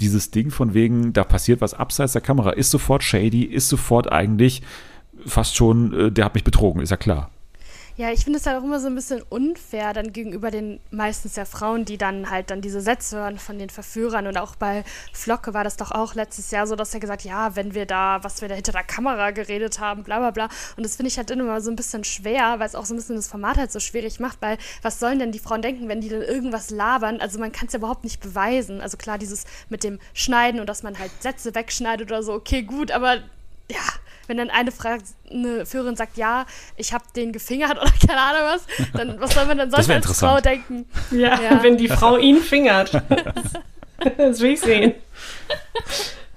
dieses 0.00 0.30
Ding 0.30 0.50
von 0.50 0.74
wegen, 0.74 1.12
da 1.12 1.24
passiert 1.24 1.60
was 1.60 1.74
abseits 1.74 2.12
der 2.12 2.22
Kamera, 2.22 2.50
ist 2.50 2.70
sofort 2.70 3.02
shady, 3.02 3.42
ist 3.42 3.68
sofort 3.68 4.10
eigentlich 4.10 4.62
fast 5.24 5.56
schon, 5.56 5.92
äh, 5.92 6.12
der 6.12 6.26
hat 6.26 6.34
mich 6.34 6.44
betrogen, 6.44 6.82
ist 6.82 6.90
ja 6.90 6.96
klar. 6.96 7.30
Ja, 7.98 8.10
ich 8.10 8.24
finde 8.24 8.38
es 8.38 8.44
halt 8.44 8.58
auch 8.58 8.62
immer 8.62 8.78
so 8.78 8.88
ein 8.88 8.94
bisschen 8.94 9.22
unfair 9.22 9.94
dann 9.94 10.12
gegenüber 10.12 10.50
den 10.50 10.80
meistens 10.90 11.34
ja 11.36 11.46
Frauen, 11.46 11.86
die 11.86 11.96
dann 11.96 12.28
halt 12.28 12.50
dann 12.50 12.60
diese 12.60 12.82
Sätze 12.82 13.16
hören 13.16 13.38
von 13.38 13.58
den 13.58 13.70
Verführern. 13.70 14.26
Und 14.26 14.36
auch 14.36 14.54
bei 14.54 14.84
Flocke 15.14 15.54
war 15.54 15.64
das 15.64 15.78
doch 15.78 15.92
auch 15.92 16.14
letztes 16.14 16.50
Jahr 16.50 16.66
so, 16.66 16.76
dass 16.76 16.92
er 16.92 17.00
gesagt, 17.00 17.22
ja, 17.24 17.56
wenn 17.56 17.72
wir 17.72 17.86
da, 17.86 18.22
was 18.22 18.42
wir 18.42 18.50
da 18.50 18.54
hinter 18.54 18.72
der 18.72 18.84
Kamera 18.84 19.30
geredet 19.30 19.80
haben, 19.80 20.02
bla 20.02 20.18
bla 20.18 20.30
bla. 20.30 20.50
Und 20.76 20.84
das 20.84 20.96
finde 20.96 21.08
ich 21.08 21.16
halt 21.16 21.30
immer 21.30 21.58
so 21.62 21.70
ein 21.70 21.76
bisschen 21.76 22.04
schwer, 22.04 22.58
weil 22.58 22.66
es 22.66 22.74
auch 22.74 22.84
so 22.84 22.92
ein 22.92 22.98
bisschen 22.98 23.16
das 23.16 23.28
Format 23.28 23.56
halt 23.56 23.72
so 23.72 23.80
schwierig 23.80 24.20
macht, 24.20 24.42
weil 24.42 24.58
was 24.82 25.00
sollen 25.00 25.18
denn 25.18 25.32
die 25.32 25.38
Frauen 25.38 25.62
denken, 25.62 25.88
wenn 25.88 26.02
die 26.02 26.10
dann 26.10 26.20
irgendwas 26.20 26.68
labern? 26.68 27.22
Also 27.22 27.38
man 27.38 27.50
kann 27.50 27.68
es 27.68 27.72
ja 27.72 27.78
überhaupt 27.78 28.04
nicht 28.04 28.20
beweisen. 28.20 28.82
Also 28.82 28.98
klar, 28.98 29.16
dieses 29.16 29.46
mit 29.70 29.84
dem 29.84 30.00
Schneiden 30.12 30.60
und 30.60 30.68
dass 30.68 30.82
man 30.82 30.98
halt 30.98 31.12
Sätze 31.20 31.54
wegschneidet 31.54 32.10
oder 32.10 32.22
so, 32.22 32.34
okay, 32.34 32.62
gut, 32.62 32.90
aber 32.90 33.22
ja, 33.70 33.80
wenn 34.28 34.36
dann 34.38 34.50
eine, 34.50 34.72
Frage, 34.72 35.02
eine 35.30 35.66
Führerin 35.66 35.96
sagt, 35.96 36.16
ja, 36.16 36.46
ich 36.76 36.92
habe 36.92 37.04
den 37.14 37.32
gefingert 37.32 37.76
oder 37.80 37.90
keine 38.06 38.20
Ahnung 38.20 38.40
was, 38.44 38.66
dann 38.94 39.20
was 39.20 39.34
soll 39.34 39.46
man 39.46 39.58
dann 39.58 39.70
sonst 39.70 39.90
als. 39.90 40.18
Frau 40.18 40.40
denken? 40.40 40.86
Ja, 41.10 41.40
Ja. 41.40 41.62
wenn 41.62 41.76
die 41.76 41.88
Frau 41.88 42.16
ihn 42.16 42.38
fingert. 42.38 42.92
das 44.18 44.40
will 44.40 44.52
ich 44.52 44.60
sehen. 44.60 44.92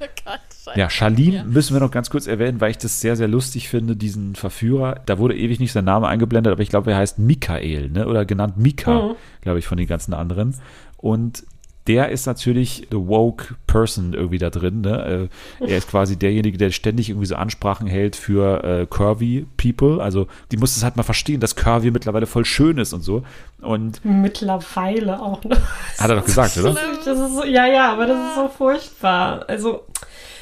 Oh 0.02 0.06
Gott, 0.26 0.40
scheiße. 0.66 0.80
Ja, 0.80 0.90
Charlene 0.90 1.44
müssen 1.44 1.76
wir 1.76 1.82
noch 1.82 1.92
ganz 1.92 2.10
kurz 2.10 2.26
erwähnen, 2.26 2.62
weil 2.62 2.72
ich 2.72 2.78
das 2.78 3.02
sehr, 3.02 3.16
sehr 3.18 3.28
lustig 3.28 3.68
finde, 3.68 3.96
diesen 3.98 4.36
Verführer. 4.36 5.02
Da 5.06 5.18
wurde 5.18 5.36
ewig 5.36 5.60
nicht 5.60 5.74
sein 5.74 5.84
Name 5.86 6.08
eingeblendet, 6.08 6.54
aber 6.54 6.62
ich 6.62 6.70
glaube, 6.70 6.92
er 6.92 6.98
heißt 6.98 7.20
Michael, 7.20 7.90
ne? 7.90 8.08
oder 8.08 8.24
genannt 8.26 8.56
Mika, 8.58 8.94
Mhm. 9.10 9.16
glaube 9.42 9.60
ich, 9.60 9.68
von 9.68 9.78
den 9.78 9.88
ganzen 9.88 10.14
anderen. 10.14 10.56
Und 10.98 11.44
der 11.90 12.10
ist 12.10 12.28
natürlich 12.28 12.88
the 12.92 12.98
woke 12.98 13.56
person 13.68 14.14
irgendwie 14.14 14.38
da 14.38 14.50
drin. 14.52 14.82
Ne? 14.82 15.30
Äh, 15.60 15.68
Er 15.72 15.78
ist 15.80 15.90
quasi 15.90 16.18
derjenige, 16.18 16.58
der 16.58 16.70
ständig 16.70 17.10
irgendwie 17.10 17.26
so 17.26 17.36
Ansprachen 17.36 17.88
hält 17.88 18.16
für 18.16 18.64
äh, 18.64 18.86
curvy 18.86 19.48
people. 19.58 20.02
Also 20.02 20.28
die 20.52 20.58
muss 20.58 20.78
es 20.78 20.84
halt 20.84 20.96
mal 20.98 21.04
verstehen, 21.04 21.40
dass 21.40 21.56
curvy 21.56 21.90
mittlerweile 21.92 22.28
voll 22.28 22.46
schön 22.46 22.78
ist 22.78 22.94
und 22.94 23.02
so. 23.02 23.24
Und 23.62 24.00
Mittlerweile 24.06 25.20
auch 25.20 25.44
noch. 25.44 25.58
hat 25.98 26.10
er 26.10 26.16
doch 26.18 26.26
gesagt, 26.26 26.56
oder? 26.58 26.76
So, 27.04 27.44
ja, 27.44 27.66
ja, 27.66 27.92
aber 27.92 28.06
das 28.06 28.18
ist 28.30 28.36
so 28.36 28.48
furchtbar. 28.50 29.46
Also, 29.50 29.82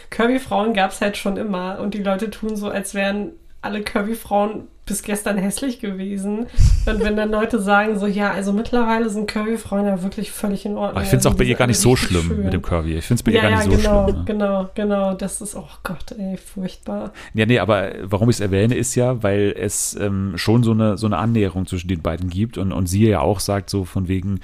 Kirby-Frauen 0.10 0.74
gab 0.74 0.91
es 0.91 1.02
halt 1.02 1.18
schon 1.18 1.38
immer 1.38 1.80
und 1.80 1.93
die 1.93 2.04
Leute 2.04 2.30
tun 2.30 2.56
so, 2.58 2.70
als 2.70 2.93
wären 2.93 3.32
alle 3.62 3.82
Kirby-Frauen 3.82 4.68
bis 4.88 5.04
gestern 5.04 5.38
hässlich 5.38 5.80
gewesen. 5.80 6.48
Und 6.86 7.04
wenn 7.04 7.16
dann 7.16 7.30
Leute 7.30 7.60
sagen 7.62 8.00
so, 8.00 8.08
ja, 8.08 8.32
also 8.32 8.54
mittlerweile 8.54 9.10
sind 9.10 9.32
ja 9.36 10.02
wirklich 10.02 10.32
völlig 10.32 10.66
in 10.66 10.74
Ordnung. 10.74 10.92
Aber 10.92 11.04
ich 11.04 11.10
finde 11.10 11.20
es 11.20 11.26
auch 11.28 11.36
bei 11.36 11.44
ihr 11.44 11.56
gar 11.56 11.68
nicht 11.68 11.80
so 11.80 11.96
schlimm 11.96 12.24
schön. 12.24 12.44
mit 12.44 12.54
dem 12.54 12.62
Curvy. 12.62 12.96
Ich 12.96 13.06
finde 13.06 13.20
es 13.20 13.24
bei 13.24 13.32
ihr 13.32 13.38
ja, 13.38 13.42
gar 13.44 13.52
ja, 13.52 13.58
nicht 13.58 13.72
so 13.72 13.78
genau, 13.78 14.04
schlimm. 14.06 14.18
Ne? 14.18 14.26
genau, 14.26 14.70
genau. 14.74 15.14
Das 15.14 15.42
ist, 15.42 15.56
oh 15.56 15.68
Gott, 15.84 16.16
ey, 16.18 16.38
furchtbar. 16.38 17.12
Ja, 17.34 17.46
nee, 17.46 17.60
aber 17.60 17.92
warum 18.04 18.30
ich 18.30 18.38
es 18.38 18.40
erwähne, 18.40 18.76
ist 18.76 18.96
ja, 18.96 19.22
weil 19.22 19.54
es 19.58 19.96
ähm, 20.00 20.34
schon 20.36 20.64
so 20.64 20.72
eine, 20.72 20.98
so 20.98 21.06
eine 21.06 21.18
Annäherung 21.18 21.68
zwischen 21.68 21.90
den 21.90 22.02
beiden 22.02 22.30
gibt 22.30 22.58
und, 22.58 22.72
und 22.72 22.88
sie 22.88 23.08
ja 23.08 23.20
auch 23.20 23.40
sagt, 23.40 23.70
so 23.70 23.86
von 23.86 24.08
wegen, 24.08 24.40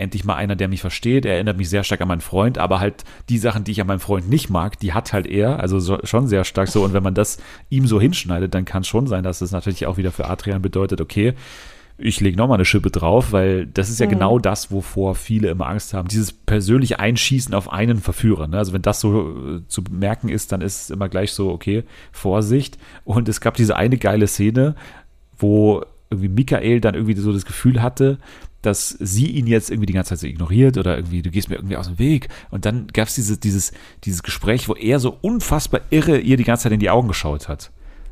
endlich 0.00 0.24
mal 0.24 0.34
einer, 0.34 0.56
der 0.56 0.68
mich 0.68 0.80
versteht. 0.80 1.24
Er 1.24 1.34
erinnert 1.34 1.56
mich 1.56 1.68
sehr 1.68 1.84
stark 1.84 2.00
an 2.00 2.08
meinen 2.08 2.20
Freund, 2.20 2.58
aber 2.58 2.80
halt 2.80 3.04
die 3.28 3.38
Sachen, 3.38 3.64
die 3.64 3.72
ich 3.72 3.80
an 3.80 3.86
meinem 3.86 4.00
Freund 4.00 4.28
nicht 4.28 4.50
mag, 4.50 4.78
die 4.78 4.92
hat 4.92 5.12
halt 5.12 5.26
er, 5.26 5.60
also 5.60 5.78
so, 5.78 5.98
schon 6.04 6.26
sehr 6.26 6.44
stark 6.44 6.68
so. 6.68 6.82
Und 6.82 6.92
wenn 6.92 7.02
man 7.02 7.14
das 7.14 7.38
ihm 7.68 7.86
so 7.86 8.00
hinschneidet, 8.00 8.54
dann 8.54 8.64
kann 8.64 8.82
es 8.82 8.88
schon 8.88 9.06
sein, 9.06 9.22
dass 9.22 9.40
es 9.40 9.52
natürlich 9.52 9.86
auch 9.86 9.96
wieder 9.96 10.12
für 10.12 10.28
Adrian 10.28 10.62
bedeutet, 10.62 11.00
okay, 11.00 11.34
ich 12.02 12.20
lege 12.20 12.36
nochmal 12.36 12.56
eine 12.56 12.64
Schippe 12.64 12.90
drauf, 12.90 13.32
weil 13.32 13.66
das 13.66 13.90
ist 13.90 14.00
ja 14.00 14.06
genau 14.06 14.38
das, 14.38 14.72
wovor 14.72 15.14
viele 15.14 15.48
immer 15.48 15.66
Angst 15.66 15.92
haben. 15.92 16.08
Dieses 16.08 16.32
persönliche 16.32 16.98
Einschießen 16.98 17.54
auf 17.54 17.70
einen 17.70 17.98
Verführer. 17.98 18.48
Ne? 18.48 18.56
Also 18.56 18.72
wenn 18.72 18.82
das 18.82 19.00
so 19.00 19.58
äh, 19.58 19.68
zu 19.68 19.82
merken 19.90 20.30
ist, 20.30 20.50
dann 20.52 20.62
ist 20.62 20.84
es 20.84 20.90
immer 20.90 21.08
gleich 21.08 21.32
so, 21.32 21.50
okay, 21.50 21.84
Vorsicht. 22.10 22.78
Und 23.04 23.28
es 23.28 23.40
gab 23.40 23.54
diese 23.54 23.76
eine 23.76 23.98
geile 23.98 24.26
Szene, 24.26 24.76
wo 25.38 25.84
irgendwie 26.10 26.28
Michael 26.28 26.80
dann 26.80 26.94
irgendwie 26.94 27.14
so 27.14 27.32
das 27.32 27.44
Gefühl 27.44 27.82
hatte, 27.82 28.18
dass 28.62 28.90
sie 28.90 29.26
ihn 29.26 29.46
jetzt 29.46 29.70
irgendwie 29.70 29.86
die 29.86 29.92
ganze 29.94 30.10
Zeit 30.10 30.18
so 30.18 30.26
ignoriert 30.26 30.76
oder 30.76 30.96
irgendwie, 30.96 31.22
du 31.22 31.30
gehst 31.30 31.48
mir 31.48 31.56
irgendwie 31.56 31.76
aus 31.76 31.86
dem 31.86 31.98
Weg. 31.98 32.28
Und 32.50 32.66
dann 32.66 32.88
gab 32.88 33.08
es 33.08 33.14
dieses, 33.14 33.40
dieses, 33.40 33.72
dieses 34.04 34.22
Gespräch, 34.22 34.68
wo 34.68 34.74
er 34.74 34.98
so 34.98 35.16
unfassbar 35.22 35.80
irre 35.90 36.18
ihr 36.18 36.36
die 36.36 36.44
ganze 36.44 36.64
Zeit 36.64 36.72
in 36.72 36.80
die 36.80 36.90
Augen 36.90 37.08
geschaut 37.08 37.48
hat. 37.48 37.70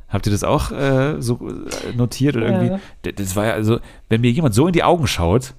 Habt 0.09 0.27
ihr 0.27 0.33
das 0.33 0.45
auch 0.45 0.71
äh, 0.73 1.21
so 1.21 1.39
äh, 1.51 1.95
notiert 1.95 2.37
oder 2.37 2.51
Ja. 2.51 2.63
irgendwie? 2.63 3.13
Das 3.13 3.37
war 3.37 3.45
ja 3.47 3.53
also, 3.53 3.79
wenn 4.09 4.23
mir 4.23 4.31
jemand 4.31 4.55
so 4.55 4.67
in 4.67 4.73
die 4.73 4.85
Augen 4.85 5.07
schaut, 5.07 5.55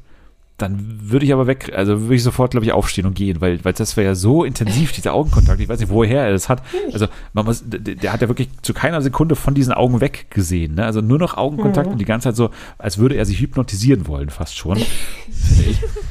dann 0.62 0.99
würde 1.01 1.26
ich 1.26 1.34
aber 1.34 1.47
weg, 1.47 1.72
also 1.76 2.01
würde 2.01 2.16
ich 2.16 2.24
sofort, 2.24 2.51
glaube 2.51 2.66
ich, 2.66 2.72
aufstehen 2.72 3.05
und 3.05 3.16
gehen, 3.16 3.41
weil, 3.41 3.64
weil 3.66 3.74
das 3.74 3.97
wäre 3.97 4.07
ja 4.07 4.16
so 4.16 4.43
intensiv, 4.43 4.91
dieser 4.91 5.14
Augenkontakt. 5.14 5.60
Ich 5.60 5.68
weiß 5.70 5.80
nicht, 5.80 5.89
woher 5.89 6.24
er 6.26 6.32
das 6.32 6.49
hat. 6.49 6.62
Also, 6.93 7.07
man 7.34 7.45
muss, 7.45 7.64
der, 7.66 7.80
der 7.95 8.14
hat 8.14 8.22
ja 8.22 8.28
wirklich 8.28 8.49
zu 8.62 8.74
keiner 8.74 9.01
Sekunde 9.01 9.36
von 9.36 9.53
diesen 9.53 9.74
Augen 9.74 10.01
weggesehen. 10.01 10.76
Ne? 10.76 10.86
Also 10.86 11.01
nur 11.01 11.18
noch 11.20 11.36
Augenkontakt 11.38 11.88
Mhm. 11.88 11.93
und 11.93 11.97
die 11.99 12.05
ganze 12.05 12.30
Zeit 12.30 12.36
so, 12.36 12.49
als 12.78 12.97
würde 12.97 13.16
er 13.16 13.26
sich 13.26 13.39
hypnotisieren 13.39 14.07
wollen, 14.07 14.30
fast 14.30 14.55
schon. 14.57 14.78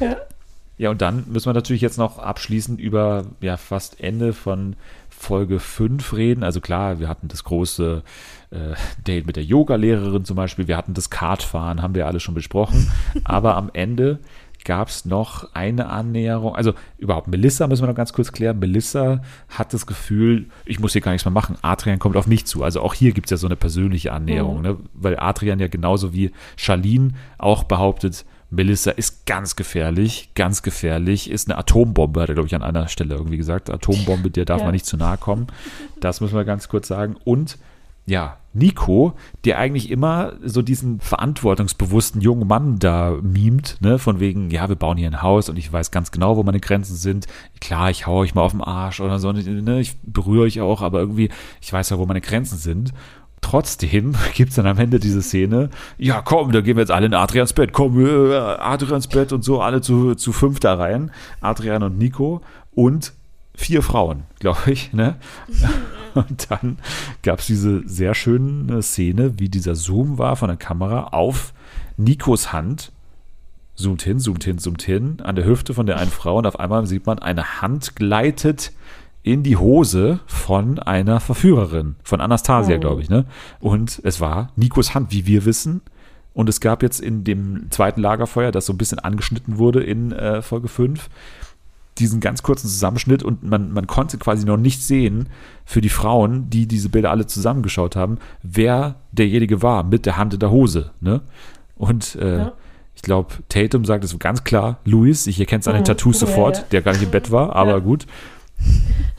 Ja. 0.00 0.16
Ja, 0.80 0.90
und 0.90 1.02
dann 1.02 1.24
müssen 1.28 1.46
wir 1.46 1.54
natürlich 1.54 1.82
jetzt 1.82 1.98
noch 1.98 2.20
abschließend 2.20 2.78
über 2.78 3.24
ja 3.40 3.56
fast 3.56 4.00
Ende 4.00 4.32
von 4.32 4.76
Folge 5.10 5.58
5 5.58 6.12
reden. 6.12 6.44
Also 6.44 6.60
klar, 6.60 7.00
wir 7.00 7.08
hatten 7.08 7.26
das 7.26 7.42
große 7.42 8.02
äh, 8.50 8.74
Date 9.06 9.26
mit 9.26 9.36
der 9.36 9.44
Yoga-Lehrerin 9.44 10.24
zum 10.24 10.36
Beispiel, 10.36 10.68
wir 10.68 10.76
hatten 10.76 10.94
das 10.94 11.10
Kartfahren, 11.10 11.82
haben 11.82 11.94
wir 11.94 12.06
alle 12.06 12.20
schon 12.20 12.34
besprochen. 12.34 12.90
Aber 13.24 13.56
am 13.56 13.70
Ende 13.72 14.18
gab 14.64 14.88
es 14.88 15.04
noch 15.04 15.54
eine 15.54 15.88
Annäherung. 15.88 16.54
Also 16.56 16.72
überhaupt, 16.98 17.28
Melissa 17.28 17.66
müssen 17.68 17.82
wir 17.82 17.86
noch 17.88 17.94
ganz 17.94 18.12
kurz 18.12 18.32
klären. 18.32 18.58
Melissa 18.58 19.22
hat 19.48 19.72
das 19.72 19.86
Gefühl, 19.86 20.46
ich 20.66 20.80
muss 20.80 20.92
hier 20.92 21.00
gar 21.00 21.12
nichts 21.12 21.24
mehr 21.24 21.32
machen. 21.32 21.56
Adrian 21.62 21.98
kommt 21.98 22.16
auf 22.16 22.26
mich 22.26 22.44
zu. 22.44 22.64
Also 22.64 22.80
auch 22.82 22.92
hier 22.94 23.12
gibt 23.12 23.26
es 23.28 23.30
ja 23.30 23.36
so 23.36 23.46
eine 23.46 23.56
persönliche 23.56 24.12
Annäherung, 24.12 24.56
Mhm. 24.56 24.62
ne? 24.62 24.76
weil 24.94 25.18
Adrian 25.18 25.60
ja 25.60 25.68
genauso 25.68 26.12
wie 26.12 26.32
Charlene 26.56 27.12
auch 27.38 27.64
behauptet, 27.64 28.24
Melissa 28.50 28.90
ist 28.92 29.26
ganz 29.26 29.56
gefährlich, 29.56 30.30
ganz 30.34 30.62
gefährlich, 30.62 31.30
ist 31.30 31.48
eine 31.50 31.58
Atombombe, 31.58 32.22
hat 32.22 32.30
er, 32.30 32.34
glaube 32.34 32.46
ich, 32.48 32.54
an 32.54 32.62
einer 32.62 32.88
Stelle 32.88 33.14
irgendwie 33.14 33.36
gesagt. 33.36 33.68
Atombombe, 33.70 34.30
der 34.30 34.46
darf 34.46 34.60
Ja. 34.60 34.64
man 34.64 34.72
nicht 34.72 34.86
zu 34.86 34.96
nahe 34.96 35.18
kommen. 35.18 35.48
Das 36.00 36.20
müssen 36.22 36.34
wir 36.34 36.44
ganz 36.44 36.68
kurz 36.68 36.88
sagen. 36.88 37.16
Und 37.24 37.58
ja, 38.08 38.38
Nico, 38.54 39.12
der 39.44 39.58
eigentlich 39.58 39.90
immer 39.90 40.32
so 40.42 40.62
diesen 40.62 41.00
verantwortungsbewussten 41.00 42.20
jungen 42.20 42.48
Mann 42.48 42.78
da 42.78 43.16
mimt, 43.22 43.76
ne, 43.80 43.98
von 43.98 44.18
wegen, 44.18 44.50
ja, 44.50 44.68
wir 44.68 44.76
bauen 44.76 44.96
hier 44.96 45.08
ein 45.08 45.22
Haus 45.22 45.48
und 45.48 45.58
ich 45.58 45.72
weiß 45.72 45.90
ganz 45.90 46.10
genau, 46.10 46.36
wo 46.36 46.42
meine 46.42 46.58
Grenzen 46.58 46.96
sind. 46.96 47.26
Klar, 47.60 47.90
ich 47.90 48.06
hau 48.06 48.18
euch 48.18 48.34
mal 48.34 48.42
auf 48.42 48.52
den 48.52 48.62
Arsch 48.62 49.00
oder 49.00 49.18
so, 49.18 49.30
ne, 49.32 49.80
ich 49.80 49.96
berühre 50.02 50.44
euch 50.44 50.60
auch, 50.60 50.82
aber 50.82 51.00
irgendwie, 51.00 51.28
ich 51.60 51.72
weiß 51.72 51.90
ja, 51.90 51.98
wo 51.98 52.06
meine 52.06 52.22
Grenzen 52.22 52.58
sind. 52.58 52.92
Trotzdem 53.42 54.16
gibt 54.34 54.50
es 54.50 54.56
dann 54.56 54.66
am 54.66 54.78
Ende 54.78 54.98
diese 54.98 55.22
Szene, 55.22 55.68
ja 55.98 56.22
komm, 56.22 56.50
da 56.50 56.62
gehen 56.62 56.76
wir 56.76 56.82
jetzt 56.82 56.90
alle 56.90 57.06
in 57.06 57.14
Adrians 57.14 57.52
Bett, 57.52 57.72
komm, 57.72 58.04
äh, 58.04 58.34
Adrians 58.34 59.06
Bett 59.06 59.32
und 59.32 59.44
so, 59.44 59.60
alle 59.60 59.82
zu, 59.82 60.14
zu 60.14 60.32
fünf 60.32 60.58
da 60.58 60.74
rein, 60.74 61.10
Adrian 61.40 61.82
und 61.82 61.98
Nico 61.98 62.40
und 62.74 63.12
vier 63.54 63.82
Frauen, 63.82 64.22
glaube 64.40 64.72
ich, 64.72 64.92
ne? 64.94 65.16
Und 66.14 66.50
dann 66.50 66.78
gab 67.22 67.40
es 67.40 67.46
diese 67.46 67.86
sehr 67.88 68.14
schöne 68.14 68.82
Szene, 68.82 69.38
wie 69.38 69.48
dieser 69.48 69.74
Zoom 69.74 70.18
war 70.18 70.36
von 70.36 70.48
der 70.48 70.56
Kamera 70.56 71.08
auf 71.08 71.52
Nikos 71.96 72.52
Hand. 72.52 72.92
Zoomt 73.74 74.02
hin, 74.02 74.18
zoomt 74.18 74.42
hin, 74.44 74.58
zoomt 74.58 74.82
hin, 74.82 75.18
an 75.22 75.36
der 75.36 75.44
Hüfte 75.44 75.72
von 75.72 75.86
der 75.86 75.98
einen 75.98 76.10
Frau 76.10 76.38
und 76.38 76.46
auf 76.46 76.58
einmal 76.58 76.84
sieht 76.86 77.06
man, 77.06 77.20
eine 77.20 77.62
Hand 77.62 77.94
gleitet 77.94 78.72
in 79.22 79.42
die 79.42 79.56
Hose 79.56 80.20
von 80.26 80.78
einer 80.80 81.20
Verführerin, 81.20 81.96
von 82.02 82.20
Anastasia, 82.20 82.76
Oh. 82.76 82.80
glaube 82.80 83.02
ich, 83.02 83.08
ne? 83.10 83.24
Und 83.60 84.00
es 84.02 84.20
war 84.20 84.50
Nikos 84.56 84.94
Hand, 84.94 85.12
wie 85.12 85.26
wir 85.26 85.44
wissen. 85.44 85.80
Und 86.34 86.48
es 86.48 86.60
gab 86.60 86.82
jetzt 86.82 87.00
in 87.00 87.24
dem 87.24 87.70
zweiten 87.70 88.00
Lagerfeuer, 88.00 88.52
das 88.52 88.66
so 88.66 88.72
ein 88.72 88.78
bisschen 88.78 89.00
angeschnitten 89.00 89.58
wurde 89.58 89.82
in 89.82 90.12
äh, 90.12 90.40
Folge 90.40 90.68
5, 90.68 91.08
diesen 91.98 92.20
ganz 92.20 92.42
kurzen 92.42 92.68
Zusammenschnitt 92.68 93.22
und 93.22 93.42
man, 93.42 93.72
man 93.72 93.86
konnte 93.86 94.18
quasi 94.18 94.44
noch 94.46 94.56
nicht 94.56 94.82
sehen 94.82 95.28
für 95.64 95.80
die 95.80 95.88
Frauen, 95.88 96.48
die 96.50 96.66
diese 96.66 96.88
Bilder 96.88 97.10
alle 97.10 97.26
zusammengeschaut 97.26 97.96
haben, 97.96 98.18
wer 98.42 98.96
derjenige 99.12 99.62
war 99.62 99.82
mit 99.84 100.06
der 100.06 100.16
Hand 100.16 100.34
in 100.34 100.40
der 100.40 100.50
Hose. 100.50 100.90
Ne? 101.00 101.20
Und 101.76 102.14
äh, 102.16 102.38
Ja. 102.38 102.52
ich 102.94 103.02
glaube, 103.02 103.34
Tatum 103.48 103.84
sagt 103.84 104.04
es 104.04 104.18
ganz 104.18 104.44
klar, 104.44 104.78
Louis, 104.84 105.26
ich 105.26 105.38
erkenne 105.40 105.60
es 105.60 105.68
an 105.68 105.74
den 105.74 105.80
Mhm. 105.82 105.86
Tattoos 105.86 106.20
Ja, 106.20 106.26
sofort, 106.26 106.56
ja. 106.58 106.64
der 106.72 106.82
gar 106.82 106.92
nicht 106.92 107.02
im 107.02 107.10
Bett 107.10 107.30
war, 107.30 107.54
aber 107.56 107.80
gut. 107.80 108.06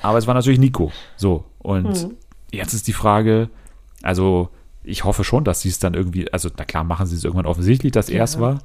Aber 0.02 0.18
es 0.18 0.28
war 0.28 0.34
natürlich 0.34 0.60
Nico. 0.60 0.92
So, 1.18 1.46
und 1.60 1.86
Mhm. 2.06 2.14
jetzt 2.52 2.74
ist 2.74 2.88
die 2.88 2.94
Frage, 2.94 3.50
also 4.02 4.50
ich 4.84 5.04
hoffe 5.04 5.24
schon, 5.24 5.44
dass 5.44 5.62
sie 5.62 5.70
es 5.70 5.80
dann 5.80 5.94
irgendwie, 5.94 6.32
also 6.32 6.50
na 6.58 6.66
klar 6.66 6.84
machen 6.84 7.06
sie 7.06 7.16
es 7.16 7.24
irgendwann 7.24 7.46
offensichtlich, 7.46 7.92
dass 7.92 8.10
er 8.10 8.24
es 8.24 8.40
war, 8.40 8.60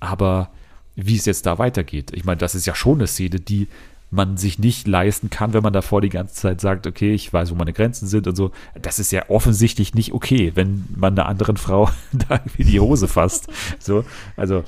aber 0.00 0.50
wie 0.96 1.16
es 1.16 1.26
jetzt 1.26 1.46
da 1.46 1.58
weitergeht. 1.58 2.12
Ich 2.14 2.24
meine, 2.24 2.38
das 2.38 2.54
ist 2.54 2.66
ja 2.66 2.74
schon 2.74 2.98
eine 2.98 3.06
Szene, 3.06 3.40
die 3.40 3.68
man 4.10 4.36
sich 4.36 4.60
nicht 4.60 4.86
leisten 4.86 5.28
kann, 5.28 5.52
wenn 5.54 5.62
man 5.64 5.72
davor 5.72 6.00
die 6.00 6.08
ganze 6.08 6.34
Zeit 6.36 6.60
sagt, 6.60 6.86
okay, 6.86 7.14
ich 7.14 7.32
weiß, 7.32 7.50
wo 7.50 7.56
meine 7.56 7.72
Grenzen 7.72 8.06
sind 8.06 8.28
und 8.28 8.36
so. 8.36 8.52
Das 8.80 9.00
ist 9.00 9.10
ja 9.10 9.28
offensichtlich 9.28 9.94
nicht 9.94 10.12
okay, 10.12 10.52
wenn 10.54 10.84
man 10.94 11.14
einer 11.18 11.26
anderen 11.26 11.56
Frau 11.56 11.90
da 12.12 12.36
irgendwie 12.36 12.64
die 12.64 12.78
Hose 12.78 13.08
fasst. 13.08 13.48
So, 13.80 14.04
also 14.36 14.62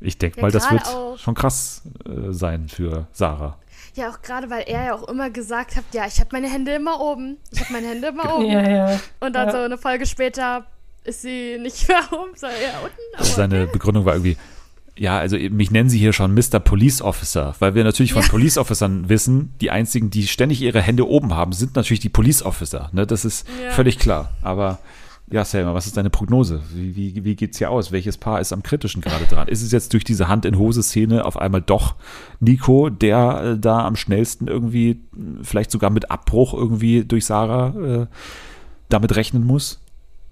ich 0.00 0.18
denke 0.18 0.36
Ja, 0.36 0.42
mal, 0.42 0.52
das 0.52 0.70
wird 0.70 0.86
schon 1.18 1.34
krass 1.34 1.82
äh, 2.04 2.32
sein 2.32 2.68
für 2.68 3.08
Sarah. 3.12 3.58
Ja, 3.94 4.10
auch 4.10 4.20
gerade, 4.22 4.50
weil 4.50 4.64
er 4.68 4.84
ja 4.84 4.94
auch 4.94 5.08
immer 5.08 5.30
gesagt 5.30 5.74
hat, 5.74 5.84
ja, 5.92 6.06
ich 6.06 6.20
habe 6.20 6.28
meine 6.32 6.48
Hände 6.48 6.74
immer 6.74 7.00
oben. 7.00 7.38
Ich 7.50 7.60
habe 7.62 7.72
meine 7.72 7.88
Hände 7.88 8.08
immer 8.08 8.36
oben. 8.36 8.50
Ja, 8.50 8.68
ja. 8.68 9.00
Und 9.20 9.32
dann 9.34 9.46
Ja. 9.48 9.52
so 9.52 9.58
eine 9.58 9.78
Folge 9.78 10.06
später 10.06 10.66
ist 11.02 11.22
sie 11.22 11.56
nicht 11.58 11.88
mehr 11.88 12.02
oben, 12.12 12.36
sondern 12.36 12.60
eher 12.60 12.82
unten. 12.82 12.94
Aber 13.16 13.24
Seine 13.24 13.66
Begründung 13.66 14.04
war 14.04 14.12
irgendwie, 14.14 14.36
ja, 14.98 15.18
also 15.18 15.36
mich 15.36 15.70
nennen 15.70 15.88
sie 15.90 15.98
hier 15.98 16.12
schon 16.12 16.32
Mr. 16.34 16.58
Police 16.58 17.02
Officer, 17.02 17.54
weil 17.58 17.74
wir 17.74 17.84
natürlich 17.84 18.12
von 18.12 18.22
Ja. 18.22 18.28
Police 18.28 18.56
Officern 18.58 19.08
wissen, 19.08 19.52
die 19.60 19.70
einzigen, 19.70 20.10
die 20.10 20.26
ständig 20.26 20.62
ihre 20.62 20.80
Hände 20.80 21.06
oben 21.08 21.34
haben, 21.34 21.52
sind 21.52 21.76
natürlich 21.76 22.00
die 22.00 22.08
Police 22.08 22.42
Officer. 22.42 22.88
Ne? 22.92 23.06
Das 23.06 23.24
ist 23.24 23.46
Ja. 23.62 23.70
völlig 23.70 23.98
klar. 23.98 24.32
Aber 24.42 24.78
ja, 25.30 25.44
Selma, 25.44 25.74
was 25.74 25.86
ist 25.86 25.96
deine 25.96 26.08
Prognose? 26.08 26.62
Wie, 26.72 26.94
wie, 26.94 27.24
wie 27.24 27.34
geht's 27.34 27.58
hier 27.58 27.70
aus? 27.70 27.90
Welches 27.90 28.16
Paar 28.16 28.40
ist 28.40 28.52
am 28.52 28.62
kritischen 28.62 29.02
gerade 29.02 29.24
dran? 29.26 29.48
Ist 29.48 29.62
es 29.62 29.72
jetzt 29.72 29.92
durch 29.92 30.04
diese 30.04 30.28
Hand-in-Hose-Szene 30.28 31.24
auf 31.24 31.36
einmal 31.36 31.62
doch 31.62 31.96
Nico, 32.40 32.88
der 32.90 33.42
äh, 33.56 33.58
da 33.58 33.84
am 33.84 33.96
schnellsten 33.96 34.46
irgendwie, 34.46 35.00
vielleicht 35.42 35.72
sogar 35.72 35.90
mit 35.90 36.10
Abbruch 36.12 36.54
irgendwie 36.54 37.04
durch 37.04 37.26
Sarah 37.26 37.74
äh, 38.02 38.06
damit 38.88 39.16
rechnen 39.16 39.44
muss? 39.44 39.80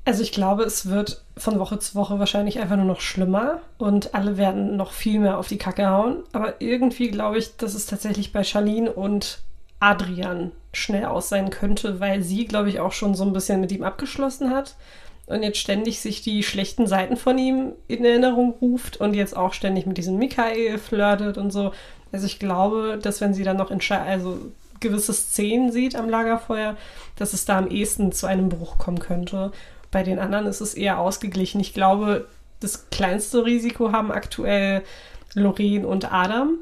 Also 0.06 0.22
ich 0.22 0.32
glaube, 0.32 0.64
es 0.64 0.90
wird 0.90 1.22
von 1.36 1.58
Woche 1.58 1.78
zu 1.78 1.94
Woche 1.94 2.18
wahrscheinlich 2.18 2.58
einfach 2.58 2.76
nur 2.76 2.84
noch 2.84 3.00
schlimmer 3.00 3.60
und 3.78 4.14
alle 4.14 4.36
werden 4.36 4.76
noch 4.76 4.92
viel 4.92 5.18
mehr 5.18 5.38
auf 5.38 5.48
die 5.48 5.56
Kacke 5.56 5.88
hauen. 5.88 6.24
Aber 6.32 6.60
irgendwie 6.60 7.10
glaube 7.10 7.38
ich, 7.38 7.56
dass 7.56 7.74
es 7.74 7.86
tatsächlich 7.86 8.32
bei 8.32 8.44
Charlene 8.44 8.92
und 8.92 9.38
Adrian 9.80 10.52
schnell 10.74 11.06
aus 11.06 11.30
sein 11.30 11.50
könnte, 11.50 12.00
weil 12.00 12.22
sie, 12.22 12.44
glaube 12.46 12.68
ich, 12.68 12.80
auch 12.80 12.92
schon 12.92 13.14
so 13.14 13.24
ein 13.24 13.32
bisschen 13.32 13.60
mit 13.60 13.72
ihm 13.72 13.82
abgeschlossen 13.82 14.50
hat 14.50 14.76
und 15.26 15.42
jetzt 15.42 15.58
ständig 15.58 16.00
sich 16.00 16.20
die 16.20 16.42
schlechten 16.42 16.86
Seiten 16.86 17.16
von 17.16 17.38
ihm 17.38 17.72
in 17.88 18.04
Erinnerung 18.04 18.54
ruft 18.60 18.98
und 18.98 19.14
jetzt 19.14 19.36
auch 19.36 19.54
ständig 19.54 19.86
mit 19.86 19.96
diesem 19.96 20.18
Michael 20.18 20.76
flirtet 20.78 21.38
und 21.38 21.50
so. 21.50 21.72
Also 22.12 22.26
ich 22.26 22.38
glaube, 22.38 22.98
dass 23.00 23.22
wenn 23.22 23.32
sie 23.32 23.44
dann 23.44 23.56
noch 23.56 23.70
entsche- 23.70 24.02
also 24.02 24.38
gewisse 24.80 25.14
Szenen 25.14 25.72
sieht 25.72 25.96
am 25.96 26.10
Lagerfeuer, 26.10 26.76
dass 27.16 27.32
es 27.32 27.46
da 27.46 27.56
am 27.56 27.68
ehesten 27.68 28.12
zu 28.12 28.26
einem 28.26 28.50
Bruch 28.50 28.76
kommen 28.76 28.98
könnte. 28.98 29.50
Bei 29.94 30.02
den 30.02 30.18
anderen 30.18 30.46
ist 30.46 30.60
es 30.60 30.74
eher 30.74 30.98
ausgeglichen. 30.98 31.60
Ich 31.60 31.72
glaube, 31.72 32.26
das 32.58 32.90
kleinste 32.90 33.44
Risiko 33.44 33.92
haben 33.92 34.10
aktuell 34.10 34.82
Lorraine 35.34 35.86
und 35.86 36.12
Adam. 36.12 36.58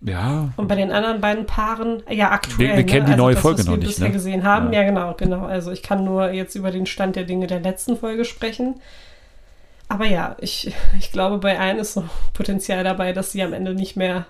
Ja, 0.00 0.48
Und 0.56 0.66
bei 0.66 0.76
den 0.76 0.90
anderen 0.92 1.20
beiden 1.20 1.44
Paaren, 1.44 2.02
ja, 2.08 2.30
aktuell. 2.30 2.68
Wir- 2.70 2.76
wir 2.78 2.86
kennen 2.86 3.04
die 3.04 3.10
ne? 3.12 3.18
neue 3.18 3.34
das, 3.34 3.42
Folge 3.42 3.64
noch 3.64 3.76
nicht, 3.76 3.88
bisher 3.88 4.06
ne? 4.08 4.12
gesehen 4.14 4.44
haben. 4.44 4.72
Ja. 4.72 4.80
Ja. 4.80 4.88
genau, 4.88 5.14
genau. 5.14 5.44
Also 5.44 5.72
ich 5.72 5.82
kann 5.82 6.04
nur 6.04 6.30
jetzt 6.32 6.54
über 6.54 6.70
den 6.70 6.86
Stand 6.86 7.16
der 7.16 7.24
Dinge 7.24 7.46
der 7.46 7.60
letzten 7.60 7.98
Folge 7.98 8.24
sprechen. 8.24 8.76
Aber 9.88 10.06
ja, 10.06 10.36
ich, 10.40 10.72
ich 10.98 11.12
glaube, 11.12 11.36
bei 11.38 11.58
allen 11.58 11.78
ist 11.78 11.92
so 11.92 12.04
Potenzial 12.32 12.82
dabei, 12.82 13.12
dass 13.12 13.32
sie 13.32 13.42
am 13.42 13.52
Ende 13.52 13.74
nicht 13.74 13.94
mehr 13.96 14.24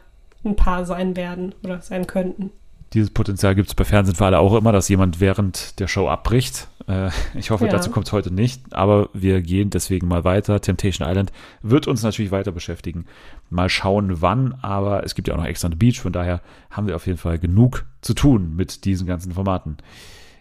ein 0.44 0.57
Paar 0.57 0.84
sein 0.86 1.14
werden 1.14 1.55
oder 1.62 1.80
sein 1.82 2.07
könnten. 2.09 2.51
Dieses 2.92 3.11
Potenzial 3.11 3.55
gibt 3.55 3.68
es 3.68 3.74
bei 3.76 3.84
Fernsehen 3.84 4.16
für 4.16 4.24
alle 4.26 4.40
auch 4.40 4.55
immer, 4.57 4.72
dass 4.72 4.88
jemand 4.88 5.20
während 5.20 5.78
der 5.78 5.86
Show 5.86 6.09
abbricht. 6.09 6.66
Äh, 6.91 7.11
ich 7.38 7.51
hoffe, 7.51 7.66
Ja. 7.66 7.70
dazu 7.72 7.91
kommt 7.91 8.07
es 8.07 8.12
heute 8.12 8.32
nicht, 8.32 8.74
aber 8.74 9.09
wir 9.12 9.43
gehen 9.43 9.70
deswegen 9.70 10.09
mal 10.09 10.24
weiter. 10.24 10.61
Temptation 10.61 11.09
Island 11.09 11.30
wird 11.62 11.86
uns 11.86 12.03
natürlich 12.03 12.30
weiter 12.32 12.53
beschäftigen. 12.53 13.05
Mal 13.49 13.68
schauen, 13.68 14.20
wann, 14.22 14.55
aber 14.62 15.05
es 15.05 15.14
gibt 15.14 15.28
ja 15.28 15.34
auch 15.34 15.38
noch 15.38 15.45
Extra 15.47 15.66
on 15.66 15.72
the 15.72 15.78
Beach, 15.78 16.01
von 16.01 16.12
daher 16.12 16.41
haben 16.70 16.86
wir 16.86 16.97
auf 16.97 17.07
jeden 17.07 17.18
Fall 17.18 17.38
genug 17.38 17.84
zu 18.01 18.14
tun 18.14 18.57
mit 18.57 18.84
diesen 18.84 19.07
ganzen 19.07 19.32
Formaten. 19.32 19.76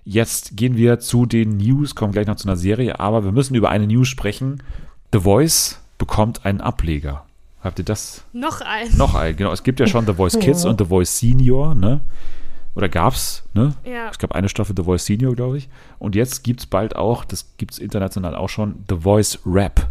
Jetzt 0.05 0.57
gehen 0.57 0.75
wir 0.75 0.99
zu 0.99 1.25
den 1.25 1.57
News, 1.57 1.93
kommen 1.93 2.13
gleich 2.13 2.25
noch 2.25 2.37
zu 2.37 2.47
einer 2.47 2.57
Serie, 2.57 2.99
aber 2.99 3.23
wir 3.23 3.31
müssen 3.31 3.53
über 3.55 3.69
eine 3.69 3.85
News 3.85 4.07
sprechen. 4.07 4.63
The 5.13 5.19
Voice 5.19 5.79
bekommt 5.97 6.45
einen 6.45 6.61
Ableger. 6.61 7.25
Habt 7.61 7.77
ihr 7.77 7.85
das 7.85 8.23
noch 8.31 8.61
ein. 8.61 8.87
noch 8.97 9.13
ein, 9.15 9.35
genau. 9.35 9.51
Es 9.51 9.63
gibt 9.63 9.79
ja 9.81 9.85
schon 9.87 10.07
The 10.07 10.13
Voice 10.13 10.39
Kids 10.39 10.65
und 10.65 10.79
The 10.79 10.85
Voice 10.85 11.19
Senior, 11.19 11.75
ne? 11.75 11.99
Oder 12.79 12.87
gab's, 12.87 13.43
ne? 13.53 13.73
Ja. 13.83 14.09
Es 14.09 14.19
gab 14.19 14.31
eine 14.33 14.47
Staffel 14.47 14.73
The 14.73 14.83
Voice 14.83 15.05
Senior, 15.05 15.35
glaube 15.35 15.57
ich. 15.57 15.67
Und 15.99 16.15
jetzt 16.15 16.45
gibt's 16.45 16.65
bald 16.65 16.95
auch, 16.95 17.25
das 17.25 17.45
gibt's 17.57 17.77
international 17.77 18.35
auch 18.35 18.47
schon, 18.47 18.85
The 18.87 18.95
Voice 19.01 19.37
Rap. 19.45 19.89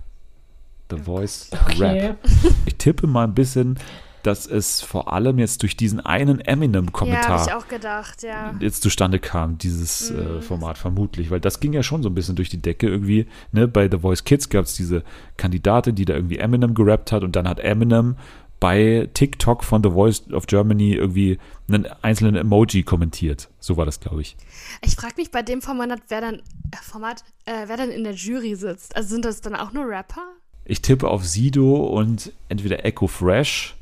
The 0.90 0.96
Voice 0.96 1.50
Okay. 1.66 1.82
Rap. 1.82 2.18
Ich 2.64 2.76
tippe 2.76 3.06
mal 3.06 3.24
ein 3.24 3.34
bisschen, 3.34 3.78
dass 4.22 4.46
es 4.46 4.80
vor 4.80 5.12
allem 5.12 5.38
jetzt 5.38 5.60
durch 5.62 5.76
diesen 5.76 6.00
einen 6.00 6.38
Ja, 6.38 6.46
Eminem-Kommentar 6.46 7.62
gedacht, 7.68 8.22
ja. 8.22 8.54
jetzt 8.58 8.82
zustande 8.82 9.18
kam, 9.18 9.58
dieses 9.58 10.10
äh, 10.10 10.14
Mhm. 10.14 10.42
Format 10.42 10.78
vermutlich, 10.78 11.30
weil 11.30 11.40
das 11.40 11.60
ging 11.60 11.74
ja 11.74 11.82
schon 11.82 12.02
so 12.02 12.08
ein 12.08 12.14
bisschen 12.14 12.36
durch 12.36 12.48
die 12.48 12.60
Decke 12.62 12.88
irgendwie. 12.88 13.26
Ne? 13.52 13.68
Bei 13.68 13.86
The 13.90 13.98
Voice 13.98 14.24
Kids 14.24 14.48
gab 14.48 14.64
es 14.64 14.74
diese 14.74 15.02
Kandidatin, 15.36 15.94
die 15.94 16.06
da 16.06 16.14
irgendwie 16.14 16.38
Eminem 16.38 16.72
gerappt 16.72 17.12
hat 17.12 17.22
und 17.22 17.36
dann 17.36 17.46
hat 17.46 17.60
Eminem 17.60 18.16
bei 18.60 19.08
TikTok 19.14 19.64
von 19.64 19.82
The 19.82 19.90
Voice 19.90 20.30
of 20.32 20.46
Germany 20.46 20.94
irgendwie 20.94 21.38
einen 21.68 21.86
einzelnen 22.02 22.34
Emoji 22.34 22.82
kommentiert. 22.82 23.48
So 23.60 23.76
war 23.76 23.86
das, 23.86 24.00
glaube 24.00 24.20
ich. 24.20 24.36
Ich 24.82 24.96
frage 24.96 25.14
mich 25.16 25.30
bei 25.30 25.42
dem 25.42 25.62
Format, 25.62 26.00
wer 26.08 26.20
dann, 26.20 26.34
äh, 26.36 26.40
Format, 26.82 27.24
äh, 27.44 27.66
wer 27.66 27.76
dann 27.76 27.90
in 27.90 28.04
der 28.04 28.14
Jury 28.14 28.54
sitzt. 28.56 28.96
Also 28.96 29.10
sind 29.10 29.24
das 29.24 29.40
dann 29.40 29.54
auch 29.54 29.72
nur 29.72 29.86
Rapper? 29.86 30.22
Ich 30.64 30.82
tippe 30.82 31.08
auf 31.08 31.24
Sido 31.24 31.76
und 31.76 32.32
entweder 32.48 32.84
Echo 32.84 33.06
Fresh, 33.06 33.74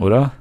oder? 0.00 0.32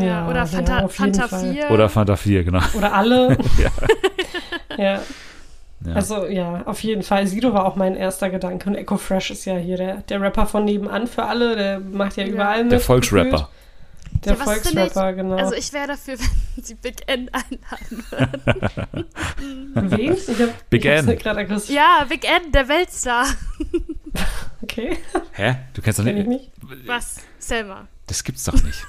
Ja, 0.00 0.28
oder 0.28 0.46
Fanta, 0.46 0.80
auf 0.80 0.98
jeden 0.98 1.14
Fanta 1.14 1.28
Fall. 1.28 1.52
4. 1.52 1.70
Oder 1.70 1.88
Fanta 1.88 2.16
4, 2.16 2.44
genau. 2.44 2.62
Oder 2.74 2.94
alle. 2.94 3.36
Ja. 3.58 4.82
ja. 4.82 5.02
Ja. 5.86 5.92
Also 5.94 6.26
ja, 6.26 6.62
auf 6.66 6.82
jeden 6.82 7.02
Fall. 7.02 7.26
Sido 7.26 7.52
war 7.54 7.64
auch 7.64 7.76
mein 7.76 7.96
erster 7.96 8.28
Gedanke. 8.30 8.68
Und 8.68 8.74
Echo 8.76 8.96
Fresh 8.96 9.30
ist 9.30 9.44
ja 9.44 9.56
hier 9.56 9.76
der, 9.76 9.96
der 10.02 10.20
Rapper 10.20 10.46
von 10.46 10.64
nebenan 10.64 11.06
für 11.06 11.24
alle. 11.24 11.54
Der 11.56 11.80
macht 11.80 12.16
ja 12.16 12.24
Ja. 12.24 12.30
überall 12.32 12.62
mit. 12.64 12.72
Der 12.72 12.80
Volksrapper. 12.80 13.48
Der 14.24 14.34
Ja, 14.34 14.42
Volksrapper, 14.44 15.10
ich- 15.10 15.16
genau. 15.16 15.36
Also 15.36 15.54
ich 15.54 15.72
wäre 15.72 15.88
dafür, 15.88 16.16
wenn 16.56 16.64
sie 16.64 16.74
Big 16.74 16.96
N 17.06 17.30
einladen 17.32 18.04
würden. 18.10 19.06
Wen? 19.90 20.12
Ich 20.14 20.28
hab, 20.42 20.70
Big 20.70 20.84
ich 20.84 20.90
N. 20.90 21.18
ja, 21.68 22.04
Big 22.08 22.24
N, 22.24 22.52
der 22.52 22.68
Weltstar. 22.68 23.26
Okay, 24.62 24.96
Hä? 25.32 25.56
Du 25.74 25.82
kennst 25.82 25.98
doch 25.98 26.04
kenn 26.04 26.16
ich 26.16 26.26
nicht. 26.26 26.62
nicht. 26.70 26.88
Was? 26.88 27.16
Selma. 27.38 27.86
Das 28.06 28.24
gibt's 28.24 28.44
doch 28.44 28.54
nicht. 28.62 28.84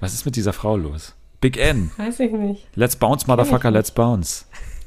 Was 0.00 0.12
ist 0.12 0.24
mit 0.26 0.36
dieser 0.36 0.52
Frau 0.52 0.76
los? 0.76 1.14
Big 1.40 1.56
N. 1.56 1.90
Weiß 1.96 2.20
ich 2.20 2.30
nicht. 2.30 2.66
Let's 2.74 2.94
bounce, 2.94 3.26
Motherfucker, 3.26 3.70
let's 3.70 3.90
bounce. 3.90 4.44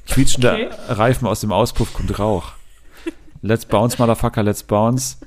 Quietschender 0.08 0.54
Okay. 0.54 0.70
Reifen 0.90 1.28
aus 1.28 1.42
dem 1.42 1.52
Auspuff 1.52 1.94
kommt 1.94 2.18
Rauch. 2.20 2.54
Let's 3.42 3.66
bounce, 3.66 3.98
Motherfucker, 4.00 4.44
let's 4.44 4.64
bounce. 4.64 5.18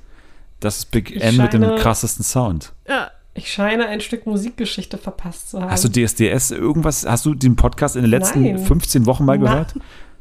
Das 0.60 0.78
ist 0.78 0.90
Big 0.90 1.10
Ich 1.10 1.22
N 1.22 1.36
mit 1.36 1.52
dem 1.52 1.62
krassesten 1.76 2.24
Sound. 2.24 2.72
Ja. 2.88 3.10
Ich 3.38 3.52
scheine 3.52 3.86
ein 3.86 4.00
Stück 4.00 4.24
Musikgeschichte 4.24 4.96
verpasst 4.96 5.50
zu 5.50 5.60
haben. 5.60 5.70
Hast 5.70 5.84
du 5.84 5.90
DSDS 5.90 6.52
irgendwas, 6.52 7.04
hast 7.04 7.26
du 7.26 7.34
den 7.34 7.54
Podcast 7.54 7.94
in 7.94 8.00
den 8.00 8.10
letzten 8.10 8.42
Nein. 8.42 8.58
15 8.58 9.04
Wochen 9.04 9.26
mal 9.26 9.38
gehört? 9.38 9.74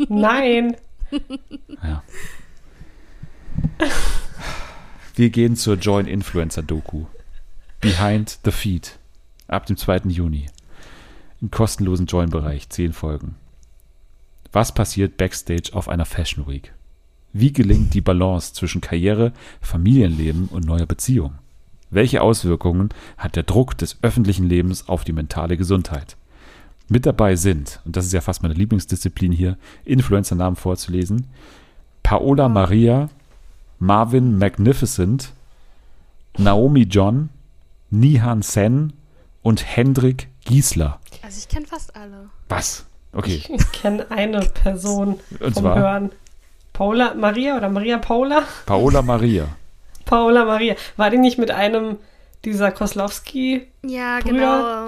Nein. 0.09 0.75
Ja. 1.81 2.03
Wir 5.15 5.29
gehen 5.29 5.55
zur 5.55 5.75
Join 5.77 6.07
Influencer 6.07 6.61
Doku. 6.61 7.05
Behind 7.79 8.37
the 8.43 8.51
Feed. 8.51 8.99
Ab 9.47 9.65
dem 9.65 9.77
2. 9.77 10.01
Juni. 10.09 10.47
Im 11.39 11.51
kostenlosen 11.51 12.07
Join-Bereich. 12.07 12.67
10 12.69 12.91
Folgen. 12.91 13.35
Was 14.55 14.71
passiert 14.71 15.17
backstage 15.17 15.71
auf 15.73 15.89
einer 15.89 16.05
Fashion 16.05 16.47
Week? 16.47 16.73
Wie 17.33 17.51
gelingt 17.51 17.93
die 17.93 17.99
Balance 17.99 18.53
zwischen 18.53 18.79
Karriere, 18.79 19.33
Familienleben 19.59 20.47
und 20.47 20.63
neuer 20.65 20.85
Beziehung? 20.85 21.33
Welche 21.89 22.21
Auswirkungen 22.21 22.87
hat 23.17 23.35
der 23.35 23.43
Druck 23.43 23.77
des 23.77 23.97
öffentlichen 24.01 24.47
Lebens 24.47 24.87
auf 24.87 25.03
die 25.03 25.11
mentale 25.11 25.57
Gesundheit? 25.57 26.15
Mit 26.87 27.05
dabei 27.05 27.35
sind, 27.35 27.81
und 27.83 27.97
das 27.97 28.05
ist 28.05 28.13
ja 28.13 28.21
fast 28.21 28.43
meine 28.43 28.53
Lieblingsdisziplin 28.53 29.33
hier, 29.33 29.57
Influencer-Namen 29.83 30.55
vorzulesen. 30.55 31.27
Paola 32.01 32.47
Maria, 32.47 33.09
Marvin 33.79 34.37
Magnificent, 34.37 35.33
Naomi 36.37 36.83
John, 36.83 37.27
Nihan 37.89 38.41
Sen 38.41 38.93
und 39.41 39.65
Hendrik 39.65 40.29
Giesler. 40.45 41.01
Also 41.23 41.39
ich 41.39 41.49
kenne 41.49 41.67
fast 41.67 41.93
alle. 41.97 42.29
Was? 42.47 42.85
Okay. 43.15 43.41
Ich 43.47 43.71
kenne 43.71 44.05
eine 44.11 44.41
Person 44.41 45.19
Und 45.39 45.53
vom 45.53 45.63
zwar? 45.63 45.79
Hören. 45.79 46.11
Paula 46.73 47.13
Maria 47.15 47.55
oder 47.57 47.69
Maria 47.69 47.97
Paula? 47.97 48.43
Paola 48.65 49.01
Maria. 49.01 49.47
Paula 50.05 50.45
Maria. 50.45 50.75
War 50.97 51.09
die 51.09 51.17
nicht 51.17 51.37
mit 51.37 51.49
einem 51.51 51.97
dieser 52.43 52.71
Koslowski 52.71 53.65
Ja, 53.83 54.19
Brüder 54.19 54.31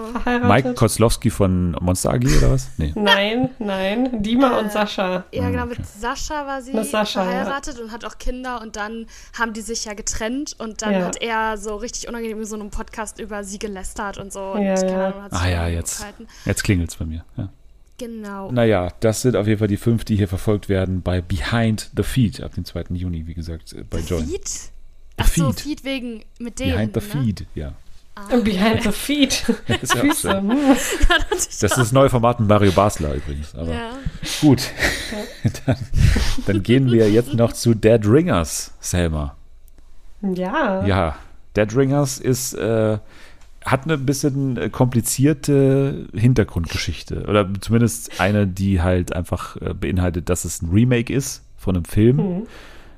genau. 0.03 0.19
verheiratet? 0.19 0.47
Mike 0.49 0.73
Kozlowski 0.75 1.31
von 1.31 1.71
Monster 1.81 2.11
AG 2.13 2.25
oder 2.37 2.51
was? 2.51 2.67
Nee. 2.77 2.91
Nein, 2.93 3.49
nein. 3.57 4.21
Dima 4.21 4.57
Äh, 4.57 4.59
und 4.59 4.71
Sascha. 4.71 5.23
Ja, 5.31 5.49
genau, 5.49 5.61
Ah, 5.61 5.65
okay. 5.65 5.75
mit 5.79 5.87
Sascha 5.87 6.45
war 6.45 6.61
sie 6.61 6.73
Mit 6.73 6.85
Sascha, 6.85 7.23
ja. 7.23 7.29
verheiratet 7.31 7.79
und 7.79 7.91
hat 7.91 8.05
auch 8.05 8.19
Kinder 8.19 8.61
und 8.61 8.75
dann 8.75 9.07
haben 9.39 9.53
die 9.53 9.61
sich 9.61 9.85
ja 9.85 9.95
getrennt 9.95 10.55
und 10.59 10.83
dann 10.83 10.93
Ja. 10.93 11.05
hat 11.05 11.19
er 11.19 11.57
so 11.57 11.77
richtig 11.77 12.07
unangenehm 12.07 12.39
in 12.41 12.45
so 12.45 12.55
einem 12.55 12.69
Podcast 12.69 13.19
über 13.19 13.43
sie 13.43 13.57
gelästert 13.57 14.19
und 14.19 14.31
so 14.31 14.51
und 14.51 14.61
Ja, 14.61 14.75
keine 14.75 14.91
ja. 14.91 15.07
Ahnung, 15.07 15.23
hat 15.23 15.31
sich 15.31 15.41
Ah 15.41 15.49
ja, 15.49 15.67
jetzt, 15.67 15.97
gehalten. 15.99 16.27
jetzt 16.45 16.63
klingelt 16.63 16.89
es 16.91 16.95
bei 16.97 17.05
mir. 17.05 17.23
Ja. 17.37 17.49
Genau. 17.97 18.51
Naja, 18.51 18.89
das 18.99 19.21
sind 19.23 19.35
auf 19.35 19.47
jeden 19.47 19.59
Fall 19.59 19.67
die 19.67 19.77
fünf, 19.77 20.03
die 20.05 20.15
hier 20.15 20.27
verfolgt 20.27 20.69
werden 20.69 21.01
bei 21.01 21.19
Behind 21.21 21.89
the 21.95 22.03
Feed 22.03 22.41
ab 22.43 22.53
dem 22.53 22.63
2. 22.65 22.85
Juni, 22.93 23.25
wie 23.27 23.33
gesagt, 23.33 23.73
äh, 23.73 23.83
bei 23.89 23.99
Join. 23.99 24.25
Feed? 24.27 24.47
The 24.47 24.69
Achso, 25.17 25.51
Feed. 25.51 25.61
Feed 25.61 25.83
wegen 25.83 26.23
mit 26.39 26.59
denen. 26.59 26.73
Behind 26.73 26.93
the 27.01 27.17
ne? 27.17 27.23
Feed, 27.25 27.45
ja. 27.55 27.73
Ah. 28.15 28.35
Behind 28.37 28.83
the 28.83 28.91
Feet. 28.91 29.45
Ist 29.81 29.93
ja 29.95 30.01
auch 30.01 30.05
Füße. 30.05 30.31
schön. 30.31 30.49
Hm. 30.51 30.59
Das 31.29 31.47
ist 31.47 31.77
das 31.77 31.91
neue 31.91 32.09
Format 32.09 32.39
mit 32.39 32.49
Mario 32.49 32.71
Basler 32.71 33.13
übrigens. 33.13 33.53
Aber 33.55 33.71
Ja. 33.71 33.91
gut, 34.41 34.61
dann, 35.65 35.75
dann 36.47 36.63
gehen 36.63 36.91
wir 36.91 37.09
jetzt 37.11 37.33
noch 37.35 37.53
zu 37.53 37.73
Dead 37.75 38.01
Ringers, 38.05 38.73
Selma. 38.79 39.35
Ja. 40.21 40.83
Ja, 40.85 41.17
Dead 41.55 41.75
Ringers 41.75 42.17
ist, 42.19 42.53
äh, 42.53 42.97
hat 43.71 43.83
eine 43.85 43.97
bisschen 43.97 44.57
äh, 44.57 44.69
komplizierte 44.69 46.07
Hintergrundgeschichte. 46.13 47.25
Oder 47.27 47.47
zumindest 47.61 48.19
eine, 48.19 48.47
die 48.47 48.81
halt 48.81 49.13
einfach 49.15 49.55
äh, 49.61 49.73
beinhaltet, 49.73 50.29
dass 50.29 50.45
es 50.45 50.61
ein 50.61 50.69
Remake 50.71 51.13
ist 51.13 51.43
von 51.57 51.75
einem 51.75 51.85
Film 51.85 52.17
Hm. 52.17 52.47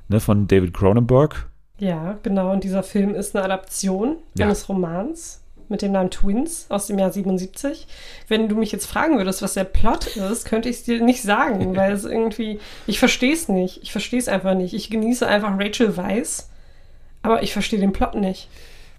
ne, 0.09 0.19
von 0.19 0.47
David 0.47 0.73
Cronenberg. 0.73 1.47
Ja, 1.79 2.17
genau. 2.23 2.51
Und 2.51 2.63
dieser 2.63 2.83
Film 2.83 3.15
ist 3.15 3.35
eine 3.35 3.45
Adaption 3.45 4.17
Ja. 4.37 4.45
eines 4.45 4.67
Romans 4.69 5.41
mit 5.69 5.81
dem 5.81 5.91
Namen 5.91 6.09
Twins 6.09 6.65
aus 6.69 6.87
dem 6.87 6.97
Jahr 6.99 7.11
77. 7.11 7.87
Wenn 8.27 8.49
du 8.49 8.55
mich 8.55 8.71
jetzt 8.71 8.85
fragen 8.87 9.17
würdest, 9.17 9.41
was 9.41 9.53
der 9.53 9.63
Plot 9.65 10.07
ist, 10.17 10.45
könnte 10.45 10.67
ich 10.67 10.77
es 10.77 10.83
dir 10.83 11.01
nicht 11.01 11.21
sagen, 11.21 11.75
weil 11.75 11.93
es 11.93 12.05
irgendwie, 12.05 12.59
ich 12.87 12.99
verstehe 12.99 13.33
es 13.33 13.47
nicht. 13.49 13.81
Ich 13.83 13.91
verstehe 13.91 14.19
es 14.19 14.27
einfach 14.27 14.55
nicht. 14.55 14.73
Ich 14.73 14.89
genieße 14.89 15.25
einfach 15.27 15.57
Rachel 15.59 15.95
Weisz, 15.95 16.49
aber 17.21 17.43
ich 17.43 17.53
verstehe 17.53 17.79
den 17.79 17.93
Plot 17.93 18.15
nicht. 18.15 18.49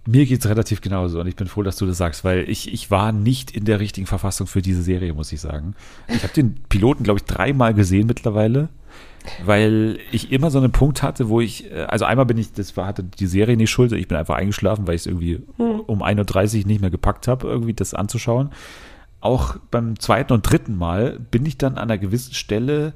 Mir 0.07 0.25
geht 0.25 0.41
es 0.41 0.49
relativ 0.49 0.81
genauso 0.81 1.21
und 1.21 1.27
ich 1.27 1.37
bin 1.37 1.47
froh, 1.47 1.63
dass 1.63 1.77
du 1.77 1.87
das 1.87 1.99
sagst, 1.99 2.25
weil 2.25 2.49
ich, 2.49 2.73
ich 2.73 2.91
war 2.91 3.13
nicht 3.13 3.51
in 3.51 3.65
der 3.65 3.81
richtigen 3.81 4.07
Verfassung 4.07 4.47
für 4.47 4.63
diese 4.63 4.83
Serie, 4.83 5.13
muss 5.13 5.31
ich 5.31 5.41
sagen. 5.41 5.75
Ich 6.09 6.23
habe 6.23 6.33
den 6.33 6.55
Piloten, 6.69 7.05
glaube 7.05 7.19
ich, 7.19 7.25
dreimal 7.25 7.75
gesehen 7.75 8.07
mittlerweile, 8.07 8.71
weil 9.45 9.99
ich 10.11 10.33
immer 10.33 10.51
so 10.51 10.59
einen 10.59 10.73
Punkt 10.73 11.03
hatte, 11.03 11.29
wo 11.29 11.43
ich, 11.43 11.71
äh, 11.71 11.83
also 11.83 12.07
einmal 12.07 12.25
bin 12.25 12.39
ich, 12.39 12.53
das 12.53 12.77
war, 12.79 12.87
hatte 12.87 13.03
die 13.03 13.27
Serie 13.27 13.59
nicht 13.59 13.71
schuld, 13.71 13.93
ich 13.93 14.09
bin 14.09 14.17
einfach 14.17 14.37
eingeschlafen, 14.37 14.87
weil 14.87 14.95
ich 14.95 15.03
es 15.03 15.07
irgendwie 15.07 15.43
um 15.59 16.03
1.30 16.03 16.61
Uhr 16.61 16.67
nicht 16.67 16.81
mehr 16.81 16.91
gepackt 16.91 17.29
habe, 17.29 17.47
irgendwie 17.49 17.75
das 17.75 17.93
anzuschauen. 17.93 18.51
Auch 19.21 19.57
beim 19.71 19.99
zweiten 19.99 20.33
und 20.33 20.51
dritten 20.51 20.77
Mal 20.77 21.19
bin 21.31 21.45
ich 21.45 21.59
dann 21.59 21.75
an 21.75 21.91
einer 21.91 21.99
gewissen 21.99 22.33
Stelle 22.33 22.95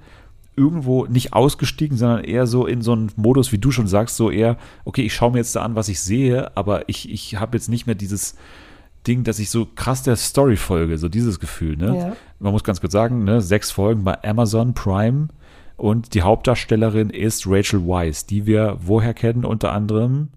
irgendwo 0.57 1.07
nicht 1.07 1.32
ausgestiegen, 1.32 1.96
sondern 1.96 2.24
eher 2.24 2.46
so 2.46 2.66
in 2.66 2.82
so 2.82 2.92
einen 2.92 3.11
Modus, 3.16 3.52
wie 3.52 3.59
du 3.59 3.70
schon 3.70 3.86
sagst, 3.86 4.16
so 4.16 4.30
eher, 4.30 4.57
okay, 4.84 5.02
ich 5.02 5.14
schaue 5.14 5.32
mir 5.32 5.38
jetzt 5.38 5.57
da 5.57 5.62
an, 5.62 5.74
was 5.74 5.88
ich 5.88 6.00
sehe, 6.00 6.57
aber 6.57 6.88
ich, 6.88 7.11
ich 7.11 7.36
habe 7.36 7.57
jetzt 7.57 7.68
nicht 7.68 7.86
mehr 7.86 7.94
dieses 7.94 8.36
Ding, 9.07 9.24
dass 9.24 9.38
ich 9.38 9.50
so 9.50 9.66
krass 9.66 10.02
der 10.02 10.16
Story 10.16 10.57
folge, 10.57 10.98
so 10.98 11.09
dieses 11.09 11.40
Gefühl, 11.40 11.76
ne? 11.76 11.96
Ja. 11.96 12.16
Man 12.38 12.52
muss 12.52 12.64
ganz 12.64 12.80
kurz 12.80 12.92
sagen, 12.92 13.24
ne, 13.24 13.40
sechs 13.40 13.70
Folgen 13.70 14.05
bei 14.05 14.22
Amazon 14.24 14.74
Prime 14.74 15.28
und 15.76 16.14
die 16.14 16.22
Hauptdarstellerin 16.22 17.11
ist 17.11 17.46
Rachel 17.46 17.86
Weisz, 17.86 18.26
die 18.26 18.46
wir 18.46 18.78
woher 18.80 19.14
kennen, 19.14 19.44
unter 19.44 19.72
anderem 19.72 20.28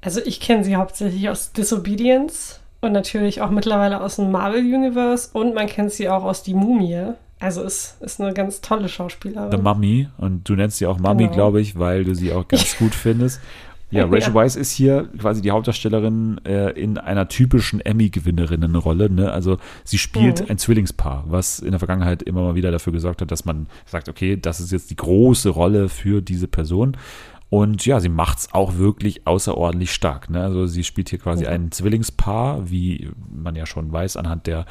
Also 0.00 0.20
ich 0.24 0.40
kenne 0.40 0.64
sie 0.64 0.76
hauptsächlich 0.76 1.28
aus 1.28 1.52
Disobedience 1.52 2.60
und 2.80 2.92
natürlich 2.92 3.42
auch 3.42 3.50
mittlerweile 3.50 4.00
aus 4.00 4.16
dem 4.16 4.30
Marvel 4.30 4.60
Universe 4.60 5.30
und 5.32 5.54
man 5.54 5.66
kennt 5.66 5.90
sie 5.90 6.08
auch 6.08 6.24
aus 6.24 6.42
Die 6.42 6.54
Mumie. 6.54 7.12
Also 7.40 7.62
ist, 7.62 7.96
ist 8.00 8.20
eine 8.20 8.34
ganz 8.34 8.60
tolle 8.60 8.88
Schauspielerin. 8.88 9.50
The 9.52 9.58
Mummy 9.58 10.08
und 10.18 10.48
du 10.48 10.54
nennst 10.54 10.78
sie 10.78 10.86
auch 10.86 10.98
Mummy, 10.98 11.24
Genau. 11.24 11.34
glaube 11.34 11.60
ich, 11.60 11.78
weil 11.78 12.04
du 12.04 12.14
sie 12.14 12.32
auch 12.32 12.46
ganz 12.48 12.76
gut 12.78 12.94
findest. 12.94 13.40
Ja, 13.90 14.04
Rachel 14.04 14.20
Ja. 14.28 14.34
Weisz 14.34 14.54
ist 14.56 14.70
hier 14.72 15.08
quasi 15.18 15.40
die 15.40 15.50
Hauptdarstellerin 15.50 16.40
äh, 16.44 16.72
in 16.72 16.98
einer 16.98 17.26
typischen 17.28 17.80
Emmy-Gewinnerinnenrolle. 17.80 19.08
Ne? 19.08 19.32
Also 19.32 19.56
sie 19.84 19.96
spielt 19.98 20.40
Mhm. 20.42 20.46
ein 20.50 20.58
Zwillingspaar, 20.58 21.24
was 21.28 21.58
in 21.60 21.70
der 21.70 21.78
Vergangenheit 21.78 22.22
immer 22.22 22.42
mal 22.42 22.54
wieder 22.54 22.70
dafür 22.70 22.92
gesorgt 22.92 23.22
hat, 23.22 23.30
dass 23.30 23.44
man 23.46 23.66
sagt, 23.86 24.08
okay, 24.10 24.36
das 24.36 24.60
ist 24.60 24.72
jetzt 24.72 24.90
die 24.90 24.96
große 24.96 25.48
Rolle 25.48 25.88
für 25.88 26.20
diese 26.20 26.48
Person. 26.48 26.96
Und 27.50 27.86
ja, 27.86 27.98
sie 27.98 28.10
macht's 28.10 28.52
auch 28.52 28.76
wirklich 28.76 29.26
außerordentlich 29.26 29.90
stark. 29.92 30.28
Ne? 30.28 30.42
Also 30.42 30.66
sie 30.66 30.84
spielt 30.84 31.08
hier 31.08 31.18
quasi 31.18 31.44
Ja. 31.44 31.50
ein 31.50 31.70
Zwillingspaar, 31.72 32.68
wie 32.70 33.08
man 33.32 33.56
ja 33.56 33.64
schon 33.64 33.90
weiß, 33.90 34.18
anhand 34.18 34.46
der 34.46 34.66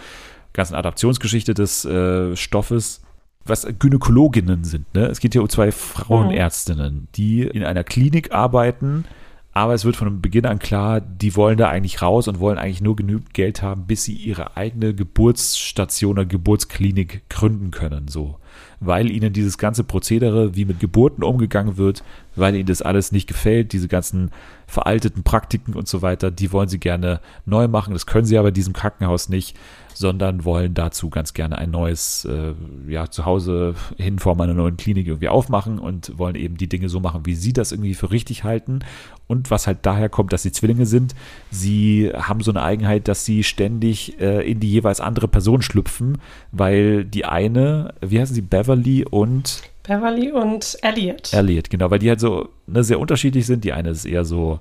ganzen 0.58 0.76
Adaptionsgeschichte 0.76 1.54
des 1.54 1.86
äh, 1.86 2.36
Stoffes, 2.36 3.02
was 3.46 3.66
Gynäkologinnen 3.80 4.66
sind. 4.66 4.94
Ne? 4.94 5.06
Es 5.06 5.22
geht 5.22 5.32
hier 5.32 5.42
um 5.42 5.48
zwei 5.48 5.72
Frauenärztinnen, 5.72 7.08
die 7.16 7.44
in 7.44 7.64
einer 7.64 7.86
Klinik 7.86 8.34
arbeiten, 8.34 9.06
aber 9.54 9.74
es 9.74 9.86
wird 9.86 9.96
von 9.96 10.22
Beginn 10.22 10.46
an 10.46 10.60
klar, 10.60 11.00
die 11.00 11.36
wollen 11.36 11.58
da 11.58 11.70
eigentlich 11.70 12.02
raus 12.02 12.28
und 12.28 12.40
wollen 12.40 12.58
eigentlich 12.58 12.82
nur 12.82 12.96
genügend 12.96 13.34
Geld 13.34 13.62
haben, 13.62 13.88
bis 13.88 14.04
sie 14.04 14.14
ihre 14.14 14.58
eigene 14.58 14.94
Geburtsstation 14.94 16.12
oder 16.12 16.26
Geburtsklinik 16.26 17.30
gründen 17.30 17.72
können, 17.72 18.08
so. 18.08 18.38
Weil 18.80 19.10
ihnen 19.10 19.34
dieses 19.34 19.58
ganze 19.58 19.84
Prozedere, 19.84 20.56
wie 20.56 20.66
mit 20.66 20.80
Geburten 20.80 21.24
umgegangen 21.24 21.78
wird, 21.78 22.04
weil 22.36 22.56
ihnen 22.56 22.68
das 22.68 22.82
alles 22.82 23.12
nicht 23.12 23.28
gefällt, 23.28 23.74
diese 23.74 23.88
ganzen 23.88 24.32
veralteten 24.68 25.24
Praktiken 25.24 25.74
und 25.74 25.88
so 25.88 26.02
weiter, 26.02 26.30
die 26.30 26.52
wollen 26.52 26.68
sie 26.68 26.80
gerne 26.80 27.22
neu 27.46 27.68
machen. 27.68 27.94
Das 27.94 28.06
können 28.06 28.26
sie 28.26 28.38
aber 28.38 28.50
in 28.50 28.54
diesem 28.54 28.74
Krankenhaus 28.74 29.30
nicht, 29.30 29.58
sondern 29.94 30.46
wollen 30.46 30.74
dazu 30.74 31.10
ganz 31.10 31.34
gerne 31.34 31.58
ein 31.58 31.72
neues 31.72 32.26
äh, 32.26 32.54
ja, 32.88 33.10
Zuhause 33.10 33.74
in 33.98 34.20
Form 34.20 34.42
einer 34.42 34.54
neuen 34.54 34.78
Klinik 34.78 35.08
irgendwie 35.08 35.30
aufmachen 35.30 35.80
und 35.80 36.20
wollen 36.20 36.36
eben 36.36 36.58
die 36.58 36.70
Dinge 36.70 36.90
so 36.90 37.00
machen, 37.00 37.26
wie 37.26 37.34
sie 37.34 37.54
das 37.54 37.72
irgendwie 37.72 37.96
für 37.96 38.12
richtig 38.12 38.44
halten. 38.44 38.80
Und 39.26 39.50
was 39.50 39.68
halt 39.68 39.80
daher 39.82 40.08
kommt, 40.08 40.34
dass 40.34 40.44
sie 40.44 40.52
Zwillinge 40.52 40.86
sind, 40.86 41.16
sie 41.50 42.12
haben 42.14 42.42
so 42.42 42.52
eine 42.52 42.62
Eigenheit, 42.62 43.08
dass 43.08 43.26
sie 43.26 43.44
ständig 43.44 44.20
äh, 44.22 44.50
in 44.50 44.60
die 44.60 44.72
jeweils 44.72 45.02
andere 45.02 45.28
Person 45.28 45.62
schlüpfen, 45.62 46.20
weil 46.52 47.04
die 47.04 47.26
eine, 47.26 47.94
wie 48.02 48.20
heißen 48.20 48.36
sie, 48.36 48.42
Beverly 48.50 49.06
und 49.06 49.62
Beverly 49.84 50.32
und 50.32 50.78
Elliot. 50.82 51.34
Elliot, 51.34 51.70
genau, 51.70 51.90
weil 51.90 52.00
die 52.00 52.10
halt 52.10 52.20
so 52.20 52.50
ne, 52.68 52.84
sehr 52.84 53.00
unterschiedlich 53.00 53.46
sind. 53.46 53.64
Die 53.64 53.74
eine 53.74 53.90
ist 53.90 54.06
eher 54.06 54.26
so 54.26 54.60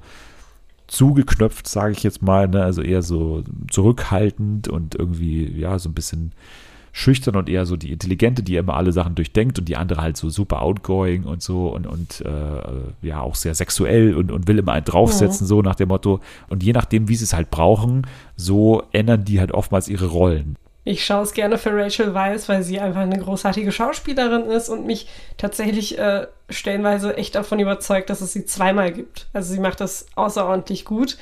zugeknöpft, 0.86 1.66
sage 1.66 1.92
ich 1.92 2.02
jetzt 2.02 2.22
mal, 2.22 2.48
ne? 2.48 2.62
also 2.62 2.80
eher 2.80 3.02
so 3.02 3.42
zurückhaltend 3.70 4.68
und 4.68 4.94
irgendwie, 4.94 5.52
ja, 5.58 5.78
so 5.78 5.88
ein 5.88 5.94
bisschen 5.94 6.32
schüchtern 6.92 7.36
und 7.36 7.50
eher 7.50 7.66
so 7.66 7.76
die 7.76 7.92
Intelligente, 7.92 8.42
die 8.42 8.56
immer 8.56 8.74
alle 8.74 8.90
Sachen 8.90 9.14
durchdenkt 9.14 9.58
und 9.58 9.68
die 9.68 9.76
andere 9.76 10.00
halt 10.00 10.16
so 10.16 10.30
super 10.30 10.62
outgoing 10.62 11.24
und 11.24 11.42
so 11.42 11.68
und, 11.68 11.86
und 11.86 12.22
äh, 12.22 13.06
ja 13.06 13.20
auch 13.20 13.34
sehr 13.34 13.54
sexuell 13.54 14.14
und, 14.14 14.32
und 14.32 14.48
will 14.48 14.58
immer 14.58 14.72
einen 14.72 14.86
draufsetzen, 14.86 15.46
so 15.46 15.60
nach 15.60 15.74
dem 15.74 15.88
Motto. 15.88 16.20
Und 16.48 16.62
je 16.62 16.72
nachdem, 16.72 17.08
wie 17.08 17.16
sie 17.16 17.24
es 17.24 17.34
halt 17.34 17.50
brauchen, 17.50 18.06
so 18.36 18.82
ändern 18.92 19.24
die 19.24 19.40
halt 19.40 19.52
oftmals 19.52 19.88
ihre 19.88 20.06
Rollen. 20.06 20.56
Ich 20.88 21.04
schaue 21.04 21.24
es 21.24 21.34
gerne 21.34 21.58
für 21.58 21.76
Rachel 21.76 22.14
Weisz, 22.14 22.48
weil 22.48 22.62
sie 22.62 22.78
einfach 22.78 23.00
eine 23.00 23.18
großartige 23.18 23.72
Schauspielerin 23.72 24.48
ist 24.48 24.68
und 24.68 24.86
mich 24.86 25.08
tatsächlich 25.36 25.98
äh, 25.98 26.28
stellenweise 26.48 27.16
echt 27.16 27.34
davon 27.34 27.58
überzeugt, 27.58 28.08
dass 28.08 28.20
es 28.20 28.32
sie 28.32 28.44
zweimal 28.44 28.92
gibt. 28.92 29.26
Also 29.32 29.52
sie 29.52 29.58
macht 29.58 29.80
das 29.80 30.06
außerordentlich 30.14 30.84
gut. 30.84 31.18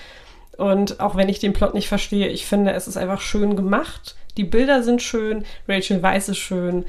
Und 0.58 1.00
auch 1.00 1.16
wenn 1.16 1.30
ich 1.30 1.38
den 1.38 1.54
Plot 1.54 1.72
nicht 1.72 1.88
verstehe, 1.88 2.28
ich 2.28 2.44
finde, 2.44 2.72
es 2.72 2.86
ist 2.86 2.98
einfach 2.98 3.22
schön 3.22 3.56
gemacht. 3.56 4.16
Die 4.36 4.44
Bilder 4.44 4.82
sind 4.82 5.00
schön, 5.00 5.46
Rachel 5.66 6.02
Weisz 6.02 6.28
ist 6.28 6.36
schön. 6.36 6.84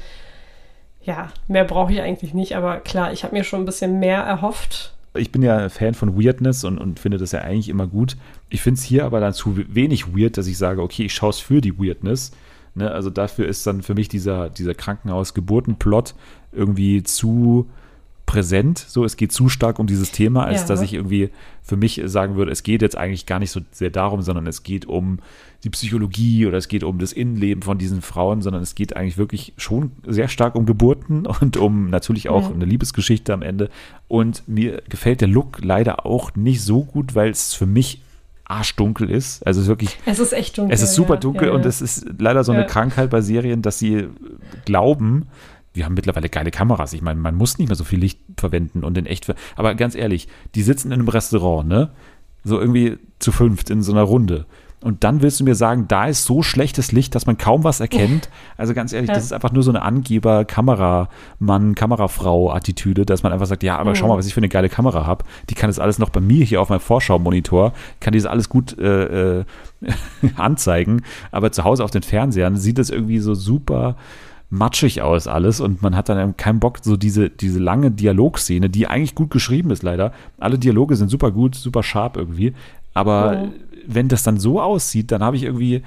Ja, 1.02 1.32
mehr 1.48 1.64
brauche 1.64 1.94
ich 1.94 2.02
eigentlich 2.02 2.34
nicht, 2.34 2.56
aber 2.56 2.80
klar, 2.80 3.10
ich 3.10 3.24
habe 3.24 3.34
mir 3.34 3.44
schon 3.44 3.62
ein 3.62 3.66
bisschen 3.66 4.00
mehr 4.00 4.20
erhofft. 4.20 4.92
ich 5.14 5.32
bin 5.32 5.40
ja 5.40 5.70
Fan 5.70 5.94
von 5.94 6.22
Weirdness 6.22 6.62
und, 6.62 6.76
und 6.76 7.00
finde 7.00 7.16
das 7.16 7.32
ja 7.32 7.40
eigentlich 7.40 7.70
immer 7.70 7.86
gut. 7.86 8.18
Ich 8.50 8.60
finde 8.60 8.78
es 8.78 8.84
hier 8.84 9.06
aber 9.06 9.20
dann 9.20 9.32
zu 9.32 9.56
wenig 9.74 10.14
weird, 10.14 10.36
dass 10.36 10.46
ich 10.46 10.58
sage, 10.58 10.82
okay, 10.82 11.06
ich 11.06 11.14
schaue 11.14 11.30
es 11.30 11.40
für 11.40 11.62
die 11.62 11.78
Weirdness. 11.78 12.32
Ne? 12.76 12.90
Also 12.90 13.10
dafür 13.10 13.46
ist 13.48 13.66
dann 13.66 13.82
für 13.82 13.94
mich 13.94 14.08
dieser, 14.08 14.48
dieser 14.50 14.74
Krankenhaus-Geburtenplot 14.74 16.14
irgendwie 16.52 17.02
zu 17.02 17.66
präsent. 18.26 18.78
So, 18.88 19.04
es 19.04 19.16
geht 19.16 19.30
zu 19.30 19.48
stark 19.48 19.78
um 19.78 19.86
dieses 19.86 20.10
Thema, 20.10 20.44
als 20.44 20.62
Ja. 20.62 20.66
dass 20.66 20.82
ich 20.82 20.94
irgendwie 20.94 21.30
für 21.62 21.76
mich 21.76 22.02
sagen 22.06 22.34
würde, 22.34 22.50
es 22.50 22.64
geht 22.64 22.82
jetzt 22.82 22.96
eigentlich 22.96 23.24
gar 23.24 23.38
nicht 23.38 23.52
so 23.52 23.60
sehr 23.70 23.90
darum, 23.90 24.20
sondern 24.22 24.48
es 24.48 24.64
geht 24.64 24.84
um 24.86 25.20
die 25.62 25.70
Psychologie 25.70 26.44
oder 26.46 26.58
es 26.58 26.66
geht 26.66 26.82
um 26.82 26.98
das 26.98 27.12
Innenleben 27.12 27.62
von 27.62 27.78
diesen 27.78 28.02
Frauen, 28.02 28.42
sondern 28.42 28.62
es 28.62 28.74
geht 28.74 28.96
eigentlich 28.96 29.16
wirklich 29.16 29.52
schon 29.56 29.92
sehr 30.06 30.26
stark 30.26 30.56
um 30.56 30.66
Geburten 30.66 31.24
und 31.40 31.56
um 31.56 31.88
natürlich 31.88 32.28
auch 32.28 32.48
Mhm. 32.50 32.56
eine 32.56 32.64
Liebesgeschichte 32.64 33.32
am 33.32 33.42
Ende. 33.42 33.70
Und 34.08 34.42
mir 34.48 34.82
gefällt 34.88 35.20
der 35.20 35.28
Look 35.28 35.60
leider 35.64 36.04
auch 36.04 36.34
nicht 36.34 36.62
so 36.62 36.82
gut, 36.82 37.14
weil 37.14 37.30
es 37.30 37.54
für 37.54 37.66
mich 37.66 38.02
arschdunkel 38.48 39.10
ist. 39.10 39.46
Also 39.46 39.60
es 39.60 39.64
ist 39.64 39.68
wirklich 39.68 39.98
Es 40.06 40.18
ist 40.18 40.32
echt 40.32 40.56
dunkel. 40.58 40.72
es 40.74 40.82
ist 40.82 40.94
super 40.94 41.14
ja, 41.14 41.20
dunkel 41.20 41.48
ja, 41.48 41.54
und 41.54 41.66
es 41.66 41.82
ist 41.82 42.06
leider 42.18 42.44
so 42.44 42.52
eine. 42.52 42.66
Krankheit 42.66 43.10
bei 43.10 43.20
Serien, 43.20 43.62
dass 43.62 43.78
sie 43.78 44.08
glauben, 44.64 45.26
wir 45.74 45.84
haben 45.84 45.94
mittlerweile 45.94 46.28
geile 46.28 46.50
Kameras. 46.50 46.92
Ich 46.92 47.02
meine, 47.02 47.20
man 47.20 47.34
muss 47.34 47.58
nicht 47.58 47.68
mehr 47.68 47.76
so 47.76 47.84
viel 47.84 47.98
Licht 47.98 48.20
verwenden 48.36 48.82
und 48.82 48.96
in 48.96 49.06
echt. 49.06 49.32
Aber 49.56 49.74
ganz 49.74 49.94
ehrlich, 49.94 50.28
die 50.54 50.62
sitzen 50.62 50.88
in 50.88 50.94
einem 50.94 51.08
Restaurant, 51.08 51.68
ne? 51.68 51.90
So 52.44 52.58
irgendwie 52.60 52.98
zu 53.18 53.32
fünft 53.32 53.70
in 53.70 53.82
so 53.82 53.92
einer 53.92 54.02
Runde. 54.02 54.46
Und 54.86 55.02
dann 55.02 55.20
willst 55.20 55.40
du 55.40 55.44
mir 55.44 55.56
sagen, 55.56 55.86
da 55.88 56.06
ist 56.06 56.24
so 56.26 56.42
schlechtes 56.42 56.92
Licht, 56.92 57.16
dass 57.16 57.26
man 57.26 57.36
kaum 57.36 57.64
was 57.64 57.80
erkennt. 57.80 58.28
Also 58.56 58.72
ganz 58.72 58.92
ehrlich, 58.92 59.08
Ja. 59.08 59.14
das 59.16 59.24
ist 59.24 59.32
einfach 59.32 59.50
nur 59.50 59.64
so 59.64 59.72
eine 59.72 59.82
Angeber-Kameramann, 59.82 61.74
Kamerafrau-Attitüde, 61.74 63.04
dass 63.04 63.22
man 63.24 63.32
einfach 63.32 63.46
sagt, 63.46 63.62
ja, 63.62 63.78
aber 63.78 63.96
schau 63.96 64.08
mal, 64.08 64.16
was 64.16 64.26
ich 64.28 64.34
für 64.34 64.38
eine 64.40 64.48
geile 64.48 64.68
Kamera 64.68 65.04
habe. 65.04 65.24
Die 65.50 65.54
kann 65.54 65.68
das 65.68 65.78
alles 65.80 65.98
noch 65.98 66.10
bei 66.10 66.20
mir 66.20 66.44
hier 66.44 66.60
auf 66.60 66.68
meinem 66.68 66.80
Vorschau-Monitor, 66.80 67.72
kann 68.00 68.12
dieses 68.12 68.28
alles 68.28 68.48
gut 68.48 68.78
äh, 68.78 69.40
äh, 69.40 69.44
anzeigen. 70.36 71.02
Aber 71.32 71.52
zu 71.52 71.64
Hause 71.64 71.82
auf 71.84 71.90
den 71.90 72.02
Fernsehern 72.02 72.56
sieht 72.56 72.78
das 72.78 72.90
irgendwie 72.90 73.18
so 73.18 73.34
super 73.34 73.96
matschig 74.50 75.02
aus 75.02 75.26
alles 75.26 75.60
und 75.60 75.82
man 75.82 75.96
hat 75.96 76.08
dann 76.08 76.36
keinen 76.36 76.60
Bock, 76.60 76.78
so 76.80 76.96
diese, 76.96 77.28
diese 77.28 77.58
lange 77.58 77.90
Dialogszene, 77.90 78.70
die 78.70 78.86
eigentlich 78.86 79.16
gut 79.16 79.30
geschrieben 79.30 79.72
ist 79.72 79.82
leider. 79.82 80.12
Alle 80.38 80.58
Dialoge 80.60 80.94
sind 80.94 81.08
super 81.10 81.32
gut, 81.32 81.56
super 81.56 81.82
sharp 81.82 82.16
irgendwie. 82.16 82.54
Aber 82.94 83.34
Ja. 83.34 83.48
Wenn 83.88 84.08
das 84.08 84.22
dann 84.22 84.38
so 84.38 84.60
aussieht, 84.60 85.10
dann 85.12 85.22
habe 85.22 85.36
ich 85.36 85.42
irgendwie 85.44 85.82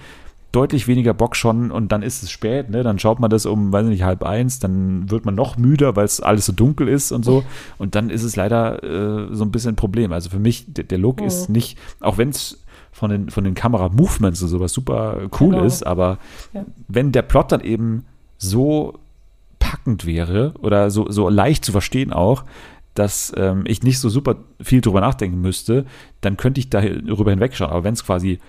deutlich 0.52 0.88
weniger 0.88 1.14
Bock 1.14 1.36
schon 1.36 1.70
und 1.70 1.92
dann 1.92 2.02
ist 2.02 2.24
es 2.24 2.32
spät, 2.32 2.72
ne? 2.72 2.82
Dann 2.82 2.98
schaut 2.98 3.20
man 3.20 3.30
das 3.30 3.46
um, 3.46 3.72
weiß 3.72 3.86
nicht, 3.86 4.02
halb 4.02 4.24
eins, 4.24 4.58
dann 4.58 5.12
wird 5.12 5.24
man 5.24 5.36
noch 5.36 5.58
müder, 5.58 5.96
weil 5.96 6.06
es 6.06 6.22
alles 6.22 6.48
so 6.48 6.54
dunkel 6.54 6.88
ist 6.88 7.12
und 7.12 7.24
so. 7.24 7.44
Und 7.78 7.94
dann 7.94 8.10
ist 8.10 8.24
es 8.24 8.36
leider 8.36 8.82
äh, 8.84 9.28
so 9.36 9.46
ein 9.46 9.52
bisschen 9.52 9.74
ein 9.74 9.76
Problem. 9.76 10.12
Also 10.12 10.32
für 10.32 10.40
mich, 10.40 10.66
der, 10.74 10.86
der 10.86 10.98
Look 10.98 11.22
Mhm. 11.22 11.28
ist 11.28 11.50
nicht, 11.50 11.78
auch 12.00 12.18
wenn 12.18 12.30
es 12.30 12.64
von 12.92 13.12
den, 13.12 13.30
von 13.30 13.44
den 13.44 13.54
Kamera-Movements 13.54 14.42
und 14.42 14.48
sowas 14.48 14.74
super 14.74 15.18
cool 15.40 15.54
Genau. 15.54 15.66
ist, 15.66 15.86
aber 15.86 16.18
Ja. 16.52 16.66
wenn 16.88 17.12
der 17.12 17.22
Plot 17.22 17.52
dann 17.52 17.62
eben 17.62 18.06
so 18.40 18.96
packend 19.60 20.08
wäre 20.08 20.54
oder 20.62 20.90
so, 20.90 21.12
so 21.12 21.30
leicht 21.30 21.64
zu 21.64 21.72
verstehen 21.72 22.12
auch, 22.12 22.44
dass 23.00 23.32
ähm, 23.38 23.64
ich 23.66 23.82
nicht 23.82 23.98
so 24.00 24.10
super 24.10 24.36
viel 24.62 24.82
drüber 24.82 25.00
nachdenken 25.00 25.40
müsste, 25.40 25.86
dann 26.20 26.36
könnte 26.36 26.60
ich 26.60 26.70
darüber 26.70 27.32
hinwegschauen. 27.32 27.72
Aber 27.72 27.86
wenn 27.86 27.94
es 27.94 28.06
quasi 28.06 28.40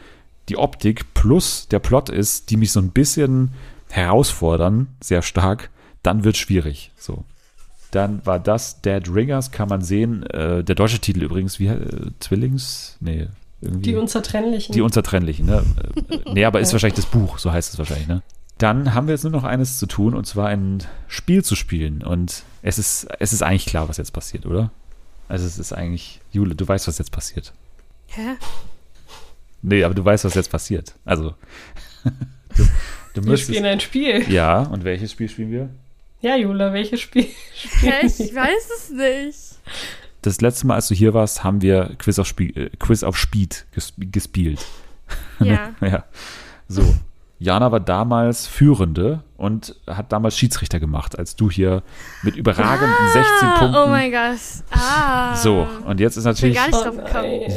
die 0.49 0.57
Optik 0.57 1.15
plus 1.15 1.69
der 1.69 1.79
Plot 1.79 2.09
ist, 2.09 2.51
die 2.51 2.57
mich 2.57 2.73
so 2.73 2.81
ein 2.81 2.91
bisschen 2.91 3.53
herausfordern, 3.91 4.89
sehr 5.01 5.23
stark, 5.23 5.71
dann 6.03 6.25
wird 6.25 6.37
schwierig. 6.37 6.91
So. 6.97 7.23
Dann 7.93 8.27
war 8.27 8.41
das 8.41 8.83
Dead 8.83 9.03
Ringers, 9.09 9.53
kann 9.53 9.69
man 9.69 9.83
sehen. 9.83 10.25
Äh, 10.25 10.65
der 10.65 10.75
deutsche 10.75 10.99
Titel 10.99 11.23
übrigens, 11.23 11.61
wie 11.61 11.69
äh, 11.69 12.11
Zwillings? 12.19 12.97
Nee, 12.99 13.29
irgendwie. 13.61 13.91
Die 13.91 13.95
Unzertrennlichen. 13.95 14.73
Die 14.73 14.81
Unzertrennlichen, 14.81 15.47
ne? 15.47 15.63
Nee, 16.33 16.45
aber 16.45 16.59
ist 16.59 16.73
wahrscheinlich 16.73 16.97
das 16.97 17.07
Buch, 17.07 17.39
so 17.39 17.53
heißt 17.53 17.73
es 17.73 17.79
wahrscheinlich, 17.79 18.09
ne? 18.09 18.23
Dann 18.59 18.95
haben 18.95 19.07
wir 19.07 19.15
jetzt 19.15 19.23
nur 19.23 19.33
noch 19.33 19.45
eines 19.45 19.79
zu 19.79 19.87
tun, 19.87 20.15
und 20.15 20.27
zwar 20.27 20.49
ein 20.49 20.83
Spiel 21.07 21.45
zu 21.45 21.55
spielen. 21.55 22.03
Und 22.03 22.43
es 22.63 22.79
ist, 22.79 23.07
es 23.19 23.33
ist 23.33 23.43
eigentlich 23.43 23.67
klar, 23.67 23.89
was 23.89 23.97
jetzt 23.97 24.13
passiert, 24.13 24.47
oder? 24.47 24.71
Also 25.29 25.47
es 25.47 25.59
ist 25.59 25.73
eigentlich, 25.73 26.21
Jule, 26.33 26.55
du 26.55 26.67
weißt, 26.67 26.89
was 26.89 26.99
jetzt 26.99 27.13
passiert. 27.13 27.53
Hä? 28.09 28.37
Nee, 29.63 29.85
aber 29.85 29.95
du 29.95 30.05
weißt, 30.05 30.25
was 30.25 30.35
jetzt 30.35 30.51
passiert. 30.51 30.95
Also, 31.05 31.35
du, 32.57 32.65
du 33.15 33.23
Wir 33.23 33.23
müsstest. 33.31 33.51
spielen 33.51 33.67
ein 33.67 33.81
Spiel. 33.81 34.31
Ja, 34.31 34.63
und 34.63 34.85
welches 34.85 35.13
Spiel 35.13 35.29
spielen 35.29 35.51
wir? 35.53 35.71
Ja, 36.21 36.37
Jula, 36.37 36.73
welches 36.73 37.01
Spiel? 37.01 37.29
Hä? 37.81 38.07
Ich 38.07 38.19
weiß 38.35 38.71
es 38.77 38.91
nicht. 38.91 39.39
Das 40.23 40.41
letzte 40.41 40.67
Mal, 40.67 40.75
als 40.75 40.89
du 40.89 40.95
hier 40.95 41.15
warst, 41.15 41.45
haben 41.45 41.63
wir 41.63 41.95
Quiz 41.99 42.19
auf, 42.19 42.27
Spiel, 42.27 42.57
äh, 42.57 42.71
Quiz 42.79 43.03
auf 43.03 43.17
Speed 43.17 43.67
gesp 43.73 43.95
gespielt. 43.99 44.67
Ja. 45.39 45.75
ja. 45.81 46.05
So. 46.69 46.95
Jana 47.43 47.73
war 47.73 47.81
damals 47.81 48.47
Führende 48.47 49.25
und 49.39 49.75
hat 49.87 50.13
damals 50.13 50.37
Schiedsrichter 50.37 50.79
gemacht, 50.79 51.19
als 51.19 51.37
du 51.37 51.51
hier 51.51 51.83
mit 52.23 52.37
überragenden 52.37 52.95
16 53.15 53.49
Punkten. 53.59 53.77
Oh 53.77 53.87
mein 53.87 54.11
Gott. 54.13 54.39
Ah. 54.71 55.35
so, 55.37 55.67
und 55.87 56.01
jetzt 56.01 56.19
ist 56.19 56.25
natürlich. 56.25 56.59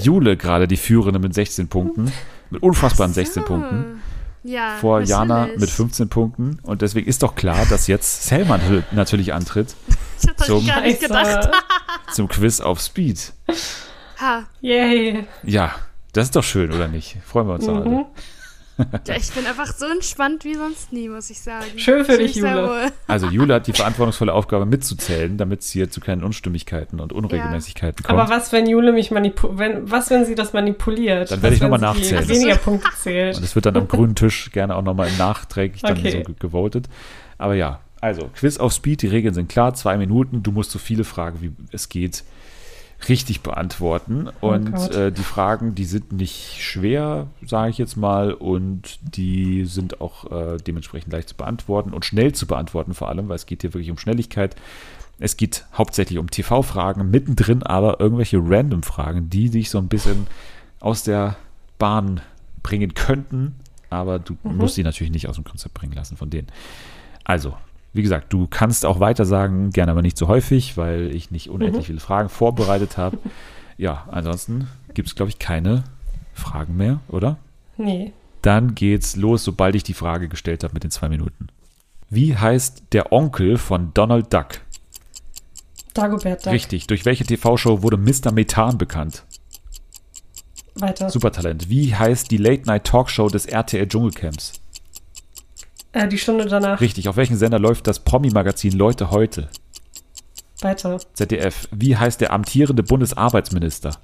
Jule 0.02 0.38
gerade 0.38 0.70
die 0.70 0.78
Führende 0.78 1.20
mit 1.20 1.34
16 1.34 1.68
Punkten, 1.68 2.14
mit 2.50 2.64
unfassbaren 2.64 3.12
16 3.14 3.44
Punkten. 3.44 4.02
Ja. 4.46 4.76
Vor 4.80 5.02
Jana 5.02 5.50
mit 5.58 5.70
15 5.70 6.08
Punkten. 6.08 6.60
Und 6.64 6.82
deswegen 6.82 7.08
ist 7.08 7.22
doch 7.22 7.36
klar, 7.36 7.66
dass 7.70 7.88
jetzt 7.88 8.24
Selman 8.24 8.62
natürlich 8.92 9.34
antritt 9.34 9.76
Ich 10.22 10.30
hab 10.30 10.40
zum- 10.40 10.66
das 10.66 10.76
gar 10.76 10.82
nicht 10.82 11.02
gedacht. 11.02 11.50
zum 12.14 12.28
Quiz 12.30 12.62
auf 12.62 12.80
Speed. 12.80 13.34
Ha. 14.22 14.44
Yay. 14.62 15.26
Ja, 15.44 15.72
das 16.14 16.26
ist 16.26 16.36
doch 16.38 16.44
schön, 16.44 16.72
oder 16.72 16.88
nicht? 16.88 17.18
Freuen 17.26 17.48
wir 17.48 17.54
uns 17.56 17.66
doch 17.66 17.76
alle. 17.76 18.06
Ja, 19.08 19.16
ich 19.16 19.32
bin 19.32 19.46
einfach 19.46 19.68
so 19.68 19.86
entspannt 19.86 20.44
wie 20.44 20.56
sonst 20.56 20.92
nie, 20.92 21.08
muss 21.10 21.30
ich 21.30 21.40
sagen. 21.42 21.66
Schön 21.78 22.04
für 22.06 22.18
dich, 22.18 22.36
Jule. 22.36 22.68
wohl. 22.68 22.92
Also 23.08 23.28
Jule 23.28 23.54
hat 23.56 23.68
die 23.68 23.74
verantwortungsvolle 23.74 24.34
Aufgabe 24.34 24.66
mitzuzählen, 24.66 25.38
damit 25.38 25.62
es 25.62 25.70
hier 25.72 25.90
zu 25.92 26.00
keinen 26.02 26.24
Unstimmigkeiten 26.24 27.00
und 27.00 27.14
Unregelmäßigkeiten 27.14 28.04
kommt. 28.04 28.20
Aber 28.20 28.30
was, 28.30 28.52
wenn 28.52 28.68
Jule 28.68 28.92
mich 28.92 29.12
manipuliert? 29.12 29.60
Wenn, 29.60 29.92
was, 29.92 30.10
wenn 30.10 30.26
sie 30.26 30.36
das 30.36 30.54
manipuliert? 30.54 31.30
Dann 31.32 31.42
werde 31.44 31.56
ich 31.56 31.62
Was, 31.62 31.70
noch 31.70 31.80
mal 31.80 31.96
wenn 31.96 32.04
sie 32.04 32.14
nachzählen. 32.14 32.30
Weniger 32.42 32.56
Punkte 32.58 32.90
zählt. 32.98 33.38
Und 33.38 33.44
es 33.44 33.54
wird 33.56 33.66
dann 33.66 33.78
am 33.78 33.88
grünen 33.88 34.16
Tisch 34.16 34.52
gerne 34.52 34.76
auch 34.76 34.82
nochmal 34.84 35.12
nachträglich 35.18 35.82
dann 35.82 35.98
Okay. 35.98 36.12
so 36.12 36.18
ge- 36.24 36.36
gewotet. 36.40 36.88
Aber 37.38 37.54
ja, 37.56 37.80
also 38.02 38.30
Quiz 38.36 38.58
auf 38.58 38.74
Speed, 38.74 39.02
die 39.04 39.08
Regeln 39.08 39.34
sind 39.34 39.50
klar, 39.50 39.74
zwei 39.76 39.98
Minuten, 39.98 40.44
du 40.44 40.52
musst 40.52 40.72
so 40.72 40.80
viele 40.80 41.04
Fragen, 41.04 41.42
wie 41.42 41.52
es 41.72 41.90
geht, 41.90 42.24
richtig 43.10 43.42
beantworten. 43.42 44.30
Und 44.42 44.74
Gott. 44.74 44.96
äh, 44.96 45.12
die 45.12 45.24
Fragen, 45.24 45.76
die 45.76 45.86
sind 45.86 46.12
nicht 46.12 46.62
schwer, 46.62 47.28
sage 47.46 47.72
ich 47.72 47.78
jetzt 47.78 47.96
mal, 47.96 48.34
und 48.34 49.00
die 49.02 49.66
sind 49.66 50.02
auch 50.02 50.32
äh, 50.32 50.58
dementsprechend 50.58 51.14
leicht 51.14 51.30
zu 51.30 51.36
beantworten 51.36 51.94
und 51.94 52.06
schnell 52.06 52.34
zu 52.34 52.48
beantworten 52.48 52.94
vor 52.94 53.10
allem, 53.10 53.30
weil 53.30 53.36
es 53.36 53.46
geht 53.46 53.62
hier 53.62 53.74
wirklich 53.74 53.92
um 53.92 53.98
Schnelligkeit. 53.98 54.56
Es 55.20 55.38
geht 55.38 55.66
hauptsächlich 55.74 56.18
um 56.20 56.30
TV-Fragen, 56.30 57.10
mittendrin 57.10 57.64
aber 57.64 58.00
irgendwelche 58.00 58.40
Random-Fragen, 58.42 59.30
die 59.30 59.50
dich 59.50 59.70
so 59.70 59.78
ein 59.78 59.88
bisschen 59.88 60.28
aus 60.80 61.04
der 61.04 61.38
Bahn 61.78 62.22
bringen 62.62 62.94
könnten, 62.94 63.56
aber 63.90 64.20
du 64.20 64.38
musst 64.44 64.76
die 64.78 64.84
natürlich 64.84 65.14
nicht 65.14 65.28
aus 65.28 65.36
dem 65.36 65.44
Konzept 65.44 65.74
bringen 65.76 65.94
lassen 65.94 66.18
von 66.18 66.30
denen. 66.30 66.48
Also, 67.24 67.56
wie 67.94 68.02
gesagt, 68.02 68.34
du 68.34 68.48
kannst 68.48 68.86
auch 68.86 69.00
weiter 69.00 69.26
sagen, 69.26 69.70
gerne 69.70 69.92
aber 69.92 70.02
nicht 70.02 70.18
so 70.18 70.28
häufig, 70.28 70.78
weil 70.78 71.16
ich 71.16 71.32
nicht 71.32 71.50
unendlich 71.50 71.88
viele 71.88 72.00
Fragen 72.00 72.30
vorbereitet 72.30 72.98
habe. 72.98 73.20
Ja, 73.78 74.08
ansonsten 74.12 74.68
gibt 74.94 75.08
es, 75.08 75.16
glaube 75.16 75.30
ich, 75.30 75.40
keine 75.40 75.84
Fragen 76.34 76.76
mehr, 76.76 77.00
oder? 77.08 77.38
Nee. 77.78 78.14
Dann 78.42 78.76
geht's 78.76 79.16
los, 79.16 79.44
sobald 79.44 79.76
ich 79.76 79.84
die 79.84 79.94
Frage 79.94 80.28
gestellt 80.28 80.64
habe 80.64 80.74
mit 80.74 80.84
den 80.84 80.92
zwei 80.92 81.08
Minuten. 81.08 81.48
Wie 82.10 82.36
heißt 82.36 82.84
der 82.92 83.12
Onkel 83.12 83.58
von 83.58 83.92
Donald 83.94 84.34
Duck? 84.34 84.62
Dagobert 85.94 86.46
Duck. 86.46 86.54
Richtig. 86.54 86.88
Durch 86.88 87.06
welche 87.06 87.24
TV-Show 87.26 87.82
wurde 87.84 87.98
Mr. 87.98 88.32
Methan 88.32 88.78
bekannt? 88.78 89.24
Weiter. 90.76 91.10
Supertalent. 91.10 91.70
Wie 91.70 91.96
heißt 91.96 92.32
die 92.32 92.38
Late-Night-Talkshow 92.38 93.30
des 93.30 93.46
RTL 93.46 93.88
Dschungelcamps? 93.88 94.54
Äh, 95.94 96.08
die 96.08 96.18
Stunde 96.18 96.46
danach. 96.46 96.82
Richtig. 96.82 97.08
Auf 97.08 97.16
welchem 97.16 97.38
Sender 97.38 97.60
läuft 97.60 97.88
das 97.88 98.00
Promi-Magazin 98.00 98.74
Leute 98.74 99.12
heute? 99.12 99.50
Weiter. 100.62 101.00
ZDF. 101.14 101.68
Wie 101.72 101.96
heißt 101.96 102.20
der 102.22 102.34
amtierende 102.34 102.84
Bundesarbeitsminister? 102.84 103.98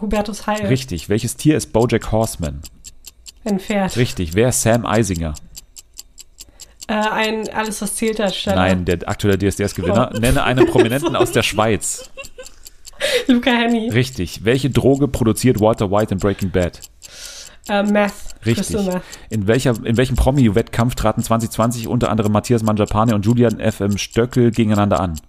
Hubertus 0.00 0.46
Heil. 0.46 0.66
Richtig. 0.66 1.08
Welches 1.08 1.36
Tier 1.36 1.56
ist 1.56 1.72
Bojack 1.72 2.12
Horseman? 2.12 2.62
Ein 3.44 3.58
Pferd. 3.58 3.96
Richtig. 3.96 4.34
Wer 4.34 4.50
ist 4.50 4.62
Sam 4.62 4.86
Eisinger? 4.86 5.34
Äh, 6.86 6.94
ein 6.94 7.48
Alles, 7.52 7.82
was 7.82 7.94
zählt 7.96 8.18
Darsteller. 8.18 8.56
Nein, 8.56 8.84
der 8.84 9.08
aktuelle 9.08 9.38
DSDS-Gewinner. 9.38 10.12
Oh. 10.14 10.18
Nenne 10.18 10.42
einen 10.44 10.66
Prominenten 10.66 11.16
aus 11.16 11.32
der 11.32 11.42
Schweiz. 11.42 12.10
Luca 13.26 13.50
Henny. 13.50 13.88
Richtig. 13.90 14.44
Welche 14.44 14.70
Droge 14.70 15.08
produziert 15.08 15.60
Walter 15.60 15.90
White 15.90 16.14
in 16.14 16.20
Breaking 16.20 16.50
Bad? 16.50 16.80
Äh, 17.70 17.84
Meth. 17.84 18.12
Richtig. 18.44 18.84
Meth. 18.84 19.02
In, 19.30 19.46
welcher, 19.46 19.74
in 19.84 19.96
welchem 19.96 20.16
Promi-Wettkampf 20.16 20.96
traten 20.96 21.22
2020 21.22 21.86
unter 21.86 22.10
anderem 22.10 22.32
Matthias 22.32 22.64
Mangiapane 22.64 23.14
und 23.14 23.24
Julian 23.24 23.60
F.M. 23.60 23.96
Stöckel 23.96 24.50
gegeneinander 24.50 24.98
an? 24.98 25.20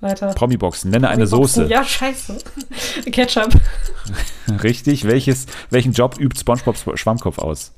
Weiter. 0.00 0.34
Promi-Boxen. 0.34 0.90
Nenne 0.90 1.08
eine 1.08 1.26
Boxen. 1.26 1.62
Soße. 1.62 1.66
Ja, 1.66 1.84
scheiße. 1.84 2.38
Ketchup. 3.12 3.54
Richtig. 4.62 5.04
Welches, 5.04 5.46
welchen 5.70 5.92
Job 5.92 6.18
übt 6.18 6.40
SpongeBob 6.40 6.98
Schwammkopf 6.98 7.38
aus? 7.38 7.72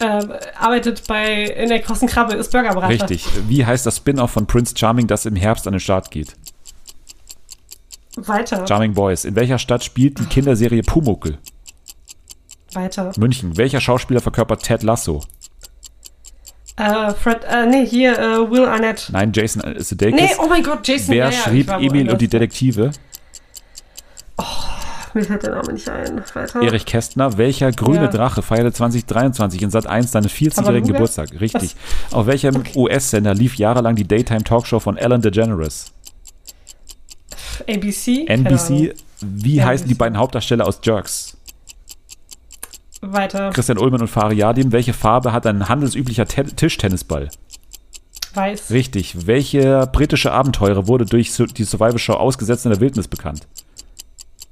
Ähm, 0.00 0.32
arbeitet 0.58 1.06
bei 1.06 1.44
in 1.44 1.68
der 1.68 1.78
großen 1.78 2.08
Krabbe, 2.08 2.34
ist 2.34 2.50
Burgerberater. 2.50 2.88
Richtig. 2.88 3.24
Wie 3.46 3.64
heißt 3.64 3.86
das 3.86 3.98
Spin-off 3.98 4.32
von 4.32 4.48
Prince 4.48 4.74
Charming, 4.76 5.06
das 5.06 5.26
im 5.26 5.36
Herbst 5.36 5.68
an 5.68 5.74
den 5.74 5.80
Start 5.80 6.10
geht? 6.10 6.34
Weiter. 8.16 8.66
Charming 8.66 8.94
Boys. 8.94 9.24
In 9.24 9.36
welcher 9.36 9.58
Stadt 9.58 9.84
spielt 9.84 10.18
die 10.18 10.26
Kinderserie 10.26 10.82
Pumuckel? 10.82 11.38
Weiter. 12.74 13.12
München. 13.16 13.56
Welcher 13.56 13.80
Schauspieler 13.80 14.20
verkörpert 14.20 14.62
Ted 14.62 14.82
Lasso? 14.82 15.22
Äh, 16.76 17.12
Fred, 17.14 17.44
äh, 17.44 17.66
nee, 17.66 17.86
hier, 17.86 18.18
äh, 18.18 18.50
Will 18.50 18.64
Arnett. 18.64 19.08
Nein, 19.12 19.32
Jason 19.32 19.62
Sudeikis. 19.78 20.20
Nee, 20.20 20.30
oh 20.42 20.48
mein 20.48 20.62
Gott, 20.62 20.86
Jason. 20.86 21.08
Wer 21.14 21.26
ja, 21.26 21.30
ja, 21.30 21.32
schrieb 21.32 21.68
war 21.68 21.80
Emil 21.80 22.10
und 22.10 22.20
die 22.20 22.28
Detektive? 22.28 22.90
Mir 25.16 25.24
fällt 25.24 25.44
der 25.44 25.54
Name 25.54 25.72
nicht 25.72 25.88
ein. 25.88 26.20
Weiter. 26.34 26.60
Erich 26.60 26.86
Kästner. 26.86 27.38
Welcher 27.38 27.70
grüne 27.70 28.06
Ja. 28.06 28.08
Drache 28.08 28.42
feierte 28.42 28.72
2023 28.72 29.62
in 29.62 29.70
Sat 29.70 29.86
1 29.86 30.10
seinen 30.10 30.26
40-jährigen 30.26 30.54
Tabaluga? 30.64 30.92
Geburtstag? 30.92 31.40
Richtig. 31.40 31.76
Auf 32.10 32.26
welchem 32.26 32.64
US-Sender 32.74 33.32
lief 33.32 33.54
jahrelang 33.54 33.94
die 33.94 34.08
Daytime-Talkshow 34.08 34.80
von 34.80 34.96
Ellen 34.96 35.22
DeGeneres? 35.22 35.92
ABC. 37.68 38.26
NBC. 38.26 38.94
Wie 39.20 39.54
Ja, 39.56 39.66
heißen 39.66 39.86
die 39.86 39.94
beiden 39.94 40.18
Hauptdarsteller 40.18 40.66
aus 40.66 40.80
Jerks? 40.82 41.33
Weiter. 43.12 43.50
Christian 43.50 43.78
Ullmann 43.78 44.00
und 44.00 44.08
Fari 44.08 44.36
Yadim. 44.36 44.72
Welche 44.72 44.92
Farbe 44.92 45.32
hat 45.32 45.46
ein 45.46 45.68
handelsüblicher 45.68 46.26
Te 46.26 46.44
Tischtennisball? 46.44 47.28
Weiß. 48.34 48.70
Richtig. 48.70 49.26
Welcher 49.26 49.86
britische 49.86 50.32
Abenteurer 50.32 50.88
wurde 50.88 51.04
durch 51.06 51.32
die 51.36 51.64
Survival-Show 51.64 52.14
ausgesetzt 52.14 52.64
in 52.66 52.72
der 52.72 52.80
Wildnis 52.80 53.08
bekannt? 53.08 53.46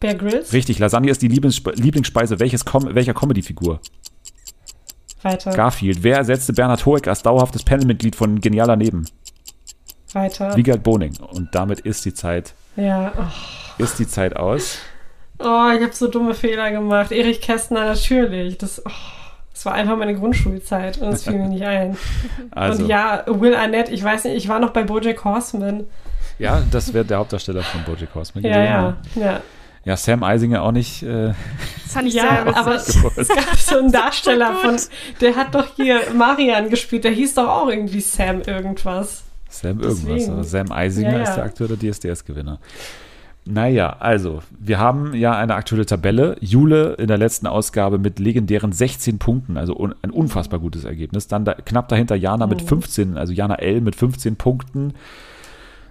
Bear 0.00 0.14
Grylls. 0.14 0.52
Richtig. 0.52 0.78
Lasagne 0.78 1.10
ist 1.10 1.22
die 1.22 1.28
Lieblingsspe 1.28 1.72
Lieblingsspeise 1.72 2.38
welches 2.40 2.64
Com 2.64 2.94
welcher 2.94 3.14
Comedy-Figur? 3.14 3.80
Weiter. 5.22 5.52
Garfield. 5.52 6.02
Wer 6.02 6.16
ersetzte 6.16 6.52
Bernhard 6.52 6.84
Hoek 6.84 7.06
als 7.06 7.22
dauerhaftes 7.22 7.62
Panelmitglied 7.62 8.16
von 8.16 8.40
Genialer 8.40 8.76
Neben? 8.76 9.06
Weiter. 10.12 10.56
Wiegald 10.56 10.82
Boning. 10.82 11.16
Und 11.20 11.54
damit 11.54 11.80
ist 11.80 12.04
die 12.04 12.12
Zeit, 12.12 12.54
Ja. 12.76 13.12
Oh. 13.16 13.82
ist 13.82 13.98
die 13.98 14.06
Zeit 14.08 14.36
aus. 14.36 14.78
Oh, 15.44 15.70
ich 15.76 15.82
habe 15.82 15.92
so 15.92 16.08
dumme 16.08 16.34
Fehler 16.34 16.70
gemacht. 16.70 17.12
Erich 17.12 17.40
Kästner, 17.40 17.84
natürlich. 17.84 18.58
Das, 18.58 18.82
oh, 18.84 18.90
das 19.52 19.64
war 19.66 19.74
einfach 19.74 19.96
meine 19.96 20.14
Grundschulzeit 20.14 20.98
und 20.98 21.12
es 21.12 21.24
fiel 21.24 21.34
mir 21.34 21.48
nicht 21.48 21.64
ein. 21.64 21.96
Also, 22.50 22.82
Und 22.82 22.88
ja, 22.88 23.24
ja, 23.26 23.40
Will 23.40 23.54
Arnett, 23.54 23.88
ich 23.88 24.02
weiß 24.02 24.24
nicht, 24.24 24.36
ich 24.36 24.48
war 24.48 24.58
noch 24.58 24.70
bei 24.70 24.82
Bojack 24.82 25.24
Horseman. 25.24 25.84
das 26.70 26.92
wäre 26.92 27.04
der 27.04 27.18
Hauptdarsteller 27.18 27.62
von 27.62 27.82
Bojack 27.84 28.14
Horseman 28.14 28.44
Ja, 28.44 28.62
ja, 28.62 28.96
ja. 29.14 29.40
Ja, 29.84 29.96
Sam 29.96 30.22
Eisinger 30.22 30.62
auch 30.62 30.70
nicht. 30.70 31.02
Äh, 31.02 31.32
Das 31.84 31.92
fand 31.94 32.06
ich 32.08 32.14
Ja, 32.14 32.44
sehr 32.44 32.56
aber 32.56 32.74
es 33.16 33.28
gab 33.28 33.56
so 33.56 33.78
einen 33.78 33.90
Darsteller 33.92 34.54
von, 34.54 34.76
der 35.20 35.34
hat 35.34 35.54
doch 35.54 35.66
hier 35.74 36.00
Marian 36.14 36.68
gespielt, 36.70 37.04
der 37.04 37.10
hieß 37.10 37.34
doch 37.34 37.48
auch 37.48 37.68
irgendwie 37.68 38.00
Sam 38.00 38.42
irgendwas. 38.42 39.24
Sam 39.48 39.80
irgendwas. 39.80 40.04
Deswegen. 40.04 40.32
Aber 40.32 40.44
Sam 40.44 40.72
Eisinger 40.72 41.10
Ja, 41.12 41.16
ja. 41.18 41.22
ist 41.24 41.34
der 41.34 41.44
aktuelle 41.44 41.76
DSDS-Gewinner. 41.76 42.58
Naja, 43.44 43.96
also, 43.98 44.40
wir 44.58 44.78
haben 44.78 45.14
ja 45.14 45.32
eine 45.36 45.54
aktuelle 45.56 45.84
Tabelle. 45.84 46.36
Jule 46.40 46.94
in 46.94 47.08
der 47.08 47.18
letzten 47.18 47.48
Ausgabe 47.48 47.98
mit 47.98 48.20
legendären 48.20 48.70
16 48.72 49.18
Punkten, 49.18 49.56
also 49.56 49.74
un 49.76 49.94
ein 50.02 50.10
unfassbar 50.10 50.60
gutes 50.60 50.84
Ergebnis. 50.84 51.26
Dann 51.26 51.44
da, 51.44 51.54
knapp 51.54 51.88
dahinter 51.88 52.14
Jana 52.14 52.46
mit 52.46 52.62
15, 52.62 53.16
also 53.18 53.32
Jana 53.32 53.56
L 53.56 53.80
mit 53.80 53.96
15 53.96 54.36
Punkten. 54.36 54.94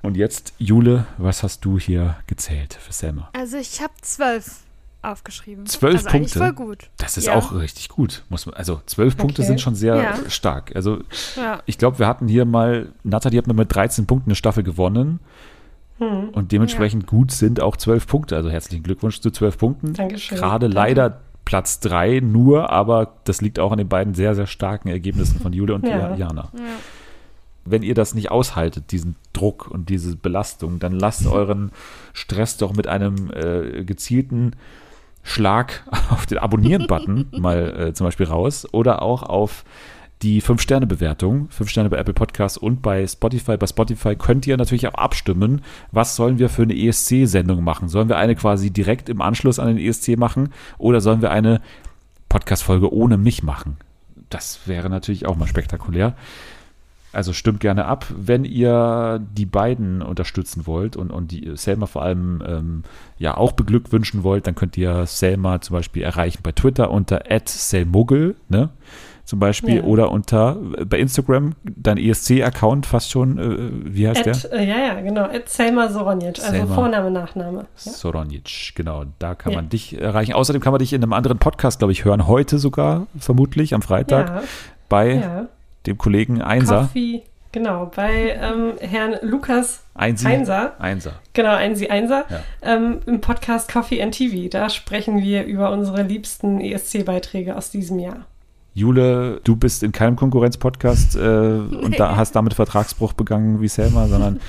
Und 0.02 0.16
jetzt, 0.16 0.54
Jule, 0.60 1.06
was 1.18 1.44
hast 1.44 1.66
du 1.66 1.78
hier 1.78 2.16
gezählt 2.26 2.74
für 2.74 2.94
Selma? 2.94 3.30
Also 3.34 3.58
ich 3.58 3.82
habe 3.82 3.94
zwölf 4.02 4.62
aufgeschrieben. 5.04 5.66
Zwölf 5.66 5.96
also 5.98 6.10
Eigentlich 6.10 6.34
Punkte? 6.34 6.40
voll 6.40 6.54
gut. 6.68 6.90
Das 6.98 7.18
ist 7.18 7.26
Ja. 7.28 7.34
auch 7.34 7.54
richtig 7.54 7.90
gut. 7.90 8.24
Muss 8.30 8.46
man, 8.46 8.56
also 8.56 8.82
zwölf 8.86 9.18
Punkte 9.18 9.42
Okay. 9.42 9.48
sind 9.48 9.60
schon 9.62 9.76
sehr 9.76 9.96
Ja. 9.98 10.14
stark. 10.30 10.72
Also 10.76 11.00
Ja. 11.36 11.60
ich 11.66 11.78
glaube, 11.78 12.00
wir 12.00 12.08
hatten 12.08 12.28
hier 12.28 12.46
mal, 12.46 12.90
Nathalie 13.04 13.38
hat 13.40 13.48
mir 13.48 13.54
mit 13.56 13.74
13 13.76 14.06
Punkten 14.08 14.30
eine 14.30 14.36
Staffel 14.36 14.64
gewonnen. 14.64 15.20
Hm. 16.02 16.30
Und 16.30 16.52
dementsprechend 16.52 17.06
gut 17.06 17.32
sind 17.32 17.62
auch 17.62 17.78
zwölf 17.78 18.08
Punkte. 18.08 18.36
Also 18.36 18.50
herzlichen 18.50 18.82
Glückwunsch 18.84 19.22
zu 19.22 19.30
zwölf 19.30 19.60
Punkten. 19.60 19.94
Dankeschön. 19.94 20.38
Gerade 20.38 20.68
Danke. 20.68 20.76
leider 20.76 21.22
Platz 21.46 21.80
drei 21.80 22.20
nur, 22.22 22.72
aber 22.72 23.14
das 23.26 23.42
liegt 23.42 23.60
auch 23.60 23.72
an 23.72 23.78
den 23.78 23.88
beiden 23.88 24.16
sehr, 24.16 24.34
sehr 24.34 24.48
starken 24.48 24.90
Ergebnissen 24.90 25.40
von 25.40 25.54
Jule 25.54 25.76
und 25.76 25.86
Ja. 25.88 26.16
Jana. 26.16 26.50
Ja. 26.54 26.64
Wenn 27.66 27.84
ihr 27.84 27.94
das 27.94 28.16
nicht 28.16 28.32
aushaltet, 28.32 28.92
diesen 28.92 29.16
Druck 29.34 29.70
und 29.70 29.90
diese 29.90 30.16
Belastung, 30.16 30.80
dann 30.80 30.94
lasst 30.94 31.28
euren 31.28 31.72
Stress 32.14 32.58
doch 32.58 32.74
mit 32.74 32.88
einem 32.88 33.30
äh, 33.32 33.84
gezielten 33.84 34.54
Schlag 35.22 35.84
auf 36.10 36.26
den 36.26 36.40
Abonnieren-Button 36.40 37.28
mal 37.38 37.90
äh, 37.90 37.94
zum 37.94 38.08
Beispiel 38.08 38.26
raus 38.26 38.68
oder 38.72 39.04
auch 39.04 39.22
auf 39.22 39.64
die 40.22 40.42
5-Sterne-Bewertung. 40.42 41.50
5 41.50 41.70
Sterne 41.70 41.90
bei 41.90 41.98
Apple 41.98 42.14
Podcasts 42.14 42.58
und 42.58 42.82
bei 42.82 43.06
Spotify. 43.08 43.58
Bei 43.58 43.68
Spotify 43.68 44.16
könnt 44.16 44.46
ihr 44.48 44.58
natürlich 44.58 44.88
auch 44.88 44.94
abstimmen, 44.94 45.62
was 45.92 46.16
sollen 46.16 46.40
wir 46.40 46.50
für 46.50 46.64
eine 46.64 46.78
ESC-Sendung 46.78 47.64
machen. 47.64 47.90
Sollen 47.90 48.10
wir 48.10 48.18
eine 48.18 48.36
quasi 48.36 48.72
direkt 48.72 49.10
im 49.10 49.22
Anschluss 49.22 49.60
an 49.60 49.68
den 49.68 49.78
ESC 49.78 50.18
machen 50.18 50.50
oder 50.78 51.02
sollen 51.02 51.22
wir 51.22 51.32
eine 51.32 51.62
Podcast-Folge 52.30 52.94
ohne 52.94 53.18
mich 53.18 53.44
machen? 53.44 53.78
Das 54.30 54.62
wäre 54.66 54.90
natürlich 54.90 55.26
auch 55.26 55.36
mal 55.36 55.48
spektakulär. 55.48 56.16
Also 57.14 57.34
stimmt 57.34 57.60
gerne 57.60 57.86
ab, 57.86 58.06
wenn 58.16 58.46
ihr 58.46 59.20
die 59.36 59.46
beiden 59.46 60.02
unterstützen 60.02 60.66
wollt 60.66 60.96
und, 60.96 61.12
und 61.12 61.32
die 61.32 61.52
Selma 61.56 61.86
vor 61.86 62.04
allem 62.04 62.42
ähm, 62.48 62.84
ja 63.18 63.36
auch 63.36 63.52
beglückwünschen 63.52 64.24
wollt, 64.24 64.48
dann 64.48 64.56
könnt 64.56 64.78
ihr 64.78 65.06
Selma 65.08 65.60
zum 65.60 65.74
Beispiel 65.74 66.04
erreichen 66.04 66.40
bei 66.42 66.54
Twitter 66.54 66.90
unter 66.90 67.24
@selmuggel, 67.46 68.38
ne? 68.48 68.70
Zum 69.24 69.40
Beispiel 69.40 69.78
Ja. 69.78 69.84
oder 69.84 70.12
unter 70.12 70.58
bei 70.86 71.00
Instagram 71.00 71.54
dein 71.64 71.98
ESC-Account 71.98 72.86
fast 72.86 73.12
schon, 73.12 73.38
äh, 73.38 73.94
wie 73.96 74.08
heißt 74.08 74.26
der? 74.26 74.34
At, 74.36 74.52
äh, 74.52 74.64
ja, 74.68 74.78
ja, 74.94 75.02
genau. 75.02 75.28
Selma 75.46 75.90
Soronic, 75.90 76.40
also 76.40 76.52
Selma. 76.52 76.76
Vorname, 76.76 77.12
Nachname. 77.12 77.60
Ja. 77.84 77.92
Soronic, 77.92 78.74
genau, 78.76 79.06
da 79.20 79.36
kann 79.36 79.54
Ja. 79.54 79.58
man 79.60 79.70
dich 79.70 80.00
erreichen. 80.00 80.34
Außerdem 80.34 80.62
kann 80.62 80.72
man 80.74 80.80
dich 80.80 80.92
in 80.94 81.02
einem 81.04 81.14
anderen 81.14 81.38
Podcast, 81.38 81.80
glaube 81.80 81.92
ich, 81.94 82.04
hören, 82.04 82.28
heute 82.28 82.58
sogar, 82.58 83.08
vermutlich 83.18 83.74
am 83.74 83.82
Freitag, 83.82 84.44
bei 84.90 85.48
dem 85.86 85.98
Kollegen 85.98 86.42
Einser. 86.42 86.82
Coffee, 86.82 87.24
genau, 87.52 87.92
bei 87.96 88.38
ähm, 88.42 88.74
Herrn 88.82 89.16
Lukas 89.22 89.84
Einsi. 89.94 90.28
Einser. 90.28 90.74
Einser. 90.80 91.14
Genau, 91.34 91.54
Einsi 91.56 91.88
Einser, 91.88 92.26
Ja. 92.30 92.40
ähm, 92.64 93.00
im 93.06 93.22
Podcast 93.22 93.72
Coffee 93.72 94.02
and 94.02 94.14
TV. 94.14 94.50
Da 94.50 94.70
sprechen 94.70 95.22
wir 95.22 95.44
über 95.46 95.72
unsere 95.72 96.04
liebsten 96.04 96.60
ESC-Beiträge 96.60 97.56
aus 97.56 97.70
diesem 97.72 98.00
Jahr. 98.00 98.26
Jule, 98.74 99.42
du 99.44 99.58
bist 99.58 99.84
in 99.84 99.92
keinem 99.92 100.16
Konkurrenz-Podcast 100.16 101.18
äh, 101.18 101.20
und 101.20 102.00
da 102.00 102.16
hast 102.16 102.36
damit 102.36 102.54
Vertragsbruch 102.54 103.14
begangen 103.14 103.60
wie 103.62 103.68
Selma, 103.68 104.08
sondern 104.08 104.40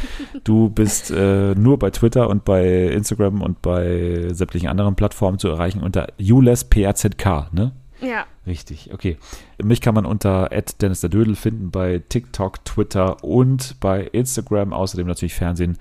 du 0.45 0.69
bist 0.69 1.11
äh, 1.11 1.55
nur 1.57 1.79
bei 1.79 1.91
Twitter 1.91 2.31
und 2.31 2.45
bei 2.45 2.87
Instagram 2.87 3.43
und 3.43 3.63
bei 3.63 4.29
sämtlichen 4.33 4.69
anderen 4.69 4.95
Plattformen 4.95 5.39
zu 5.39 5.49
erreichen 5.49 5.83
unter 5.83 6.09
julesprZK, 6.19 7.53
ne? 7.53 7.73
ja. 8.01 8.25
Richtig, 8.45 8.93
okay. 8.93 9.19
Mich 9.63 9.81
kann 9.81 9.95
man 9.95 10.05
unter 10.05 10.51
Dennis 10.81 11.01
der 11.01 11.11
Dödel 11.11 11.37
finden 11.37 11.71
bei 11.71 12.03
TikTok, 12.09 12.65
Twitter 12.65 13.23
und 13.23 13.77
bei 13.79 14.03
Instagram. 14.03 14.73
Außerdem 14.73 15.07
natürlich 15.07 15.35
Fernsehen 15.35 15.79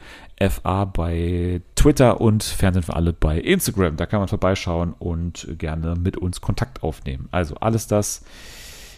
FA 0.49 0.85
bei 0.85 1.61
Twitter 1.75 2.21
und 2.21 2.43
Fernsehen 2.43 2.83
für 2.83 2.95
alle 2.95 3.13
bei 3.13 3.39
Instagram. 3.39 3.97
Da 3.97 4.05
kann 4.05 4.19
man 4.19 4.27
vorbeischauen 4.27 4.93
und 4.97 5.47
gerne 5.57 5.95
mit 5.95 6.17
uns 6.17 6.41
Kontakt 6.41 6.83
aufnehmen. 6.83 7.27
Also 7.31 7.55
alles 7.55 7.87
das 7.87 8.23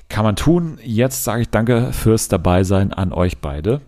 kann 0.10 0.24
man 0.24 0.36
tun. 0.36 0.78
Jetzt 0.84 1.24
sage 1.24 1.42
ich 1.42 1.50
danke 1.50 1.92
fürs 1.92 2.28
Dabeisein 2.28 2.94
an 2.94 3.14
euch 3.14 3.40
beide. 3.40 3.82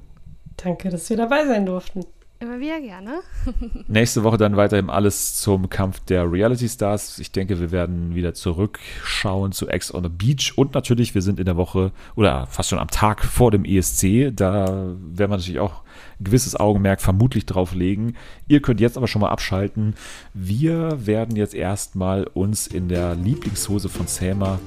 Danke, 0.57 0.89
dass 0.89 1.09
wir 1.09 1.17
dabei 1.17 1.45
sein 1.45 1.65
durften. 1.65 2.05
Immer 2.39 2.59
wieder 2.59 2.81
gerne. 2.81 3.21
Nächste 3.87 4.23
Woche 4.23 4.37
dann 4.37 4.57
weiterhin 4.57 4.89
alles 4.89 5.35
zum 5.35 5.69
Kampf 5.69 6.01
der 6.01 6.29
Reality 6.29 6.67
Stars. 6.67 7.17
Ich 7.19 7.31
denke, 7.31 7.59
wir 7.61 7.71
werden 7.71 8.13
wieder 8.13 8.33
zurückschauen 8.33 9.53
zu 9.53 9.69
Ex 9.69 9.93
on 9.93 10.03
the 10.03 10.09
Beach 10.09 10.53
und 10.57 10.73
natürlich, 10.73 11.15
wir 11.15 11.21
sind 11.21 11.39
in 11.39 11.45
der 11.45 11.55
Woche 11.55 11.91
oder 12.15 12.45
fast 12.47 12.69
schon 12.69 12.79
am 12.79 12.89
Tag 12.89 13.23
vor 13.23 13.51
dem 13.51 13.63
ESC. 13.63 14.35
Da 14.35 14.65
werden 14.67 15.17
wir 15.17 15.27
natürlich 15.29 15.61
auch 15.61 15.84
gewisses 16.19 16.55
Augenmerk 16.55 17.01
vermutlich 17.01 17.45
drauf 17.45 17.73
legen. 17.73 18.15
Ihr 18.47 18.61
könnt 18.61 18.79
jetzt 18.79 18.97
aber 18.97 19.07
schon 19.07 19.21
mal 19.21 19.29
abschalten. 19.29 19.95
Wir 20.33 21.05
werden 21.05 21.35
jetzt 21.35 21.53
erstmal 21.53 22.25
uns 22.25 22.67
in 22.67 22.87
der 22.87 23.15
Lieblingshose 23.15 23.89
von 23.89 24.07
Selma 24.07 24.59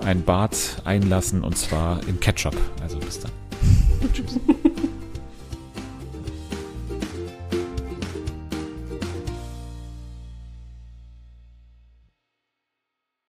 ein 0.00 0.22
Bad 0.22 0.82
einlassen 0.84 1.42
und 1.42 1.56
zwar 1.56 2.00
in 2.08 2.18
Ketchup. 2.20 2.56
Also 2.82 2.98
bis 2.98 3.20
dann. 3.20 3.32
Tschüss. 4.12 4.38